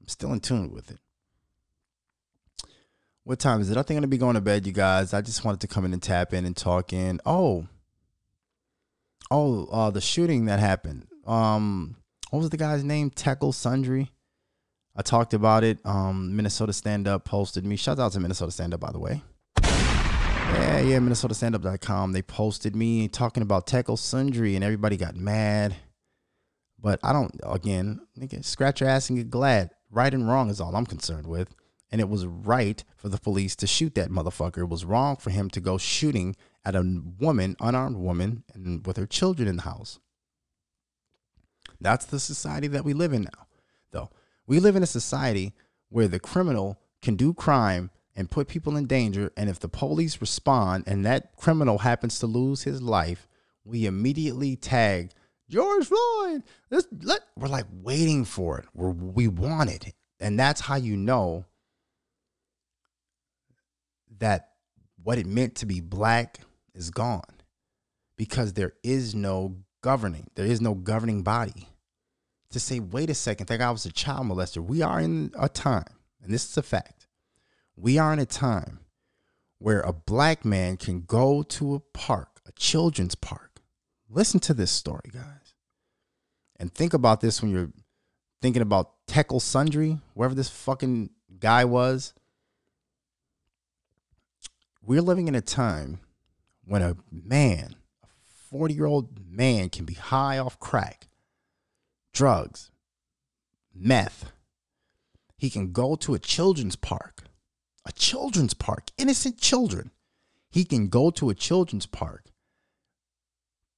I'm 0.01 0.07
still 0.07 0.31
in 0.33 0.39
tune 0.39 0.71
with 0.71 0.91
it. 0.91 0.99
What 3.23 3.39
time 3.39 3.59
is 3.61 3.69
it? 3.69 3.77
I 3.77 3.81
think 3.81 3.97
I'm 3.97 4.01
gonna 4.01 4.07
be 4.07 4.17
going 4.17 4.35
to 4.35 4.41
bed, 4.41 4.65
you 4.65 4.71
guys. 4.71 5.13
I 5.13 5.21
just 5.21 5.43
wanted 5.43 5.61
to 5.61 5.67
come 5.67 5.85
in 5.85 5.93
and 5.93 6.01
tap 6.01 6.33
in 6.33 6.45
and 6.45 6.55
talk 6.55 6.93
in. 6.93 7.19
Oh, 7.25 7.67
oh, 9.29 9.65
uh, 9.65 9.91
the 9.91 10.01
shooting 10.01 10.45
that 10.45 10.59
happened. 10.59 11.07
Um, 11.25 11.97
what 12.29 12.39
was 12.39 12.49
the 12.49 12.57
guy's 12.57 12.83
name? 12.83 13.09
Tekle 13.09 13.53
Sundberg. 13.53 14.07
I 14.97 15.03
talked 15.03 15.35
about 15.35 15.63
it. 15.63 15.77
Um, 15.85 16.35
Minnesota 16.35 16.73
Stand 16.73 17.07
Up 17.07 17.23
posted 17.23 17.63
me. 17.63 17.75
Shout 17.75 17.99
out 17.99 18.13
to 18.13 18.19
Minnesota 18.19 18.51
Stand 18.51 18.73
Up, 18.73 18.79
by 18.79 18.91
the 18.91 18.99
way. 18.99 19.21
Yeah, 19.61 20.79
yeah, 20.79 20.97
MinnesotaStandUp.com. 20.97 22.13
They 22.13 22.23
posted 22.23 22.75
me 22.75 23.07
talking 23.07 23.43
about 23.43 23.67
Tekle 23.67 23.97
Sundberg 23.97 24.55
and 24.55 24.63
everybody 24.63 24.97
got 24.97 25.15
mad. 25.15 25.75
But 26.79 26.99
I 27.03 27.13
don't, 27.13 27.31
again, 27.43 27.99
scratch 28.41 28.81
your 28.81 28.89
ass 28.89 29.09
and 29.09 29.19
get 29.19 29.29
glad. 29.29 29.69
Right 29.91 30.13
and 30.13 30.27
wrong 30.27 30.49
is 30.49 30.59
all 30.59 30.75
I'm 30.75 30.85
concerned 30.85 31.27
with. 31.27 31.53
And 31.91 32.01
it 32.01 32.09
was 32.09 32.25
right 32.25 32.83
for 32.95 33.09
the 33.09 33.19
police 33.19 33.55
to 33.57 33.67
shoot 33.67 33.93
that 33.95 34.09
motherfucker. 34.09 34.59
It 34.59 34.69
was 34.69 34.83
wrong 34.83 35.15
for 35.15 35.29
him 35.29 35.49
to 35.51 35.59
go 35.59 35.77
shooting 35.77 36.35
at 36.65 36.75
a 36.75 37.01
woman, 37.19 37.55
unarmed 37.59 37.97
woman, 37.97 38.43
and 38.53 38.85
with 38.85 38.97
her 38.97 39.05
children 39.05 39.47
in 39.47 39.57
the 39.57 39.61
house. 39.63 39.99
That's 41.79 42.05
the 42.05 42.19
society 42.19 42.67
that 42.69 42.83
we 42.83 42.93
live 42.93 43.13
in 43.13 43.23
now, 43.23 43.47
though. 43.91 44.09
We 44.47 44.61
live 44.61 44.77
in 44.77 44.83
a 44.83 44.87
society 44.87 45.53
where 45.89 46.07
the 46.07 46.19
criminal 46.19 46.79
can 47.01 47.15
do 47.15 47.33
crime 47.33 47.91
and 48.15 48.31
put 48.31 48.47
people 48.47 48.77
in 48.77 48.87
danger. 48.87 49.31
And 49.35 49.49
if 49.49 49.59
the 49.59 49.67
police 49.67 50.21
respond 50.21 50.85
and 50.87 51.05
that 51.05 51.35
criminal 51.35 51.79
happens 51.79 52.17
to 52.19 52.27
lose 52.27 52.63
his 52.63 52.81
life, 52.81 53.27
we 53.65 53.85
immediately 53.85 54.55
tag 54.55 55.11
George 55.49 55.87
Floyd. 55.87 56.43
Let's, 56.71 56.87
let, 57.03 57.21
we're 57.35 57.49
like 57.49 57.65
waiting 57.71 58.23
for 58.25 58.57
it. 58.57 58.65
We're, 58.73 58.89
we 58.89 59.27
want 59.27 59.69
it. 59.69 59.93
And 60.19 60.39
that's 60.39 60.61
how 60.61 60.75
you 60.75 60.95
know 60.95 61.45
that 64.19 64.53
what 65.03 65.17
it 65.17 65.27
meant 65.27 65.55
to 65.55 65.65
be 65.65 65.81
black 65.81 66.39
is 66.73 66.89
gone 66.89 67.21
because 68.17 68.53
there 68.53 68.73
is 68.81 69.13
no 69.13 69.57
governing, 69.81 70.27
there 70.35 70.45
is 70.45 70.59
no 70.59 70.73
governing 70.73 71.21
body 71.21 71.67
to 72.51 72.59
say, 72.59 72.79
wait 72.79 73.09
a 73.09 73.13
second, 73.13 73.47
that 73.47 73.59
guy 73.59 73.71
was 73.71 73.85
a 73.85 73.91
child 73.91 74.27
molester. 74.27 74.63
We 74.63 74.81
are 74.81 74.99
in 74.99 75.31
a 75.37 75.49
time, 75.49 75.85
and 76.21 76.33
this 76.33 76.49
is 76.49 76.57
a 76.57 76.63
fact, 76.63 77.07
we 77.75 77.97
are 77.97 78.13
in 78.13 78.19
a 78.19 78.25
time 78.25 78.79
where 79.59 79.81
a 79.81 79.93
black 79.93 80.45
man 80.45 80.77
can 80.77 81.01
go 81.01 81.43
to 81.43 81.75
a 81.75 81.79
park, 81.79 82.41
a 82.45 82.51
children's 82.53 83.15
park. 83.15 83.61
Listen 84.09 84.39
to 84.41 84.53
this 84.53 84.71
story, 84.71 85.09
guys. 85.11 85.55
And 86.59 86.73
think 86.73 86.93
about 86.93 87.21
this 87.21 87.41
when 87.41 87.51
you're 87.51 87.71
thinking 88.41 88.61
about 88.61 88.93
Tekle 89.07 89.39
Sundberg, 89.39 90.01
wherever 90.13 90.35
this 90.35 90.49
fucking 90.49 91.09
guy 91.39 91.65
was. 91.65 92.13
We're 94.81 95.01
living 95.01 95.27
in 95.27 95.35
a 95.35 95.41
time 95.41 95.99
when 96.65 96.81
a 96.81 96.95
man, 97.11 97.75
a 98.03 98.07
40 98.49 98.73
year 98.73 98.85
old 98.85 99.19
man, 99.29 99.69
can 99.69 99.85
be 99.85 99.93
high 99.93 100.37
off 100.37 100.59
crack, 100.59 101.06
drugs, 102.18 102.72
meth. 103.73 104.31
He 105.38 105.49
can 105.49 105.72
go 105.72 105.95
to 105.95 106.15
a 106.15 106.19
children's 106.19 106.76
park 106.76 107.27
a 107.88 107.91
children's 107.94 108.53
park, 108.53 108.91
innocent 108.98 109.39
children. 109.39 109.91
He 110.52 110.65
can 110.65 110.89
go 110.89 111.10
to 111.11 111.30
a 111.30 111.35
children's 111.35 111.85
park, 111.85 112.26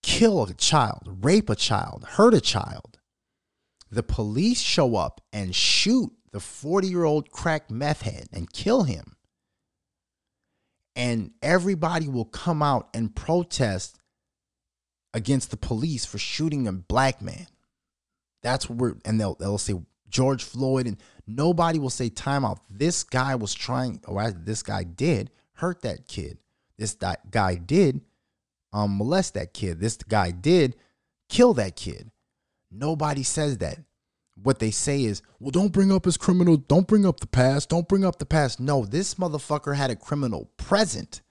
kill 0.02 0.44
a 0.44 0.54
child, 0.56 1.18
rape 1.22 1.50
a 1.50 1.56
child, 1.56 2.06
hurt 2.14 2.34
a 2.34 2.42
child. 2.42 2.98
The 3.92 4.04
police 4.04 4.62
show 4.62 4.96
up 4.96 5.22
and 5.32 5.56
shoot 5.56 6.12
the 6.32 6.40
40 6.40 6.88
year 6.88 7.04
old 7.04 7.32
crack 7.32 7.70
meth 7.70 8.02
head 8.02 8.28
and 8.34 8.52
kill 8.52 8.84
him. 8.84 9.16
And 10.96 11.32
everybody 11.42 12.08
will 12.08 12.26
come 12.26 12.64
out 12.64 12.90
and 12.94 13.16
protest 13.16 14.00
against 15.14 15.52
the 15.52 15.58
police 15.58 16.06
for 16.06 16.18
shooting 16.18 16.68
a 16.68 16.72
black 16.72 17.22
man. 17.22 17.48
That's 18.42 18.70
what 18.70 18.78
we're, 18.78 18.96
and 19.06 19.20
they'll, 19.20 19.36
they'll 19.36 19.58
say 19.58 19.76
George 20.10 20.44
Floyd 20.44 20.88
and 20.88 20.98
Nobody 21.30 21.78
will 21.78 21.92
say 21.92 22.10
timeout. 22.10 22.58
This 22.72 23.04
guy 23.04 23.36
was 23.36 23.54
trying, 23.54 24.02
or 24.08 24.32
this 24.32 24.64
guy 24.64 24.84
did 24.84 25.30
hurt 25.54 25.84
that 25.84 26.08
kid. 26.08 26.40
This 26.80 26.98
guy 27.30 27.56
did 27.56 28.02
um, 28.74 28.98
molest 28.98 29.36
that 29.36 29.54
kid. 29.54 29.80
This 29.80 29.96
guy 29.98 30.32
did 30.32 30.76
kill 31.30 31.54
that 31.54 31.76
kid. 31.76 32.10
Nobody 32.72 33.22
says 33.22 33.60
that. 33.60 33.78
What 34.42 34.58
they 34.58 34.72
say 34.72 35.04
is, 35.04 35.22
well, 35.40 35.52
don't 35.52 35.72
bring 35.72 35.92
up 35.92 36.06
his 36.06 36.18
criminal. 36.18 36.58
Don't 36.58 36.88
bring 36.88 37.06
up 37.06 37.20
the 37.20 37.28
past. 37.28 37.70
Don't 37.70 37.88
bring 37.88 38.06
up 38.06 38.18
the 38.18 38.26
past. 38.26 38.60
No, 38.60 38.86
this 38.86 39.16
motherfucker 39.16 39.76
had 39.76 39.92
a 39.92 39.96
criminal 39.96 40.50
present. 40.58 41.22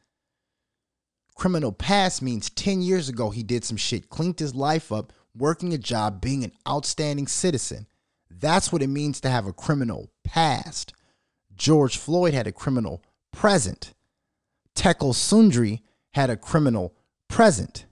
Criminal 1.34 1.72
past 1.72 2.22
means 2.22 2.50
10 2.50 2.82
years 2.82 3.08
ago 3.08 3.30
he 3.30 3.42
did 3.42 3.64
some 3.64 3.76
shit, 3.76 4.10
cleaned 4.10 4.38
his 4.38 4.54
life 4.54 4.92
up, 4.92 5.12
working 5.38 5.72
a 5.72 5.78
job, 5.78 6.20
being 6.20 6.44
an 6.44 6.52
outstanding 6.68 7.26
citizen. 7.26 7.86
That's 8.30 8.72
what 8.72 8.82
it 8.82 8.88
means 8.88 9.20
to 9.20 9.30
have 9.30 9.46
a 9.46 9.52
criminal 9.52 10.10
past. 10.24 10.92
George 11.56 11.96
Floyd 11.96 12.34
had 12.34 12.46
a 12.46 12.52
criminal 12.52 13.02
present. 13.32 13.94
Tekle 14.74 15.12
Sundberg 15.12 15.80
had 16.12 16.30
a 16.30 16.36
criminal 16.36 16.94
present. 17.28 17.86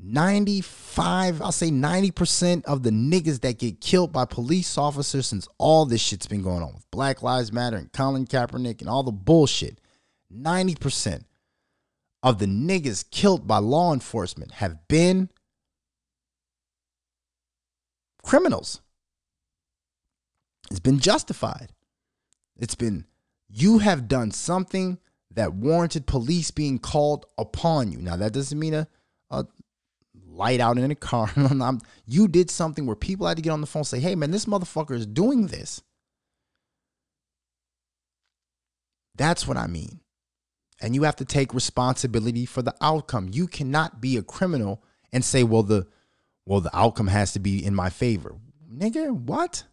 95, 0.00 1.42
I'll 1.42 1.50
say 1.50 1.70
90% 1.70 2.64
of 2.64 2.84
the 2.84 2.90
niggas 2.90 3.40
that 3.40 3.58
get 3.58 3.80
killed 3.80 4.12
by 4.12 4.24
police 4.24 4.78
officers 4.78 5.26
since 5.26 5.48
all 5.58 5.86
this 5.86 6.00
shit's 6.00 6.28
been 6.28 6.42
going 6.42 6.62
on 6.62 6.74
with 6.74 6.88
Black 6.92 7.22
Lives 7.22 7.52
Matter 7.52 7.76
and 7.76 7.92
Colin 7.92 8.26
Kaepernick 8.26 8.80
and 8.80 8.88
all 8.88 9.02
the 9.02 9.10
bullshit, 9.10 9.80
90% 10.32 11.24
of 12.22 12.38
the 12.38 12.46
niggas 12.46 13.10
killed 13.10 13.46
by 13.46 13.58
law 13.58 13.92
enforcement 13.92 14.52
have 14.52 14.86
been 14.88 15.30
criminals. 18.28 18.82
It's 20.70 20.80
been 20.80 20.98
justified. 20.98 21.72
It's 22.58 22.74
been, 22.74 23.06
you 23.48 23.78
have 23.78 24.06
done 24.06 24.32
something 24.32 24.98
that 25.30 25.54
warranted 25.54 26.06
police 26.06 26.50
being 26.50 26.78
called 26.78 27.24
upon 27.38 27.90
you. 27.90 27.98
Now, 28.02 28.16
that 28.16 28.34
doesn't 28.34 28.58
mean 28.58 28.74
a, 28.74 28.86
a 29.30 29.46
light 30.26 30.60
out 30.60 30.76
in 30.76 30.90
a 30.90 30.94
car. 30.94 31.30
you 32.06 32.28
did 32.28 32.50
something 32.50 32.84
where 32.84 32.96
people 32.96 33.26
had 33.26 33.38
to 33.38 33.42
get 33.42 33.50
on 33.50 33.62
the 33.62 33.66
phone 33.66 33.80
and 33.80 33.86
say, 33.86 34.00
hey, 34.00 34.14
man, 34.14 34.30
this 34.30 34.44
motherfucker 34.44 34.94
is 34.94 35.06
doing 35.06 35.46
this. 35.46 35.80
That's 39.16 39.48
what 39.48 39.56
I 39.56 39.68
mean. 39.68 40.00
And 40.82 40.94
you 40.94 41.04
have 41.04 41.16
to 41.16 41.24
take 41.24 41.54
responsibility 41.54 42.44
for 42.44 42.60
the 42.60 42.74
outcome. 42.82 43.30
You 43.32 43.46
cannot 43.46 44.02
be 44.02 44.18
a 44.18 44.22
criminal 44.22 44.84
and 45.14 45.24
say, 45.24 45.44
well, 45.44 45.62
the 45.62 45.86
well, 46.48 46.60
the 46.60 46.76
outcome 46.76 47.08
has 47.08 47.32
to 47.34 47.38
be 47.38 47.64
in 47.64 47.74
my 47.74 47.90
favor. 47.90 48.34
Nigga, 48.72 49.12
what? 49.12 49.64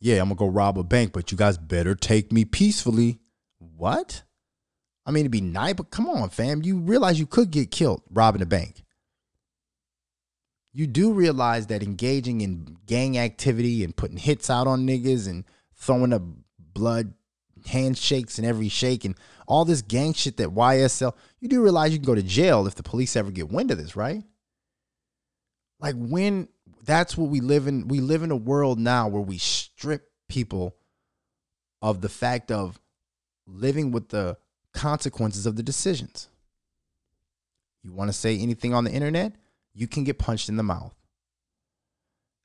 yeah, 0.00 0.20
I'm 0.20 0.28
gonna 0.28 0.36
go 0.36 0.46
rob 0.46 0.78
a 0.78 0.82
bank, 0.82 1.12
but 1.12 1.30
you 1.30 1.36
guys 1.36 1.58
better 1.58 1.94
take 1.94 2.32
me 2.32 2.44
peacefully. 2.44 3.20
What? 3.58 4.22
I 5.04 5.10
mean, 5.10 5.22
it'd 5.22 5.32
be 5.32 5.42
nice, 5.42 5.74
but 5.74 5.90
come 5.90 6.08
on, 6.08 6.30
fam. 6.30 6.62
You 6.62 6.78
realize 6.78 7.20
you 7.20 7.26
could 7.26 7.50
get 7.50 7.70
killed 7.70 8.02
robbing 8.10 8.42
a 8.42 8.46
bank. 8.46 8.82
You 10.72 10.86
do 10.86 11.12
realize 11.12 11.66
that 11.66 11.82
engaging 11.82 12.40
in 12.40 12.78
gang 12.86 13.18
activity 13.18 13.84
and 13.84 13.94
putting 13.94 14.16
hits 14.16 14.48
out 14.48 14.66
on 14.66 14.86
niggas 14.86 15.28
and 15.28 15.44
throwing 15.74 16.12
up 16.12 16.22
blood 16.58 17.12
handshakes 17.66 18.38
and 18.38 18.46
every 18.46 18.68
shake 18.68 19.04
and 19.04 19.16
all 19.46 19.64
this 19.64 19.82
gang 19.82 20.14
shit 20.14 20.36
that 20.38 20.50
YSL, 20.50 21.12
you 21.40 21.48
do 21.48 21.62
realize 21.62 21.92
you 21.92 21.98
can 21.98 22.06
go 22.06 22.14
to 22.14 22.22
jail 22.22 22.66
if 22.66 22.76
the 22.76 22.82
police 22.82 23.16
ever 23.16 23.30
get 23.30 23.50
wind 23.50 23.70
of 23.70 23.78
this, 23.78 23.96
right? 23.96 24.22
Like 25.80 25.96
when 25.96 26.48
that's 26.84 27.16
what 27.16 27.30
we 27.30 27.40
live 27.40 27.66
in. 27.66 27.88
We 27.88 28.00
live 28.00 28.22
in 28.22 28.30
a 28.30 28.36
world 28.36 28.78
now 28.78 29.08
where 29.08 29.22
we 29.22 29.38
strip 29.38 30.10
people 30.28 30.76
of 31.82 32.00
the 32.00 32.08
fact 32.08 32.50
of 32.50 32.80
living 33.46 33.90
with 33.90 34.08
the 34.08 34.36
consequences 34.72 35.46
of 35.46 35.56
the 35.56 35.62
decisions. 35.62 36.28
You 37.82 37.92
want 37.92 38.08
to 38.08 38.16
say 38.16 38.38
anything 38.38 38.74
on 38.74 38.84
the 38.84 38.92
internet, 38.92 39.34
you 39.72 39.86
can 39.86 40.04
get 40.04 40.18
punched 40.18 40.48
in 40.48 40.56
the 40.56 40.62
mouth. 40.62 40.94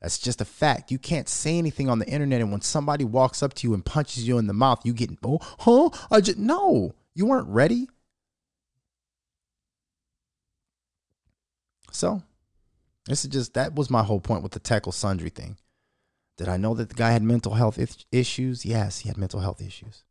That's 0.01 0.17
just 0.17 0.41
a 0.41 0.45
fact. 0.45 0.91
You 0.91 0.97
can't 0.97 1.27
say 1.27 1.57
anything 1.57 1.89
on 1.89 1.99
the 1.99 2.07
internet, 2.07 2.41
and 2.41 2.51
when 2.51 2.61
somebody 2.61 3.03
walks 3.03 3.41
up 3.41 3.53
to 3.55 3.67
you 3.67 3.73
and 3.73 3.83
punches 3.83 4.27
you 4.27 4.37
in 4.37 4.47
the 4.47 4.53
mouth, 4.53 4.85
you 4.85 4.93
get, 4.93 5.09
oh, 5.23 5.39
huh? 5.59 5.89
I 6.11 6.21
just, 6.21 6.37
no, 6.37 6.93
you 7.13 7.25
weren't 7.25 7.47
ready. 7.47 7.87
So 11.91 12.21
this 13.07 13.23
is 13.23 13.32
just 13.32 13.53
that 13.53 13.76
was 13.76 13.90
my 13.90 14.03
whole 14.03 14.19
point 14.19 14.44
with 14.44 14.53
the 14.53 14.60
Tekle 14.60 14.94
Sundberg 14.94 15.34
thing. 15.34 15.57
Did 16.38 16.49
I 16.49 16.57
know 16.57 16.73
that 16.73 16.90
the 16.90 16.95
guy 16.95 17.11
had 17.11 17.23
mental 17.23 17.53
health 17.53 17.80
issues? 18.11 18.65
Yes, 18.65 18.99
he 18.99 19.07
had 19.07 19.18
mental 19.18 19.40
health 19.40 19.61
issues. 19.61 20.03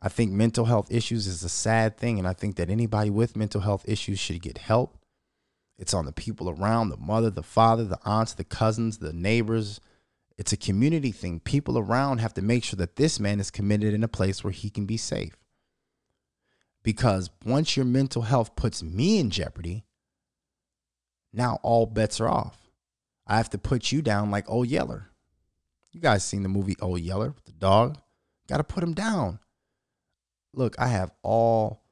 I 0.00 0.08
think 0.08 0.32
mental 0.32 0.64
health 0.64 0.90
issues 0.90 1.26
is 1.26 1.42
a 1.42 1.48
sad 1.48 1.98
thing, 1.98 2.18
and 2.18 2.28
I 2.28 2.32
think 2.32 2.56
that 2.56 2.70
anybody 2.70 3.10
with 3.10 3.36
mental 3.36 3.60
health 3.60 3.84
issues 3.88 4.18
should 4.18 4.40
get 4.40 4.58
help. 4.58 4.96
It's 5.76 5.94
on 5.94 6.06
the 6.06 6.12
people 6.12 6.48
around 6.48 6.88
the 6.88 6.96
mother, 6.96 7.30
the 7.30 7.42
father, 7.42 7.84
the 7.84 7.98
aunts, 8.04 8.34
the 8.34 8.44
cousins, 8.44 8.98
the 8.98 9.12
neighbors. 9.12 9.80
It's 10.36 10.52
a 10.52 10.56
community 10.56 11.12
thing. 11.12 11.40
People 11.40 11.78
around 11.78 12.18
have 12.18 12.34
to 12.34 12.42
make 12.42 12.64
sure 12.64 12.76
that 12.78 12.96
this 12.96 13.18
man 13.18 13.40
is 13.40 13.50
committed 13.50 13.92
in 13.92 14.04
a 14.04 14.08
place 14.08 14.42
where 14.42 14.52
he 14.52 14.70
can 14.70 14.86
be 14.86 14.96
safe. 14.96 15.36
Because 16.82 17.30
once 17.44 17.76
your 17.76 17.84
mental 17.84 18.22
health 18.22 18.56
puts 18.56 18.82
me 18.82 19.18
in 19.18 19.30
jeopardy, 19.30 19.84
now 21.32 21.58
all 21.62 21.86
bets 21.86 22.20
are 22.20 22.28
off. 22.28 22.70
I 23.26 23.36
have 23.36 23.50
to 23.50 23.58
put 23.58 23.92
you 23.92 24.02
down 24.02 24.30
like 24.30 24.48
Old 24.48 24.68
Yeller. 24.68 25.10
You 25.92 26.00
guys 26.00 26.24
seen 26.24 26.42
the 26.42 26.48
movie 26.48 26.76
Old 26.80 27.00
Yeller 27.00 27.30
with 27.30 27.44
the 27.44 27.52
dog? 27.52 27.98
Got 28.48 28.58
to 28.58 28.64
put 28.64 28.82
him 28.82 28.94
down. 28.94 29.38
Look, 30.54 30.74
I 30.78 30.88
have 30.88 31.12
all 31.22 31.82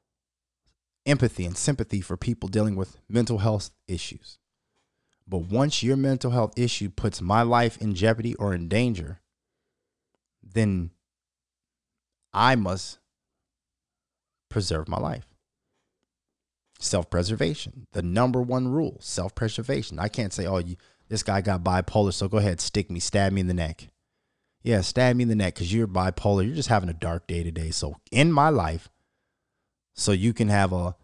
empathy 1.04 1.44
and 1.44 1.56
sympathy 1.56 2.00
for 2.00 2.16
people 2.16 2.48
dealing 2.48 2.76
with 2.76 2.98
mental 3.08 3.38
health 3.38 3.70
issues. 3.86 4.38
But 5.28 5.38
once 5.38 5.82
your 5.82 5.96
mental 5.96 6.30
health 6.30 6.52
issue 6.56 6.88
puts 6.88 7.20
my 7.20 7.42
life 7.42 7.76
in 7.78 7.94
jeopardy 7.94 8.34
or 8.36 8.54
in 8.54 8.68
danger, 8.68 9.20
then 10.42 10.90
I 12.32 12.54
must 12.54 12.98
preserve 14.48 14.88
my 14.88 14.98
life 14.98 15.35
self 16.78 17.10
preservation. 17.10 17.86
The 17.92 18.02
number 18.02 18.42
one 18.42 18.68
rule, 18.68 18.98
self 19.00 19.34
preservation. 19.34 19.98
I 19.98 20.08
can't 20.08 20.32
say, 20.32 20.46
oh, 20.46 20.58
you 20.58 20.76
This 21.08 21.22
guy 21.22 21.40
got 21.40 21.64
bipolar, 21.64 22.12
so 22.12 22.28
go 22.28 22.38
ahead, 22.38 22.60
stick 22.60 22.90
me, 22.90 23.00
stab 23.00 23.32
me 23.32 23.40
in 23.40 23.46
the 23.46 23.54
neck. 23.54 23.88
Yeah, 24.62 24.80
stab 24.80 25.16
me 25.16 25.22
in 25.22 25.28
the 25.28 25.36
neck 25.36 25.54
because 25.54 25.72
you're 25.72 25.86
bipolar. 25.86 26.44
You're 26.44 26.56
just 26.56 26.68
having 26.68 26.88
a 26.88 26.94
dark 26.94 27.26
day 27.26 27.42
today. 27.42 27.70
So 27.70 27.96
in 28.10 28.32
my 28.32 28.48
life, 28.48 28.88
so 29.94 30.12
you 30.12 30.32
can 30.32 30.48
have 30.48 30.72
a 30.72 30.96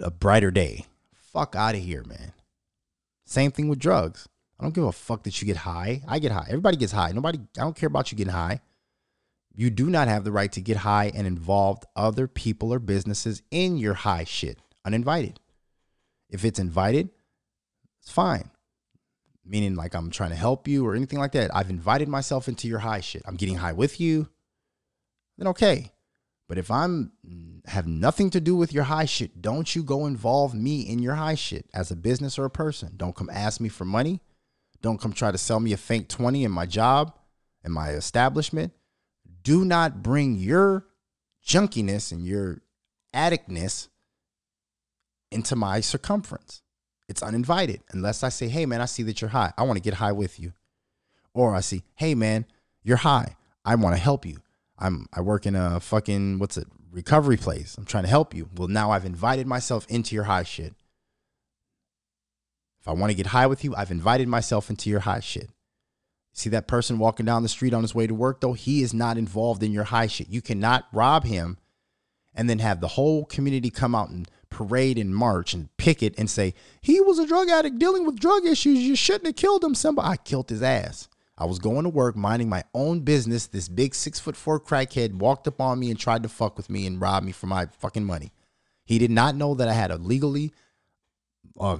a 0.00 0.10
brighter 0.10 0.50
day. 0.50 0.86
Fuck 1.14 1.54
out 1.56 1.74
of 1.74 1.80
here, 1.80 2.04
man. 2.04 2.32
Same 3.24 3.50
thing 3.50 3.68
with 3.68 3.78
drugs. 3.78 4.28
I 4.58 4.64
don't 4.64 4.74
give 4.74 4.84
a 4.84 4.92
fuck 4.92 5.24
that 5.24 5.40
you 5.40 5.46
get 5.46 5.58
high. 5.58 6.02
I 6.06 6.18
get 6.18 6.32
high. 6.32 6.46
Everybody 6.48 6.76
gets 6.76 6.92
high. 6.92 7.12
Nobody, 7.12 7.38
I 7.58 7.62
don't 7.62 7.76
care 7.76 7.86
about 7.88 8.12
you 8.12 8.18
getting 8.18 8.32
high. 8.32 8.60
You 9.54 9.70
do 9.70 9.90
not 9.90 10.08
have 10.08 10.24
the 10.24 10.32
right 10.32 10.50
to 10.52 10.60
get 10.60 10.78
high 10.78 11.10
and 11.14 11.26
involve 11.26 11.84
other 11.96 12.26
people 12.26 12.72
or 12.72 12.78
businesses 12.78 13.42
in 13.50 13.76
your 13.76 13.94
high 13.94 14.24
shit 14.24 14.58
uninvited. 14.84 15.40
If 16.28 16.44
it's 16.44 16.58
invited, 16.58 17.10
it's 18.00 18.10
fine. 18.10 18.50
Meaning, 19.44 19.74
like 19.74 19.94
I'm 19.94 20.10
trying 20.10 20.30
to 20.30 20.36
help 20.36 20.68
you 20.68 20.86
or 20.86 20.94
anything 20.94 21.18
like 21.18 21.32
that. 21.32 21.54
I've 21.54 21.70
invited 21.70 22.08
myself 22.08 22.48
into 22.48 22.68
your 22.68 22.78
high 22.78 23.00
shit. 23.00 23.22
I'm 23.26 23.36
getting 23.36 23.56
high 23.56 23.72
with 23.72 24.00
you. 24.00 24.28
Then 25.36 25.48
okay. 25.48 25.92
But 26.48 26.58
if 26.58 26.70
I'm 26.70 27.12
have 27.66 27.86
nothing 27.86 28.30
to 28.30 28.40
do 28.40 28.56
with 28.56 28.72
your 28.72 28.84
high 28.84 29.04
shit, 29.04 29.40
don't 29.40 29.74
you 29.74 29.82
go 29.82 30.06
involve 30.06 30.54
me 30.54 30.82
in 30.82 30.98
your 30.98 31.14
high 31.14 31.34
shit 31.34 31.66
as 31.72 31.90
a 31.90 31.96
business 31.96 32.38
or 32.38 32.44
a 32.44 32.50
person. 32.50 32.92
Don't 32.96 33.16
come 33.16 33.30
ask 33.30 33.60
me 33.60 33.68
for 33.68 33.84
money. 33.84 34.20
Don't 34.80 35.00
come 35.00 35.12
try 35.12 35.30
to 35.30 35.38
sell 35.38 35.60
me 35.60 35.72
a 35.72 35.76
fake 35.76 36.08
20 36.08 36.44
in 36.44 36.50
my 36.50 36.66
job, 36.66 37.16
in 37.64 37.72
my 37.72 37.90
establishment. 37.90 38.72
Do 39.42 39.64
not 39.64 40.02
bring 40.02 40.36
your 40.36 40.86
junkiness 41.46 42.12
and 42.12 42.26
your 42.26 42.62
addictness 43.14 43.88
into 45.32 45.56
my 45.56 45.80
circumference. 45.80 46.62
It's 47.08 47.22
uninvited 47.22 47.80
unless 47.90 48.22
I 48.22 48.28
say, 48.28 48.48
hey, 48.48 48.66
man, 48.66 48.80
I 48.80 48.86
see 48.86 49.02
that 49.04 49.20
you're 49.20 49.30
high. 49.30 49.52
I 49.58 49.64
want 49.64 49.76
to 49.76 49.82
get 49.82 49.94
high 49.94 50.12
with 50.12 50.38
you. 50.38 50.52
Or 51.34 51.54
I 51.54 51.60
see, 51.60 51.82
hey, 51.96 52.14
man, 52.14 52.46
you're 52.82 52.98
high. 52.98 53.36
I 53.64 53.74
want 53.74 53.96
to 53.96 54.02
help 54.02 54.24
you. 54.26 54.38
I'm 54.78 55.06
I 55.12 55.20
work 55.20 55.46
in 55.46 55.54
a 55.54 55.80
fucking 55.80 56.38
what's 56.38 56.56
it 56.56 56.66
recovery 56.90 57.36
place. 57.36 57.76
I'm 57.76 57.84
trying 57.84 58.04
to 58.04 58.10
help 58.10 58.34
you. 58.34 58.48
Well, 58.56 58.68
now 58.68 58.90
I've 58.90 59.04
invited 59.04 59.46
myself 59.46 59.86
into 59.88 60.14
your 60.14 60.24
high 60.24 60.42
shit. 60.42 60.74
If 62.80 62.88
I 62.88 62.92
want 62.92 63.10
to 63.10 63.16
get 63.16 63.26
high 63.26 63.46
with 63.46 63.64
you, 63.64 63.74
I've 63.76 63.92
invited 63.92 64.28
myself 64.28 64.68
into 64.68 64.90
your 64.90 65.00
high 65.00 65.20
shit. 65.20 65.50
See 66.32 66.50
that 66.50 66.66
person 66.66 66.98
walking 66.98 67.26
down 67.26 67.42
the 67.42 67.48
street 67.48 67.74
on 67.74 67.82
his 67.82 67.94
way 67.94 68.06
to 68.06 68.14
work, 68.14 68.40
though? 68.40 68.54
He 68.54 68.82
is 68.82 68.92
not 68.92 69.18
involved 69.18 69.62
in 69.62 69.70
your 69.70 69.84
high 69.84 70.06
shit. 70.06 70.28
You 70.28 70.42
cannot 70.42 70.86
rob 70.92 71.24
him 71.24 71.58
and 72.34 72.48
then 72.48 72.58
have 72.58 72.80
the 72.80 72.88
whole 72.88 73.24
community 73.24 73.70
come 73.70 73.94
out 73.94 74.08
and 74.08 74.28
parade 74.52 74.98
and 74.98 75.14
march 75.14 75.54
and 75.54 75.74
picket 75.76 76.14
and 76.18 76.30
say, 76.30 76.54
he 76.80 77.00
was 77.00 77.18
a 77.18 77.26
drug 77.26 77.48
addict 77.48 77.78
dealing 77.78 78.06
with 78.06 78.20
drug 78.20 78.46
issues. 78.46 78.78
You 78.78 78.94
shouldn't 78.94 79.26
have 79.26 79.36
killed 79.36 79.64
him. 79.64 79.74
Somebody, 79.74 80.08
I 80.08 80.16
killed 80.16 80.50
his 80.50 80.62
ass. 80.62 81.08
I 81.36 81.46
was 81.46 81.58
going 81.58 81.84
to 81.84 81.88
work, 81.88 82.14
minding 82.14 82.48
my 82.48 82.62
own 82.74 83.00
business. 83.00 83.46
This 83.46 83.68
big 83.68 83.94
six 83.94 84.20
foot 84.20 84.36
four 84.36 84.60
crackhead 84.60 85.14
walked 85.14 85.48
up 85.48 85.60
on 85.60 85.80
me 85.80 85.90
and 85.90 85.98
tried 85.98 86.22
to 86.22 86.28
fuck 86.28 86.56
with 86.56 86.70
me 86.70 86.86
and 86.86 87.00
rob 87.00 87.24
me 87.24 87.32
for 87.32 87.46
my 87.46 87.66
fucking 87.66 88.04
money. 88.04 88.32
He 88.84 88.98
did 88.98 89.10
not 89.10 89.34
know 89.34 89.54
that 89.54 89.68
I 89.68 89.72
had 89.72 89.90
a 89.90 89.96
legally 89.96 90.52
uh, 91.58 91.78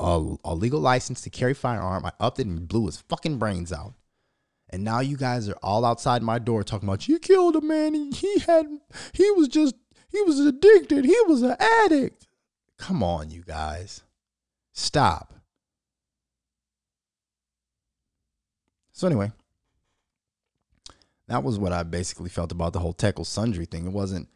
a, 0.00 0.34
a 0.44 0.54
legal 0.54 0.80
license 0.80 1.20
to 1.22 1.30
carry 1.30 1.54
firearm. 1.54 2.04
I 2.04 2.12
upped 2.20 2.40
it 2.40 2.46
and 2.46 2.68
blew 2.68 2.86
his 2.86 2.98
fucking 2.98 3.38
brains 3.38 3.72
out. 3.72 3.94
And 4.70 4.84
now 4.84 5.00
you 5.00 5.16
guys 5.16 5.48
are 5.48 5.58
all 5.62 5.84
outside 5.84 6.22
my 6.22 6.38
door 6.38 6.62
talking 6.62 6.88
about 6.88 7.08
you 7.08 7.18
killed 7.18 7.56
a 7.56 7.60
man. 7.60 8.12
He 8.12 8.38
had 8.40 8.66
he 9.12 9.30
was 9.30 9.48
just 9.48 9.74
he 10.08 10.22
was 10.22 10.40
addicted. 10.40 11.04
He 11.04 11.16
was 11.26 11.42
an 11.42 11.56
addict. 11.58 12.26
Come 12.78 13.02
on, 13.02 13.30
you 13.30 13.42
guys. 13.42 14.02
Stop. 14.72 15.34
So 18.92 19.06
anyway, 19.06 19.32
that 21.28 21.44
was 21.44 21.58
what 21.58 21.72
I 21.72 21.82
basically 21.82 22.30
felt 22.30 22.52
about 22.52 22.72
the 22.72 22.80
whole 22.80 22.94
Tekle 22.94 23.24
Sundberg 23.24 23.70
thing. 23.70 23.86
It 23.86 23.92
wasn't 23.92 24.28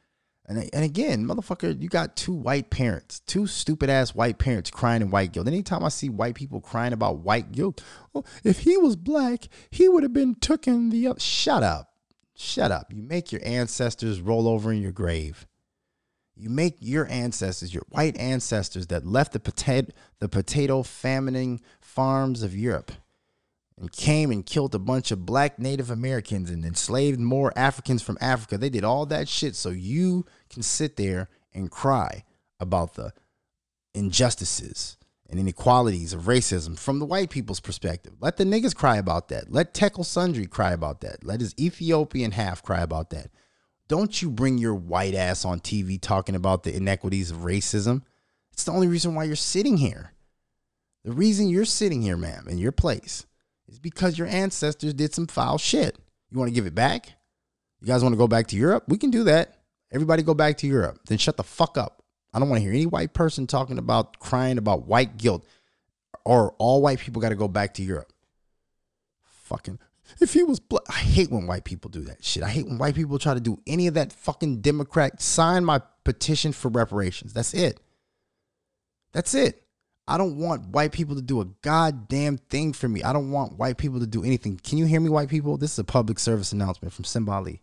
and, 0.46 0.68
and 0.72 0.84
again, 0.84 1.24
motherfucker, 1.24 1.80
you 1.80 1.88
got 1.88 2.16
two 2.16 2.32
white 2.32 2.68
parents, 2.68 3.20
two 3.20 3.46
stupid 3.46 3.88
ass 3.88 4.14
white 4.14 4.38
parents 4.38 4.70
crying 4.70 5.00
in 5.00 5.10
white 5.10 5.32
guilt. 5.32 5.46
Anytime 5.46 5.84
I 5.84 5.88
see 5.88 6.08
white 6.08 6.34
people 6.34 6.60
crying 6.60 6.92
about 6.92 7.18
white 7.18 7.52
guilt, 7.52 7.82
oh, 8.14 8.24
if 8.42 8.60
he 8.60 8.76
was 8.76 8.96
black, 8.96 9.48
he 9.70 9.88
would 9.88 10.02
have 10.02 10.12
been 10.12 10.34
taken 10.34 10.90
the 10.90 11.06
up. 11.06 11.20
Shut 11.20 11.62
up. 11.62 11.90
Shut 12.34 12.72
up. 12.72 12.92
You 12.92 13.02
make 13.02 13.30
your 13.30 13.40
ancestors 13.44 14.20
roll 14.20 14.48
over 14.48 14.72
in 14.72 14.82
your 14.82 14.92
grave. 14.92 15.46
You 16.34 16.48
make 16.48 16.76
your 16.80 17.06
ancestors, 17.08 17.74
your 17.74 17.84
white 17.90 18.16
ancestors 18.16 18.86
that 18.88 19.06
left 19.06 19.32
the 19.32 19.40
potato 19.40 19.92
the 20.18 20.28
potato 20.28 20.82
famining 20.82 21.60
farms 21.80 22.42
of 22.42 22.56
Europe 22.56 22.92
and 23.78 23.90
came 23.92 24.30
and 24.30 24.46
killed 24.46 24.74
a 24.74 24.78
bunch 24.78 25.10
of 25.10 25.26
black 25.26 25.58
Native 25.58 25.90
Americans 25.90 26.50
and 26.50 26.64
enslaved 26.64 27.20
more 27.20 27.52
Africans 27.56 28.02
from 28.02 28.18
Africa. 28.20 28.56
They 28.56 28.70
did 28.70 28.84
all 28.84 29.06
that 29.06 29.28
shit 29.28 29.56
so 29.56 29.70
you 29.70 30.24
can 30.50 30.62
sit 30.62 30.96
there 30.96 31.28
and 31.52 31.70
cry 31.70 32.24
about 32.60 32.94
the 32.94 33.12
injustices 33.94 34.96
and 35.28 35.40
inequalities 35.40 36.12
of 36.12 36.22
racism 36.22 36.78
from 36.78 36.98
the 36.98 37.06
white 37.06 37.30
people's 37.30 37.60
perspective. 37.60 38.14
Let 38.20 38.36
the 38.36 38.44
niggas 38.44 38.76
cry 38.76 38.98
about 38.98 39.28
that. 39.28 39.50
Let 39.50 39.74
Tekle 39.74 40.04
Sundberg 40.04 40.50
cry 40.50 40.72
about 40.72 41.00
that. 41.00 41.24
Let 41.24 41.40
his 41.40 41.54
Ethiopian 41.58 42.32
half 42.32 42.62
cry 42.62 42.82
about 42.82 43.10
that. 43.10 43.30
Don't 43.92 44.22
you 44.22 44.30
bring 44.30 44.56
your 44.56 44.74
white 44.74 45.14
ass 45.14 45.44
on 45.44 45.60
TV 45.60 46.00
talking 46.00 46.34
about 46.34 46.62
the 46.62 46.74
inequities 46.74 47.30
of 47.30 47.40
racism. 47.40 48.00
It's 48.50 48.64
the 48.64 48.72
only 48.72 48.88
reason 48.88 49.14
why 49.14 49.24
you're 49.24 49.36
sitting 49.36 49.76
here. 49.76 50.12
The 51.04 51.12
reason 51.12 51.50
you're 51.50 51.66
sitting 51.66 52.00
here, 52.00 52.16
ma'am, 52.16 52.46
in 52.48 52.56
your 52.56 52.72
place 52.72 53.26
is 53.68 53.78
because 53.78 54.16
your 54.16 54.28
ancestors 54.28 54.94
did 54.94 55.12
some 55.12 55.26
foul 55.26 55.58
shit. 55.58 55.98
You 56.30 56.38
want 56.38 56.48
to 56.48 56.54
give 56.54 56.64
it 56.64 56.74
back? 56.74 57.12
You 57.82 57.86
guys 57.86 58.02
want 58.02 58.14
to 58.14 58.18
go 58.18 58.26
back 58.26 58.46
to 58.46 58.56
Europe? 58.56 58.84
We 58.88 58.96
can 58.96 59.10
do 59.10 59.24
that. 59.24 59.58
Everybody 59.92 60.22
go 60.22 60.32
back 60.32 60.56
to 60.56 60.66
Europe. 60.66 61.00
Then 61.06 61.18
shut 61.18 61.36
the 61.36 61.44
fuck 61.44 61.76
up. 61.76 62.02
I 62.32 62.38
don't 62.38 62.48
want 62.48 62.60
to 62.60 62.64
hear 62.64 62.72
any 62.72 62.86
white 62.86 63.12
person 63.12 63.46
talking 63.46 63.76
about 63.76 64.18
crying 64.20 64.56
about 64.56 64.86
white 64.86 65.18
guilt 65.18 65.46
or 66.24 66.52
all 66.52 66.80
white 66.80 67.00
people 67.00 67.20
got 67.20 67.28
to 67.28 67.34
go 67.34 67.46
back 67.46 67.74
to 67.74 67.82
Europe. 67.82 68.10
Fucking 69.42 69.78
if 70.20 70.34
he 70.34 70.42
was 70.42 70.60
black, 70.60 70.82
I 70.88 70.98
hate 70.98 71.30
when 71.30 71.46
white 71.46 71.64
people 71.64 71.90
do 71.90 72.02
that 72.02 72.24
shit. 72.24 72.42
I 72.42 72.48
hate 72.48 72.66
when 72.66 72.78
white 72.78 72.94
people 72.94 73.18
try 73.18 73.34
to 73.34 73.40
do 73.40 73.60
any 73.66 73.86
of 73.86 73.94
that 73.94 74.12
fucking 74.12 74.60
Democrat 74.60 75.20
sign 75.20 75.64
my 75.64 75.80
petition 76.04 76.52
for 76.52 76.68
reparations. 76.68 77.32
That's 77.32 77.54
it. 77.54 77.80
That's 79.12 79.34
it. 79.34 79.62
I 80.08 80.18
don't 80.18 80.36
want 80.36 80.68
white 80.68 80.92
people 80.92 81.14
to 81.14 81.22
do 81.22 81.40
a 81.40 81.46
goddamn 81.62 82.38
thing 82.38 82.72
for 82.72 82.88
me. 82.88 83.02
I 83.02 83.12
don't 83.12 83.30
want 83.30 83.58
white 83.58 83.78
people 83.78 84.00
to 84.00 84.06
do 84.06 84.24
anything. 84.24 84.58
Can 84.58 84.78
you 84.78 84.86
hear 84.86 85.00
me, 85.00 85.08
white 85.08 85.28
people? 85.28 85.56
This 85.56 85.72
is 85.72 85.78
a 85.78 85.84
public 85.84 86.18
service 86.18 86.52
announcement 86.52 86.92
from 86.92 87.04
Simba 87.04 87.32
Ali. 87.32 87.62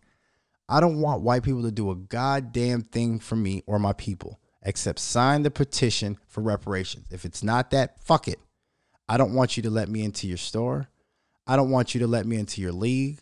I 0.68 0.80
don't 0.80 1.00
want 1.00 1.22
white 1.22 1.42
people 1.42 1.62
to 1.62 1.72
do 1.72 1.90
a 1.90 1.96
goddamn 1.96 2.82
thing 2.82 3.18
for 3.18 3.36
me 3.36 3.62
or 3.66 3.78
my 3.78 3.92
people 3.92 4.40
except 4.62 4.98
sign 4.98 5.42
the 5.42 5.50
petition 5.50 6.18
for 6.26 6.42
reparations. 6.42 7.06
If 7.10 7.24
it's 7.24 7.42
not 7.42 7.70
that, 7.70 8.02
fuck 8.02 8.28
it. 8.28 8.38
I 9.08 9.16
don't 9.16 9.34
want 9.34 9.56
you 9.56 9.62
to 9.64 9.70
let 9.70 9.88
me 9.88 10.04
into 10.04 10.28
your 10.28 10.36
store. 10.36 10.88
I 11.50 11.56
don't 11.56 11.70
want 11.70 11.96
you 11.96 12.00
to 12.02 12.06
let 12.06 12.26
me 12.26 12.36
into 12.36 12.60
your 12.60 12.70
league. 12.70 13.18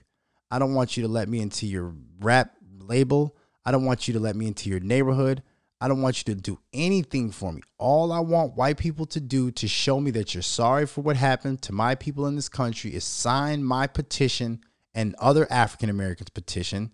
I 0.51 0.59
don't 0.59 0.75
want 0.75 0.99
you 0.99 1.03
to 1.05 1.09
let 1.09 1.31
me 1.31 1.41
into 1.41 1.67
your 1.67 1.95
rap 2.21 2.53
label. 2.79 3.35
I 3.65 3.73
don't 3.73 3.87
want 3.87 4.07
you 4.07 4.13
to 4.13 4.21
let 4.21 4.37
me 4.37 4.47
into 4.47 4.69
your 4.69 4.81
neighborhood. 4.81 5.43
I 5.81 5.89
don't 5.89 6.03
want 6.03 6.19
you 6.19 6.35
to 6.35 6.39
do 6.39 6.59
anything 6.75 7.31
for 7.31 7.55
me. 7.55 7.63
All 7.79 8.13
I 8.13 8.21
want 8.21 8.55
white 8.55 8.77
people 8.77 9.07
to 9.07 9.21
do 9.21 9.51
to 9.53 9.67
show 9.67 9.99
me 9.99 10.11
that 10.11 10.35
you're 10.35 10.43
sorry 10.43 10.85
for 10.85 11.01
what 11.01 11.17
happened 11.17 11.63
to 11.63 11.73
my 11.73 11.95
people 11.95 12.27
in 12.27 12.37
this 12.37 12.51
country 12.51 12.95
is 12.95 13.03
sign 13.03 13.65
my 13.65 13.87
petition 13.87 14.61
and 14.93 15.15
other 15.19 15.51
African 15.51 15.89
Americans' 15.89 16.29
petition 16.29 16.93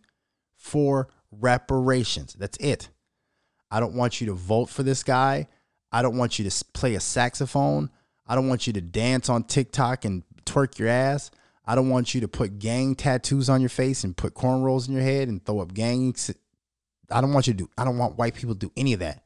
for 0.55 1.09
reparations. 1.33 2.35
That's 2.35 2.59
it. 2.59 2.91
I 3.73 3.81
don't 3.81 3.97
want 3.97 4.21
you 4.21 4.29
to 4.29 4.35
vote 4.35 4.69
for 4.69 4.85
this 4.85 5.03
guy. 5.03 5.49
I 5.91 6.01
don't 6.01 6.17
want 6.17 6.39
you 6.39 6.49
to 6.49 6.65
play 6.75 6.95
a 6.95 7.01
saxophone. 7.01 7.91
I 8.25 8.37
don't 8.37 8.49
want 8.49 8.69
you 8.69 8.73
to 8.75 8.81
dance 8.81 9.29
on 9.29 9.43
TikTok 9.43 10.05
and 10.05 10.23
twerk 10.45 10.79
your 10.79 10.89
ass. 10.89 11.31
I 11.67 11.75
don't 11.75 11.89
want 11.89 12.15
you 12.15 12.21
to 12.21 12.29
put 12.29 12.59
gang 12.59 12.95
tattoos 12.95 13.49
on 13.49 13.61
your 13.61 13.71
face 13.71 14.05
and 14.05 14.17
put 14.17 14.35
cornrows 14.35 14.87
in 14.87 14.95
your 14.95 15.03
head 15.03 15.29
and 15.29 15.45
throw 15.45 15.61
up 15.61 15.73
gang 15.73 16.15
I 17.11 17.21
don't 17.21 17.33
want 17.33 17.47
you 17.47 17.53
to 17.53 17.59
do, 17.59 17.71
I 17.77 17.85
don't 17.85 17.99
want 17.99 18.19
white 18.19 18.35
people 18.35 18.55
to 18.55 18.59
do 18.59 18.73
any 18.77 18.93
of 18.93 19.01
that. 19.01 19.23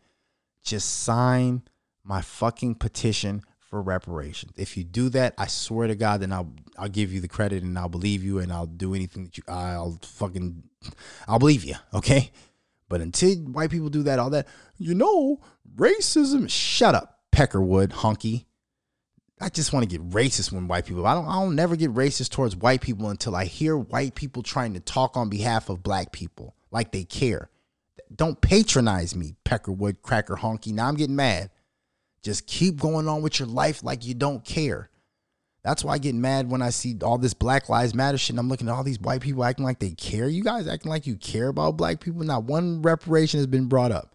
Just 0.63 1.03
sign 1.03 1.63
my 2.05 2.21
fucking 2.21 2.77
petition 2.77 3.43
for 3.59 3.83
reparations. 3.83 4.53
If 4.57 4.77
you 4.77 4.85
do 4.85 5.09
that, 5.11 5.35
I 5.37 5.47
swear 5.47 5.89
to 5.89 5.95
God, 5.95 6.21
then 6.21 6.33
I'll 6.33 6.53
I'll 6.79 6.89
give 6.89 7.13
you 7.13 7.21
the 7.21 7.29
credit 7.29 7.63
and 7.63 7.79
I'll 7.79 7.89
believe 7.89 8.25
you 8.25 8.39
and 8.39 8.53
I'll 8.53 8.67
do 8.67 8.95
anything 8.95 9.25
that 9.25 9.37
you 9.37 9.45
I'll 9.47 9.99
fucking 10.03 10.63
I'll 11.27 11.39
believe 11.39 11.65
you, 11.65 11.75
okay? 11.93 12.31
But 12.89 13.01
until 13.03 13.35
white 13.37 13.71
people 13.71 13.91
do 13.91 14.03
that, 14.05 14.19
all 14.19 14.31
that, 14.31 14.49
you 14.79 14.95
know, 14.95 15.41
racism. 15.77 16.49
Shut 16.49 16.95
up, 16.95 17.21
Peckerwood, 17.33 17.89
honky. 17.89 18.47
I 19.41 19.49
just 19.49 19.73
want 19.73 19.89
to 19.89 19.89
get 19.89 20.11
racist 20.11 20.51
when 20.51 20.67
white 20.67 20.87
people. 20.87 21.07
I 21.07 21.15
don't. 21.15 21.27
I 21.27 21.35
don't 21.35 21.55
never 21.55 21.77
get 21.77 21.95
racist 21.95 22.31
towards 22.31 22.57
white 22.57 22.81
people 22.81 23.09
until 23.11 23.37
I 23.37 23.45
hear 23.45 23.77
white 23.77 24.15
people 24.15 24.43
trying 24.43 24.75
to 24.75 24.81
talk 24.81 25.17
on 25.17 25.29
behalf 25.29 25.69
of 25.69 25.83
black 25.83 26.13
people 26.13 26.55
like 26.71 26.93
they 26.93 27.05
care. 27.05 27.51
Don't 28.15 28.41
patronize 28.41 29.15
me, 29.15 29.35
Peckerwood 29.45 30.03
Cracker 30.03 30.37
Honky. 30.37 30.73
Now 30.73 30.89
I'm 30.89 30.97
getting 30.97 31.17
mad. 31.17 31.51
Just 32.23 32.47
keep 32.47 32.81
going 32.81 33.07
on 33.07 33.23
with 33.23 33.39
your 33.39 33.49
life 33.49 33.85
like 33.85 34.05
you 34.05 34.15
don't 34.15 34.45
care. 34.45 34.91
That's 35.63 35.85
why 35.85 35.95
I 35.95 35.99
get 35.99 36.15
mad 36.15 36.51
when 36.51 36.63
I 36.63 36.71
see 36.71 36.97
all 37.03 37.19
this 37.19 37.35
Black 37.35 37.69
Lives 37.69 37.95
Matter 37.95 38.17
shit. 38.17 38.39
I'm 38.39 38.49
looking 38.49 38.69
at 38.69 38.75
all 38.75 38.85
these 38.85 39.01
white 39.01 39.21
people 39.21 39.45
acting 39.45 39.65
like 39.65 39.79
they 39.79 39.91
care. 39.91 40.29
You 40.29 40.43
guys 40.43 40.67
acting 40.67 40.91
like 40.91 41.07
you 41.07 41.17
care 41.17 41.49
about 41.49 41.77
black 41.77 42.01
people. 42.01 42.23
Not 42.23 42.45
one 42.45 42.81
reparation 42.83 43.39
has 43.39 43.47
been 43.47 43.67
brought 43.67 43.93
up. 43.93 44.15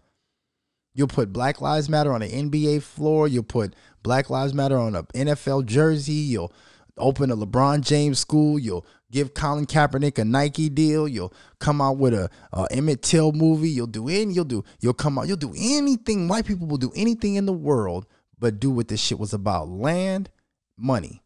You'll 0.94 1.08
put 1.08 1.32
Black 1.32 1.60
Lives 1.60 1.88
Matter 1.88 2.12
on 2.12 2.22
an 2.22 2.30
NBA 2.30 2.82
floor. 2.82 3.26
You'll 3.26 3.42
put 3.42 3.74
Black 4.02 4.30
Lives 4.30 4.54
Matter 4.54 4.78
on 4.78 4.94
an 4.94 5.06
NFL 5.12 5.66
jersey. 5.66 6.12
You'll 6.12 6.52
open 6.96 7.30
a 7.30 7.36
LeBron 7.36 7.80
James 7.80 8.20
school. 8.20 8.58
You'll 8.58 8.86
give 9.10 9.34
Colin 9.34 9.66
Kaepernick 9.66 10.18
a 10.18 10.24
Nike 10.24 10.68
deal. 10.68 11.08
You'll 11.08 11.32
come 11.58 11.80
out 11.80 11.96
with 11.96 12.14
a, 12.14 12.30
a 12.52 12.66
Emmett 12.70 13.02
Till 13.02 13.32
movie. 13.32 13.70
You'll 13.70 13.88
do 13.88 14.08
any. 14.08 14.34
You'll 14.34 14.44
do. 14.44 14.62
You'll 14.80 14.94
come 14.94 15.18
out. 15.18 15.26
You'll 15.26 15.36
do 15.36 15.52
anything. 15.56 16.28
White 16.28 16.46
people 16.46 16.68
will 16.68 16.76
do 16.76 16.92
anything 16.94 17.34
in 17.34 17.46
the 17.46 17.52
world, 17.52 18.06
but 18.38 18.60
do 18.60 18.70
what 18.70 18.86
this 18.86 19.00
shit 19.00 19.18
was 19.18 19.32
about: 19.32 19.68
land, 19.68 20.30
money. 20.78 21.22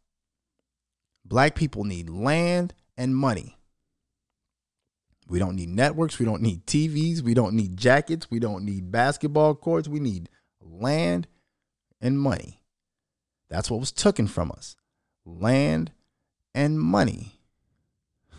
Black 1.26 1.54
people 1.54 1.84
need 1.84 2.08
land 2.08 2.72
and 2.96 3.14
money. 3.14 3.57
We 5.28 5.38
don't 5.38 5.56
need 5.56 5.68
networks. 5.68 6.18
We 6.18 6.24
don't 6.24 6.42
need 6.42 6.66
TVs. 6.66 7.20
We 7.20 7.34
don't 7.34 7.54
need 7.54 7.76
jackets. 7.76 8.30
We 8.30 8.38
don't 8.38 8.64
need 8.64 8.90
basketball 8.90 9.54
courts. 9.54 9.86
We 9.86 10.00
need 10.00 10.30
land 10.60 11.28
and 12.00 12.18
money. 12.18 12.60
That's 13.48 13.70
what 13.70 13.80
was 13.80 13.92
taken 13.92 14.26
from 14.26 14.50
us 14.52 14.76
land 15.24 15.92
and 16.54 16.80
money. 16.80 17.34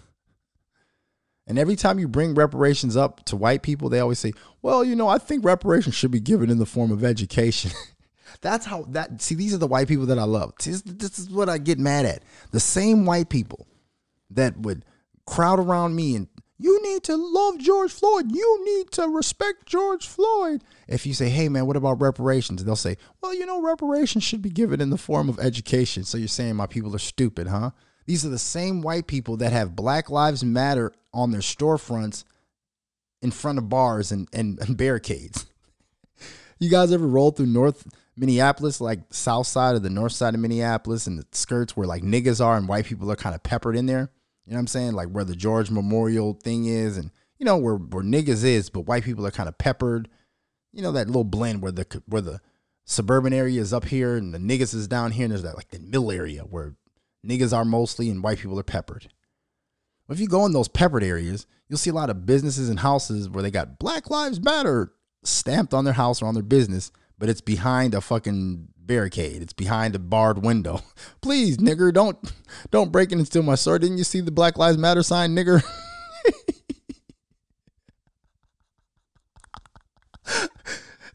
And 1.48 1.58
every 1.58 1.76
time 1.76 1.98
you 1.98 2.08
bring 2.08 2.36
reparations 2.36 2.96
up 2.96 3.26
to 3.26 3.36
white 3.36 3.64
people, 3.64 3.90
they 3.90 4.00
always 4.00 4.20
say, 4.20 4.34
well, 4.62 4.84
you 4.84 4.96
know, 4.96 5.08
I 5.08 5.18
think 5.18 5.44
reparations 5.44 5.96
should 5.96 6.12
be 6.12 6.20
given 6.20 6.52
in 6.52 6.60
the 6.60 6.66
form 6.68 6.92
of 6.92 7.04
education. 7.04 7.72
That's 8.42 8.68
how 8.68 8.84
that, 8.90 9.20
see, 9.20 9.34
these 9.34 9.56
are 9.56 9.58
the 9.58 9.66
white 9.66 9.88
people 9.88 10.06
that 10.06 10.20
I 10.20 10.26
love. 10.26 10.54
This, 10.64 10.84
this 10.84 11.18
is 11.18 11.28
what 11.32 11.50
I 11.50 11.58
get 11.58 11.80
mad 11.80 12.06
at. 12.06 12.22
The 12.52 12.60
same 12.60 13.04
white 13.04 13.30
people 13.30 13.66
that 14.30 14.60
would 14.60 14.86
crowd 15.26 15.58
around 15.58 15.96
me 15.96 16.16
and 16.16 16.28
you 16.60 16.82
need 16.84 17.04
to 17.04 17.16
love 17.16 17.58
George 17.58 17.92
Floyd. 17.92 18.32
You 18.32 18.66
need 18.66 18.92
to 18.92 19.08
respect 19.08 19.66
George 19.66 20.06
Floyd. 20.06 20.62
If 20.90 21.06
you 21.06 21.14
say, 21.14 21.30
hey, 21.30 21.48
man, 21.48 21.66
what 21.66 21.78
about 21.78 22.02
reparations? 22.02 22.64
They'll 22.64 22.76
say, 22.76 22.98
well, 23.22 23.34
you 23.34 23.46
know, 23.46 23.62
reparations 23.62 24.26
should 24.26 24.42
be 24.42 24.50
given 24.50 24.82
in 24.82 24.90
the 24.90 24.98
form 24.98 25.30
of 25.30 25.40
education. 25.40 26.04
So 26.04 26.18
you're 26.18 26.28
saying 26.28 26.58
my 26.58 26.68
people 26.68 26.94
are 26.94 27.00
stupid, 27.00 27.48
huh? 27.48 27.72
These 28.06 28.26
are 28.26 28.30
the 28.30 28.38
same 28.38 28.82
white 28.82 29.08
people 29.08 29.38
that 29.38 29.54
have 29.54 29.76
Black 29.76 30.10
Lives 30.10 30.44
Matter 30.44 30.92
on 31.14 31.32
their 31.32 31.40
storefronts 31.40 32.26
in 33.22 33.32
front 33.32 33.58
of 33.58 33.70
bars 33.70 34.12
and, 34.12 34.28
and, 34.34 34.60
and 34.60 34.76
barricades. 34.76 35.46
you 36.60 36.70
guys 36.70 36.92
ever 36.92 37.08
roll 37.08 37.32
through 37.32 37.46
North 37.46 37.88
Minneapolis, 38.18 38.82
like 38.82 39.00
south 39.12 39.48
side 39.48 39.76
of 39.76 39.84
the 39.84 39.90
north 39.90 40.12
side 40.12 40.34
of 40.34 40.42
Minneapolis, 40.42 41.08
and 41.08 41.18
the 41.18 41.26
skirts 41.32 41.78
where 41.78 41.88
like 41.88 42.04
niggas 42.04 42.44
are 42.44 42.58
and 42.58 42.68
white 42.68 42.86
people 42.86 43.10
are 43.10 43.16
kind 43.16 43.34
of 43.34 43.44
peppered 43.44 43.78
in 43.78 43.86
there? 43.86 44.10
You 44.50 44.56
know 44.56 44.58
what 44.58 44.62
I'm 44.62 44.68
saying? 44.68 44.94
Like 44.94 45.10
where 45.10 45.24
the 45.24 45.36
George 45.36 45.70
Memorial 45.70 46.34
thing 46.34 46.66
is, 46.66 46.98
and 46.98 47.12
you 47.38 47.46
know 47.46 47.56
where 47.56 47.76
where 47.76 48.04
niggas 48.04 48.44
is, 48.44 48.72
but 48.72 48.88
white 48.88 49.04
people 49.04 49.24
are 49.28 49.32
kind 49.32 49.48
of 49.48 49.60
peppered. 49.60 50.10
You 50.74 50.82
know 50.82 50.92
that 50.94 51.06
little 51.06 51.24
blend 51.24 51.62
where 51.62 51.72
the 51.72 52.02
where 52.08 52.24
the 52.24 52.42
suburban 52.84 53.32
area 53.32 53.62
is 53.62 53.74
up 53.74 53.86
here 53.86 54.18
and 54.18 54.34
the 54.34 54.40
niggas 54.40 54.74
is 54.74 54.88
down 54.88 55.12
here, 55.12 55.26
and 55.26 55.32
there's 55.32 55.44
that 55.44 55.56
like 55.56 55.70
the 55.70 55.78
middle 55.78 56.12
area 56.12 56.42
where 56.42 56.74
niggas 57.24 57.56
are 57.56 57.64
mostly 57.64 58.10
and 58.10 58.24
white 58.24 58.40
people 58.40 58.60
are 58.60 58.64
peppered. 58.64 59.10
But 60.08 60.16
If 60.16 60.20
you 60.20 60.28
go 60.28 60.48
in 60.48 60.54
those 60.54 60.68
peppered 60.68 61.04
areas, 61.04 61.46
you'll 61.68 61.78
see 61.78 61.92
a 61.92 61.94
lot 61.94 62.10
of 62.10 62.26
businesses 62.26 62.70
and 62.70 62.80
houses 62.80 63.30
where 63.30 63.44
they 63.44 63.52
got 63.52 63.78
Black 63.78 64.10
Lives 64.10 64.42
Matter 64.42 64.94
stamped 65.24 65.76
on 65.76 65.86
their 65.86 65.94
house 65.94 66.24
or 66.24 66.26
on 66.26 66.34
their 66.34 66.42
business, 66.42 66.92
but 67.20 67.30
it's 67.30 67.42
behind 67.42 67.94
a 67.94 68.02
fucking 68.02 68.70
barricade. 68.90 69.42
It's 69.44 69.54
behind 69.54 69.96
a 69.96 70.00
barred 70.00 70.44
window. 70.44 70.82
Please, 71.22 71.58
nigger, 71.58 71.94
don't 71.94 72.18
don't 72.72 72.92
break 72.92 73.14
in 73.14 73.20
and 73.20 73.28
steal 73.28 73.44
my 73.44 73.56
sword. 73.56 73.84
Didn't 73.84 74.00
you 74.00 74.04
see 74.04 74.20
the 74.20 74.32
Black 74.32 74.58
Lives 74.58 74.78
Matter 74.78 75.04
sign, 75.04 75.34
nigger? 75.36 75.64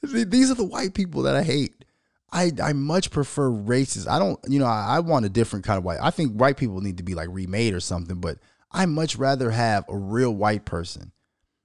These 0.02 0.50
are 0.50 0.54
the 0.54 0.64
white 0.64 0.94
people 0.94 1.22
that 1.22 1.34
I 1.34 1.42
hate. 1.42 1.84
I, 2.30 2.52
I 2.62 2.72
much 2.72 3.10
prefer 3.10 3.48
races. 3.48 4.06
I 4.06 4.18
don't, 4.18 4.38
you 4.48 4.58
know, 4.58 4.66
I, 4.66 4.96
I 4.96 5.00
want 5.00 5.24
a 5.24 5.28
different 5.28 5.64
kind 5.64 5.78
of 5.78 5.84
white. 5.84 5.98
I 6.00 6.10
think 6.10 6.32
white 6.32 6.56
people 6.56 6.80
need 6.80 6.98
to 6.98 7.02
be 7.02 7.14
like 7.14 7.28
remade 7.30 7.74
or 7.74 7.80
something, 7.80 8.20
but 8.20 8.38
I 8.70 8.86
much 8.86 9.16
rather 9.16 9.50
have 9.50 9.84
a 9.88 9.96
real 9.96 10.32
white 10.32 10.64
person. 10.64 11.12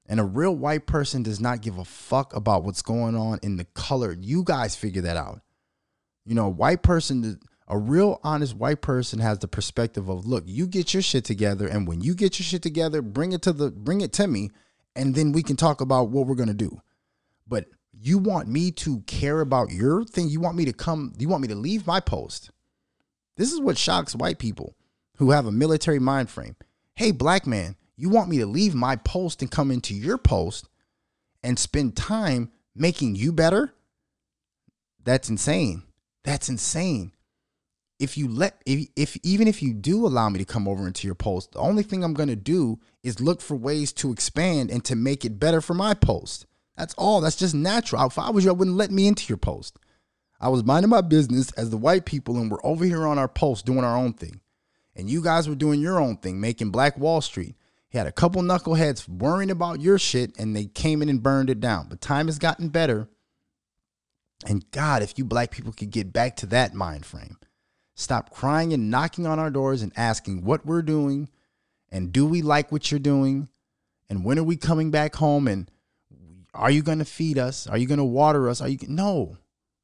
And 0.08 0.20
a 0.20 0.24
real 0.24 0.56
white 0.56 0.86
person 0.88 1.22
does 1.22 1.40
not 1.40 1.62
give 1.62 1.78
a 1.78 1.86
fuck 1.86 2.36
about 2.36 2.64
what's 2.64 2.82
going 2.82 3.16
on 3.16 3.40
in 3.44 3.58
the 3.58 3.66
color. 3.66 4.16
You 4.20 4.44
guys 4.44 4.76
figure 4.76 5.02
that 5.04 5.18
out. 5.18 5.42
You 6.30 6.36
know, 6.36 6.46
a 6.46 6.50
white 6.50 6.84
person, 6.84 7.40
a 7.68 7.76
real 7.76 8.20
honest 8.24 8.56
white 8.56 8.84
person 8.84 9.18
has 9.18 9.40
the 9.40 9.48
perspective 9.48 10.10
of, 10.10 10.28
look, 10.28 10.44
you 10.46 10.68
get 10.68 10.94
your 10.94 11.02
shit 11.02 11.26
together, 11.26 11.68
and 11.68 11.88
when 11.88 12.02
you 12.02 12.14
get 12.14 12.38
your 12.38 12.44
shit 12.44 12.62
together, 12.62 13.02
bring 13.02 13.32
it 13.32 13.42
to 13.42 13.52
the 13.52 13.72
bring 13.72 14.02
it 14.02 14.14
to 14.14 14.28
me, 14.28 14.52
and 14.96 15.16
then 15.16 15.32
we 15.32 15.42
can 15.42 15.56
talk 15.56 15.82
about 15.82 16.10
what 16.10 16.28
we're 16.28 16.36
gonna 16.36 16.54
do. 16.54 16.84
But 17.48 17.66
you 17.92 18.20
want 18.20 18.48
me 18.48 18.70
to 18.74 19.00
care 19.08 19.42
about 19.42 19.72
your 19.72 20.06
thing? 20.06 20.30
You 20.30 20.40
want 20.40 20.56
me 20.56 20.66
to 20.66 20.72
come? 20.72 21.14
You 21.18 21.28
want 21.30 21.42
me 21.42 21.48
to 21.48 21.56
leave 21.56 21.88
my 21.88 22.00
post? 22.00 22.52
This 23.36 23.52
is 23.52 23.60
what 23.60 23.80
shocks 23.80 24.16
white 24.16 24.38
people 24.38 24.76
who 25.18 25.32
have 25.32 25.48
a 25.48 25.52
military 25.52 25.98
mind 25.98 26.30
frame. 26.30 26.58
Hey, 26.94 27.10
black 27.10 27.48
man, 27.48 27.76
you 27.98 28.10
want 28.10 28.30
me 28.30 28.38
to 28.38 28.46
leave 28.46 28.76
my 28.76 28.98
post 28.98 29.42
and 29.42 29.50
come 29.50 29.72
into 29.72 29.96
your 29.96 30.20
post 30.20 30.70
and 31.42 31.58
spend 31.58 31.96
time 31.96 32.52
making 32.76 33.16
you 33.16 33.34
better? 33.34 33.74
That's 35.04 35.28
insane. 35.28 35.86
That's 36.24 36.50
insane. 36.50 37.14
If 38.00 38.18
you 38.18 38.30
let 38.30 38.62
if, 38.66 38.88
if 38.96 39.18
even 39.24 39.48
if 39.48 39.62
you 39.62 39.74
do 39.74 40.06
allow 40.06 40.30
me 40.30 40.40
to 40.40 40.46
come 40.46 40.68
over 40.68 40.88
into 40.88 41.06
your 41.06 41.16
post, 41.16 41.52
the 41.52 41.60
only 41.60 41.84
thing 41.84 42.04
I'm 42.04 42.14
going 42.14 42.30
to 42.30 42.36
do 42.36 42.80
is 43.04 43.20
look 43.20 43.42
for 43.42 43.56
ways 43.56 43.92
to 43.94 44.12
expand 44.12 44.72
and 44.72 44.84
to 44.86 44.96
make 44.96 45.26
it 45.26 45.40
better 45.40 45.60
for 45.60 45.74
my 45.74 45.94
post. 45.94 46.46
That's 46.78 46.94
all. 46.94 47.20
That's 47.20 47.36
just 47.36 47.54
natural. 47.54 48.08
If 48.08 48.18
I 48.18 48.30
was 48.30 48.46
you, 48.46 48.52
I 48.52 48.54
wouldn't 48.54 48.78
let 48.78 48.90
me 48.90 49.06
into 49.06 49.28
your 49.28 49.38
post. 49.38 49.78
I 50.40 50.48
was 50.48 50.64
minding 50.64 50.90
my 50.90 51.02
business 51.02 51.52
as 51.52 51.70
the 51.70 51.78
white 51.78 52.06
people, 52.06 52.38
and 52.38 52.50
we're 52.50 52.64
over 52.64 52.86
here 52.86 53.06
on 53.06 53.20
our 53.20 53.28
post 53.28 53.66
doing 53.66 53.84
our 53.84 53.98
own 53.98 54.14
thing. 54.14 54.40
And 54.96 55.10
you 55.10 55.22
guys 55.22 55.50
were 55.50 55.56
doing 55.56 55.82
your 55.82 56.00
own 56.00 56.18
thing, 56.18 56.40
making 56.40 56.72
Black 56.72 56.98
Wall 56.98 57.20
Street. 57.20 57.56
He 57.90 57.98
had 57.98 58.08
a 58.08 58.12
couple 58.12 58.42
knuckleheads 58.42 59.10
worrying 59.10 59.52
about 59.52 59.82
your 59.82 60.00
shit, 60.00 60.38
and 60.40 60.56
they 60.56 60.66
came 60.66 61.02
in 61.02 61.10
and 61.10 61.22
burned 61.22 61.50
it 61.50 61.60
down. 61.60 61.88
But 61.90 62.00
time 62.00 62.28
has 62.28 62.40
gotten 62.40 62.70
better. 62.70 63.10
And 64.46 64.70
God, 64.72 65.02
if 65.02 65.18
you 65.18 65.26
black 65.26 65.52
people 65.52 65.74
could 65.74 65.92
get 65.92 66.14
back 66.14 66.36
to 66.38 66.46
that 66.48 66.74
mind 66.74 67.06
frame, 67.06 67.38
stop 67.96 68.30
crying 68.30 68.74
and 68.74 68.90
knocking 68.90 69.28
on 69.28 69.40
our 69.40 69.50
doors 69.50 69.82
and 69.82 69.92
asking 69.98 70.46
what 70.46 70.66
we're 70.66 70.82
doing 70.82 71.30
and 71.92 72.14
do 72.14 72.26
we 72.26 72.42
like 72.42 72.72
what 72.72 72.92
you're 72.92 73.00
doing 73.00 73.50
and 74.10 74.24
when 74.24 74.40
are 74.40 74.44
we 74.44 74.56
coming 74.56 74.92
back 74.92 75.16
home 75.16 75.48
and 75.48 75.70
are 76.54 76.72
you 76.72 76.82
going 76.82 77.00
to 77.00 77.06
feed 77.06 77.38
us? 77.38 77.68
Are 77.68 77.78
you 77.78 77.88
going 77.88 78.00
to 78.00 78.06
water 78.06 78.50
us? 78.50 78.62
Are 78.62 78.68
you 78.68 78.78
no? 78.88 79.38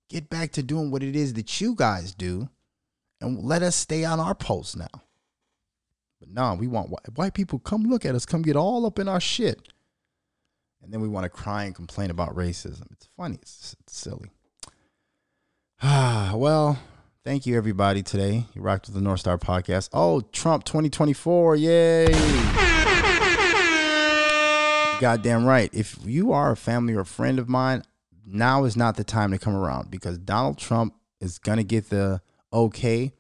Get 0.10 0.30
back 0.30 0.52
to 0.54 0.64
doing 0.64 0.92
what 0.92 1.04
it 1.04 1.16
is 1.16 1.34
that 1.34 1.62
you 1.62 1.76
guys 1.76 2.14
do 2.14 2.50
and 3.22 3.44
let 3.44 3.62
us 3.62 3.76
stay 3.76 4.04
on 4.04 4.20
our 4.20 4.36
post 4.36 4.78
now. 4.78 5.02
But 6.20 6.30
no, 6.30 6.56
we 6.56 6.68
want 6.68 6.90
white, 6.90 7.16
white 7.16 7.34
people 7.34 7.60
come 7.60 7.84
look 7.84 8.06
at 8.06 8.16
us, 8.16 8.26
come 8.26 8.42
get 8.42 8.56
all 8.56 8.86
up 8.86 9.00
in 9.00 9.08
our 9.08 9.20
shit. 9.20 9.70
And 10.82 10.94
then 10.94 11.02
we 11.02 11.08
want 11.08 11.24
to 11.24 11.30
cry 11.30 11.64
and 11.64 11.74
complain 11.74 12.12
about 12.12 12.36
racism. 12.36 12.92
It's 12.92 13.10
funny, 13.18 13.40
it's, 13.42 13.76
it's 13.82 13.98
silly. 13.98 14.32
Ah, 15.82 16.34
well, 16.36 16.80
thank 17.24 17.46
you 17.46 17.58
everybody 17.58 18.04
today. 18.04 18.46
You 18.54 18.62
rocked 18.62 18.88
with 18.88 18.96
the 18.96 19.02
North 19.02 19.20
Star 19.20 19.38
podcast. 19.38 19.90
Oh, 19.94 20.22
Trump 20.22 20.64
2024. 20.64 21.56
Yay. 21.58 22.08
Goddamn 25.00 25.46
right. 25.46 25.70
If 25.74 25.98
you 26.06 26.32
are 26.32 26.52
a 26.52 26.58
family 26.58 26.94
or 26.94 27.02
a 27.02 27.06
friend 27.06 27.38
of 27.38 27.50
mine, 27.50 27.84
now 28.26 28.64
is 28.64 28.78
not 28.78 28.96
the 28.96 29.04
time 29.04 29.32
to 29.32 29.38
come 29.38 29.56
around 29.56 29.92
because 29.92 30.18
Donald 30.18 30.58
Trump 30.58 30.96
is 31.20 31.38
going 31.38 31.58
to 31.58 31.64
get 31.64 31.90
the 31.90 32.22
okay 32.54 33.14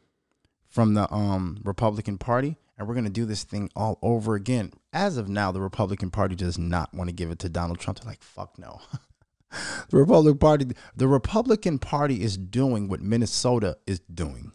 from 0.70 0.94
the 0.94 1.12
um, 1.14 1.60
Republican 1.64 2.18
Party 2.18 2.58
and 2.78 2.88
we're 2.88 2.94
going 2.94 3.06
to 3.06 3.12
do 3.12 3.26
this 3.26 3.44
thing 3.44 3.70
all 3.76 4.00
over 4.02 4.36
again. 4.36 4.72
As 4.92 5.18
of 5.18 5.30
now, 5.30 5.52
the 5.52 5.62
Republican 5.62 6.12
Party 6.12 6.36
does 6.36 6.58
not 6.58 6.94
want 6.94 7.10
to 7.10 7.16
give 7.16 7.32
it 7.32 7.40
to 7.40 7.50
Donald 7.50 7.80
Trump. 7.80 8.00
They're 8.00 8.12
like, 8.12 8.24
fuck 8.24 8.58
no. 8.58 8.82
the 9.90 9.98
Republican 9.98 10.38
Party, 10.38 10.68
the 10.96 11.08
Republican 11.08 11.80
Party 11.80 12.22
is 12.22 12.38
doing 12.38 12.88
what 12.88 13.02
Minnesota 13.02 13.78
is 13.86 14.00
doing. 14.02 14.52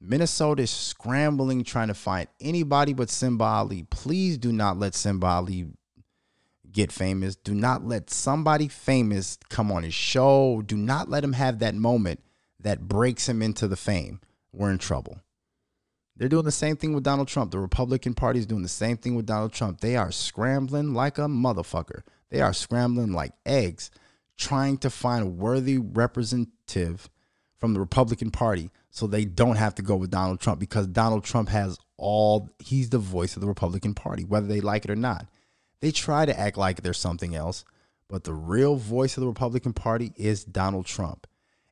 Minnesota 0.00 0.62
is 0.62 0.70
scrambling, 0.70 1.64
trying 1.64 1.88
to 1.88 1.94
find 1.94 2.28
anybody 2.40 2.92
but 2.92 3.10
Simba 3.10 3.44
Ali. 3.44 3.84
Please 3.84 4.38
do 4.38 4.52
not 4.52 4.78
let 4.78 4.94
Simba 4.94 5.26
Ali 5.26 5.66
get 6.70 6.92
famous. 6.92 7.36
Do 7.36 7.54
not 7.54 7.84
let 7.84 8.10
somebody 8.10 8.68
famous 8.68 9.38
come 9.48 9.72
on 9.72 9.82
his 9.82 9.94
show. 9.94 10.62
Do 10.64 10.76
not 10.76 11.08
let 11.08 11.24
him 11.24 11.32
have 11.32 11.58
that 11.60 11.74
moment 11.74 12.22
that 12.60 12.86
breaks 12.86 13.28
him 13.28 13.42
into 13.42 13.66
the 13.66 13.76
fame. 13.76 14.20
We're 14.52 14.70
in 14.70 14.78
trouble. 14.78 15.20
They're 16.16 16.28
doing 16.28 16.44
the 16.44 16.52
same 16.52 16.76
thing 16.76 16.94
with 16.94 17.04
Donald 17.04 17.28
Trump. 17.28 17.50
The 17.50 17.58
Republican 17.58 18.14
Party 18.14 18.38
is 18.38 18.46
doing 18.46 18.62
the 18.62 18.68
same 18.68 18.96
thing 18.96 19.14
with 19.14 19.26
Donald 19.26 19.52
Trump. 19.52 19.80
They 19.80 19.96
are 19.96 20.10
scrambling 20.10 20.94
like 20.94 21.18
a 21.18 21.22
motherfucker. 21.22 22.02
They 22.30 22.40
are 22.40 22.52
scrambling 22.52 23.12
like 23.12 23.32
eggs 23.44 23.90
trying 24.36 24.78
to 24.78 24.90
find 24.90 25.24
a 25.24 25.30
worthy 25.30 25.78
representative 25.78 27.08
from 27.58 27.72
the 27.72 27.80
Republican 27.80 28.30
Party 28.30 28.70
so 28.90 29.06
they 29.06 29.24
don't 29.24 29.56
have 29.56 29.74
to 29.76 29.82
go 29.82 29.96
with 29.96 30.10
Donald 30.10 30.40
Trump 30.40 30.60
because 30.60 30.86
Donald 30.86 31.24
Trump 31.24 31.48
has 31.48 31.78
all 31.96 32.50
he's 32.58 32.90
the 32.90 32.98
voice 32.98 33.36
of 33.36 33.42
the 33.42 33.48
Republican 33.48 33.94
Party, 33.94 34.24
whether 34.24 34.46
they 34.46 34.60
like 34.60 34.84
it 34.84 34.90
or 34.90 34.96
not. 34.96 35.26
They 35.80 35.90
try 35.90 36.26
to 36.26 36.38
act 36.38 36.56
like 36.56 36.82
there's 36.82 36.98
something 36.98 37.34
else, 37.34 37.64
but 38.08 38.24
the 38.24 38.34
real 38.34 38.76
voice 38.76 39.16
of 39.16 39.22
the 39.22 39.28
Republican 39.28 39.72
Party 39.72 40.12
is 40.16 40.44
Donald 40.44 40.86
Trump. 40.86 41.26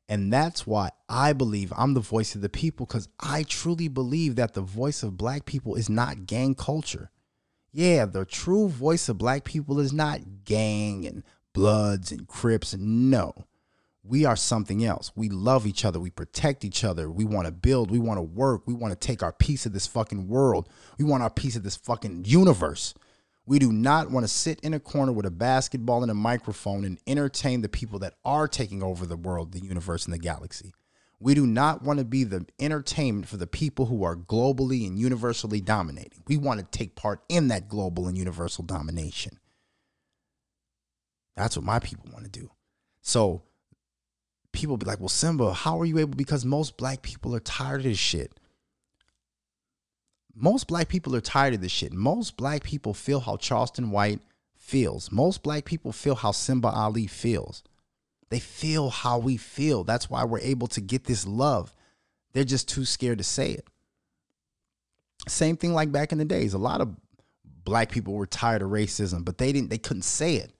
And 0.07 0.31
that's 0.31 0.67
why 0.67 0.91
I 1.09 1.33
believe 1.33 1.73
I'm 1.75 1.95
the 1.95 1.99
voice 1.99 2.35
of 2.35 2.41
the 2.41 2.49
people 2.49 2.85
because 2.85 3.07
I 3.19 3.43
truly 3.43 3.87
believe 3.87 4.35
that 4.35 4.53
the 4.53 4.61
voice 4.61 5.01
of 5.01 5.17
black 5.17 5.45
people 5.45 5.75
is 5.75 5.89
not 5.89 6.27
gang 6.27 6.53
culture. 6.53 7.09
Yeah, 7.77 8.05
the 8.05 8.23
true 8.23 8.69
voice 8.69 9.09
of 9.09 9.17
black 9.17 9.43
people 9.43 9.81
is 9.81 9.91
not 9.91 10.45
gang 10.45 11.05
and 11.05 11.23
bloods 11.51 12.09
and 12.09 12.25
crips. 12.25 12.73
No, 12.73 13.33
we 14.01 14.23
are 14.23 14.37
something 14.37 14.85
else. 14.85 15.11
We 15.13 15.27
love 15.27 15.67
each 15.67 15.83
other. 15.83 15.99
We 15.99 16.09
protect 16.09 16.63
each 16.63 16.85
other. 16.85 17.11
We 17.11 17.25
want 17.25 17.47
to 17.47 17.51
build. 17.51 17.91
We 17.91 17.99
want 17.99 18.17
to 18.17 18.21
work. 18.21 18.65
We 18.65 18.73
want 18.73 18.93
to 18.93 19.07
take 19.07 19.21
our 19.21 19.33
piece 19.33 19.65
of 19.65 19.73
this 19.73 19.87
fucking 19.87 20.29
world. 20.29 20.69
We 20.97 21.03
want 21.03 21.21
our 21.21 21.29
piece 21.29 21.57
of 21.57 21.63
this 21.63 21.75
fucking 21.75 22.23
universe. 22.23 22.93
We 23.45 23.59
do 23.59 23.73
not 23.73 24.09
want 24.09 24.23
to 24.23 24.31
sit 24.31 24.61
in 24.61 24.73
a 24.73 24.79
corner 24.79 25.11
with 25.11 25.25
a 25.25 25.31
basketball 25.31 26.01
and 26.01 26.09
a 26.09 26.15
microphone 26.15 26.85
and 26.85 26.97
entertain 27.05 27.59
the 27.59 27.67
people 27.67 27.99
that 27.99 28.13
are 28.23 28.47
taking 28.47 28.83
over 28.83 29.05
the 29.05 29.17
world, 29.17 29.51
the 29.51 29.59
universe, 29.59 30.05
and 30.05 30.13
the 30.13 30.17
galaxy. 30.17 30.73
We 31.19 31.33
do 31.33 31.47
not 31.47 31.81
want 31.81 31.99
to 31.99 32.05
be 32.05 32.23
the 32.23 32.45
entertainment 32.59 33.27
for 33.27 33.37
the 33.37 33.47
people 33.47 33.85
who 33.85 34.03
are 34.03 34.15
globally 34.15 34.85
and 34.85 34.99
universally 34.99 35.61
dominating. 35.61 36.23
We 36.27 36.37
want 36.37 36.59
to 36.59 36.77
take 36.77 36.95
part 36.95 37.21
in 37.29 37.47
that 37.47 37.69
global 37.69 38.07
and 38.07 38.17
universal 38.17 38.63
domination. 38.63 39.39
That's 41.35 41.55
what 41.55 41.65
my 41.65 41.79
people 41.79 42.09
want 42.11 42.25
to 42.25 42.31
do. 42.31 42.51
So 43.01 43.43
people 44.51 44.77
be 44.77 44.85
like, 44.85 44.99
well, 44.99 45.09
Simba, 45.09 45.53
how 45.53 45.79
are 45.79 45.85
you 45.85 45.99
able? 45.99 46.15
Because 46.15 46.43
most 46.45 46.77
black 46.77 47.01
people 47.01 47.35
are 47.35 47.39
tired 47.39 47.81
of 47.81 47.83
this 47.83 47.97
shit. 47.97 48.33
Most 50.33 50.67
black 50.67 50.89
people 50.89 51.15
are 51.15 51.21
tired 51.21 51.53
of 51.53 51.61
this 51.61 51.71
shit. 51.71 51.93
Most 51.93 52.35
black 52.35 52.63
people 52.63 52.93
feel 52.93 53.21
how 53.21 53.37
Charleston 53.37 53.89
White 53.91 54.19
feels. 54.57 55.11
Most 55.11 55.43
black 55.43 55.63
people 55.63 55.93
feel 55.93 56.15
how 56.15 56.31
Simba 56.31 56.67
Ali 56.67 57.07
feels. 57.07 57.63
They 58.29 58.39
feel 58.39 58.89
how 58.89 59.19
we 59.19 59.37
feel. 59.37 59.83
That's 59.83 60.09
why 60.09 60.23
we're 60.23 60.39
able 60.39 60.67
to 60.67 60.81
get 60.81 61.05
this 61.05 61.27
love. 61.27 61.73
They're 62.33 62.43
just 62.43 62.67
too 62.67 62.85
scared 62.85 63.19
to 63.19 63.23
say 63.23 63.51
it. 63.51 63.65
Same 65.27 65.57
thing 65.57 65.73
like 65.73 65.91
back 65.91 66.11
in 66.11 66.17
the 66.17 66.25
days. 66.25 66.53
A 66.53 66.57
lot 66.57 66.81
of 66.81 66.95
black 67.63 67.89
people 67.89 68.13
were 68.13 68.25
tired 68.25 68.61
of 68.61 68.69
racism, 68.69 69.23
but 69.23 69.37
they 69.37 69.51
didn't 69.51 69.69
they 69.69 69.77
couldn't 69.77 70.03
say 70.03 70.35
it. 70.35 70.51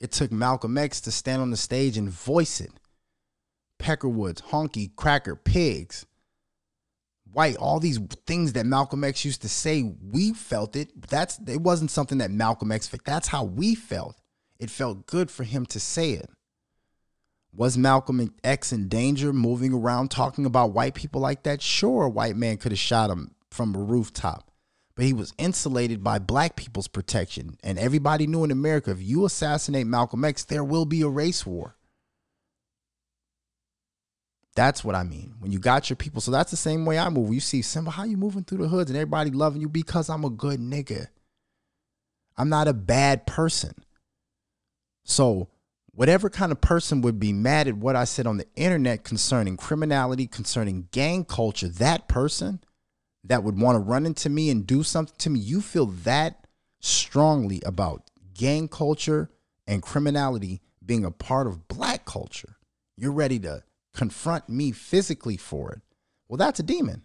It 0.00 0.10
took 0.10 0.32
Malcolm 0.32 0.76
X 0.76 1.00
to 1.02 1.12
stand 1.12 1.40
on 1.42 1.50
the 1.50 1.56
stage 1.56 1.96
and 1.96 2.08
voice 2.08 2.60
it. 2.60 2.72
Peckerwoods, 3.78 4.42
honky, 4.42 4.94
cracker, 4.96 5.36
pigs, 5.36 6.06
white, 7.32 7.56
all 7.56 7.80
these 7.80 7.98
things 8.26 8.52
that 8.52 8.66
Malcolm 8.66 9.04
X 9.04 9.24
used 9.24 9.42
to 9.42 9.48
say, 9.48 9.82
we 10.10 10.32
felt 10.32 10.76
it. 10.76 11.08
That's 11.08 11.38
it 11.46 11.60
wasn't 11.60 11.90
something 11.90 12.18
that 12.18 12.30
Malcolm 12.30 12.72
X 12.72 12.88
felt. 12.88 13.04
That's 13.04 13.28
how 13.28 13.44
we 13.44 13.74
felt. 13.74 14.16
It 14.58 14.70
felt 14.70 15.06
good 15.06 15.30
for 15.30 15.44
him 15.44 15.66
to 15.66 15.80
say 15.80 16.12
it. 16.12 16.30
Was 17.54 17.76
Malcolm 17.76 18.34
X 18.42 18.72
in 18.72 18.88
danger 18.88 19.32
moving 19.32 19.74
around 19.74 20.10
talking 20.10 20.46
about 20.46 20.72
white 20.72 20.94
people 20.94 21.20
like 21.20 21.42
that? 21.42 21.60
Sure, 21.60 22.04
a 22.04 22.10
white 22.10 22.36
man 22.36 22.56
could 22.56 22.72
have 22.72 22.78
shot 22.78 23.10
him 23.10 23.34
from 23.50 23.74
a 23.74 23.78
rooftop, 23.78 24.50
but 24.94 25.04
he 25.04 25.12
was 25.12 25.34
insulated 25.36 26.02
by 26.02 26.18
black 26.18 26.56
people's 26.56 26.88
protection. 26.88 27.58
And 27.62 27.78
everybody 27.78 28.26
knew 28.26 28.44
in 28.44 28.50
America 28.50 28.90
if 28.90 29.02
you 29.02 29.26
assassinate 29.26 29.86
Malcolm 29.86 30.24
X, 30.24 30.44
there 30.44 30.64
will 30.64 30.86
be 30.86 31.02
a 31.02 31.08
race 31.08 31.44
war. 31.44 31.76
That's 34.54 34.84
what 34.84 34.94
I 34.94 35.02
mean. 35.02 35.34
When 35.38 35.52
you 35.52 35.58
got 35.58 35.88
your 35.90 35.96
people, 35.96 36.20
so 36.20 36.30
that's 36.30 36.50
the 36.50 36.56
same 36.56 36.84
way 36.84 36.98
I 36.98 37.08
move. 37.08 37.32
You 37.32 37.40
see, 37.40 37.62
Simba, 37.62 37.90
how 37.90 38.04
you 38.04 38.16
moving 38.16 38.44
through 38.44 38.58
the 38.58 38.68
hoods 38.68 38.90
and 38.90 38.96
everybody 38.96 39.30
loving 39.30 39.60
you 39.60 39.68
because 39.68 40.10
I'm 40.10 40.24
a 40.24 40.30
good 40.30 40.60
nigga. 40.60 41.08
I'm 42.36 42.48
not 42.48 42.68
a 42.68 42.74
bad 42.74 43.26
person. 43.26 43.74
So, 45.04 45.48
whatever 45.94 46.30
kind 46.30 46.52
of 46.52 46.60
person 46.60 47.02
would 47.02 47.18
be 47.18 47.32
mad 47.32 47.68
at 47.68 47.76
what 47.76 47.96
I 47.96 48.04
said 48.04 48.26
on 48.26 48.38
the 48.38 48.46
internet 48.56 49.04
concerning 49.04 49.56
criminality, 49.56 50.26
concerning 50.26 50.88
gang 50.90 51.24
culture, 51.24 51.68
that 51.68 52.08
person 52.08 52.60
that 53.24 53.44
would 53.44 53.60
want 53.60 53.76
to 53.76 53.80
run 53.80 54.06
into 54.06 54.28
me 54.28 54.50
and 54.50 54.66
do 54.66 54.82
something 54.82 55.14
to 55.18 55.30
me, 55.30 55.38
you 55.40 55.60
feel 55.60 55.86
that 55.86 56.46
strongly 56.80 57.62
about 57.64 58.10
gang 58.34 58.68
culture 58.68 59.30
and 59.66 59.82
criminality 59.82 60.60
being 60.84 61.04
a 61.04 61.10
part 61.10 61.46
of 61.46 61.68
black 61.68 62.04
culture. 62.04 62.56
You're 62.96 63.12
ready 63.12 63.38
to 63.40 63.62
confront 63.94 64.48
me 64.48 64.72
physically 64.72 65.36
for 65.36 65.72
it, 65.72 65.82
well, 66.32 66.38
that's 66.38 66.60
a 66.60 66.62
demon. 66.62 67.02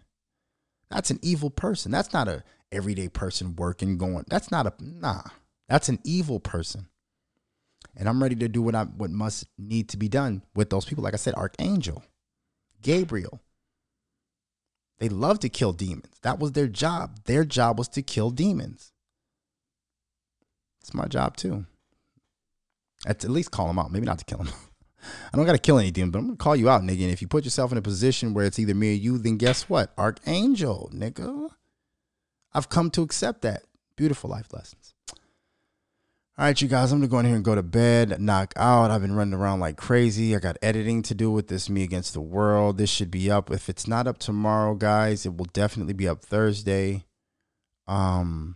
That's 0.90 1.10
an 1.10 1.18
evil 1.20 1.50
person. 1.50 1.92
That's 1.92 2.14
not 2.14 2.28
a 2.28 2.42
everyday 2.72 3.08
person 3.08 3.56
working, 3.56 3.98
going. 3.98 4.24
That's 4.28 4.50
not 4.50 4.66
a 4.66 4.72
nah. 4.80 5.22
That's 5.68 5.90
an 5.90 5.98
evil 6.02 6.40
person. 6.40 6.88
And 7.98 8.08
I'm 8.08 8.22
ready 8.22 8.36
to 8.36 8.48
do 8.48 8.62
what 8.62 8.76
I 8.76 8.84
what 8.84 9.10
must 9.10 9.46
need 9.58 9.88
to 9.90 9.96
be 9.96 10.08
done 10.08 10.42
with 10.54 10.70
those 10.70 10.84
people. 10.84 11.02
Like 11.02 11.14
I 11.14 11.18
said, 11.18 11.34
Archangel, 11.34 12.04
Gabriel. 12.80 13.40
They 14.98 15.08
love 15.08 15.40
to 15.40 15.48
kill 15.48 15.72
demons. 15.72 16.18
That 16.22 16.38
was 16.38 16.52
their 16.52 16.66
job. 16.66 17.20
Their 17.24 17.44
job 17.44 17.78
was 17.78 17.88
to 17.88 18.02
kill 18.02 18.30
demons. 18.30 18.92
It's 20.80 20.94
my 20.94 21.06
job 21.06 21.36
too. 21.36 21.66
At, 23.06 23.24
at 23.24 23.30
least 23.30 23.50
call 23.50 23.68
them 23.68 23.78
out. 23.78 23.92
Maybe 23.92 24.06
not 24.06 24.18
to 24.18 24.24
kill 24.24 24.38
them. 24.38 24.48
I 25.32 25.36
don't 25.36 25.46
got 25.46 25.52
to 25.52 25.58
kill 25.58 25.78
any 25.78 25.90
demon, 25.90 26.10
but 26.10 26.18
I'm 26.18 26.26
gonna 26.26 26.36
call 26.36 26.56
you 26.56 26.68
out, 26.68 26.82
nigga. 26.82 27.02
And 27.02 27.12
if 27.12 27.22
you 27.22 27.28
put 27.28 27.44
yourself 27.44 27.70
in 27.72 27.78
a 27.78 27.82
position 27.82 28.34
where 28.34 28.44
it's 28.44 28.58
either 28.58 28.74
me 28.74 28.90
or 28.90 28.96
you, 28.96 29.18
then 29.18 29.36
guess 29.36 29.68
what? 29.68 29.92
Archangel, 29.98 30.90
nigga. 30.94 31.50
I've 32.52 32.68
come 32.68 32.90
to 32.92 33.02
accept 33.02 33.42
that. 33.42 33.62
Beautiful 33.96 34.30
life 34.30 34.52
lessons. 34.52 34.77
All 36.38 36.44
right, 36.44 36.62
you 36.62 36.68
guys, 36.68 36.92
I'm 36.92 37.00
gonna 37.00 37.08
go 37.08 37.18
in 37.18 37.26
here 37.26 37.34
and 37.34 37.44
go 37.44 37.56
to 37.56 37.64
bed, 37.64 38.20
knock 38.20 38.52
out. 38.54 38.92
I've 38.92 39.00
been 39.00 39.16
running 39.16 39.34
around 39.34 39.58
like 39.58 39.76
crazy. 39.76 40.36
I 40.36 40.38
got 40.38 40.56
editing 40.62 41.02
to 41.02 41.14
do 41.14 41.32
with 41.32 41.48
this 41.48 41.68
Me 41.68 41.82
Against 41.82 42.14
the 42.14 42.20
World. 42.20 42.78
This 42.78 42.88
should 42.90 43.10
be 43.10 43.28
up. 43.28 43.50
If 43.50 43.68
it's 43.68 43.88
not 43.88 44.06
up 44.06 44.18
tomorrow, 44.18 44.76
guys, 44.76 45.26
it 45.26 45.36
will 45.36 45.48
definitely 45.52 45.94
be 45.94 46.06
up 46.06 46.24
Thursday. 46.24 47.04
Um, 47.88 48.54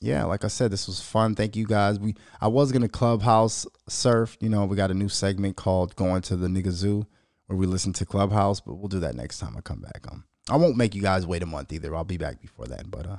yeah, 0.00 0.22
like 0.26 0.44
I 0.44 0.46
said, 0.46 0.70
this 0.70 0.86
was 0.86 1.00
fun. 1.00 1.34
Thank 1.34 1.56
you 1.56 1.66
guys. 1.66 1.98
We 1.98 2.14
I 2.40 2.46
was 2.46 2.70
gonna 2.70 2.88
clubhouse 2.88 3.66
surf. 3.88 4.36
You 4.40 4.48
know, 4.48 4.64
we 4.64 4.76
got 4.76 4.92
a 4.92 4.94
new 4.94 5.08
segment 5.08 5.56
called 5.56 5.96
"Going 5.96 6.22
to 6.22 6.36
the 6.36 6.46
Nigga 6.46 6.70
Zoo," 6.70 7.04
where 7.48 7.58
we 7.58 7.66
listen 7.66 7.92
to 7.94 8.06
Clubhouse, 8.06 8.60
but 8.60 8.74
we'll 8.74 8.86
do 8.86 9.00
that 9.00 9.16
next 9.16 9.40
time 9.40 9.56
I 9.56 9.60
come 9.60 9.80
back. 9.80 10.06
Um, 10.08 10.22
I 10.48 10.56
won't 10.56 10.76
make 10.76 10.94
you 10.94 11.02
guys 11.02 11.26
wait 11.26 11.42
a 11.42 11.46
month 11.46 11.72
either. 11.72 11.96
I'll 11.96 12.04
be 12.04 12.16
back 12.16 12.40
before 12.40 12.66
that. 12.68 12.92
But 12.92 13.06
uh, 13.06 13.18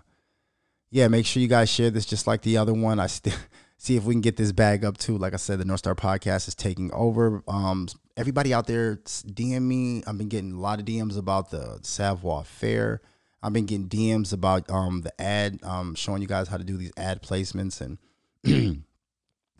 yeah, 0.89 1.09
make 1.09 1.25
sure 1.25 1.41
you 1.41 1.49
guys 1.49 1.69
share 1.69 1.89
this 1.89 2.05
just 2.05 2.27
like 2.27 2.43
the 2.43 2.55
other 2.55 2.73
one. 2.73 2.97
I 2.97 3.07
still 3.07 3.33
see 3.85 3.95
if 3.95 4.03
we 4.03 4.15
can 4.15 4.21
get 4.21 4.35
this 4.35 4.51
bag 4.51 4.83
up 4.83 4.97
too. 4.97 5.15
Like 5.15 5.33
I 5.33 5.37
said, 5.37 5.59
the 5.59 5.65
North 5.65 5.79
Star 5.79 5.93
Podcast 5.93 6.47
is 6.47 6.55
taking 6.55 6.91
over. 6.91 7.43
Um, 7.47 7.87
everybody 8.17 8.51
out 8.51 8.65
there, 8.65 8.95
DM 8.95 9.61
me. 9.61 10.03
I've 10.07 10.17
been 10.17 10.27
getting 10.27 10.53
a 10.53 10.59
lot 10.59 10.79
of 10.79 10.85
DMs 10.85 11.17
about 11.17 11.51
the 11.51 11.79
Savoir 11.83 12.43
Fair. 12.43 13.01
I've 13.43 13.53
been 13.53 13.67
getting 13.67 13.87
DMs 13.87 14.33
about 14.33 14.67
um, 14.71 15.01
the 15.01 15.21
ad, 15.21 15.59
um, 15.61 15.93
showing 15.93 16.23
you 16.23 16.27
guys 16.27 16.47
how 16.47 16.57
to 16.57 16.63
do 16.63 16.77
these 16.77 16.91
ad 16.97 17.21
placements. 17.21 17.79
And 17.79 17.99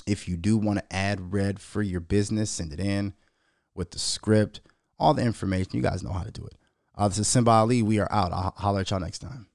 if 0.07 0.27
you 0.27 0.37
do 0.37 0.57
want 0.57 0.79
to 0.79 0.95
ad 0.95 1.31
read 1.31 1.59
for 1.59 1.83
your 1.83 1.99
business, 1.99 2.49
send 2.49 2.73
it 2.73 2.79
in 2.79 3.13
with 3.75 3.91
the 3.91 3.99
script, 3.99 4.61
all 4.97 5.13
the 5.13 5.21
information. 5.21 5.75
You 5.75 5.83
guys 5.83 6.01
know 6.01 6.13
how 6.13 6.23
to 6.23 6.31
do 6.31 6.43
it. 6.45 6.55
Uh, 6.95 7.07
this 7.09 7.19
is 7.19 7.27
Simba 7.27 7.51
Ali. 7.51 7.83
We 7.83 7.99
are 7.99 8.11
out. 8.11 8.31
I'll 8.31 8.55
holler 8.57 8.79
at 8.79 8.89
y'all 8.89 8.99
next 8.99 9.19
time. 9.19 9.45